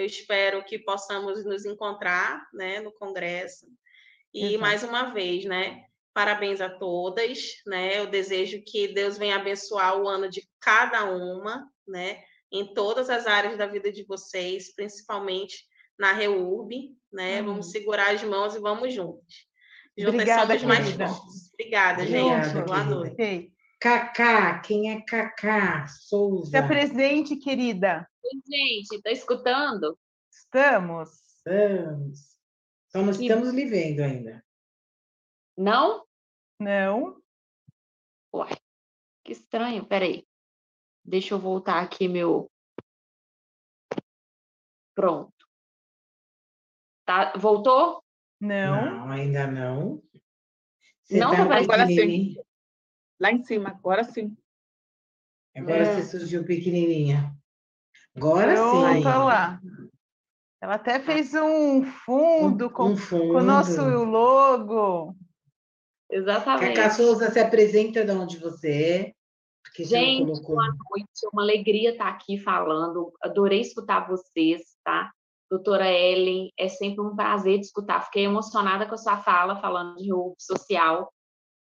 eu 0.00 0.06
espero 0.06 0.64
que 0.64 0.78
possamos 0.78 1.44
nos 1.44 1.64
encontrar 1.64 2.48
né, 2.52 2.80
no 2.80 2.92
Congresso. 2.92 3.66
E 4.32 4.46
Exato. 4.46 4.60
mais 4.60 4.82
uma 4.82 5.12
vez, 5.12 5.44
né? 5.44 5.84
Parabéns 6.14 6.60
a 6.60 6.68
todas, 6.68 7.38
né? 7.66 7.98
Eu 7.98 8.06
desejo 8.06 8.62
que 8.64 8.88
Deus 8.88 9.18
venha 9.18 9.36
abençoar 9.36 10.00
o 10.00 10.08
ano 10.08 10.28
de 10.28 10.48
cada 10.60 11.04
uma, 11.04 11.68
né? 11.86 12.22
Em 12.52 12.72
todas 12.74 13.10
as 13.10 13.26
áreas 13.26 13.56
da 13.56 13.66
vida 13.66 13.92
de 13.92 14.04
vocês, 14.04 14.74
principalmente 14.74 15.64
na 15.98 16.12
REURB, 16.12 16.96
né? 17.12 17.42
Hum. 17.42 17.46
Vamos 17.46 17.70
segurar 17.70 18.14
as 18.14 18.22
mãos 18.22 18.54
e 18.54 18.60
vamos 18.60 18.92
juntos. 18.92 19.48
Juntas 19.96 20.14
Obrigada, 20.14 20.58
somos 20.58 20.62
mais 20.62 20.90
fortes. 20.90 21.52
Obrigada, 21.52 22.06
gente. 22.06 22.66
Boa 22.66 22.84
noite. 22.84 23.52
Cacá, 23.80 24.58
quem 24.60 24.92
é 24.92 25.00
Cacá 25.00 25.86
Souza? 25.86 26.50
Você 26.50 26.62
presente, 26.62 27.36
querida. 27.36 28.06
Oi, 28.22 28.42
gente, 28.46 28.96
está 28.96 29.10
escutando? 29.10 29.98
Estamos. 30.30 31.10
Estamos. 31.26 32.38
Só 32.88 33.02
não 33.02 33.10
estamos 33.10 33.50
lhe 33.54 33.64
vendo 33.66 34.00
ainda. 34.00 34.44
Não? 35.56 36.06
Não. 36.58 37.20
Uai, 38.32 38.56
que 39.24 39.32
estranho. 39.32 39.86
Peraí. 39.86 40.26
Deixa 41.04 41.34
eu 41.34 41.38
voltar 41.38 41.82
aqui 41.82 42.08
meu. 42.08 42.50
Pronto. 44.94 45.48
Tá, 47.06 47.32
voltou? 47.36 48.04
Não. 48.40 48.84
Não, 48.84 49.10
ainda 49.10 49.46
não. 49.46 50.02
Você 51.02 51.18
não, 51.18 51.30
tá 51.30 51.56
agora 51.56 51.86
sim. 51.86 52.36
Lá 53.18 53.32
em 53.32 53.42
cima, 53.42 53.70
agora 53.70 54.04
sim. 54.04 54.36
Agora 55.56 55.78
é. 55.78 55.94
você 55.96 56.18
surgiu 56.18 56.44
pequenininha. 56.44 57.39
Agora 58.16 58.54
Pronto, 58.54 58.94
sim. 58.94 59.04
lá. 59.04 59.60
Ela 60.62 60.74
até 60.74 61.00
fez 61.00 61.32
um 61.34 61.84
fundo, 61.84 62.66
um, 62.66 62.70
com, 62.70 62.84
um 62.90 62.96
fundo. 62.96 63.32
com 63.32 63.38
o 63.38 63.42
nosso 63.42 63.80
logo. 64.04 65.16
Exatamente. 66.10 66.74
Cacá 66.74 66.90
Souza 66.90 67.30
se 67.30 67.38
apresenta 67.38 68.04
de 68.04 68.10
onde 68.12 68.36
você 68.38 68.70
é. 68.70 69.12
Porque 69.62 69.84
Gente, 69.84 70.42
boa 70.42 70.66
noite. 70.66 71.24
É 71.24 71.28
uma 71.32 71.42
alegria 71.42 71.90
estar 71.92 72.08
aqui 72.08 72.38
falando. 72.38 73.12
Adorei 73.22 73.60
escutar 73.60 74.08
vocês, 74.08 74.76
tá? 74.84 75.10
Doutora 75.50 75.90
Ellen, 75.90 76.52
é 76.58 76.68
sempre 76.68 77.00
um 77.00 77.16
prazer 77.16 77.58
te 77.58 77.64
escutar. 77.64 78.04
Fiquei 78.04 78.24
emocionada 78.24 78.86
com 78.86 78.94
a 78.94 78.98
sua 78.98 79.18
fala, 79.18 79.60
falando 79.60 79.96
de 79.96 80.12
roubo 80.12 80.36
social. 80.38 81.12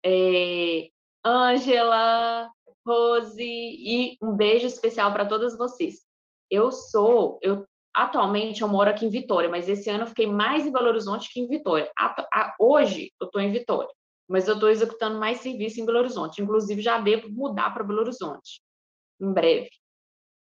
É... 0.04 0.90
Ângela, 1.26 2.50
Rose, 2.86 3.44
e 3.44 4.18
um 4.22 4.36
beijo 4.36 4.66
especial 4.66 5.12
para 5.12 5.26
todas 5.26 5.58
vocês. 5.58 6.09
Eu 6.50 6.72
sou, 6.72 7.40
eu 7.42 7.66
atualmente 7.96 8.62
eu 8.62 8.68
moro 8.68 8.90
aqui 8.90 9.06
em 9.06 9.10
Vitória, 9.10 9.50
mas 9.50 9.68
esse 9.68 9.90
ano 9.90 10.04
eu 10.04 10.08
fiquei 10.08 10.28
mais 10.28 10.66
em 10.66 10.72
Belo 10.72 10.88
Horizonte 10.88 11.32
que 11.32 11.40
em 11.40 11.48
Vitória. 11.48 11.92
hoje 12.60 13.12
eu 13.20 13.26
estou 13.26 13.42
em 13.42 13.52
Vitória 13.52 13.90
mas 14.30 14.48
eu 14.48 14.54
estou 14.54 14.70
executando 14.70 15.20
mais 15.20 15.40
serviço 15.40 15.82
em 15.82 15.86
Belo 15.86 15.98
Horizonte. 15.98 16.42
Inclusive, 16.42 16.84
já 16.84 17.02
devo 17.02 17.28
mudar 17.32 17.74
para 17.74 17.84
Belo 17.84 18.02
Horizonte 18.02 18.62
em 19.20 19.34
breve. 19.34 19.72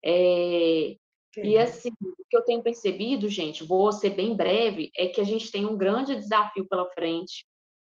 É, 0.05 0.97
e 1.37 1.59
assim, 1.59 1.91
o 2.01 2.25
que 2.31 2.37
eu 2.37 2.45
tenho 2.45 2.63
percebido, 2.63 3.29
gente, 3.29 3.65
vou 3.65 3.91
ser 3.91 4.11
bem 4.11 4.37
breve, 4.37 4.91
é 4.97 5.09
que 5.09 5.21
a 5.21 5.25
gente 5.25 5.51
tem 5.51 5.67
um 5.67 5.77
grande 5.77 6.15
desafio 6.15 6.67
pela 6.69 6.89
frente 6.91 7.45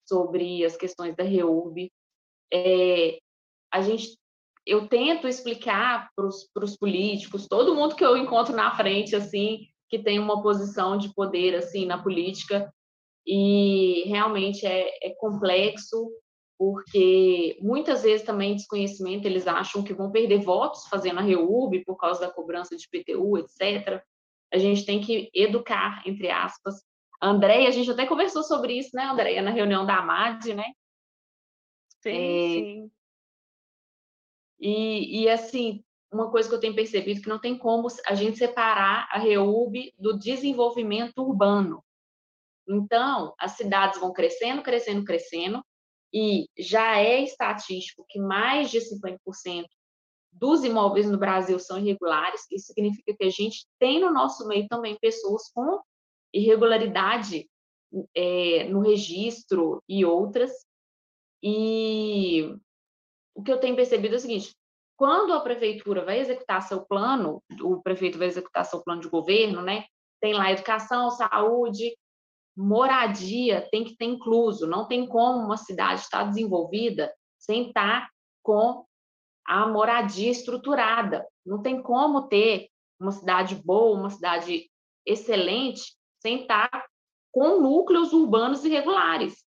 sobre 0.05 0.63
as 0.65 0.75
questões 0.75 1.15
da 1.15 1.23
REURB. 1.23 1.89
É, 2.53 3.17
a 3.71 3.81
gente, 3.81 4.17
eu 4.67 4.87
tento 4.87 5.27
explicar 5.27 6.09
para 6.13 6.27
os 6.27 6.77
políticos, 6.77 7.47
todo 7.47 7.73
mundo 7.73 7.95
que 7.95 8.03
eu 8.03 8.17
encontro 8.17 8.53
na 8.53 8.75
frente, 8.75 9.15
assim, 9.15 9.67
que 9.89 9.97
tem 9.97 10.19
uma 10.19 10.43
posição 10.43 10.97
de 10.97 11.13
poder, 11.13 11.55
assim, 11.55 11.85
na 11.85 11.97
política, 12.03 12.71
e 13.25 14.03
realmente 14.07 14.65
é, 14.65 14.89
é 15.01 15.09
complexo, 15.17 16.11
porque 16.57 17.57
muitas 17.61 18.03
vezes 18.03 18.25
também 18.25 18.55
desconhecimento, 18.55 19.25
eles 19.25 19.47
acham 19.47 19.81
que 19.81 19.93
vão 19.93 20.11
perder 20.11 20.39
votos 20.39 20.87
fazendo 20.87 21.19
a 21.19 21.23
REUB 21.23 21.85
por 21.85 21.95
causa 21.95 22.19
da 22.21 22.31
cobrança 22.31 22.75
de 22.75 22.87
PTU, 22.89 23.37
etc. 23.37 24.03
A 24.53 24.57
gente 24.57 24.85
tem 24.85 24.99
que 24.99 25.29
educar, 25.33 26.01
entre 26.05 26.29
aspas. 26.29 26.75
A 27.21 27.29
Andréia, 27.29 27.67
a 27.67 27.71
gente 27.71 27.89
até 27.89 28.05
conversou 28.05 28.43
sobre 28.43 28.73
isso, 28.77 28.89
né, 28.93 29.03
Andréia, 29.03 29.41
na 29.41 29.51
reunião 29.51 29.85
da 29.85 29.97
AMAD, 29.97 30.53
né? 30.53 30.65
Sim, 32.01 32.09
é, 32.09 32.47
sim. 32.47 32.91
E, 34.59 35.23
e, 35.23 35.29
assim, 35.29 35.83
uma 36.11 36.31
coisa 36.31 36.47
que 36.47 36.55
eu 36.55 36.59
tenho 36.59 36.75
percebido 36.75 37.21
que 37.21 37.29
não 37.29 37.39
tem 37.39 37.57
como 37.57 37.87
a 38.05 38.15
gente 38.15 38.37
separar 38.37 39.07
a 39.11 39.19
REUB 39.19 39.93
do 39.97 40.17
desenvolvimento 40.17 41.19
urbano. 41.19 41.83
Então, 42.67 43.33
as 43.39 43.53
cidades 43.53 43.99
vão 43.99 44.11
crescendo, 44.11 44.61
crescendo, 44.61 45.05
crescendo, 45.05 45.63
e 46.13 46.47
já 46.57 46.99
é 46.99 47.21
estatístico 47.21 48.05
que 48.07 48.19
mais 48.19 48.71
de 48.71 48.79
50% 48.79 49.65
dos 50.31 50.63
imóveis 50.63 51.09
no 51.09 51.17
Brasil 51.17 51.59
são 51.59 51.79
irregulares, 51.79 52.45
isso 52.51 52.67
significa 52.67 53.15
que 53.15 53.23
a 53.23 53.29
gente 53.29 53.65
tem 53.79 53.99
no 53.99 54.13
nosso 54.13 54.47
meio 54.47 54.67
também 54.67 54.97
pessoas 54.99 55.49
com 55.51 55.81
irregularidade 56.33 57.49
é, 58.15 58.65
no 58.65 58.81
registro 58.81 59.81
e 59.87 60.05
outras. 60.05 60.51
E 61.41 62.55
o 63.37 63.43
que 63.43 63.51
eu 63.51 63.59
tenho 63.59 63.75
percebido 63.75 64.15
é 64.15 64.17
o 64.17 64.19
seguinte: 64.19 64.55
quando 64.97 65.31
a 65.31 65.39
prefeitura 65.39 66.03
vai 66.03 66.19
executar 66.19 66.63
seu 66.63 66.83
plano, 66.83 67.41
o 67.61 67.81
prefeito 67.81 68.17
vai 68.17 68.27
executar 68.27 68.65
seu 68.65 68.83
plano 68.83 69.01
de 69.01 69.09
governo, 69.09 69.61
né? 69.61 69.85
Tem 70.19 70.33
lá 70.33 70.51
educação, 70.51 71.11
saúde, 71.11 71.95
moradia 72.57 73.67
tem 73.69 73.83
que 73.83 73.95
ter 73.95 74.05
incluso, 74.05 74.65
não 74.65 74.87
tem 74.87 75.07
como 75.07 75.37
uma 75.37 75.57
cidade 75.57 76.01
estar 76.01 76.23
desenvolvida 76.23 77.13
sem 77.37 77.67
estar 77.67 78.09
com 78.41 78.83
a 79.45 79.67
moradia 79.67 80.31
estruturada. 80.31 81.23
Não 81.45 81.61
tem 81.61 81.81
como 81.81 82.27
ter 82.27 82.67
uma 82.99 83.11
cidade 83.11 83.53
boa, 83.53 83.99
uma 83.99 84.09
cidade 84.09 84.67
excelente, 85.05 85.95
sem 86.19 86.41
estar 86.41 86.87
com 87.31 87.61
núcleos 87.61 88.11
urbanos 88.11 88.65
irregulares. 88.65 89.45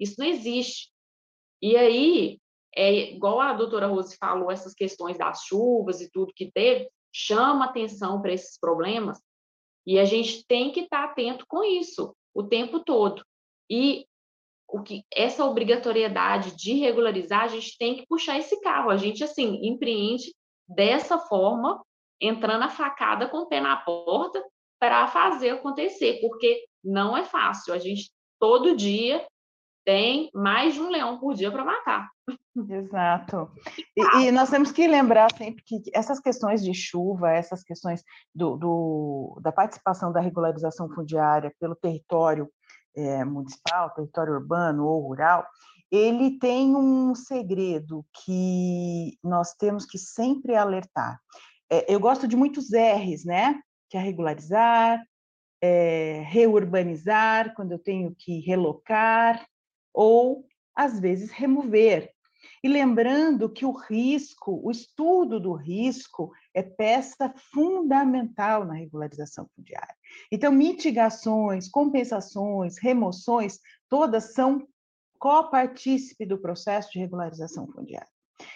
Isso 0.00 0.14
não 0.18 0.26
existe. 0.26 0.90
E 1.60 1.76
aí, 1.76 2.40
é 2.78 3.12
igual 3.12 3.40
a 3.40 3.52
doutora 3.52 3.88
Rose 3.88 4.16
falou, 4.16 4.52
essas 4.52 4.72
questões 4.72 5.18
das 5.18 5.42
chuvas 5.42 6.00
e 6.00 6.08
tudo 6.08 6.32
que 6.32 6.48
teve, 6.52 6.88
chama 7.12 7.64
atenção 7.64 8.22
para 8.22 8.32
esses 8.32 8.56
problemas, 8.56 9.20
e 9.84 9.98
a 9.98 10.04
gente 10.04 10.46
tem 10.46 10.70
que 10.70 10.80
estar 10.80 11.04
atento 11.04 11.44
com 11.48 11.64
isso 11.64 12.14
o 12.32 12.44
tempo 12.44 12.78
todo. 12.78 13.24
E 13.68 14.06
o 14.68 14.82
que 14.82 15.02
essa 15.12 15.44
obrigatoriedade 15.44 16.54
de 16.54 16.74
regularizar, 16.74 17.44
a 17.44 17.48
gente 17.48 17.76
tem 17.78 17.96
que 17.96 18.06
puxar 18.06 18.38
esse 18.38 18.60
carro. 18.60 18.90
A 18.90 18.96
gente 18.96 19.24
assim 19.24 19.66
empreende 19.66 20.32
dessa 20.68 21.18
forma, 21.18 21.82
entrando 22.20 22.64
a 22.64 22.68
facada 22.68 23.28
com 23.28 23.38
o 23.38 23.46
pé 23.46 23.60
na 23.60 23.76
porta 23.78 24.44
para 24.78 25.08
fazer 25.08 25.50
acontecer, 25.50 26.20
porque 26.20 26.66
não 26.84 27.16
é 27.16 27.24
fácil. 27.24 27.72
A 27.72 27.78
gente 27.78 28.10
todo 28.38 28.76
dia 28.76 29.26
tem 29.86 30.30
mais 30.34 30.74
de 30.74 30.80
um 30.80 30.90
leão 30.90 31.18
por 31.18 31.32
dia 31.34 31.50
para 31.50 31.64
matar. 31.64 32.10
Exato. 32.68 33.50
E, 33.96 34.26
e, 34.26 34.32
nós 34.32 34.50
temos 34.50 34.72
que 34.72 34.86
lembrar 34.86 35.30
sempre 35.36 35.62
que 35.64 35.82
essas 35.94 36.18
questões 36.18 36.62
de 36.62 36.74
chuva, 36.74 37.30
essas 37.30 37.62
questões 37.62 38.02
do, 38.34 38.56
do 38.56 39.40
da 39.42 39.52
participação 39.52 40.12
da 40.12 40.20
regularização 40.20 40.88
fundiária 40.92 41.52
pelo 41.60 41.76
território 41.76 42.50
é, 42.96 43.24
municipal, 43.24 43.94
território 43.94 44.34
urbano 44.34 44.86
ou 44.86 45.00
rural, 45.00 45.46
ele 45.90 46.38
tem 46.38 46.74
um 46.74 47.14
segredo 47.14 48.04
que 48.24 49.18
nós 49.22 49.54
temos 49.54 49.86
que 49.86 49.98
sempre 49.98 50.54
alertar. 50.54 51.18
É, 51.70 51.92
eu 51.92 52.00
gosto 52.00 52.26
de 52.26 52.36
muitos 52.36 52.70
R's, 52.72 53.24
né? 53.24 53.60
Que 53.88 53.96
é 53.96 54.00
regularizar, 54.00 55.02
é, 55.62 56.22
reurbanizar, 56.26 57.54
quando 57.54 57.72
eu 57.72 57.78
tenho 57.78 58.14
que 58.16 58.40
relocar, 58.40 59.46
ou 59.92 60.44
às 60.74 61.00
vezes 61.00 61.30
remover. 61.30 62.10
E 62.62 62.68
lembrando 62.68 63.48
que 63.48 63.64
o 63.64 63.72
risco, 63.72 64.60
o 64.64 64.70
estudo 64.70 65.38
do 65.38 65.52
risco, 65.52 66.32
é 66.54 66.62
peça 66.62 67.32
fundamental 67.52 68.64
na 68.64 68.74
regularização 68.74 69.48
fundiária. 69.54 69.94
Então, 70.30 70.50
mitigações, 70.50 71.68
compensações, 71.68 72.78
remoções, 72.78 73.60
todas 73.88 74.32
são 74.34 74.66
copartícipe 75.18 76.24
do 76.24 76.38
processo 76.38 76.92
de 76.92 76.98
regularização 76.98 77.66
fundiária. 77.66 78.08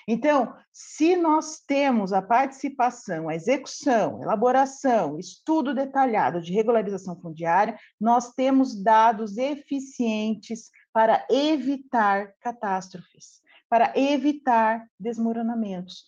Então, 0.06 0.54
se 0.72 1.16
nós 1.16 1.60
temos 1.66 2.12
a 2.12 2.22
participação, 2.22 3.28
a 3.28 3.34
execução, 3.34 4.22
elaboração, 4.22 5.18
estudo 5.18 5.74
detalhado 5.74 6.40
de 6.40 6.52
regularização 6.52 7.20
fundiária, 7.20 7.78
nós 8.00 8.32
temos 8.32 8.80
dados 8.80 9.36
eficientes 9.36 10.70
para 10.92 11.26
evitar 11.30 12.32
catástrofes, 12.40 13.41
para 13.72 13.90
evitar 13.98 14.86
desmoronamentos. 15.00 16.04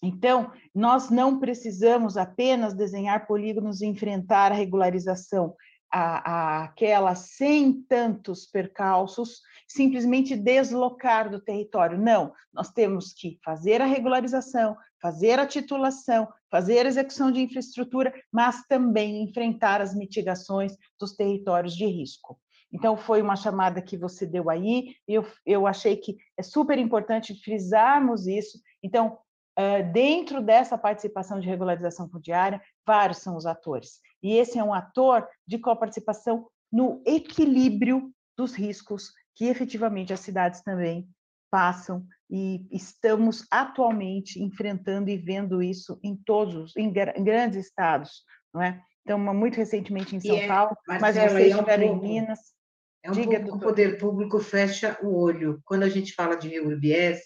Então, 0.00 0.52
nós 0.72 1.10
não 1.10 1.40
precisamos 1.40 2.16
apenas 2.16 2.72
desenhar 2.72 3.26
polígonos 3.26 3.80
e 3.80 3.86
enfrentar 3.86 4.52
a 4.52 4.54
regularização, 4.54 5.56
aquela 5.90 7.16
sem 7.16 7.82
tantos 7.88 8.46
percalços, 8.46 9.40
simplesmente 9.66 10.36
deslocar 10.36 11.28
do 11.28 11.40
território. 11.40 11.98
Não, 11.98 12.32
nós 12.52 12.70
temos 12.70 13.12
que 13.12 13.40
fazer 13.44 13.82
a 13.82 13.86
regularização, 13.86 14.76
fazer 15.02 15.40
a 15.40 15.48
titulação, 15.48 16.28
fazer 16.48 16.86
a 16.86 16.90
execução 16.90 17.32
de 17.32 17.40
infraestrutura, 17.40 18.14
mas 18.30 18.64
também 18.68 19.24
enfrentar 19.24 19.80
as 19.80 19.96
mitigações 19.96 20.76
dos 21.00 21.16
territórios 21.16 21.74
de 21.74 21.86
risco. 21.86 22.38
Então, 22.74 22.96
foi 22.96 23.22
uma 23.22 23.36
chamada 23.36 23.80
que 23.80 23.96
você 23.96 24.26
deu 24.26 24.50
aí, 24.50 24.96
e 25.06 25.14
eu, 25.14 25.24
eu 25.46 25.66
achei 25.66 25.96
que 25.96 26.16
é 26.36 26.42
super 26.42 26.78
importante 26.78 27.40
frisarmos 27.42 28.26
isso. 28.26 28.58
Então, 28.82 29.18
dentro 29.92 30.42
dessa 30.42 30.76
participação 30.76 31.38
de 31.38 31.48
regularização 31.48 32.08
fundiária, 32.08 32.60
vários 32.86 33.18
são 33.18 33.36
os 33.36 33.46
atores. 33.46 34.00
E 34.22 34.36
esse 34.36 34.58
é 34.58 34.64
um 34.64 34.74
ator 34.74 35.26
de 35.46 35.58
coparticipação 35.58 36.48
no 36.72 37.02
equilíbrio 37.06 38.12
dos 38.36 38.54
riscos 38.54 39.12
que 39.36 39.46
efetivamente 39.46 40.12
as 40.12 40.20
cidades 40.20 40.60
também 40.62 41.08
passam 41.50 42.04
e 42.28 42.66
estamos 42.72 43.46
atualmente 43.50 44.42
enfrentando 44.42 45.08
e 45.08 45.16
vendo 45.16 45.62
isso 45.62 46.00
em 46.02 46.16
todos, 46.16 46.76
em, 46.76 46.92
grandes 46.92 47.66
estados, 47.66 48.24
não 48.52 48.60
é? 48.60 48.82
Então, 49.02 49.18
muito 49.18 49.56
recentemente 49.56 50.16
em 50.16 50.20
São 50.20 50.36
é, 50.36 50.48
Paulo, 50.48 50.76
mas 50.88 51.14
vocês 51.14 51.52
é 51.52 51.56
um 51.56 51.82
em 51.82 52.00
Minas. 52.00 52.53
É 53.04 53.10
um 53.10 53.12
Diga, 53.12 53.38
pouco 53.40 53.58
o 53.58 53.60
poder 53.60 53.98
público 53.98 54.40
fecha 54.40 54.98
o 55.02 55.14
olho. 55.14 55.60
Quando 55.66 55.82
a 55.82 55.90
gente 55.90 56.14
fala 56.14 56.36
de 56.36 56.58
UBS, 56.58 57.20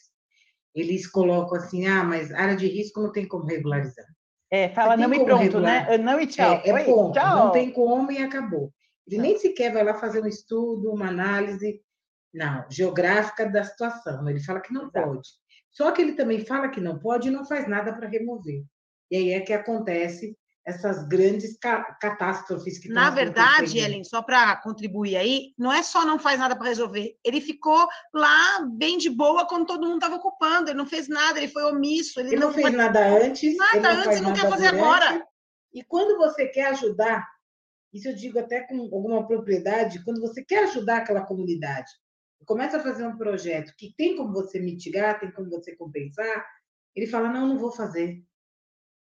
eles 0.74 1.06
colocam 1.06 1.56
assim, 1.56 1.86
ah, 1.86 2.02
mas 2.02 2.32
área 2.32 2.56
de 2.56 2.66
risco 2.66 3.00
não 3.00 3.12
tem 3.12 3.28
como 3.28 3.46
regularizar. 3.46 4.04
É, 4.50 4.70
fala 4.70 4.96
não 4.96 5.14
e 5.14 5.24
pronto, 5.24 5.40
regular. 5.40 5.88
né? 5.88 5.98
Não 5.98 6.20
e 6.20 6.26
tchau. 6.26 6.60
É, 6.64 6.68
é 6.68 6.84
ponto, 6.84 7.14
tchau. 7.14 7.36
não 7.36 7.52
tem 7.52 7.70
como 7.70 8.10
e 8.10 8.18
acabou. 8.18 8.72
Ele 9.06 9.18
nem 9.18 9.38
sequer 9.38 9.72
vai 9.72 9.84
lá 9.84 9.94
fazer 9.94 10.20
um 10.20 10.26
estudo, 10.26 10.92
uma 10.92 11.06
análise. 11.06 11.80
Não, 12.34 12.66
geográfica 12.68 13.48
da 13.48 13.62
situação. 13.62 14.28
Ele 14.28 14.40
fala 14.40 14.60
que 14.60 14.72
não 14.72 14.88
Exato. 14.88 15.06
pode. 15.06 15.28
Só 15.70 15.92
que 15.92 16.02
ele 16.02 16.14
também 16.14 16.44
fala 16.44 16.70
que 16.70 16.80
não 16.80 16.98
pode 16.98 17.28
e 17.28 17.30
não 17.30 17.44
faz 17.44 17.68
nada 17.68 17.92
para 17.92 18.08
remover. 18.08 18.64
E 19.10 19.16
aí 19.16 19.30
é 19.30 19.40
que 19.40 19.52
acontece 19.52 20.36
essas 20.68 21.08
grandes 21.08 21.56
ca 21.58 21.82
catástrofes 21.94 22.78
que 22.78 22.90
Na 22.90 23.08
verdade, 23.08 23.78
Ellen, 23.78 24.04
só 24.04 24.20
para 24.20 24.54
contribuir 24.56 25.16
aí, 25.16 25.54
não 25.56 25.72
é 25.72 25.82
só 25.82 26.04
não 26.04 26.18
faz 26.18 26.38
nada 26.38 26.54
para 26.54 26.68
resolver. 26.68 27.16
Ele 27.24 27.40
ficou 27.40 27.88
lá 28.12 28.60
bem 28.76 28.98
de 28.98 29.08
boa 29.08 29.46
quando 29.46 29.64
todo 29.64 29.86
mundo 29.86 29.94
estava 29.94 30.16
ocupando. 30.16 30.68
Ele 30.68 30.76
não 30.76 30.84
fez 30.84 31.08
nada, 31.08 31.38
ele 31.38 31.48
foi 31.48 31.64
omisso. 31.64 32.20
Ele, 32.20 32.28
ele 32.28 32.36
não, 32.36 32.48
não, 32.48 32.54
fez 32.54 32.70
nada 32.70 33.00
antes. 33.18 33.56
Nada 33.56 33.92
antes 33.92 34.18
e 34.18 34.20
não 34.20 34.34
quer 34.34 34.50
fazer 34.50 34.72
durante. 34.72 34.84
agora. 34.84 35.26
E 35.72 35.82
quando 35.82 36.18
você 36.18 36.46
quer 36.46 36.66
ajudar, 36.66 37.26
isso 37.90 38.08
eu 38.08 38.14
digo 38.14 38.38
até 38.38 38.60
com 38.60 38.78
alguma 38.92 39.26
propriedade, 39.26 40.04
quando 40.04 40.20
você 40.20 40.44
quer 40.44 40.64
ajudar 40.64 40.98
aquela 40.98 41.24
comunidade, 41.24 41.90
começa 42.44 42.76
a 42.76 42.82
fazer 42.82 43.06
um 43.06 43.16
projeto 43.16 43.72
que 43.76 43.94
tem 43.96 44.16
como 44.16 44.34
você 44.34 44.60
mitigar, 44.60 45.18
tem 45.18 45.30
como 45.30 45.48
você 45.48 45.74
compensar, 45.74 46.46
ele 46.94 47.06
fala: 47.06 47.30
não, 47.30 47.46
não 47.46 47.58
vou 47.58 47.72
fazer. 47.72 48.22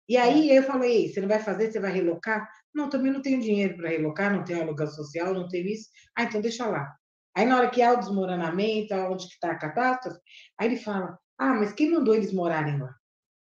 E 0.09 0.17
aí 0.17 0.51
é. 0.51 0.59
eu 0.59 0.63
falei, 0.63 1.09
você 1.09 1.21
não 1.21 1.29
vai 1.29 1.41
fazer, 1.41 1.71
você 1.71 1.81
vai 1.81 1.93
relocar? 1.93 2.49
Não, 2.75 2.89
também 2.89 3.13
não 3.13 3.23
tenho 3.23 3.41
dinheiro 3.41 3.77
para 3.77 3.89
relocar, 3.89 4.33
não 4.33 4.45
tenho 4.45 4.63
aluguel 4.63 4.87
social, 4.89 5.35
não 5.35 5.49
tenho 5.49 5.67
isso. 5.67 5.89
Ah, 6.17 6.25
então 6.25 6.41
deixa 6.41 6.67
lá. 6.67 6.95
Aí 7.35 7.45
na 7.45 7.59
hora 7.59 7.71
que 7.71 7.83
há 7.83 7.93
o 7.93 7.99
desmoronamento, 7.99 8.95
onde 8.95 9.25
está 9.25 9.51
a 9.51 9.59
catástrofe, 9.59 10.19
aí 10.59 10.69
ele 10.69 10.77
fala, 10.77 11.19
ah, 11.39 11.55
mas 11.55 11.73
quem 11.73 11.91
mandou 11.91 12.15
eles 12.15 12.33
morarem 12.33 12.79
lá? 12.79 12.95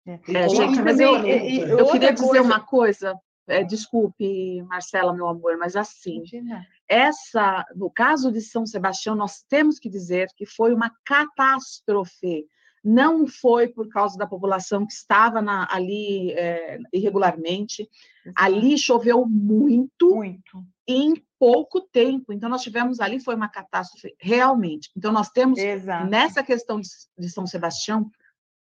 É, 0.06 0.20
é 0.34 0.50
gente, 0.50 0.82
mas 0.82 1.00
eu, 1.00 1.18
eu, 1.26 1.80
eu 1.80 1.92
queria 1.92 2.14
dizer 2.14 2.42
uma 2.42 2.62
coisa, 2.62 3.14
é, 3.48 3.64
desculpe, 3.64 4.62
Marcela, 4.64 5.14
meu 5.14 5.28
amor, 5.28 5.58
mas 5.58 5.76
assim, 5.76 6.24
essa, 6.88 7.66
no 7.76 7.90
caso 7.90 8.32
de 8.32 8.42
São 8.42 8.66
Sebastião, 8.66 9.16
nós 9.16 9.44
temos 9.50 9.80
que 9.80 9.90
dizer 9.90 10.30
que 10.36 10.46
foi 10.46 10.74
uma 10.74 10.92
catástrofe 11.06 12.46
não 12.84 13.28
foi 13.28 13.68
por 13.68 13.88
causa 13.90 14.18
da 14.18 14.28
população 14.28 14.86
que 14.86 14.94
estava 14.94 15.41
na, 15.41 15.68
ali 15.70 16.32
é, 16.32 16.80
irregularmente. 16.94 17.88
Ali 18.36 18.78
choveu 18.78 19.26
muito, 19.26 20.16
muito, 20.16 20.64
em 20.88 21.14
pouco 21.40 21.82
tempo. 21.82 22.34
Então, 22.34 22.49
nós 22.49 22.62
tivemos 22.62 22.99
ali, 22.99 23.20
foi 23.20 23.36
uma 23.36 23.49
catástrofe, 23.49 24.16
realmente. 24.20 24.90
Então, 24.95 25.12
nós 25.12 25.30
temos, 25.30 25.60
Exato. 25.60 26.10
nessa 26.10 26.44
questão 26.44 26.80
de, 26.80 26.88
de, 27.18 27.30
São 27.30 27.45
Sebastião, 27.45 28.10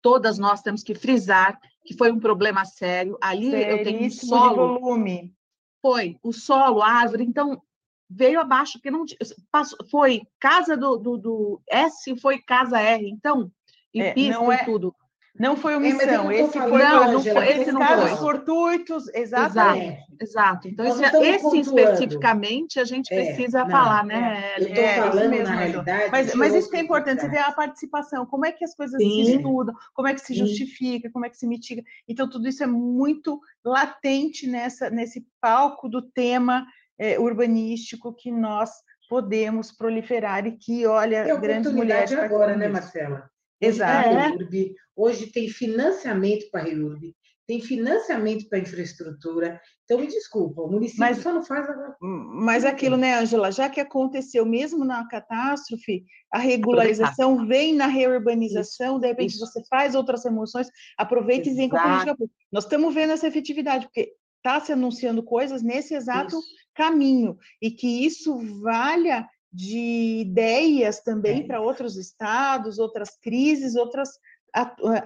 todas 0.02 0.38
nós 0.38 0.62
temos 0.62 0.82
que 0.82 0.94
frisar 0.94 1.58
que 1.84 1.96
foi 1.96 2.12
um 2.12 2.20
problema 2.20 2.64
sério. 2.64 3.18
Ali 3.20 3.52
eu 3.54 3.82
tenho 3.82 4.06
um 4.06 4.10
solo. 4.10 4.78
volume. 4.78 5.34
Foi, 5.82 6.16
o 6.22 6.32
solo, 6.32 6.82
a 6.82 6.88
árvore. 6.88 7.24
Então, 7.24 7.62
veio 8.08 8.40
abaixo, 8.40 8.72
porque 8.74 8.90
não 8.90 9.04
passou, 9.52 9.78
foi 9.88 10.22
casa 10.38 10.76
do, 10.76 10.96
do, 10.96 11.16
do 11.16 11.62
S, 11.68 12.14
foi 12.16 12.38
casa 12.38 12.80
R. 12.80 13.08
Então, 13.08 13.50
e 13.92 14.02
é, 14.02 14.14
não 14.30 14.50
é, 14.52 14.64
tudo. 14.64 14.94
Não 15.38 15.56
foi 15.56 15.76
omissão, 15.76 16.30
é, 16.30 16.40
esse 16.40 16.58
foi 16.58 16.82
não, 16.82 17.12
não 17.12 17.22
foi, 17.22 17.48
esse 17.48 17.72
não 17.72 17.80
casos 17.80 18.10
foi. 18.10 18.18
fortuitos, 18.18 19.08
exatamente. 19.14 20.04
Exato, 20.20 20.68
exato. 20.68 20.68
Então, 20.68 20.86
esse, 20.86 21.02
esse 21.02 21.60
especificamente 21.60 22.80
a 22.80 22.84
gente 22.84 23.12
é, 23.14 23.24
precisa 23.24 23.60
não, 23.60 23.70
falar, 23.70 24.04
né? 24.04 24.54
Eu 24.58 24.66
estou 24.66 24.84
é, 24.84 24.96
falando 24.96 25.30
mesmo, 25.30 25.44
na 25.44 25.54
realidade. 25.54 26.10
Mas, 26.10 26.34
mas 26.34 26.54
isso 26.54 26.68
que 26.68 26.76
é 26.76 26.80
importante, 26.80 27.22
você 27.22 27.28
vê 27.28 27.38
a 27.38 27.52
participação, 27.52 28.26
como 28.26 28.44
é 28.44 28.52
que 28.52 28.64
as 28.64 28.74
coisas 28.74 29.00
Sim. 29.00 29.24
se 29.24 29.36
estudam, 29.36 29.74
como 29.94 30.08
é 30.08 30.14
que 30.14 30.20
se 30.20 30.34
justifica, 30.34 31.08
Sim. 31.08 31.12
como 31.12 31.24
é 31.24 31.30
que 31.30 31.38
se 31.38 31.46
mitiga. 31.46 31.82
Então, 32.06 32.28
tudo 32.28 32.48
isso 32.48 32.62
é 32.62 32.66
muito 32.66 33.40
latente 33.64 34.46
nessa, 34.46 34.90
nesse 34.90 35.26
palco 35.40 35.88
do 35.88 36.02
tema 36.02 36.66
é, 36.98 37.18
urbanístico 37.18 38.12
que 38.12 38.30
nós 38.30 38.70
podemos 39.08 39.72
proliferar 39.72 40.46
e 40.46 40.52
que, 40.52 40.86
olha, 40.86 41.34
grandes 41.36 41.72
mulheres. 41.72 42.12
agora, 42.12 42.56
né, 42.56 42.68
Marcela? 42.68 43.30
Exato. 43.60 44.08
É. 44.08 44.70
Hoje 44.96 45.26
tem 45.26 45.48
financiamento 45.48 46.50
para 46.50 46.62
a 46.62 46.64
REURB, 46.64 47.14
tem 47.46 47.60
financiamento 47.60 48.48
para 48.48 48.60
infraestrutura. 48.60 49.60
Então, 49.84 49.98
me 49.98 50.06
desculpa, 50.06 50.62
o 50.62 50.70
município 50.70 51.00
mas, 51.00 51.18
só 51.18 51.32
não 51.32 51.42
faz 51.42 51.68
agora. 51.68 51.96
Mas 52.00 52.64
aquilo, 52.64 52.96
né, 52.96 53.18
Angela, 53.18 53.50
já 53.50 53.68
que 53.68 53.80
aconteceu 53.80 54.46
mesmo 54.46 54.84
na 54.84 55.06
catástrofe, 55.08 56.04
a 56.32 56.38
regularização 56.38 57.46
vem 57.46 57.74
na 57.74 57.86
reurbanização, 57.86 58.92
isso, 58.92 59.00
de 59.00 59.06
repente 59.08 59.34
isso. 59.34 59.44
você 59.44 59.62
faz 59.68 59.96
outras 59.96 60.24
remoções, 60.24 60.68
aproveita 60.96 61.48
Exato. 61.48 61.54
e 61.54 61.56
vem 61.56 61.68
com 61.68 61.76
a 61.76 61.82
política 61.82 62.16
pública. 62.16 62.34
Nós 62.52 62.64
estamos 62.64 62.94
vendo 62.94 63.12
essa 63.14 63.26
efetividade, 63.26 63.86
porque 63.86 64.12
está 64.36 64.60
se 64.60 64.72
anunciando 64.72 65.22
coisas 65.22 65.62
nesse 65.62 65.94
exato 65.94 66.38
isso. 66.38 66.48
caminho, 66.74 67.36
e 67.60 67.70
que 67.70 68.06
isso 68.06 68.38
valha 68.62 69.28
de 69.52 70.20
ideias 70.20 71.00
também 71.00 71.40
é. 71.40 71.46
para 71.46 71.60
outros 71.60 71.96
estados, 71.96 72.78
outras 72.78 73.16
crises, 73.20 73.74
outras 73.74 74.10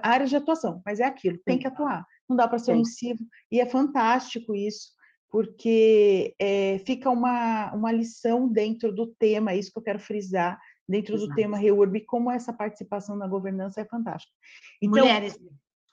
áreas 0.01 0.29
de 0.29 0.35
atuação, 0.35 0.81
mas 0.85 0.99
é 0.99 1.03
aquilo, 1.03 1.37
tem 1.45 1.59
que 1.59 1.67
atuar, 1.67 2.05
não 2.27 2.35
dá 2.35 2.47
para 2.47 2.57
ser 2.57 2.71
omissivo, 2.73 3.23
e 3.51 3.59
é 3.61 3.65
fantástico 3.65 4.55
isso, 4.55 4.89
porque 5.29 6.33
é, 6.39 6.79
fica 6.79 7.09
uma, 7.09 7.71
uma 7.73 7.91
lição 7.91 8.47
dentro 8.47 8.91
do 8.91 9.07
tema, 9.07 9.51
é 9.51 9.57
isso 9.57 9.71
que 9.71 9.77
eu 9.77 9.83
quero 9.83 9.99
frisar, 9.99 10.59
dentro 10.87 11.15
Exato. 11.15 11.29
do 11.29 11.35
tema 11.35 11.57
REURB, 11.57 12.01
como 12.05 12.31
essa 12.31 12.53
participação 12.53 13.15
na 13.15 13.27
governança 13.27 13.81
é 13.81 13.85
fantástica. 13.85 14.33
Então, 14.81 15.03
Mulheres, 15.03 15.37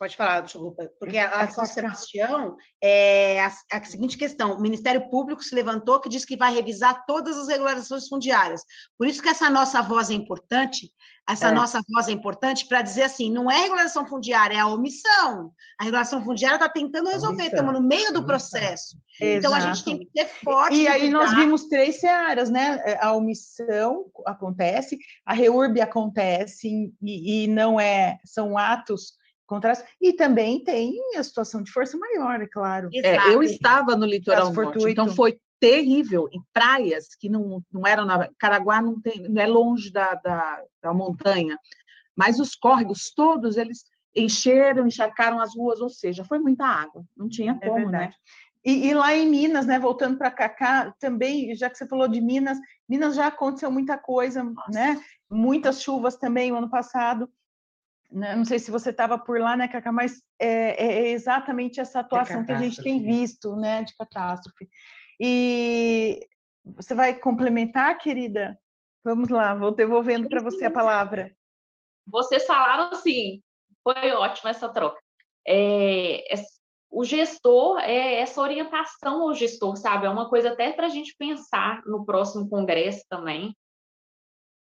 Pode 0.03 0.16
falar, 0.16 0.41
desculpa. 0.41 0.91
Porque 0.99 1.16
a, 1.16 1.43
a 1.43 1.49
São 1.49 1.65
Sebastião 1.65 2.57
é 2.83 3.41
a, 3.41 3.53
a, 3.70 3.85
seguinte 3.85 4.19
questão: 4.19 4.53
o 4.53 4.61
Ministério 4.61 5.09
Público 5.09 5.45
se 5.45 5.55
levantou 5.55 6.01
que 6.01 6.09
diz 6.09 6.24
que 6.24 6.37
vai 6.37 6.53
revisar 6.53 7.05
todas 7.07 7.39
as 7.39 7.47
regularizações 7.47 8.09
fundiárias. 8.09 8.62
Por 8.99 9.07
isso 9.07 9.23
que 9.23 9.29
essa 9.29 9.49
nossa 9.49 9.81
voz 9.81 10.11
é 10.11 10.15
importante, 10.15 10.91
essa 11.31 11.51
é. 11.51 11.53
nossa 11.53 11.81
voz 11.89 12.09
é 12.09 12.11
importante 12.11 12.66
para 12.66 12.83
dizer 12.83 13.05
assim: 13.05 13.31
não 13.31 13.49
é 13.49 13.61
regularização 13.61 14.05
fundiária, 14.05 14.57
é 14.57 14.59
a 14.59 14.66
omissão. 14.66 15.53
A 15.79 15.85
regulação 15.85 16.24
fundiária 16.24 16.57
está 16.57 16.69
tentando 16.69 17.09
resolver, 17.09 17.45
estamos 17.45 17.73
no 17.73 17.81
meio 17.81 18.12
do 18.12 18.27
processo. 18.27 18.97
Exato. 19.20 19.39
Então 19.39 19.55
a 19.55 19.61
gente 19.61 19.85
tem 19.85 19.99
que 20.01 20.11
ser 20.19 20.27
forte. 20.43 20.79
E 20.79 20.89
aí 20.89 21.11
nós 21.11 21.33
vimos 21.33 21.69
três 21.69 22.01
searas, 22.01 22.51
né? 22.51 22.83
É, 22.85 22.99
a 23.01 23.12
omissão 23.12 24.07
acontece, 24.27 24.99
a 25.24 25.33
reurb 25.33 25.81
acontece 25.81 26.93
e, 27.01 27.45
e 27.45 27.47
não 27.47 27.79
é, 27.79 28.19
são 28.24 28.59
atos 28.59 29.22
contraste. 29.53 29.85
E 30.01 30.12
também 30.12 30.62
tem 30.65 30.99
a 31.16 31.23
situação 31.23 31.62
de 31.62 31.70
força 31.70 31.99
maior, 31.99 32.41
é 32.41 32.47
claro. 32.47 32.89
É, 32.95 33.33
eu 33.33 33.43
estava 33.43 33.95
no 33.97 34.07
litoral 34.07 34.53
norte, 34.53 34.91
então 34.91 35.09
foi 35.09 35.39
terrível, 35.61 36.29
em 36.33 36.43
praias 36.53 37.15
que 37.15 37.29
não, 37.29 37.62
não 37.70 37.87
eram 37.87 38.05
na... 38.05 38.29
Caraguá 38.39 38.81
não, 38.81 39.01
tem, 39.01 39.29
não 39.29 39.41
é 39.41 39.47
longe 39.47 39.93
da, 39.93 40.15
da, 40.15 40.62
da 40.83 40.95
montanha, 40.95 41.57
mas 42.16 42.41
os 42.41 42.55
córregos 42.55 43.12
todos, 43.15 43.57
eles 43.57 43.85
encheram, 44.16 44.87
encharcaram 44.87 45.41
as 45.41 45.55
ruas, 45.55 45.81
ou 45.81 45.89
seja, 45.89 46.24
foi 46.24 46.39
muita 46.39 46.65
água, 46.65 47.05
não 47.16 47.29
tinha 47.29 47.59
é 47.61 47.69
como, 47.69 47.89
é 47.89 47.93
né? 47.93 48.12
E, 48.65 48.89
e, 48.89 48.95
lá 48.95 49.15
em 49.15 49.29
Minas, 49.29 49.66
né, 49.66 49.79
voltando 49.79 50.16
para 50.16 50.31
Cacá, 50.31 50.95
também, 51.01 51.55
já 51.55 51.69
que 51.69 51.77
você 51.77 51.87
falou 51.87 52.07
de 52.07 52.20
Minas, 52.20 52.59
Minas 52.89 53.16
já 53.16 53.27
aconteceu 53.27 53.70
muita 53.73 53.99
coisa, 53.99 54.45
Nossa. 54.45 54.70
né? 54.70 55.01
Muitas 55.29 55.83
chuvas 55.83 56.16
também 56.16 56.53
o 56.53 56.57
ano 56.57 56.70
passado 56.70 57.29
né? 58.12 58.36
não 58.36 58.44
sei 58.44 58.59
se 58.59 58.70
você 58.70 58.90
estava 58.90 59.18
por 59.18 59.40
lá, 59.40 59.56
né, 59.56 59.68
Cacá, 59.68 59.90
mas 59.90 60.22
é, 60.39 60.84
é 60.84 61.09
exatamente 61.10 61.80
essa 61.80 62.01
atuação 62.01 62.44
que 62.44 62.52
a 62.52 62.59
gente 62.59 62.82
tem 62.82 63.02
visto, 63.02 63.56
né, 63.56 63.82
de 63.82 63.94
catástrofe. 63.97 64.68
E 65.20 66.20
você 66.64 66.94
vai 66.94 67.14
complementar, 67.14 67.98
querida? 67.98 68.59
Vamos 69.05 69.28
lá, 69.28 69.55
vou 69.55 69.74
devolvendo 69.74 70.28
para 70.28 70.43
você 70.43 70.66
a 70.66 70.70
palavra. 70.70 71.34
Vocês 72.06 72.47
falaram 72.47 72.90
assim, 72.90 73.43
foi 73.82 74.12
ótima 74.12 74.51
essa 74.51 74.68
troca. 74.68 75.01
É, 75.47 76.34
é, 76.34 76.43
o 76.90 77.05
gestor, 77.05 77.78
é 77.80 78.20
essa 78.20 78.40
orientação 78.40 79.22
ao 79.22 79.34
gestor, 79.34 79.76
sabe? 79.76 80.06
É 80.06 80.10
uma 80.10 80.28
coisa 80.28 80.52
até 80.52 80.72
para 80.72 80.86
a 80.86 80.90
gente 80.90 81.16
pensar 81.16 81.82
no 81.86 82.05
próximo 82.05 82.48
congresso 82.48 83.05
também, 83.09 83.56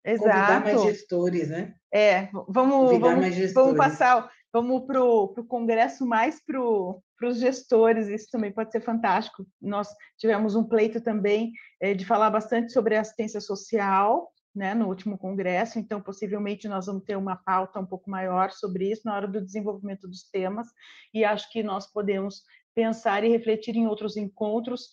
Exato. 0.04 0.28
Convidar 0.28 0.64
mais 0.64 0.82
gestores, 0.82 1.48
né? 1.48 1.74
É, 1.92 2.28
vamos, 2.48 2.98
vamos, 2.98 3.52
vamos 3.52 3.76
passar, 3.76 4.30
vamos 4.52 4.86
para 4.86 5.02
o 5.02 5.44
congresso 5.46 6.06
mais 6.06 6.40
para 6.44 6.60
os 6.60 7.38
gestores, 7.38 8.08
isso 8.08 8.28
também 8.30 8.52
pode 8.52 8.72
ser 8.72 8.80
fantástico. 8.80 9.46
Nós 9.60 9.88
tivemos 10.18 10.54
um 10.54 10.64
pleito 10.64 11.00
também 11.00 11.52
é, 11.80 11.94
de 11.94 12.04
falar 12.04 12.30
bastante 12.30 12.72
sobre 12.72 12.96
assistência 12.96 13.40
social, 13.40 14.32
né, 14.54 14.74
no 14.74 14.88
último 14.88 15.16
congresso, 15.16 15.78
então 15.78 16.00
possivelmente 16.00 16.66
nós 16.66 16.86
vamos 16.86 17.04
ter 17.04 17.16
uma 17.16 17.36
pauta 17.36 17.78
um 17.78 17.86
pouco 17.86 18.10
maior 18.10 18.50
sobre 18.50 18.90
isso 18.90 19.02
na 19.04 19.14
hora 19.14 19.28
do 19.28 19.40
desenvolvimento 19.40 20.08
dos 20.08 20.28
temas, 20.28 20.66
e 21.14 21.24
acho 21.24 21.50
que 21.52 21.62
nós 21.62 21.86
podemos 21.86 22.42
pensar 22.74 23.22
e 23.22 23.28
refletir 23.28 23.76
em 23.76 23.86
outros 23.86 24.16
encontros, 24.16 24.88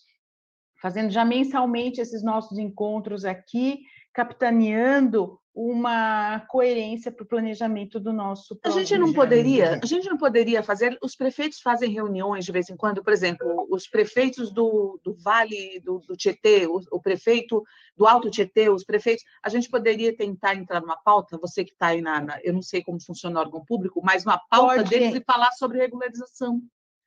fazendo 0.80 1.10
já 1.10 1.24
mensalmente 1.24 2.00
esses 2.00 2.22
nossos 2.22 2.56
encontros 2.56 3.24
aqui, 3.24 3.80
capitaneando 4.18 5.38
uma 5.54 6.40
coerência 6.48 7.12
para 7.12 7.22
o 7.22 7.26
planejamento 7.26 8.00
do 8.00 8.12
nosso 8.12 8.58
a 8.64 8.70
gente 8.70 8.98
não 8.98 9.12
poderia 9.12 9.78
a 9.80 9.86
gente 9.86 10.08
não 10.08 10.18
poderia 10.18 10.60
fazer 10.60 10.98
os 11.00 11.14
prefeitos 11.14 11.60
fazem 11.60 11.88
reuniões 11.88 12.44
de 12.44 12.50
vez 12.50 12.68
em 12.68 12.76
quando 12.76 13.00
por 13.00 13.12
exemplo 13.12 13.68
os 13.70 13.86
prefeitos 13.86 14.52
do, 14.52 15.00
do 15.04 15.14
Vale 15.14 15.80
do, 15.84 16.00
do 16.00 16.16
Tietê 16.16 16.66
o, 16.66 16.80
o, 16.90 17.00
prefeito 17.00 17.62
do 17.96 18.08
Alto 18.08 18.28
Tietê 18.28 18.68
os 18.68 18.82
prefeitos 18.82 19.22
a 19.40 19.48
gente 19.48 19.70
poderia 19.70 20.16
tentar 20.16 20.56
entrar 20.56 20.80
numa 20.80 20.96
pauta 20.96 21.38
você 21.38 21.64
que 21.64 21.72
está 21.72 21.88
aí 21.88 22.00
na, 22.00 22.20
na, 22.20 22.40
eu 22.42 22.52
não 22.52 22.62
sei 22.62 22.82
como 22.82 23.00
funciona 23.00 23.38
o 23.38 23.42
órgão 23.42 23.64
público 23.64 24.00
mas 24.02 24.24
uma 24.24 24.40
pauta 24.50 24.78
Pode. 24.78 24.90
deles 24.90 25.14
e 25.14 25.24
falar 25.24 25.52
sobre 25.52 25.78
regularização 25.78 26.60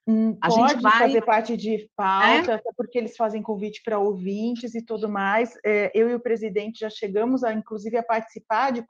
Hum, 0.07 0.35
a 0.41 0.49
Pode 0.49 0.73
gente 0.73 0.81
vai 0.81 0.99
fazer 0.99 1.21
parte 1.23 1.55
de 1.55 1.89
pauta, 1.95 2.53
é? 2.53 2.61
porque 2.75 2.97
eles 2.97 3.15
fazem 3.15 3.41
convite 3.41 3.81
para 3.83 3.99
ouvintes 3.99 4.73
e 4.73 4.83
tudo 4.83 5.07
mais. 5.07 5.53
É, 5.63 5.91
eu 5.93 6.09
e 6.09 6.15
o 6.15 6.19
presidente 6.19 6.79
já 6.79 6.89
chegamos, 6.89 7.43
a, 7.43 7.53
inclusive, 7.53 7.97
a 7.97 8.03
participar 8.03 8.71
de, 8.71 8.83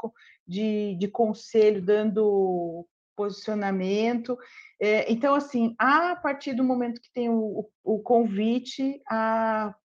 de, 0.48 0.96
de 0.98 1.08
conselho, 1.10 1.82
dando 1.82 2.88
posicionamento. 3.16 4.38
É, 4.82 5.12
então, 5.12 5.36
assim, 5.36 5.76
a 5.78 6.16
partir 6.16 6.54
do 6.54 6.64
momento 6.64 7.02
que 7.02 7.12
tem 7.14 7.30
o, 7.30 7.70
o 7.84 8.00
convite, 8.00 9.02
há 9.08 9.76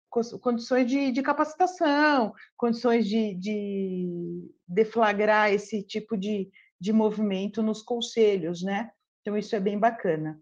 condições 0.41 0.87
de, 0.89 1.11
de 1.11 1.23
capacitação, 1.23 2.33
condições 2.57 3.07
de, 3.07 3.35
de 3.35 4.49
deflagrar 4.67 5.53
esse 5.53 5.83
tipo 5.83 6.17
de, 6.17 6.49
de 6.81 6.93
movimento 6.93 7.63
nos 7.63 7.83
conselhos, 7.83 8.63
né? 8.63 8.91
Então, 9.21 9.37
isso 9.37 9.55
é 9.57 9.61
bem 9.61 9.79
bacana. 9.79 10.41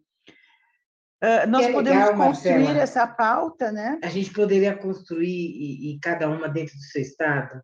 Uh, 1.24 1.48
nós 1.48 1.64
é 1.64 1.72
podemos 1.72 2.04
legal, 2.04 2.16
construir 2.16 2.58
Marcela, 2.58 2.82
essa 2.82 3.06
pauta, 3.06 3.72
né? 3.72 3.98
A 4.02 4.08
gente 4.08 4.30
poderia 4.30 4.76
construir, 4.76 5.26
e, 5.26 5.94
e, 5.94 6.00
cada 6.00 6.28
uma 6.28 6.50
dentro 6.50 6.76
do 6.76 6.82
seu 6.82 7.00
estado, 7.00 7.62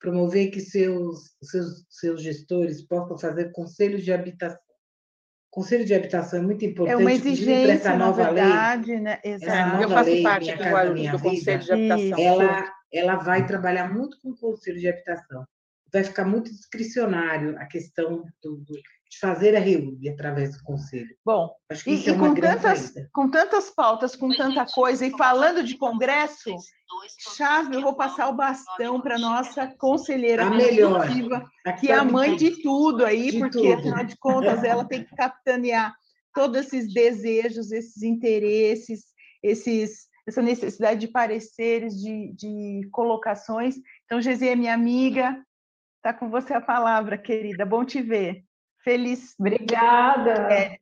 promover 0.00 0.50
que 0.50 0.60
seus, 0.60 1.36
seus, 1.42 1.84
seus 1.90 2.22
gestores 2.22 2.80
possam 2.80 3.18
fazer 3.18 3.52
conselhos 3.52 4.02
de 4.02 4.10
habitação. 4.10 4.58
Conselho 5.50 5.84
de 5.84 5.94
habitação 5.94 6.38
é 6.38 6.42
muito 6.42 6.64
importante. 6.64 6.94
É 6.94 6.96
uma 6.96 7.12
exigência, 7.12 7.72
essa 7.72 7.94
nova 7.94 8.32
verdade, 8.32 8.92
lei, 8.92 9.00
né? 9.00 9.20
Exato. 9.22 9.82
Eu 9.82 9.90
faço 9.90 10.10
lei, 10.10 10.22
parte 10.22 10.52
do, 10.52 10.58
casa, 10.58 10.94
do 10.94 11.20
Conselho 11.20 11.62
de 11.62 11.72
Habitação. 11.72 12.24
Ela, 12.24 12.72
ela 12.90 13.16
vai 13.16 13.46
trabalhar 13.46 13.92
muito 13.92 14.18
com 14.22 14.30
o 14.30 14.36
Conselho 14.36 14.80
de 14.80 14.88
Habitação. 14.88 15.44
Vai 15.92 16.04
ficar 16.04 16.24
muito 16.24 16.50
discricionário 16.50 17.54
a 17.58 17.66
questão 17.66 18.24
do, 18.42 18.56
do 18.56 18.74
de 19.14 19.18
fazer 19.20 19.56
a 19.56 19.60
REUB 19.60 20.08
através 20.08 20.56
do 20.56 20.62
Conselho. 20.62 21.14
Bom, 21.24 21.54
e, 21.86 21.94
é 21.94 22.10
e 22.10 22.18
com, 22.18 22.34
tantas, 22.34 22.92
com 23.12 23.30
tantas 23.30 23.70
pautas, 23.70 24.16
com 24.16 24.28
tanta 24.28 24.66
coisa, 24.66 25.06
e 25.06 25.16
falando 25.16 25.62
de 25.62 25.76
Congresso, 25.78 26.54
Chave, 27.36 27.74
eu 27.74 27.82
vou 27.82 27.94
passar 27.94 28.28
o 28.28 28.34
bastão 28.34 29.00
para 29.00 29.18
nossa 29.18 29.66
conselheira 29.78 30.46
a 30.46 30.50
melhor, 30.50 31.06
que 31.80 31.90
é 31.90 31.94
a 31.94 32.04
mãe 32.04 32.36
de 32.36 32.62
tudo 32.62 33.04
aí, 33.04 33.30
de 33.30 33.38
porque, 33.38 33.58
tudo. 33.58 33.72
afinal 33.72 34.04
de 34.04 34.16
contas, 34.16 34.62
ela 34.62 34.84
tem 34.84 35.04
que 35.04 35.14
capitanear 35.14 35.94
todos 36.32 36.58
esses 36.58 36.92
desejos, 36.92 37.70
esses 37.70 38.02
interesses, 38.02 39.04
esses, 39.42 40.08
essa 40.26 40.42
necessidade 40.42 41.00
de 41.00 41.08
pareceres, 41.08 41.94
de, 41.94 42.32
de 42.32 42.88
colocações. 42.90 43.76
Então, 44.04 44.20
Gesi 44.20 44.48
é 44.48 44.56
minha 44.56 44.74
amiga, 44.74 45.40
está 45.96 46.12
com 46.12 46.28
você 46.28 46.52
a 46.52 46.60
palavra, 46.60 47.16
querida. 47.16 47.64
Bom 47.64 47.84
te 47.84 48.02
ver. 48.02 48.43
Feliz. 48.84 49.34
Obrigada. 49.40 50.52
É. 50.52 50.78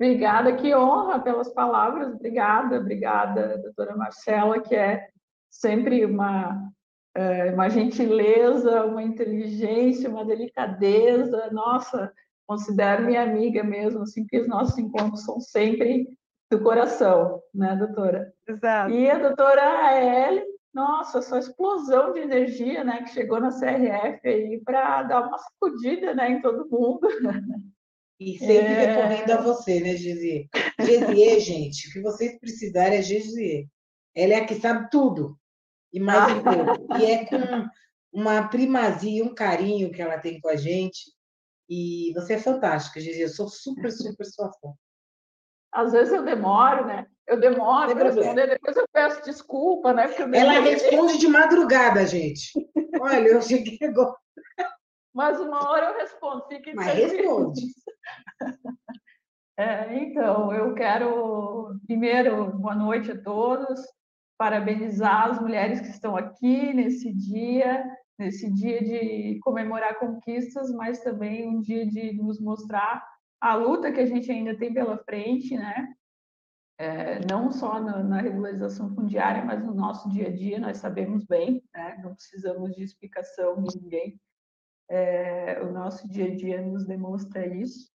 Obrigada, 0.00 0.54
que 0.56 0.74
honra 0.74 1.20
pelas 1.20 1.48
palavras. 1.52 2.14
Obrigada, 2.14 2.78
obrigada, 2.78 3.58
doutora 3.58 3.96
Marcela, 3.96 4.60
que 4.60 4.74
é 4.74 5.08
sempre 5.50 6.04
uma, 6.04 6.70
é, 7.16 7.52
uma 7.52 7.68
gentileza, 7.68 8.84
uma 8.84 9.02
inteligência, 9.02 10.10
uma 10.10 10.24
delicadeza. 10.24 11.48
Nossa, 11.50 12.12
considero 12.46 13.04
minha 13.04 13.22
amiga 13.22 13.64
mesmo, 13.64 14.02
assim, 14.02 14.24
que 14.26 14.38
os 14.38 14.48
nossos 14.48 14.78
encontros 14.78 15.24
são 15.24 15.40
sempre 15.40 16.06
do 16.50 16.60
coração, 16.62 17.42
né, 17.54 17.76
doutora? 17.76 18.32
Exato. 18.46 18.90
E 18.92 19.10
a 19.10 19.18
doutora 19.18 19.62
Aélia, 19.86 20.44
nossa, 20.72 21.18
essa 21.18 21.38
explosão 21.38 22.12
de 22.12 22.20
energia, 22.20 22.84
né, 22.84 23.02
que 23.02 23.10
chegou 23.10 23.40
na 23.40 23.50
CRF 23.50 24.28
aí 24.28 24.60
para 24.64 25.02
dar 25.04 25.26
uma 25.26 25.38
sacudida, 25.38 26.14
né, 26.14 26.32
em 26.32 26.42
todo 26.42 26.68
mundo. 26.70 27.08
E 28.20 28.36
sempre 28.38 28.72
é... 28.72 28.86
recomendo 28.86 29.30
a 29.30 29.42
você, 29.42 29.80
né, 29.80 29.96
Gesier? 29.96 30.48
Gesier, 30.80 31.38
gente, 31.40 31.88
o 31.88 31.92
que 31.92 32.00
vocês 32.00 32.38
precisarem 32.38 32.98
é 32.98 33.02
Gesier. 33.02 33.66
Ela 34.14 34.34
é 34.34 34.36
a 34.38 34.46
que 34.46 34.56
sabe 34.56 34.90
tudo 34.90 35.38
e 35.92 36.00
mais 36.00 36.36
um 36.36 36.42
pouco. 36.42 36.96
E 36.98 37.04
é 37.04 37.24
com 37.24 37.68
uma 38.12 38.48
primazia, 38.48 39.24
um 39.24 39.34
carinho 39.34 39.92
que 39.92 40.02
ela 40.02 40.18
tem 40.18 40.40
com 40.40 40.48
a 40.48 40.56
gente. 40.56 41.12
E 41.68 42.12
você 42.14 42.34
é 42.34 42.38
fantástica, 42.38 43.00
Gesier. 43.00 43.28
Eu 43.28 43.34
sou 43.34 43.48
super, 43.48 43.92
super 43.92 44.24
sua 44.26 44.50
fã. 44.60 44.72
Às 45.72 45.92
vezes 45.92 46.12
eu 46.12 46.24
demoro, 46.24 46.86
né? 46.86 47.06
Eu 47.26 47.38
demoro 47.38 47.94
para 47.94 48.10
responder, 48.10 48.46
depois 48.46 48.76
eu 48.76 48.86
peço 48.90 49.22
desculpa, 49.22 49.92
né? 49.92 50.10
Ela 50.32 50.60
responde 50.60 51.18
de 51.18 51.28
madrugada, 51.28 52.06
gente. 52.06 52.52
Olha, 53.00 53.28
eu 53.28 53.42
cheguei 53.42 53.78
agora. 53.86 54.16
Mas 55.14 55.38
uma 55.40 55.68
hora 55.68 55.86
eu 55.90 55.98
respondo, 55.98 56.46
fique 56.48 56.74
Mas 56.74 56.94
responde. 56.94 57.60
É, 59.60 59.92
então, 59.98 60.54
eu 60.54 60.72
quero, 60.72 61.76
primeiro, 61.84 62.46
boa 62.58 62.76
noite 62.76 63.10
a 63.10 63.20
todos, 63.20 63.80
parabenizar 64.38 65.32
as 65.32 65.40
mulheres 65.40 65.80
que 65.80 65.88
estão 65.88 66.16
aqui 66.16 66.72
nesse 66.72 67.12
dia, 67.12 67.84
nesse 68.16 68.48
dia 68.54 68.80
de 68.80 69.40
comemorar 69.42 69.98
conquistas, 69.98 70.70
mas 70.70 71.00
também 71.00 71.48
um 71.48 71.60
dia 71.60 71.84
de 71.84 72.12
nos 72.12 72.40
mostrar 72.40 73.04
a 73.40 73.54
luta 73.54 73.92
que 73.92 74.00
a 74.00 74.06
gente 74.06 74.30
ainda 74.30 74.56
tem 74.56 74.72
pela 74.72 74.98
frente, 74.98 75.56
né? 75.56 75.94
é, 76.78 77.18
não 77.28 77.50
só 77.50 77.80
na, 77.80 78.02
na, 78.04 78.20
regularização 78.20 78.94
fundiária, 78.94 79.44
mas 79.44 79.62
no 79.64 79.74
nosso 79.74 80.08
dia 80.08 80.28
a 80.28 80.30
dia, 80.30 80.60
nós 80.60 80.78
sabemos 80.78 81.24
bem, 81.24 81.62
né? 81.74 82.00
não 82.02 82.14
precisamos 82.14 82.74
de 82.74 82.84
explicação 82.84 83.60
de 83.60 83.80
ninguém. 83.82 84.20
É, 84.88 85.60
o 85.62 85.72
nosso 85.72 86.08
dia 86.08 86.26
a 86.26 86.34
dia 86.34 86.62
nos 86.62 86.86
demonstra 86.86 87.46
isso. 87.46 87.90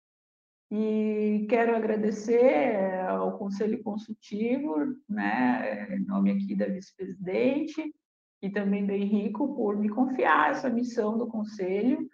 E 0.70 1.46
quero 1.50 1.76
agradecer 1.76 2.44
é, 2.44 3.02
ao 3.04 3.38
Conselho 3.38 3.82
Consultivo, 3.84 4.76
né, 5.08 5.96
em 5.96 6.04
nome 6.06 6.32
aqui 6.32 6.56
da 6.56 6.66
vice-presidente, 6.66 7.94
e 8.42 8.50
também 8.50 8.86
do 8.86 8.92
Henrico, 8.92 9.56
por 9.56 9.78
me 9.78 9.88
confiar 9.88 10.52
essa 10.52 10.70
missão 10.70 11.18
do 11.18 11.28
Conselho, 11.28 12.10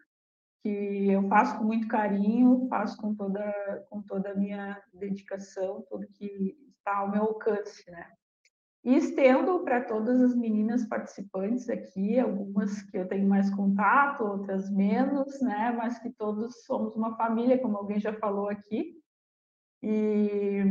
que 0.62 1.10
eu 1.10 1.28
faço 1.28 1.58
com 1.58 1.64
muito 1.64 1.88
carinho, 1.88 2.68
faço 2.70 2.98
com 2.98 3.16
toda, 3.16 3.86
com 3.90 4.02
toda 4.02 4.32
a 4.32 4.36
minha 4.36 4.82
dedicação, 4.94 5.86
tudo 5.90 6.08
que 6.08 6.58
está 6.78 6.98
ao 6.98 7.12
meu 7.12 7.24
alcance, 7.24 7.90
né? 7.90 8.06
E 8.84 8.96
estendo 8.96 9.60
para 9.64 9.84
todas 9.84 10.22
as 10.22 10.36
meninas 10.36 10.86
participantes 10.86 11.70
aqui, 11.70 12.18
algumas 12.18 12.82
que 12.84 12.98
eu 12.98 13.08
tenho 13.08 13.28
mais 13.28 13.50
contato, 13.54 14.24
outras 14.24 14.70
menos, 14.72 15.42
né? 15.42 15.72
Mas 15.78 16.00
que 16.00 16.10
todos 16.10 16.64
somos 16.64 16.96
uma 16.96 17.16
família, 17.18 17.60
como 17.60 17.78
alguém 17.78 18.00
já 18.00 18.14
falou 18.14 18.50
aqui. 18.50 18.98
E 19.82 20.62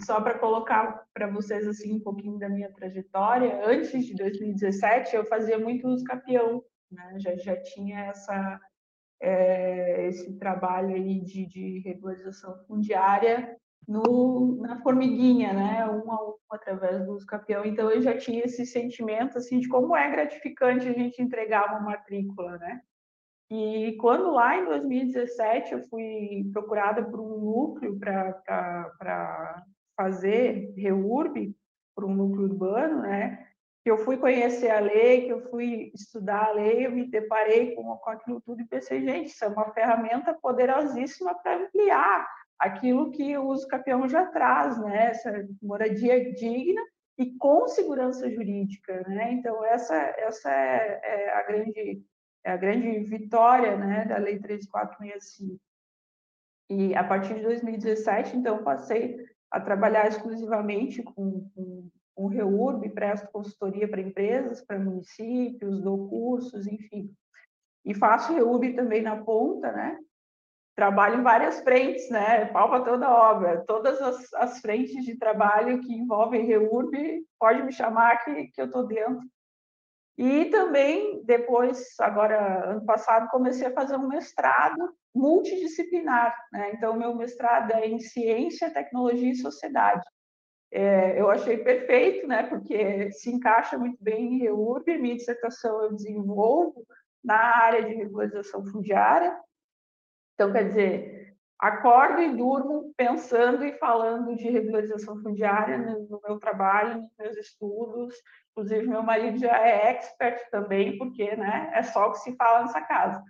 só 0.00 0.20
para 0.20 0.38
colocar 0.38 1.06
para 1.14 1.30
vocês 1.30 1.66
assim 1.66 1.94
um 1.94 2.00
pouquinho 2.00 2.38
da 2.38 2.48
minha 2.48 2.70
trajetória, 2.72 3.66
antes 3.66 4.04
de 4.04 4.14
2017 4.14 5.16
eu 5.16 5.24
fazia 5.24 5.58
muito 5.58 5.88
escapião, 5.94 6.62
né? 6.90 7.18
Já 7.18 7.36
já 7.36 7.62
tinha 7.62 8.06
essa 8.06 8.60
é, 9.20 10.06
esse 10.08 10.32
trabalho 10.38 10.94
aí 10.94 11.20
de, 11.20 11.46
de 11.46 11.78
regularização 11.80 12.56
fundiária 12.66 13.56
no, 13.86 14.58
na 14.60 14.80
formiguinha, 14.82 15.52
né, 15.52 15.86
um 15.86 16.12
a 16.12 16.28
um, 16.28 16.34
através 16.50 17.04
do 17.06 17.16
escapião. 17.16 17.64
Então, 17.64 17.90
eu 17.90 18.02
já 18.02 18.16
tinha 18.16 18.44
esse 18.44 18.66
sentimento, 18.66 19.38
assim, 19.38 19.58
de 19.58 19.68
como 19.68 19.96
é 19.96 20.10
gratificante 20.10 20.86
a 20.86 20.92
gente 20.92 21.22
entregar 21.22 21.70
uma 21.70 21.80
matrícula, 21.80 22.58
né. 22.58 22.82
E 23.50 23.96
quando 23.98 24.30
lá 24.30 24.58
em 24.58 24.66
2017 24.66 25.72
eu 25.72 25.82
fui 25.88 26.46
procurada 26.52 27.02
por 27.02 27.18
um 27.18 27.38
núcleo 27.40 27.98
para 27.98 29.64
fazer 29.96 30.74
REURB, 30.76 31.56
por 31.94 32.04
um 32.04 32.14
núcleo 32.14 32.44
urbano, 32.44 33.00
né, 33.00 33.47
que 33.82 33.90
eu 33.90 33.98
fui 33.98 34.16
conhecer 34.16 34.70
a 34.70 34.80
lei, 34.80 35.26
que 35.26 35.32
eu 35.32 35.48
fui 35.50 35.90
estudar 35.94 36.46
a 36.46 36.52
lei, 36.52 36.86
eu 36.86 36.90
me 36.90 37.06
deparei 37.06 37.74
com, 37.74 37.96
com 37.96 38.10
aquilo 38.10 38.40
tudo 38.40 38.60
e 38.60 38.66
pensei, 38.66 39.02
gente, 39.02 39.28
isso 39.28 39.44
é 39.44 39.48
uma 39.48 39.72
ferramenta 39.72 40.34
poderosíssima 40.34 41.34
para 41.34 41.56
ampliar 41.56 42.28
aquilo 42.58 43.10
que 43.10 43.36
o 43.38 43.46
uso 43.46 43.68
capião 43.68 44.08
já 44.08 44.26
traz, 44.26 44.78
né? 44.78 45.10
Essa 45.10 45.46
moradia 45.62 46.32
digna 46.34 46.82
e 47.16 47.36
com 47.36 47.68
segurança 47.68 48.28
jurídica, 48.30 49.04
né? 49.08 49.32
Então 49.32 49.64
essa 49.64 49.94
essa 49.94 50.50
é, 50.50 51.00
é 51.02 51.34
a 51.34 51.42
grande 51.44 52.02
é 52.44 52.52
a 52.52 52.56
grande 52.56 53.00
vitória, 53.00 53.76
né, 53.76 54.04
da 54.06 54.16
lei 54.16 54.38
3465. 54.38 55.60
E 56.70 56.94
a 56.94 57.04
partir 57.04 57.34
de 57.34 57.42
2017, 57.42 58.36
então 58.36 58.62
passei 58.62 59.16
a 59.50 59.60
trabalhar 59.60 60.06
exclusivamente 60.06 61.02
com, 61.02 61.48
com 61.54 61.90
com 62.18 62.24
o 62.24 62.28
REURB, 62.28 62.90
presto 62.90 63.30
consultoria 63.30 63.86
para 63.86 64.00
empresas, 64.00 64.60
para 64.60 64.76
municípios, 64.76 65.80
dou 65.80 66.08
cursos, 66.08 66.66
enfim. 66.66 67.14
E 67.84 67.94
faço 67.94 68.34
REURB 68.34 68.74
também 68.74 69.00
na 69.00 69.22
ponta, 69.22 69.70
né? 69.70 69.96
Trabalho 70.74 71.20
em 71.20 71.22
várias 71.22 71.60
frentes, 71.60 72.10
né? 72.10 72.46
Palpa 72.46 72.80
toda 72.80 73.06
a 73.06 73.30
obra, 73.30 73.64
todas 73.68 74.02
as, 74.02 74.34
as 74.34 74.58
frentes 74.58 75.04
de 75.04 75.16
trabalho 75.16 75.80
que 75.80 75.94
envolvem 75.94 76.44
REURB, 76.44 77.24
pode 77.38 77.62
me 77.62 77.72
chamar 77.72 78.24
que, 78.24 78.48
que 78.48 78.60
eu 78.60 78.66
estou 78.66 78.84
dentro. 78.84 79.22
E 80.16 80.46
também, 80.46 81.22
depois, 81.24 81.94
agora, 82.00 82.72
ano 82.72 82.84
passado, 82.84 83.30
comecei 83.30 83.68
a 83.68 83.72
fazer 83.72 83.94
um 83.94 84.08
mestrado 84.08 84.92
multidisciplinar. 85.14 86.36
Né? 86.52 86.72
Então, 86.72 86.96
meu 86.96 87.14
mestrado 87.14 87.70
é 87.70 87.86
em 87.86 88.00
Ciência, 88.00 88.74
Tecnologia 88.74 89.30
e 89.30 89.36
Sociedade. 89.36 90.02
É, 90.70 91.20
eu 91.20 91.30
achei 91.30 91.58
perfeito, 91.58 92.26
né? 92.26 92.42
porque 92.44 93.10
se 93.12 93.30
encaixa 93.30 93.78
muito 93.78 93.96
bem 94.02 94.34
em 94.34 94.38
REURB. 94.38 94.98
Minha 94.98 95.16
dissertação 95.16 95.82
eu 95.82 95.92
desenvolvo 95.94 96.86
na 97.24 97.36
área 97.36 97.84
de 97.84 97.94
regularização 97.94 98.64
fundiária. 98.66 99.38
Então, 100.34 100.52
quer 100.52 100.68
dizer, 100.68 101.34
acordo 101.58 102.22
e 102.22 102.36
durmo 102.36 102.92
pensando 102.96 103.64
e 103.64 103.72
falando 103.78 104.36
de 104.36 104.48
regularização 104.48 105.20
fundiária 105.22 105.78
no 105.78 106.20
meu 106.22 106.38
trabalho, 106.38 107.00
nos 107.00 107.10
meus 107.18 107.36
estudos, 107.36 108.14
Inclusive, 108.58 108.88
meu 108.88 109.04
marido 109.04 109.38
já 109.38 109.56
é 109.56 109.90
expert 109.90 110.50
também, 110.50 110.98
porque 110.98 111.36
né, 111.36 111.70
é 111.74 111.82
só 111.84 112.08
o 112.08 112.12
que 112.12 112.18
se 112.18 112.34
fala 112.34 112.62
nessa 112.62 112.80
casa. 112.80 113.22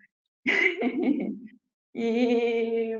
e, 1.94 2.98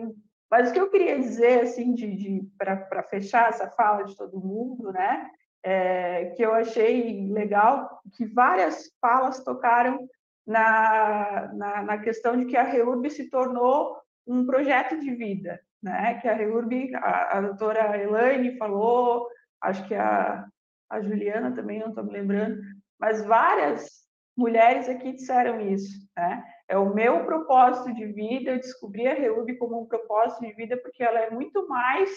mas 0.50 0.70
o 0.70 0.72
que 0.72 0.80
eu 0.80 0.90
queria 0.90 1.18
dizer, 1.18 1.62
assim, 1.62 1.92
de, 1.94 2.14
de 2.14 2.48
para 2.56 3.02
fechar 3.02 3.48
essa 3.50 3.68
fala 3.70 4.04
de 4.04 4.16
todo 4.16 4.40
mundo, 4.40 4.92
né, 4.92 5.30
é, 5.62 6.26
que 6.36 6.42
eu 6.42 6.54
achei 6.54 7.28
legal, 7.30 8.00
que 8.16 8.24
várias 8.26 8.90
falas 9.00 9.42
tocaram 9.42 10.08
na, 10.46 11.52
na, 11.52 11.82
na 11.82 11.98
questão 11.98 12.36
de 12.36 12.46
que 12.46 12.56
a 12.56 12.62
REURB 12.62 13.10
se 13.10 13.28
tornou 13.28 13.98
um 14.26 14.46
projeto 14.46 14.98
de 14.98 15.14
vida, 15.14 15.60
né? 15.82 16.14
Que 16.20 16.28
a 16.28 16.34
REURB, 16.34 16.94
a, 16.94 17.38
a 17.38 17.40
doutora 17.42 17.98
Elaine 17.98 18.56
falou, 18.56 19.28
acho 19.60 19.86
que 19.86 19.94
a, 19.94 20.46
a 20.90 21.00
Juliana 21.00 21.54
também, 21.54 21.80
não 21.80 21.88
estou 21.88 22.04
me 22.04 22.12
lembrando, 22.12 22.60
mas 22.98 23.24
várias 23.24 23.90
mulheres 24.36 24.88
aqui 24.88 25.12
disseram 25.12 25.60
isso, 25.60 25.98
né? 26.16 26.42
É 26.68 26.76
o 26.76 26.94
meu 26.94 27.24
propósito 27.24 27.94
de 27.94 28.06
vida, 28.06 28.50
eu 28.50 28.58
descobri 28.58 29.06
a 29.06 29.14
REUB 29.14 29.56
como 29.56 29.80
um 29.80 29.86
propósito 29.86 30.46
de 30.46 30.52
vida 30.52 30.76
porque 30.76 31.02
ela 31.02 31.18
é 31.18 31.30
muito 31.30 31.66
mais 31.66 32.10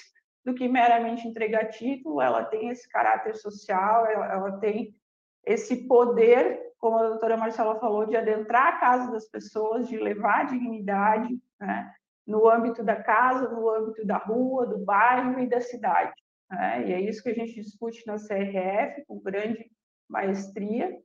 do 0.44 0.54
que 0.54 0.68
meramente 0.68 1.28
entregar 1.28 1.70
título, 1.70 2.22
ela 2.22 2.44
tem 2.44 2.70
esse 2.70 2.90
caráter 2.90 3.36
social, 3.36 4.06
ela, 4.08 4.26
ela 4.26 4.60
tem 4.60 4.94
esse 5.46 5.88
poder, 5.88 6.60
como 6.78 6.98
a 6.98 7.10
doutora 7.10 7.38
Marcela 7.38 7.80
falou, 7.80 8.06
de 8.06 8.18
adentrar 8.18 8.68
a 8.68 8.80
casa 8.80 9.12
das 9.12 9.30
pessoas, 9.30 9.88
de 9.88 9.98
levar 9.98 10.48
dignidade, 10.48 11.40
né? 11.60 11.94
no 12.26 12.50
âmbito 12.50 12.84
da 12.84 12.96
casa, 12.96 13.50
no 13.50 13.70
âmbito 13.70 14.06
da 14.06 14.18
rua, 14.18 14.66
do 14.66 14.80
bairro 14.80 15.40
e 15.40 15.48
da 15.48 15.60
cidade. 15.62 16.14
Né? 16.50 16.88
E 16.88 16.94
é 16.94 17.02
isso 17.02 17.24
que 17.24 17.30
a 17.30 17.34
gente 17.34 17.56
discute 17.56 18.06
na 18.06 18.16
CRF, 18.16 19.06
com 19.08 19.20
grande 19.20 19.70
maestria. 20.10 20.98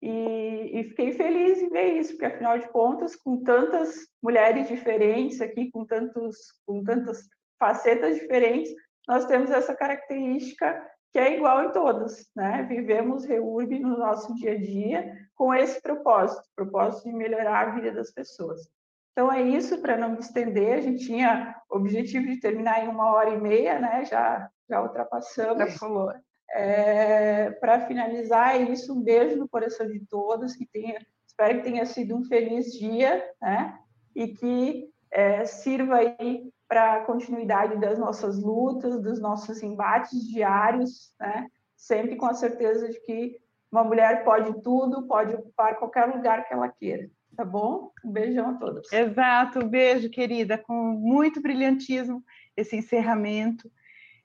E, 0.00 0.80
e, 0.80 0.84
fiquei 0.84 1.12
feliz 1.12 1.60
em 1.60 1.68
ver 1.70 1.94
isso, 1.94 2.12
porque 2.12 2.26
afinal 2.26 2.58
de 2.58 2.68
contas, 2.68 3.16
com 3.16 3.42
tantas 3.42 4.06
mulheres 4.22 4.68
diferentes 4.68 5.40
aqui, 5.40 5.70
com, 5.72 5.84
tantos, 5.84 6.36
com 6.64 6.84
tantas 6.84 7.28
facetas 7.58 8.16
diferentes, 8.16 8.72
nós 9.08 9.26
temos 9.26 9.50
essa 9.50 9.74
característica 9.74 10.80
que 11.12 11.18
é 11.18 11.34
igual 11.34 11.64
em 11.64 11.72
todas, 11.72 12.28
né? 12.36 12.62
Vivemos 12.68 13.24
REURB 13.24 13.80
no 13.80 13.98
nosso 13.98 14.32
dia 14.36 14.52
a 14.52 14.58
dia 14.58 15.28
com 15.34 15.52
esse 15.52 15.80
propósito, 15.80 16.42
propósito 16.54 17.08
de 17.08 17.16
melhorar 17.16 17.68
a 17.68 17.74
vida 17.74 17.90
das 17.90 18.12
pessoas. 18.12 18.68
Então 19.12 19.32
é 19.32 19.42
isso, 19.42 19.80
para 19.80 19.96
não 19.96 20.10
me 20.10 20.20
estender, 20.20 20.74
a 20.74 20.80
gente 20.80 21.06
tinha 21.06 21.56
objetivo 21.68 22.26
de 22.26 22.38
terminar 22.38 22.84
em 22.84 22.88
uma 22.88 23.10
hora 23.10 23.30
e 23.30 23.40
meia, 23.40 23.80
né? 23.80 24.04
Já 24.04 24.48
já 24.68 24.82
ultrapassamos. 24.82 25.76
falou. 25.76 26.12
É, 26.50 27.50
Para 27.52 27.86
finalizar, 27.86 28.56
é 28.56 28.62
isso. 28.62 28.94
Um 28.94 29.02
beijo 29.02 29.36
no 29.36 29.48
coração 29.48 29.86
de 29.86 30.00
todos. 30.06 30.54
Que 30.54 30.66
tenha, 30.66 31.04
espero 31.26 31.58
que 31.58 31.64
tenha 31.64 31.84
sido 31.86 32.16
um 32.16 32.24
feliz 32.24 32.72
dia, 32.72 33.24
né? 33.40 33.78
E 34.14 34.28
que 34.28 34.88
é, 35.10 35.44
sirva 35.44 35.96
aí 35.96 36.50
para 36.68 36.94
a 36.94 37.04
continuidade 37.04 37.78
das 37.78 37.98
nossas 37.98 38.38
lutas, 38.38 39.00
dos 39.00 39.20
nossos 39.20 39.62
embates 39.62 40.26
diários, 40.28 41.12
né? 41.18 41.48
Sempre 41.76 42.16
com 42.16 42.26
a 42.26 42.34
certeza 42.34 42.88
de 42.88 43.00
que 43.00 43.40
uma 43.70 43.84
mulher 43.84 44.24
pode 44.24 44.62
tudo, 44.62 45.06
pode 45.06 45.34
ocupar 45.34 45.76
qualquer 45.76 46.06
lugar 46.06 46.46
que 46.46 46.52
ela 46.52 46.68
queira. 46.68 47.08
Tá 47.36 47.44
bom? 47.44 47.92
Um 48.04 48.10
beijão 48.10 48.50
a 48.50 48.54
todos. 48.54 48.92
Exato, 48.92 49.60
um 49.60 49.68
beijo, 49.68 50.10
querida, 50.10 50.58
com 50.58 50.74
muito 50.74 51.40
brilhantismo 51.40 52.22
esse 52.56 52.76
encerramento. 52.76 53.70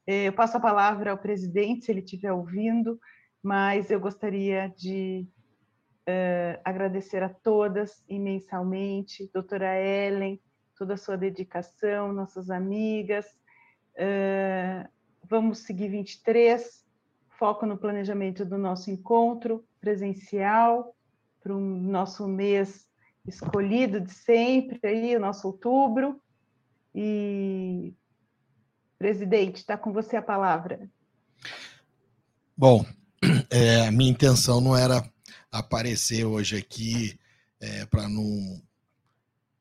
É, 0.05 0.27
eu 0.27 0.33
passo 0.33 0.57
a 0.57 0.59
palavra 0.59 1.11
ao 1.11 1.17
presidente, 1.17 1.85
se 1.85 1.91
ele 1.91 2.01
estiver 2.01 2.31
ouvindo, 2.31 2.99
mas 3.41 3.89
eu 3.89 3.99
gostaria 3.99 4.73
de 4.77 5.27
uh, 6.07 6.59
agradecer 6.63 7.23
a 7.23 7.29
todas 7.29 8.03
imensamente, 8.07 9.29
doutora 9.33 9.79
Ellen, 9.79 10.41
toda 10.77 10.95
a 10.95 10.97
sua 10.97 11.17
dedicação, 11.17 12.11
nossas 12.11 12.49
amigas. 12.49 13.25
Uh, 13.95 14.89
vamos 15.23 15.59
seguir 15.59 15.89
23, 15.89 16.85
foco 17.29 17.65
no 17.65 17.77
planejamento 17.77 18.45
do 18.45 18.57
nosso 18.57 18.91
encontro 18.91 19.63
presencial, 19.79 20.95
para 21.41 21.53
o 21.53 21.59
nosso 21.59 22.25
mês 22.27 22.87
escolhido 23.27 23.99
de 23.99 24.13
sempre, 24.13 24.79
aí, 24.83 25.15
o 25.15 25.19
nosso 25.19 25.47
outubro. 25.47 26.21
E 26.95 27.93
Presidente, 29.03 29.57
está 29.57 29.77
com 29.77 29.91
você 29.91 30.15
a 30.15 30.21
palavra. 30.21 30.89
Bom, 32.55 32.85
é, 33.51 33.85
a 33.85 33.91
minha 33.91 34.09
intenção 34.09 34.61
não 34.61 34.77
era 34.77 35.03
aparecer 35.51 36.23
hoje 36.23 36.55
aqui 36.55 37.19
é, 37.59 37.85
para 37.85 38.07
não 38.07 38.63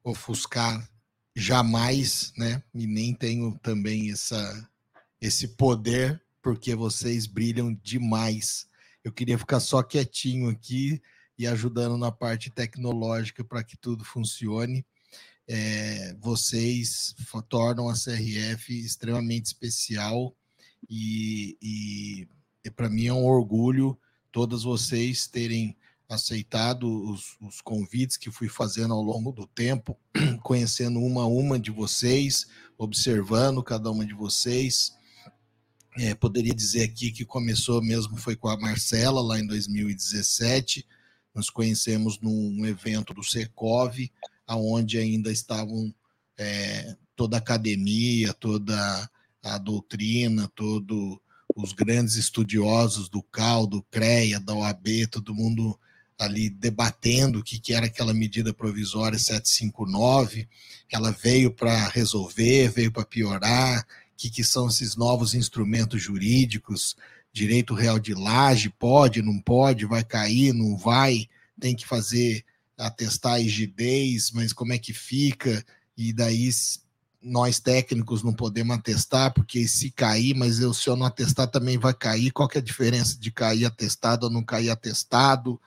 ofuscar 0.04 0.88
jamais, 1.34 2.32
né? 2.38 2.62
E 2.72 2.86
nem 2.86 3.12
tenho 3.12 3.58
também 3.58 4.12
essa, 4.12 4.70
esse 5.20 5.48
poder, 5.48 6.22
porque 6.40 6.76
vocês 6.76 7.26
brilham 7.26 7.74
demais. 7.82 8.68
Eu 9.02 9.10
queria 9.10 9.36
ficar 9.36 9.58
só 9.58 9.82
quietinho 9.82 10.50
aqui 10.50 11.02
e 11.36 11.48
ajudando 11.48 11.98
na 11.98 12.12
parte 12.12 12.48
tecnológica 12.48 13.42
para 13.42 13.64
que 13.64 13.76
tudo 13.76 14.04
funcione 14.04 14.86
é, 15.54 16.16
vocês 16.18 17.14
tornam 17.46 17.90
a 17.90 17.92
CRF 17.92 18.72
extremamente 18.72 19.44
especial 19.44 20.34
e, 20.88 21.58
e, 21.60 22.28
e 22.64 22.70
para 22.70 22.88
mim 22.88 23.08
é 23.08 23.12
um 23.12 23.26
orgulho 23.26 23.98
todas 24.32 24.62
vocês 24.62 25.26
terem 25.26 25.76
aceitado 26.08 26.86
os, 27.10 27.36
os, 27.38 27.60
convites 27.60 28.16
que 28.16 28.30
fui 28.30 28.48
fazendo 28.48 28.94
ao 28.94 29.02
longo 29.02 29.30
do 29.30 29.46
tempo, 29.46 29.98
conhecendo 30.42 31.00
uma 31.00 31.24
a 31.24 31.26
uma 31.26 31.60
de 31.60 31.70
vocês, 31.70 32.46
observando 32.78 33.62
cada 33.62 33.90
uma 33.90 34.06
de 34.06 34.14
vocês. 34.14 34.94
É, 35.98 36.14
poderia 36.14 36.54
dizer 36.54 36.84
aqui 36.84 37.12
que 37.12 37.26
começou 37.26 37.82
mesmo 37.82 38.16
foi 38.16 38.36
com 38.36 38.48
a 38.48 38.58
Marcela 38.58 39.20
lá 39.20 39.38
em 39.38 39.46
2017. 39.46 40.86
Nos 41.34 41.50
conhecemos 41.50 42.18
num 42.20 42.64
evento 42.64 43.12
do 43.12 43.22
Secov, 43.22 43.98
aonde 44.46 44.98
ainda 44.98 45.30
estavam 45.30 45.94
é, 46.38 46.96
toda 47.16 47.36
a 47.36 47.38
academia, 47.38 48.32
toda 48.34 49.10
a 49.42 49.58
doutrina, 49.58 50.50
todos 50.54 51.18
os 51.54 51.72
grandes 51.72 52.16
estudiosos 52.16 53.08
do 53.08 53.22
CAL, 53.22 53.66
do 53.66 53.82
CREA, 53.82 54.40
da 54.40 54.54
OAB, 54.54 55.06
todo 55.10 55.34
mundo 55.34 55.78
ali 56.18 56.48
debatendo 56.48 57.40
o 57.40 57.42
que, 57.42 57.58
que 57.58 57.74
era 57.74 57.86
aquela 57.86 58.14
medida 58.14 58.54
provisória 58.54 59.18
759, 59.18 60.48
ela 60.90 61.10
veio 61.10 61.50
para 61.50 61.88
resolver, 61.88 62.68
veio 62.68 62.92
para 62.92 63.04
piorar, 63.04 63.80
o 63.80 63.84
que, 64.16 64.30
que 64.30 64.44
são 64.44 64.68
esses 64.68 64.94
novos 64.94 65.34
instrumentos 65.34 66.00
jurídicos, 66.00 66.96
direito 67.32 67.74
real 67.74 67.98
de 67.98 68.14
laje, 68.14 68.68
pode, 68.68 69.22
não 69.22 69.40
pode, 69.40 69.84
vai 69.84 70.04
cair, 70.04 70.52
não 70.52 70.76
vai, 70.76 71.28
tem 71.58 71.74
que 71.74 71.86
fazer 71.86 72.44
atestar 72.86 73.34
a 73.34 73.38
rigidez, 73.38 74.30
mas 74.32 74.52
como 74.52 74.72
é 74.72 74.78
que 74.78 74.92
fica? 74.92 75.64
E 75.96 76.12
daí 76.12 76.50
nós 77.22 77.60
técnicos 77.60 78.22
não 78.22 78.32
podemos 78.32 78.76
atestar, 78.76 79.32
porque 79.32 79.68
se 79.68 79.90
cair, 79.90 80.34
mas 80.34 80.58
eu, 80.58 80.74
se 80.74 80.88
eu 80.88 80.96
não 80.96 81.06
atestar 81.06 81.46
também 81.46 81.78
vai 81.78 81.94
cair. 81.94 82.32
Qual 82.32 82.48
que 82.48 82.58
é 82.58 82.60
a 82.60 82.64
diferença 82.64 83.18
de 83.18 83.30
cair 83.30 83.64
atestado 83.64 84.26
ou 84.26 84.32
não 84.32 84.42
cair 84.42 84.70
atestado? 84.70 85.60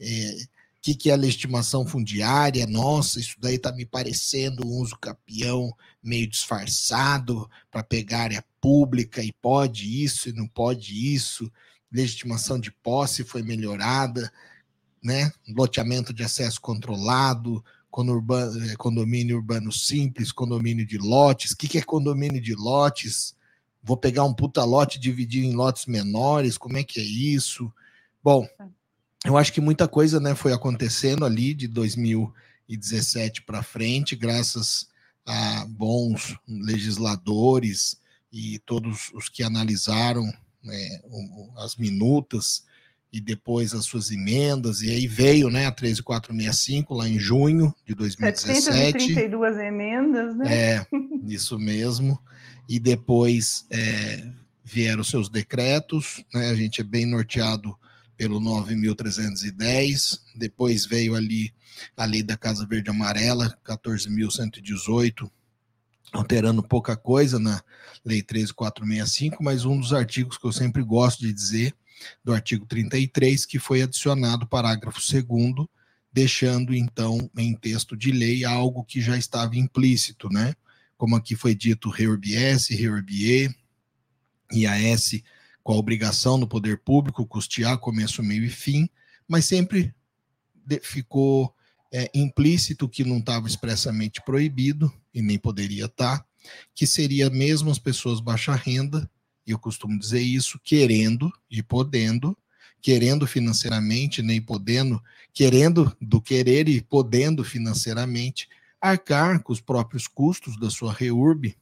É, 0.00 0.46
o 0.78 0.82
que, 0.82 0.94
que 0.94 1.10
é 1.10 1.12
a 1.12 1.16
legitimação 1.16 1.86
fundiária? 1.86 2.66
Nossa, 2.66 3.20
isso 3.20 3.36
daí 3.38 3.56
está 3.56 3.70
me 3.72 3.84
parecendo 3.84 4.66
um 4.66 4.80
uso 4.80 4.96
capião 4.98 5.74
meio 6.02 6.26
disfarçado 6.26 7.48
para 7.70 7.82
pegar 7.82 8.22
área 8.22 8.44
pública 8.60 9.22
e 9.22 9.32
pode 9.32 10.02
isso 10.02 10.28
e 10.28 10.32
não 10.32 10.46
pode 10.46 11.14
isso. 11.14 11.50
legitimação 11.92 12.58
de 12.58 12.70
posse 12.70 13.24
foi 13.24 13.42
melhorada, 13.42 14.32
né? 15.04 15.30
Loteamento 15.46 16.14
de 16.14 16.22
acesso 16.22 16.58
controlado, 16.60 17.62
eh, 17.62 18.76
condomínio 18.76 19.36
urbano 19.36 19.70
simples, 19.70 20.32
condomínio 20.32 20.86
de 20.86 20.96
lotes. 20.96 21.52
O 21.52 21.56
que 21.56 21.76
é 21.76 21.82
condomínio 21.82 22.40
de 22.40 22.54
lotes? 22.54 23.36
Vou 23.82 23.98
pegar 23.98 24.24
um 24.24 24.32
puta 24.32 24.64
lote 24.64 24.96
e 24.96 25.00
dividir 25.00 25.44
em 25.44 25.54
lotes 25.54 25.84
menores, 25.84 26.56
como 26.56 26.78
é 26.78 26.82
que 26.82 26.98
é 26.98 27.04
isso? 27.04 27.70
Bom, 28.22 28.48
eu 29.26 29.36
acho 29.36 29.52
que 29.52 29.60
muita 29.60 29.86
coisa 29.86 30.18
né, 30.18 30.34
foi 30.34 30.54
acontecendo 30.54 31.26
ali 31.26 31.52
de 31.52 31.68
2017 31.68 33.42
para 33.42 33.62
frente, 33.62 34.16
graças 34.16 34.88
a 35.26 35.66
bons 35.66 36.34
legisladores 36.48 38.00
e 38.32 38.58
todos 38.60 39.10
os 39.12 39.28
que 39.28 39.42
analisaram 39.42 40.24
né, 40.62 41.00
as 41.58 41.76
minutas 41.76 42.64
e 43.14 43.20
depois 43.20 43.72
as 43.72 43.84
suas 43.84 44.10
emendas, 44.10 44.82
e 44.82 44.90
aí 44.90 45.06
veio 45.06 45.48
né, 45.48 45.66
a 45.66 45.70
13465 45.70 46.94
lá 46.94 47.08
em 47.08 47.16
junho 47.16 47.72
de 47.86 47.94
2017. 47.94 48.62
732 48.62 49.56
emendas, 49.58 50.36
né? 50.36 50.52
É, 50.52 50.86
isso 51.24 51.56
mesmo. 51.56 52.20
E 52.68 52.80
depois 52.80 53.66
é, 53.70 54.26
vieram 54.64 55.04
seus 55.04 55.28
decretos, 55.28 56.24
né? 56.34 56.50
A 56.50 56.56
gente 56.56 56.80
é 56.80 56.84
bem 56.84 57.06
norteado 57.06 57.78
pelo 58.16 58.40
9.310, 58.40 60.18
depois 60.34 60.84
veio 60.84 61.14
ali 61.14 61.54
a 61.96 62.04
lei 62.04 62.22
da 62.22 62.36
Casa 62.36 62.66
Verde 62.66 62.90
Amarela, 62.90 63.56
14.118, 63.64 65.30
alterando 66.12 66.64
pouca 66.64 66.96
coisa 66.96 67.38
na 67.38 67.62
Lei 68.04 68.22
13465, 68.22 69.42
mas 69.42 69.64
um 69.64 69.78
dos 69.78 69.92
artigos 69.92 70.36
que 70.36 70.46
eu 70.46 70.52
sempre 70.52 70.82
gosto 70.82 71.20
de 71.20 71.32
dizer, 71.32 71.74
do 72.22 72.32
artigo 72.32 72.66
33, 72.66 73.46
que 73.46 73.58
foi 73.58 73.82
adicionado 73.82 74.46
parágrafo 74.46 75.00
2 75.00 75.68
deixando 76.12 76.74
então 76.74 77.28
em 77.36 77.54
texto 77.54 77.96
de 77.96 78.12
lei 78.12 78.44
algo 78.44 78.84
que 78.84 79.00
já 79.00 79.18
estava 79.18 79.56
implícito, 79.56 80.28
né? 80.30 80.54
Como 80.96 81.16
aqui 81.16 81.34
foi 81.34 81.54
dito, 81.54 81.90
REURB-S, 81.90 82.72
REURB-E, 82.74 83.52
IAS 84.52 85.22
com 85.64 85.72
a 85.72 85.76
obrigação 85.76 86.38
do 86.38 86.46
poder 86.46 86.78
público 86.78 87.26
custear 87.26 87.78
começo, 87.78 88.22
meio 88.22 88.44
e 88.44 88.50
fim, 88.50 88.88
mas 89.26 89.46
sempre 89.46 89.94
ficou 90.82 91.54
é, 91.90 92.10
implícito 92.14 92.88
que 92.88 93.02
não 93.02 93.18
estava 93.18 93.48
expressamente 93.48 94.20
proibido, 94.22 94.92
e 95.12 95.22
nem 95.22 95.38
poderia 95.38 95.86
estar, 95.86 96.18
tá, 96.18 96.26
que 96.74 96.86
seria 96.86 97.30
mesmo 97.30 97.70
as 97.70 97.78
pessoas 97.78 98.20
baixa 98.20 98.54
renda, 98.54 99.10
e 99.46 99.50
eu 99.50 99.58
costumo 99.58 99.98
dizer 99.98 100.20
isso, 100.20 100.58
querendo 100.62 101.32
e 101.50 101.62
podendo, 101.62 102.36
querendo 102.80 103.26
financeiramente, 103.26 104.22
nem 104.22 104.40
podendo, 104.40 105.02
querendo 105.32 105.94
do 106.00 106.20
querer 106.20 106.68
e 106.68 106.80
podendo 106.80 107.44
financeiramente, 107.44 108.48
arcar 108.80 109.42
com 109.42 109.52
os 109.52 109.60
próprios 109.60 110.06
custos 110.06 110.58
da 110.58 110.70
sua 110.70 110.92
REURB, 110.92 111.56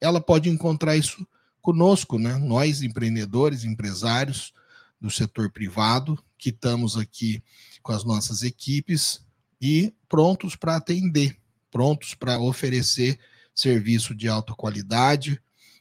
ela 0.00 0.20
pode 0.20 0.48
encontrar 0.48 0.96
isso 0.96 1.26
conosco, 1.60 2.18
né? 2.18 2.36
Nós, 2.38 2.82
empreendedores, 2.82 3.64
empresários 3.64 4.52
do 5.00 5.10
setor 5.10 5.50
privado, 5.50 6.18
que 6.36 6.50
estamos 6.50 6.96
aqui 6.96 7.42
com 7.82 7.92
as 7.92 8.04
nossas 8.04 8.42
equipes 8.42 9.20
e 9.60 9.92
prontos 10.08 10.56
para 10.56 10.76
atender, 10.76 11.36
prontos 11.70 12.14
para 12.14 12.38
oferecer 12.38 13.18
serviço 13.54 14.14
de 14.14 14.28
alta 14.28 14.54
qualidade, 14.54 15.40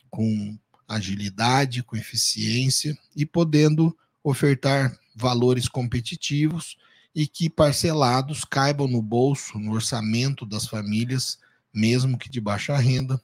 com 0.10 0.58
agilidade, 0.88 1.84
com 1.84 1.98
eficiência 1.98 2.98
e 3.16 3.26
podendo 3.26 3.96
ofertar 4.24 4.98
valores 5.14 5.68
competitivos 5.68 6.78
e 7.14 7.28
que 7.28 7.50
parcelados 7.50 8.46
caibam 8.46 8.88
no 8.88 9.02
bolso, 9.02 9.60
no 9.60 9.74
orçamento 9.74 10.46
das 10.46 10.68
famílias, 10.68 11.40
mesmo 11.74 12.18
que 12.18 12.30
de 12.30 12.40
baixa 12.40 12.78
renda, 12.78 13.22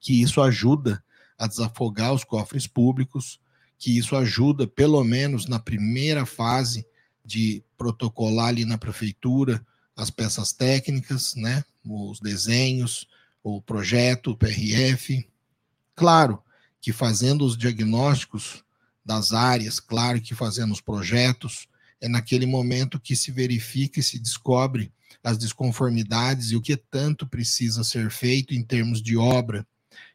que 0.00 0.22
isso 0.22 0.40
ajuda 0.40 1.02
a 1.36 1.46
desafogar 1.46 2.14
os 2.14 2.24
cofres 2.24 2.66
públicos, 2.66 3.40
que 3.78 3.98
isso 3.98 4.16
ajuda, 4.16 4.66
pelo 4.66 5.02
menos 5.02 5.46
na 5.46 5.58
primeira 5.58 6.24
fase, 6.24 6.86
de 7.24 7.62
protocolar 7.76 8.48
ali 8.48 8.64
na 8.64 8.78
prefeitura 8.78 9.64
as 9.94 10.10
peças 10.10 10.52
técnicas, 10.52 11.34
né, 11.34 11.64
os 11.84 12.18
desenhos, 12.18 13.06
o 13.42 13.60
projeto, 13.60 14.30
o 14.30 14.36
PRF. 14.36 15.28
Claro 15.94 16.42
que 16.82 16.92
fazendo 16.92 17.46
os 17.46 17.56
diagnósticos 17.56 18.64
das 19.04 19.32
áreas, 19.32 19.78
claro 19.78 20.20
que 20.20 20.34
fazendo 20.34 20.72
os 20.72 20.80
projetos, 20.80 21.68
é 22.00 22.08
naquele 22.08 22.44
momento 22.44 22.98
que 22.98 23.14
se 23.14 23.30
verifica 23.30 24.00
e 24.00 24.02
se 24.02 24.18
descobre 24.18 24.92
as 25.22 25.38
desconformidades 25.38 26.50
e 26.50 26.56
o 26.56 26.60
que 26.60 26.76
tanto 26.76 27.24
precisa 27.24 27.84
ser 27.84 28.10
feito 28.10 28.52
em 28.52 28.64
termos 28.64 29.00
de 29.00 29.16
obra, 29.16 29.64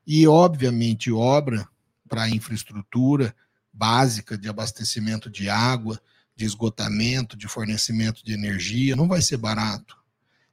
e, 0.05 0.27
obviamente, 0.27 1.09
obra 1.09 1.65
para 2.07 2.29
infraestrutura 2.29 3.33
básica 3.71 4.37
de 4.37 4.49
abastecimento 4.49 5.29
de 5.29 5.49
água, 5.49 6.01
de 6.35 6.43
esgotamento, 6.43 7.37
de 7.37 7.47
fornecimento 7.47 8.23
de 8.25 8.33
energia, 8.33 8.95
não 8.95 9.07
vai 9.07 9.21
ser 9.21 9.37
barato. 9.37 9.95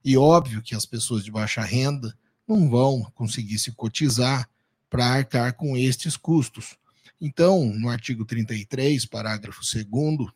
E 0.05 0.17
óbvio 0.17 0.63
que 0.63 0.75
as 0.77 0.87
pessoas 0.87 1.25
de 1.25 1.33
baixa 1.33 1.63
renda 1.63 2.17
não 2.47 2.69
vão 2.71 3.03
conseguir 3.15 3.59
se 3.59 3.73
cotizar 3.73 4.49
para 4.89 5.07
arcar 5.07 5.55
com 5.55 5.77
estes 5.77 6.17
custos. 6.17 6.77
Então, 7.21 7.73
no 7.75 7.89
artigo 7.89 8.25
33, 8.25 9.07
parágrafo 9.07 9.61
2 9.61 10.31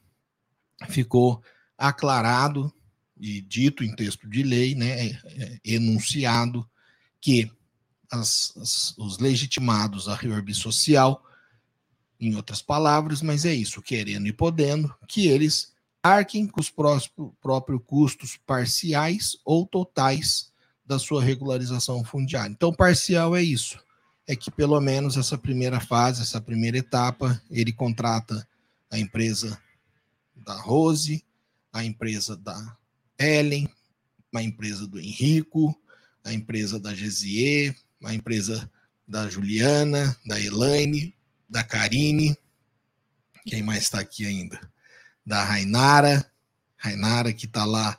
ficou 0.89 1.43
aclarado 1.77 2.73
e 3.21 3.41
dito 3.41 3.83
em 3.85 3.95
texto 3.95 4.29
de 4.29 4.43
lei, 4.43 4.75
né, 4.75 5.07
é, 5.07 5.11
é, 5.27 5.61
enunciado 5.65 6.69
que 7.21 7.51
as, 8.11 8.55
as, 8.57 8.95
os 8.97 9.19
legitimados 9.19 10.09
à 10.09 10.15
reorb 10.15 10.53
social, 10.55 11.25
em 12.21 12.35
outras 12.35 12.63
palavras, 12.63 13.23
mas 13.23 13.45
é 13.45 13.55
isso, 13.55 13.83
querendo 13.83 14.27
e 14.27 14.33
podendo, 14.33 14.93
que 15.07 15.29
eles 15.29 15.73
arquem 16.03 16.47
com 16.47 16.61
os 16.61 16.73
próprios 17.41 17.81
custos 17.87 18.39
parciais 18.47 19.37
ou 19.45 19.67
totais 19.67 20.53
da 20.85 20.99
sua 20.99 21.23
regularização 21.23 22.03
fundiária. 22.03 22.51
Então, 22.51 22.73
parcial 22.73 23.37
é 23.37 23.43
isso, 23.43 23.79
é 24.29 24.37
que 24.37 24.51
pelo 24.51 24.79
menos 24.79 25.17
essa 25.17 25.39
primeira 25.39 25.81
fase, 25.81 26.21
essa 26.21 26.39
primeira 26.39 26.77
etapa, 26.77 27.41
ele 27.51 27.73
contrata 27.73 28.47
a 28.91 28.99
empresa 28.99 29.59
da 30.37 30.55
Rose, 30.61 31.25
a 31.73 31.83
empresa 31.83 32.37
da 32.37 32.77
Ellen, 33.19 33.67
a 34.35 34.43
empresa 34.43 34.87
do 34.87 35.01
Henrico, 35.01 35.75
a 36.23 36.35
empresa 36.35 36.79
da 36.79 36.95
Gesier, 36.95 37.75
a 38.05 38.13
empresa 38.13 38.71
da 39.07 39.31
Juliana, 39.31 40.15
da 40.27 40.39
Elaine, 40.39 41.15
da 41.49 41.65
Karine, 41.65 42.37
quem 43.47 43.63
mais 43.63 43.85
está 43.85 43.99
aqui 44.01 44.27
ainda? 44.27 44.61
Da 45.25 45.43
Rainara, 45.43 46.31
Rainara 46.77 47.33
que 47.33 47.47
está 47.47 47.65
lá 47.65 47.99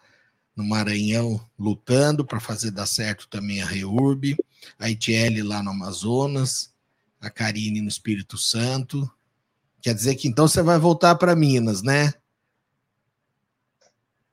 no 0.55 0.63
Maranhão 0.63 1.43
lutando 1.57 2.23
para 2.23 2.39
fazer 2.39 2.69
dar 2.69 2.85
certo 2.85 3.27
também 3.27 3.63
a 3.63 3.65
REURB, 3.65 4.37
a 4.77 4.89
ITL 4.89 5.43
lá 5.43 5.61
no 5.63 5.71
Amazonas, 5.71 6.73
a 7.19 7.29
Karine 7.29 7.81
no 7.81 7.87
Espírito 7.87 8.37
Santo. 8.37 9.09
Quer 9.81 9.93
dizer 9.93 10.15
que 10.15 10.27
então 10.27 10.47
você 10.47 10.61
vai 10.61 10.77
voltar 10.77 11.15
para 11.15 11.35
Minas, 11.35 11.81
né? 11.81 12.13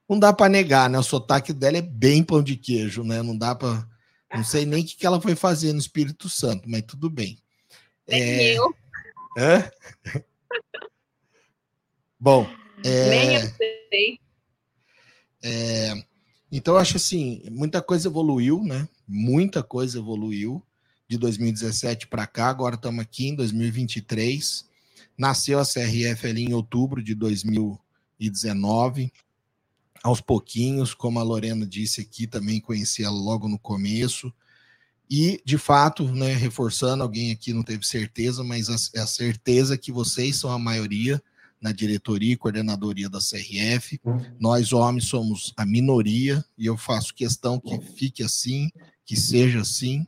Não 0.08 0.18
dá 0.18 0.32
para 0.32 0.48
negar, 0.48 0.88
né? 0.88 0.98
O 0.98 1.02
sotaque 1.02 1.52
dela 1.52 1.78
é 1.78 1.82
bem 1.82 2.22
pão 2.22 2.42
de 2.42 2.56
queijo, 2.56 3.02
né? 3.02 3.22
Não 3.22 3.36
dá 3.36 3.54
para 3.54 3.86
não 4.34 4.44
sei 4.44 4.66
nem 4.66 4.82
o 4.82 4.86
que 4.86 5.06
ela 5.06 5.20
foi 5.20 5.34
fazer 5.34 5.72
no 5.72 5.78
Espírito 5.78 6.28
Santo, 6.28 6.68
mas 6.68 6.82
tudo 6.82 7.08
bem. 7.08 7.38
É... 8.06 8.58
eu. 8.58 8.74
Hã? 9.38 9.70
Bom. 12.18 12.46
É... 12.84 13.08
Nem 13.08 13.34
eu 13.34 13.54
sei. 13.88 14.20
É... 15.42 16.04
Então, 16.50 16.76
acho 16.76 16.96
assim, 16.96 17.42
muita 17.50 17.82
coisa 17.82 18.08
evoluiu, 18.08 18.62
né? 18.62 18.88
Muita 19.06 19.62
coisa 19.62 19.98
evoluiu 19.98 20.62
de 21.08 21.18
2017 21.18 22.06
para 22.06 22.26
cá. 22.26 22.48
Agora 22.48 22.76
estamos 22.76 23.00
aqui 23.00 23.28
em 23.28 23.34
2023. 23.34 24.64
Nasceu 25.18 25.58
a 25.58 25.64
CRF 25.64 26.26
ali 26.26 26.44
em 26.44 26.54
outubro 26.54 27.02
de 27.02 27.14
2019 27.14 29.12
aos 30.02 30.20
pouquinhos, 30.20 30.94
como 30.94 31.18
a 31.18 31.22
Lorena 31.22 31.66
disse 31.66 32.00
aqui, 32.00 32.28
também 32.28 32.60
conheci 32.60 33.02
ela 33.02 33.16
logo 33.16 33.48
no 33.48 33.58
começo. 33.58 34.32
E, 35.10 35.40
de 35.44 35.58
fato, 35.58 36.04
né, 36.12 36.32
reforçando, 36.32 37.02
alguém 37.02 37.32
aqui 37.32 37.52
não 37.52 37.62
teve 37.62 37.84
certeza, 37.84 38.44
mas 38.44 38.68
a, 38.68 39.02
a 39.02 39.06
certeza 39.06 39.76
que 39.76 39.90
vocês 39.90 40.36
são 40.36 40.50
a 40.50 40.58
maioria 40.58 41.20
na 41.66 41.72
diretoria 41.72 42.34
e 42.34 42.36
coordenadoria 42.36 43.10
da 43.10 43.18
CRF. 43.18 44.00
Nós, 44.38 44.72
homens, 44.72 45.06
somos 45.06 45.52
a 45.56 45.66
minoria 45.66 46.44
e 46.56 46.64
eu 46.64 46.76
faço 46.76 47.12
questão 47.12 47.58
que 47.58 47.76
fique 47.80 48.22
assim, 48.22 48.70
que 49.04 49.16
seja 49.16 49.62
assim. 49.62 50.06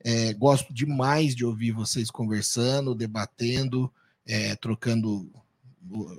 É, 0.00 0.32
gosto 0.32 0.74
demais 0.74 1.36
de 1.36 1.44
ouvir 1.44 1.70
vocês 1.70 2.10
conversando, 2.10 2.96
debatendo, 2.96 3.92
é, 4.26 4.56
trocando 4.56 5.30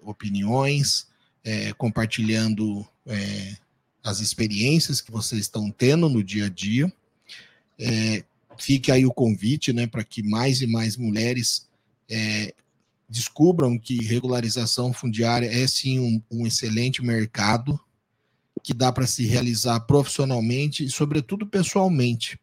opiniões, 0.03 1.07
é, 1.43 1.73
compartilhando 1.73 2.87
é, 3.05 3.57
as 4.01 4.21
experiências 4.21 5.01
que 5.01 5.11
vocês 5.11 5.41
estão 5.41 5.69
tendo 5.69 6.07
no 6.07 6.23
dia 6.23 6.45
a 6.45 6.49
dia. 6.49 6.91
É, 7.77 8.23
fique 8.57 8.93
aí 8.93 9.05
o 9.05 9.13
convite 9.13 9.73
né, 9.73 9.87
para 9.87 10.05
que 10.05 10.23
mais 10.23 10.61
e 10.61 10.67
mais 10.67 10.95
mulheres 10.95 11.67
é, 12.09 12.53
descubram 13.09 13.77
que 13.77 14.03
regularização 14.05 14.93
fundiária 14.93 15.47
é 15.47 15.65
sim 15.67 15.99
um, 15.99 16.21
um 16.29 16.47
excelente 16.47 17.03
mercado 17.03 17.79
que 18.63 18.73
dá 18.73 18.91
para 18.91 19.07
se 19.07 19.25
realizar 19.25 19.79
profissionalmente 19.81 20.83
e, 20.83 20.89
sobretudo, 20.89 21.47
pessoalmente. 21.47 22.39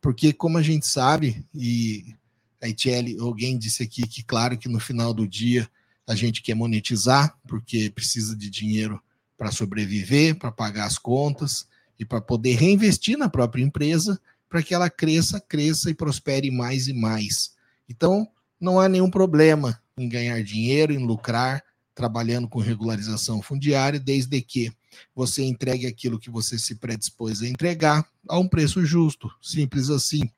Porque, 0.00 0.32
como 0.32 0.58
a 0.58 0.62
gente 0.62 0.86
sabe, 0.86 1.44
e 1.54 2.14
a 2.62 2.68
Etiele, 2.68 3.16
alguém 3.18 3.58
disse 3.58 3.82
aqui 3.82 4.06
que, 4.06 4.22
claro, 4.22 4.56
que 4.56 4.68
no 4.68 4.78
final 4.78 5.12
do 5.12 5.26
dia 5.26 5.68
a 6.06 6.14
gente 6.14 6.42
quer 6.42 6.54
monetizar, 6.54 7.36
porque 7.48 7.90
precisa 7.90 8.36
de 8.36 8.48
dinheiro 8.50 9.02
para 9.36 9.50
sobreviver, 9.50 10.38
para 10.38 10.52
pagar 10.52 10.86
as 10.86 10.98
contas 10.98 11.66
e 11.98 12.04
para 12.04 12.20
poder 12.20 12.54
reinvestir 12.54 13.16
na 13.16 13.28
própria 13.28 13.62
empresa 13.62 14.20
para 14.48 14.62
que 14.62 14.72
ela 14.72 14.88
cresça, 14.88 15.40
cresça 15.40 15.90
e 15.90 15.94
prospere 15.94 16.50
mais 16.50 16.86
e 16.86 16.92
mais. 16.92 17.52
Então, 17.88 18.28
não 18.64 18.80
há 18.80 18.88
nenhum 18.88 19.10
problema 19.10 19.78
em 19.96 20.08
ganhar 20.08 20.42
dinheiro, 20.42 20.92
em 20.92 21.04
lucrar, 21.04 21.62
trabalhando 21.94 22.48
com 22.48 22.58
regularização 22.58 23.42
fundiária, 23.42 24.00
desde 24.00 24.40
que 24.40 24.72
você 25.14 25.42
entregue 25.44 25.86
aquilo 25.86 26.18
que 26.18 26.30
você 26.30 26.58
se 26.58 26.76
predispôs 26.76 27.42
a 27.42 27.46
entregar 27.46 28.08
a 28.28 28.38
um 28.38 28.48
preço 28.48 28.84
justo, 28.84 29.30
simples 29.40 29.90
assim. 29.90 30.28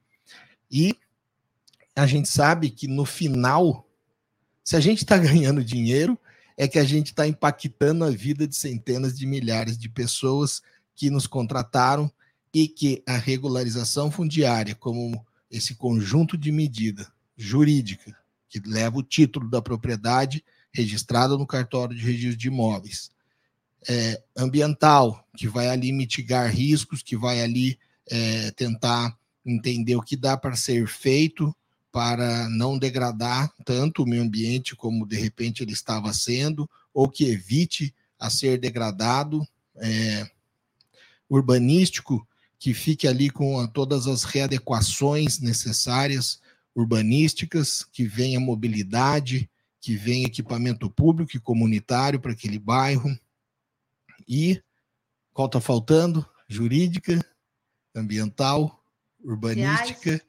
E 0.70 0.96
a 1.94 2.06
gente 2.06 2.28
sabe 2.28 2.68
que 2.68 2.88
no 2.88 3.04
final, 3.04 3.88
se 4.64 4.76
a 4.76 4.80
gente 4.80 4.98
está 4.98 5.16
ganhando 5.18 5.64
dinheiro, 5.64 6.18
é 6.56 6.66
que 6.66 6.78
a 6.78 6.84
gente 6.84 7.08
está 7.08 7.26
impactando 7.26 8.04
a 8.04 8.10
vida 8.10 8.46
de 8.46 8.56
centenas 8.56 9.16
de 9.16 9.24
milhares 9.24 9.78
de 9.78 9.88
pessoas 9.88 10.62
que 10.94 11.10
nos 11.10 11.26
contrataram 11.26 12.10
e 12.52 12.66
que 12.66 13.02
a 13.06 13.16
regularização 13.16 14.10
fundiária, 14.10 14.74
como 14.74 15.24
esse 15.50 15.74
conjunto 15.74 16.36
de 16.36 16.50
medida 16.50 17.06
jurídica 17.36 18.16
que 18.48 18.60
leva 18.60 18.98
o 18.98 19.02
título 19.02 19.50
da 19.50 19.60
propriedade 19.60 20.44
registrada 20.72 21.36
no 21.36 21.46
cartório 21.46 21.96
de 21.96 22.02
registro 22.02 22.36
de 22.36 22.48
imóveis, 22.48 23.10
é, 23.88 24.22
ambiental, 24.36 25.26
que 25.36 25.48
vai 25.48 25.68
ali 25.68 25.92
mitigar 25.92 26.50
riscos, 26.50 27.02
que 27.02 27.16
vai 27.16 27.40
ali 27.40 27.78
é, 28.10 28.50
tentar 28.52 29.16
entender 29.44 29.96
o 29.96 30.02
que 30.02 30.16
dá 30.16 30.36
para 30.36 30.56
ser 30.56 30.86
feito 30.88 31.54
para 31.92 32.48
não 32.50 32.78
degradar 32.78 33.50
tanto 33.64 34.02
o 34.02 34.06
meio 34.06 34.22
ambiente 34.22 34.76
como 34.76 35.06
de 35.06 35.16
repente 35.16 35.62
ele 35.62 35.72
estava 35.72 36.12
sendo, 36.12 36.68
ou 36.92 37.08
que 37.08 37.24
evite 37.24 37.94
a 38.18 38.28
ser 38.28 38.58
degradado, 38.58 39.46
é, 39.76 40.28
urbanístico, 41.28 42.26
que 42.58 42.74
fique 42.74 43.06
ali 43.06 43.30
com 43.30 43.66
todas 43.68 44.06
as 44.06 44.24
readequações 44.24 45.38
necessárias 45.38 46.40
urbanísticas, 46.76 47.82
que 47.90 48.04
venha 48.06 48.38
mobilidade, 48.38 49.50
que 49.80 49.96
venha 49.96 50.26
equipamento 50.26 50.90
público 50.90 51.34
e 51.34 51.40
comunitário 51.40 52.20
para 52.20 52.32
aquele 52.32 52.58
bairro. 52.58 53.18
E 54.28 54.62
qual 55.32 55.46
está 55.46 55.60
faltando? 55.60 56.24
Jurídica, 56.46 57.18
ambiental, 57.94 58.78
urbanística 59.24 60.20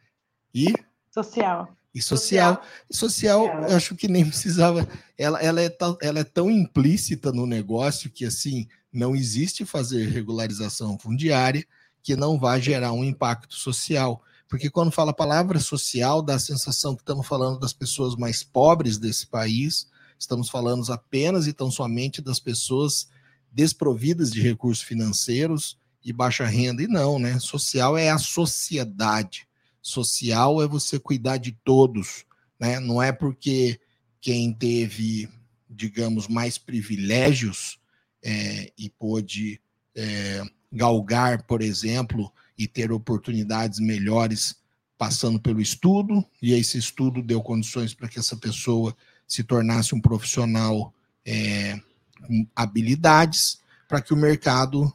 e 0.56 0.74
social. 1.12 1.76
E 1.94 2.02
social. 2.02 2.62
Social, 2.90 3.46
social 3.50 3.70
eu 3.70 3.76
acho 3.76 3.96
que 3.96 4.08
nem 4.08 4.26
precisava. 4.26 4.88
Ela, 5.18 5.42
ela, 5.42 5.62
é, 5.62 5.78
ela 6.02 6.20
é 6.20 6.24
tão 6.24 6.50
implícita 6.50 7.32
no 7.32 7.46
negócio 7.46 8.10
que 8.10 8.24
assim 8.24 8.68
não 8.92 9.16
existe 9.16 9.66
fazer 9.66 10.08
regularização 10.08 10.98
fundiária 10.98 11.66
que 12.02 12.16
não 12.16 12.40
vai 12.40 12.62
gerar 12.62 12.94
um 12.94 13.04
impacto 13.04 13.56
social. 13.56 14.24
Porque 14.48 14.70
quando 14.70 14.92
fala 14.92 15.14
palavra 15.14 15.60
social, 15.60 16.22
dá 16.22 16.36
a 16.36 16.40
sensação 16.40 16.96
que 16.96 17.02
estamos 17.02 17.28
falando 17.28 17.60
das 17.60 17.74
pessoas 17.74 18.16
mais 18.16 18.44
pobres 18.44 18.98
desse 18.98 19.28
país, 19.28 19.88
estamos 20.18 20.50
falando 20.50 20.92
apenas 20.92 21.48
e 21.48 21.54
tão 21.54 21.70
somente 21.70 22.22
das 22.22 22.40
pessoas 22.40 23.10
desprovidas 23.52 24.32
de 24.32 24.42
recursos 24.42 24.84
financeiros 24.84 25.78
e 26.04 26.14
baixa 26.14 26.46
renda. 26.46 26.82
E 26.82 26.88
não, 26.88 27.20
né? 27.20 27.40
Social 27.40 27.98
é 27.98 28.10
a 28.10 28.18
sociedade. 28.18 29.48
Social 29.82 30.62
é 30.62 30.68
você 30.68 31.00
cuidar 31.00 31.38
de 31.38 31.52
todos, 31.64 32.26
né? 32.60 32.80
Não 32.80 33.02
é 33.02 33.12
porque 33.12 33.80
quem 34.22 34.54
teve, 34.54 35.30
digamos, 35.70 36.28
mais 36.28 36.58
privilégios 36.58 37.80
é, 38.24 38.72
e 38.78 38.90
pôde 38.90 39.62
é, 39.96 40.44
galgar, 40.72 41.44
por 41.44 41.62
exemplo, 41.62 42.32
e 42.58 42.68
ter 42.68 42.92
oportunidades 42.92 43.80
melhores 43.80 44.56
passando 44.98 45.40
pelo 45.40 45.62
estudo, 45.62 46.26
e 46.42 46.54
esse 46.54 46.78
estudo 46.78 47.22
deu 47.22 47.42
condições 47.42 47.94
para 47.94 48.10
que 48.10 48.18
essa 48.18 48.36
pessoa 48.36 48.96
se 49.28 49.44
tornasse 49.44 49.94
um 49.94 50.02
profissional 50.02 50.94
é, 51.24 51.80
com 52.26 52.48
habilidades, 52.56 53.60
para 53.88 54.02
que 54.02 54.14
o 54.14 54.18
mercado 54.18 54.92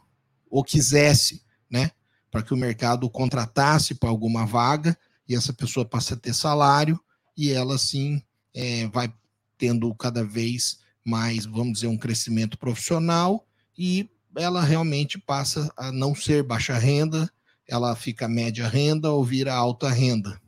o 0.51 0.65
quisesse, 0.65 1.43
né? 1.71 1.91
Para 2.31 2.43
que 2.43 2.53
o 2.53 2.57
mercado 2.57 3.09
contratasse 3.09 3.95
para 3.95 4.09
alguma 4.09 4.45
vaga 4.45 4.99
e 5.29 5.35
essa 5.35 5.53
pessoa 5.53 5.87
passe 5.87 6.15
a 6.15 6.17
ter 6.17 6.35
salário 6.35 6.99
e 7.37 7.51
ela, 7.51 7.77
assim, 7.77 8.23
é, 8.53 8.87
vai 8.89 9.13
tendo 9.57 9.95
cada 9.95 10.25
vez 10.25 10.81
mais, 11.05 11.47
vamos 11.47 11.75
dizer, 11.75 11.87
um 11.87 11.97
crescimento 11.97 12.59
profissional 12.59 13.47
e 13.79 14.11
ela 14.37 14.63
realmente 14.63 15.19
passa 15.19 15.73
a 15.77 15.93
não 15.93 16.15
ser 16.15 16.43
baixa 16.43 16.77
renda, 16.79 17.31
ela 17.73 17.97
fica 17.97 18.28
média 18.28 18.69
renda 18.69 19.11
ou 19.11 19.24
vira 19.24 19.55
alta 19.55 19.89
renda. 19.89 20.39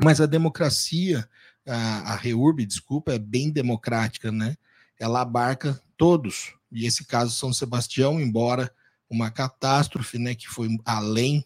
Mas 0.00 0.20
a 0.20 0.26
democracia, 0.26 1.28
a, 1.66 2.12
a 2.12 2.16
REURB, 2.16 2.64
desculpa, 2.64 3.12
é 3.12 3.18
bem 3.18 3.50
democrática, 3.50 4.30
né? 4.30 4.56
Ela 4.96 5.22
abarca 5.22 5.82
todos. 5.96 6.54
E 6.70 6.86
esse 6.86 7.04
caso 7.04 7.32
São 7.32 7.52
Sebastião, 7.52 8.20
embora 8.20 8.72
uma 9.10 9.28
catástrofe, 9.28 10.18
né, 10.18 10.36
que 10.36 10.46
foi 10.46 10.68
além 10.84 11.44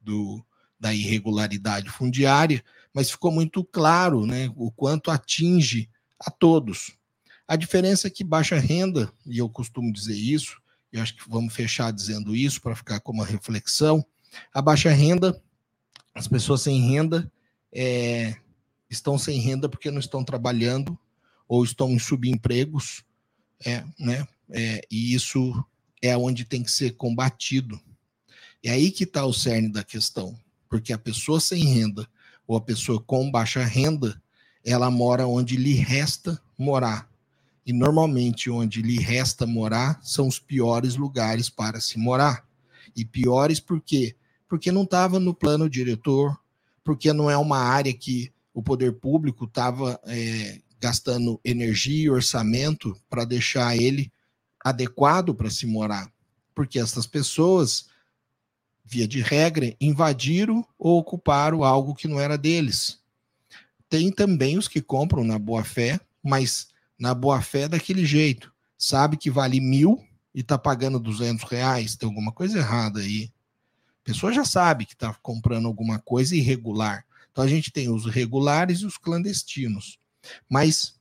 do, 0.00 0.42
da 0.80 0.94
irregularidade 0.94 1.90
fundiária, 1.90 2.64
mas 2.94 3.10
ficou 3.10 3.30
muito 3.30 3.62
claro, 3.62 4.24
né, 4.24 4.50
o 4.56 4.70
quanto 4.70 5.10
atinge 5.10 5.90
a 6.18 6.30
todos. 6.30 6.96
A 7.46 7.54
diferença 7.54 8.06
é 8.06 8.10
que 8.10 8.24
baixa 8.24 8.58
renda, 8.58 9.12
e 9.26 9.36
eu 9.36 9.48
costumo 9.50 9.92
dizer 9.92 10.16
isso, 10.16 10.58
e 10.90 10.98
acho 10.98 11.16
que 11.16 11.28
vamos 11.28 11.52
fechar 11.52 11.92
dizendo 11.92 12.34
isso 12.34 12.62
para 12.62 12.74
ficar 12.74 13.00
como 13.00 13.20
uma 13.20 13.26
reflexão, 13.26 14.04
a 14.52 14.60
baixa 14.62 14.90
renda, 14.90 15.40
as 16.14 16.26
pessoas 16.26 16.62
sem 16.62 16.80
renda 16.80 17.30
é, 17.72 18.36
estão 18.90 19.18
sem 19.18 19.38
renda 19.40 19.68
porque 19.68 19.90
não 19.90 20.00
estão 20.00 20.24
trabalhando 20.24 20.98
ou 21.46 21.64
estão 21.64 21.90
em 21.90 21.98
subempregos, 21.98 23.04
é, 23.64 23.84
né? 23.98 24.26
É, 24.50 24.80
e 24.90 25.14
isso 25.14 25.64
é 26.00 26.16
onde 26.16 26.44
tem 26.44 26.62
que 26.62 26.70
ser 26.70 26.92
combatido. 26.92 27.80
É 28.62 28.70
aí 28.70 28.90
que 28.90 29.04
está 29.04 29.24
o 29.24 29.32
cerne 29.32 29.70
da 29.70 29.84
questão, 29.84 30.38
porque 30.68 30.92
a 30.92 30.98
pessoa 30.98 31.40
sem 31.40 31.64
renda 31.64 32.08
ou 32.46 32.56
a 32.56 32.60
pessoa 32.60 33.00
com 33.00 33.30
baixa 33.30 33.64
renda, 33.64 34.20
ela 34.64 34.90
mora 34.90 35.26
onde 35.26 35.56
lhe 35.56 35.74
resta 35.74 36.40
morar. 36.56 37.08
E 37.64 37.72
normalmente 37.72 38.48
onde 38.48 38.80
lhe 38.80 38.98
resta 38.98 39.46
morar 39.46 40.00
são 40.02 40.26
os 40.26 40.38
piores 40.38 40.96
lugares 40.96 41.50
para 41.50 41.80
se 41.80 41.98
morar. 41.98 42.48
E 42.96 43.04
piores 43.04 43.60
por 43.60 43.80
quê? 43.80 44.16
Porque 44.48 44.72
não 44.72 44.82
estava 44.82 45.20
no 45.20 45.34
plano 45.34 45.68
diretor, 45.68 46.38
porque 46.82 47.12
não 47.12 47.30
é 47.30 47.36
uma 47.36 47.58
área 47.58 47.92
que 47.92 48.32
o 48.54 48.62
poder 48.62 48.94
público 48.94 49.44
estava 49.44 50.00
é, 50.04 50.60
gastando 50.80 51.40
energia 51.44 52.06
e 52.06 52.10
orçamento 52.10 52.96
para 53.08 53.24
deixar 53.24 53.76
ele 53.76 54.10
adequado 54.64 55.34
para 55.34 55.50
se 55.50 55.66
morar. 55.66 56.10
Porque 56.54 56.78
essas 56.78 57.06
pessoas, 57.06 57.88
via 58.84 59.06
de 59.06 59.20
regra, 59.20 59.76
invadiram 59.80 60.66
ou 60.78 60.98
ocuparam 60.98 61.62
algo 61.62 61.94
que 61.94 62.08
não 62.08 62.18
era 62.18 62.36
deles. 62.36 62.98
Tem 63.88 64.10
também 64.10 64.58
os 64.58 64.68
que 64.68 64.80
compram 64.80 65.24
na 65.24 65.38
boa 65.38 65.64
fé, 65.64 66.00
mas 66.22 66.68
na 66.98 67.14
boa 67.14 67.40
fé 67.40 67.68
daquele 67.68 68.04
jeito. 68.04 68.52
Sabe 68.76 69.16
que 69.16 69.30
vale 69.30 69.60
mil 69.60 70.04
e 70.34 70.40
está 70.40 70.58
pagando 70.58 70.98
200 71.00 71.44
reais, 71.44 71.96
tem 71.96 72.08
alguma 72.08 72.32
coisa 72.32 72.58
errada 72.58 73.00
aí. 73.00 73.30
Pessoa 74.08 74.32
já 74.32 74.42
sabe 74.42 74.86
que 74.86 74.94
está 74.94 75.12
comprando 75.20 75.66
alguma 75.66 75.98
coisa 75.98 76.34
irregular. 76.34 77.04
Então 77.30 77.44
a 77.44 77.46
gente 77.46 77.70
tem 77.70 77.90
os 77.90 78.06
regulares 78.06 78.80
e 78.80 78.86
os 78.86 78.96
clandestinos. 78.96 79.98
Mas 80.48 80.94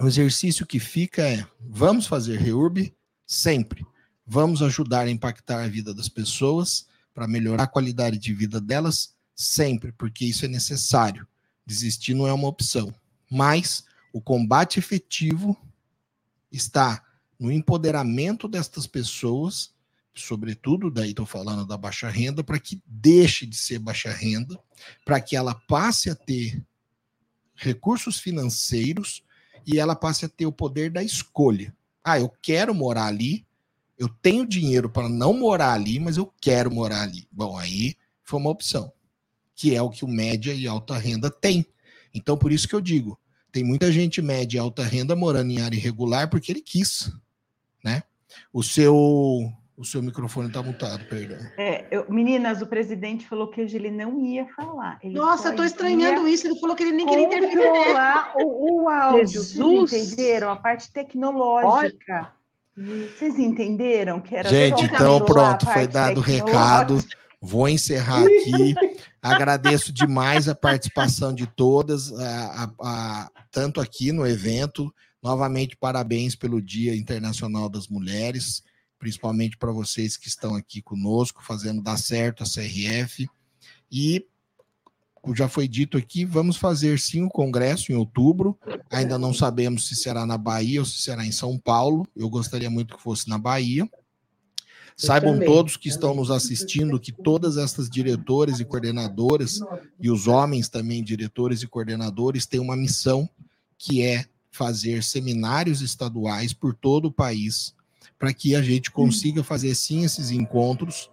o 0.00 0.08
exercício 0.08 0.66
que 0.66 0.80
fica 0.80 1.22
é: 1.22 1.46
vamos 1.60 2.08
fazer 2.08 2.40
reurb 2.40 2.92
sempre. 3.24 3.86
Vamos 4.26 4.62
ajudar 4.62 5.06
a 5.06 5.10
impactar 5.12 5.62
a 5.62 5.68
vida 5.68 5.94
das 5.94 6.08
pessoas 6.08 6.88
para 7.14 7.28
melhorar 7.28 7.62
a 7.62 7.68
qualidade 7.68 8.18
de 8.18 8.34
vida 8.34 8.60
delas 8.60 9.14
sempre, 9.32 9.92
porque 9.92 10.24
isso 10.24 10.44
é 10.44 10.48
necessário. 10.48 11.28
Desistir 11.64 12.14
não 12.14 12.26
é 12.26 12.32
uma 12.32 12.48
opção. 12.48 12.92
Mas 13.30 13.84
o 14.12 14.20
combate 14.20 14.80
efetivo 14.80 15.56
está 16.50 17.00
no 17.38 17.52
empoderamento 17.52 18.48
destas 18.48 18.88
pessoas, 18.88 19.72
sobretudo, 20.14 20.90
daí 20.90 21.10
estou 21.10 21.26
falando 21.26 21.66
da 21.66 21.76
baixa 21.76 22.08
renda, 22.08 22.44
para 22.44 22.58
que 22.58 22.80
deixe 22.86 23.46
de 23.46 23.56
ser 23.56 23.78
baixa 23.78 24.12
renda, 24.12 24.58
para 25.04 25.20
que 25.20 25.36
ela 25.36 25.54
passe 25.54 26.10
a 26.10 26.14
ter 26.14 26.62
recursos 27.54 28.18
financeiros 28.18 29.22
e 29.66 29.78
ela 29.78 29.96
passe 29.96 30.24
a 30.24 30.28
ter 30.28 30.46
o 30.46 30.52
poder 30.52 30.90
da 30.90 31.02
escolha. 31.02 31.74
Ah, 32.02 32.18
eu 32.18 32.28
quero 32.42 32.74
morar 32.74 33.06
ali, 33.06 33.46
eu 33.98 34.08
tenho 34.08 34.46
dinheiro 34.46 34.90
para 34.90 35.08
não 35.08 35.32
morar 35.32 35.72
ali, 35.72 35.98
mas 35.98 36.16
eu 36.16 36.32
quero 36.40 36.70
morar 36.70 37.02
ali. 37.02 37.26
Bom, 37.30 37.56
aí 37.56 37.96
foi 38.22 38.38
uma 38.38 38.50
opção, 38.50 38.92
que 39.54 39.74
é 39.74 39.80
o 39.80 39.90
que 39.90 40.04
o 40.04 40.08
média 40.08 40.52
e 40.52 40.66
alta 40.66 40.98
renda 40.98 41.30
tem. 41.30 41.66
Então, 42.12 42.36
por 42.36 42.52
isso 42.52 42.68
que 42.68 42.74
eu 42.74 42.80
digo, 42.80 43.18
tem 43.50 43.64
muita 43.64 43.90
gente 43.90 44.20
média 44.20 44.58
e 44.58 44.60
alta 44.60 44.84
renda 44.84 45.16
morando 45.16 45.50
em 45.50 45.60
área 45.60 45.76
irregular 45.76 46.28
porque 46.28 46.52
ele 46.52 46.60
quis, 46.60 47.10
né? 47.82 48.02
O 48.52 48.62
seu 48.62 49.52
o 49.76 49.84
seu 49.84 50.00
microfone 50.00 50.48
está 50.48 50.62
mutado, 50.62 51.04
perdão. 51.06 51.38
É, 51.58 51.86
eu, 51.90 52.06
meninas, 52.08 52.62
o 52.62 52.66
presidente 52.66 53.26
falou 53.26 53.48
que 53.48 53.60
hoje 53.60 53.76
ele 53.76 53.90
não 53.90 54.20
ia 54.24 54.46
falar. 54.54 54.98
Ele 55.02 55.14
Nossa, 55.14 55.48
eu 55.48 55.50
estou 55.50 55.64
estranhando 55.64 56.28
isso. 56.28 56.46
Ele 56.46 56.58
falou 56.60 56.76
que 56.76 56.84
ele 56.84 56.92
nem 56.92 57.06
queria 57.06 57.26
intervir. 57.26 57.58
O, 58.36 58.84
o 58.84 58.88
áudio. 58.88 59.26
Jesus. 59.26 59.90
Vocês 59.90 60.10
entenderam? 60.10 60.50
A 60.50 60.56
parte 60.56 60.92
tecnológica. 60.92 62.32
Olha. 62.76 63.08
Vocês 63.16 63.38
entenderam 63.38 64.20
que 64.20 64.34
era 64.34 64.48
Gente, 64.48 64.84
então 64.84 65.24
pronto, 65.24 65.64
foi 65.66 65.86
dado 65.86 66.18
o 66.18 66.22
recado. 66.22 66.98
Vou 67.40 67.68
encerrar 67.68 68.22
aqui. 68.22 68.74
Agradeço 69.22 69.92
demais 69.92 70.48
a 70.48 70.54
participação 70.54 71.32
de 71.32 71.46
todas, 71.46 72.12
a, 72.12 72.64
a, 72.64 72.70
a, 72.80 73.30
tanto 73.50 73.80
aqui 73.80 74.12
no 74.12 74.26
evento. 74.26 74.92
Novamente, 75.22 75.76
parabéns 75.76 76.34
pelo 76.34 76.60
Dia 76.60 76.94
Internacional 76.94 77.68
das 77.68 77.88
Mulheres 77.88 78.62
principalmente 78.98 79.56
para 79.56 79.72
vocês 79.72 80.16
que 80.16 80.28
estão 80.28 80.54
aqui 80.54 80.80
conosco, 80.80 81.44
fazendo 81.44 81.82
dar 81.82 81.96
certo 81.96 82.42
a 82.42 82.46
CRF. 82.46 83.28
E, 83.90 84.26
como 85.14 85.36
já 85.36 85.48
foi 85.48 85.68
dito 85.68 85.96
aqui, 85.96 86.24
vamos 86.24 86.56
fazer 86.56 86.98
sim 86.98 87.22
o 87.22 87.28
congresso 87.28 87.92
em 87.92 87.94
outubro. 87.94 88.58
Ainda 88.90 89.18
não 89.18 89.32
sabemos 89.32 89.88
se 89.88 89.94
será 89.94 90.26
na 90.26 90.38
Bahia 90.38 90.80
ou 90.80 90.86
se 90.86 91.02
será 91.02 91.24
em 91.24 91.32
São 91.32 91.58
Paulo. 91.58 92.06
Eu 92.14 92.28
gostaria 92.28 92.70
muito 92.70 92.96
que 92.96 93.02
fosse 93.02 93.28
na 93.28 93.38
Bahia. 93.38 93.88
Saibam 94.96 95.40
todos 95.40 95.76
que 95.76 95.88
estão 95.88 96.14
nos 96.14 96.30
assistindo 96.30 97.00
que 97.00 97.10
todas 97.10 97.56
essas 97.56 97.90
diretoras 97.90 98.60
e 98.60 98.64
coordenadoras, 98.64 99.58
e 100.00 100.08
os 100.08 100.28
homens 100.28 100.68
também, 100.68 101.02
diretores 101.02 101.62
e 101.62 101.66
coordenadores, 101.66 102.46
têm 102.46 102.60
uma 102.60 102.76
missão 102.76 103.28
que 103.76 104.02
é 104.02 104.24
fazer 104.52 105.02
seminários 105.02 105.82
estaduais 105.82 106.52
por 106.52 106.74
todo 106.74 107.06
o 107.06 107.12
país 107.12 107.73
para 108.18 108.32
que 108.32 108.54
a 108.54 108.62
gente 108.62 108.90
consiga 108.90 109.42
fazer 109.42 109.74
sim 109.74 110.04
esses 110.04 110.30
encontros, 110.30 111.10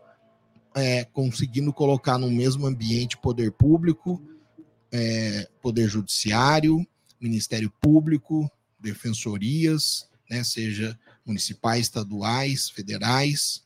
é, 0.75 1.03
conseguindo 1.05 1.73
colocar 1.73 2.17
no 2.17 2.29
mesmo 2.31 2.65
ambiente 2.65 3.17
poder 3.17 3.51
público, 3.51 4.21
é, 4.91 5.49
poder 5.61 5.87
judiciário, 5.87 6.85
Ministério 7.19 7.71
Público, 7.81 8.49
defensorias, 8.79 10.09
né, 10.29 10.43
seja 10.43 10.97
municipais, 11.25 11.81
estaduais, 11.81 12.69
federais, 12.69 13.63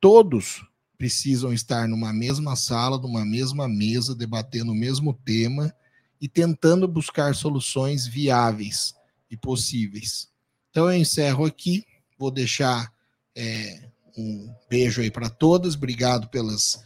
todos 0.00 0.64
precisam 0.98 1.52
estar 1.52 1.88
numa 1.88 2.12
mesma 2.12 2.54
sala, 2.56 2.98
numa 2.98 3.24
mesma 3.24 3.66
mesa, 3.66 4.14
debatendo 4.14 4.72
o 4.72 4.74
mesmo 4.74 5.14
tema 5.14 5.74
e 6.20 6.28
tentando 6.28 6.86
buscar 6.86 7.34
soluções 7.34 8.06
viáveis 8.06 8.94
e 9.30 9.36
possíveis. 9.36 10.28
Então 10.70 10.90
eu 10.90 10.98
encerro 10.98 11.46
aqui 11.46 11.86
Vou 12.20 12.30
deixar 12.30 12.92
é, 13.34 13.80
um 14.14 14.54
beijo 14.68 15.00
aí 15.00 15.10
para 15.10 15.30
todas. 15.30 15.74
Obrigado 15.74 16.28
pelas 16.28 16.78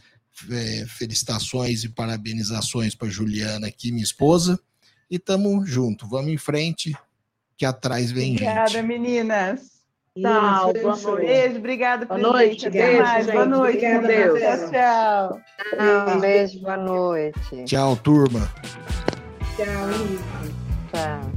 é, 0.49 0.85
felicitações 0.87 1.83
e 1.83 1.89
parabenizações 1.89 2.95
para 2.95 3.09
Juliana 3.09 3.67
aqui, 3.67 3.91
minha 3.91 4.01
esposa. 4.01 4.57
E 5.11 5.19
tamo 5.19 5.65
junto. 5.65 6.07
Vamos 6.07 6.31
em 6.31 6.37
frente, 6.37 6.95
que 7.57 7.65
atrás 7.65 8.11
vem 8.11 8.35
Obrigada, 8.35 8.69
gente. 8.69 8.87
meninas. 8.87 9.75
Tchau, 10.17 10.71
boa 10.71 10.95
noite. 10.95 11.25
Beijo, 11.25 11.57
obrigada, 11.57 12.05
Boa 12.05 12.17
noite, 12.17 12.69
beijo, 12.69 13.03
mais. 13.03 13.27
Boa 13.27 13.45
noite, 13.45 13.77
Obrigada, 13.85 14.07
Deus. 14.07 14.41
Marcelo. 14.41 14.71
Tchau, 14.71 15.41
tchau. 15.75 16.15
Um 16.15 16.19
beijo, 16.21 16.59
boa 16.61 16.77
noite. 16.77 17.63
Tchau, 17.65 17.95
turma. 17.97 18.49
Tchau. 19.57 19.65
Tchau. 20.93 21.31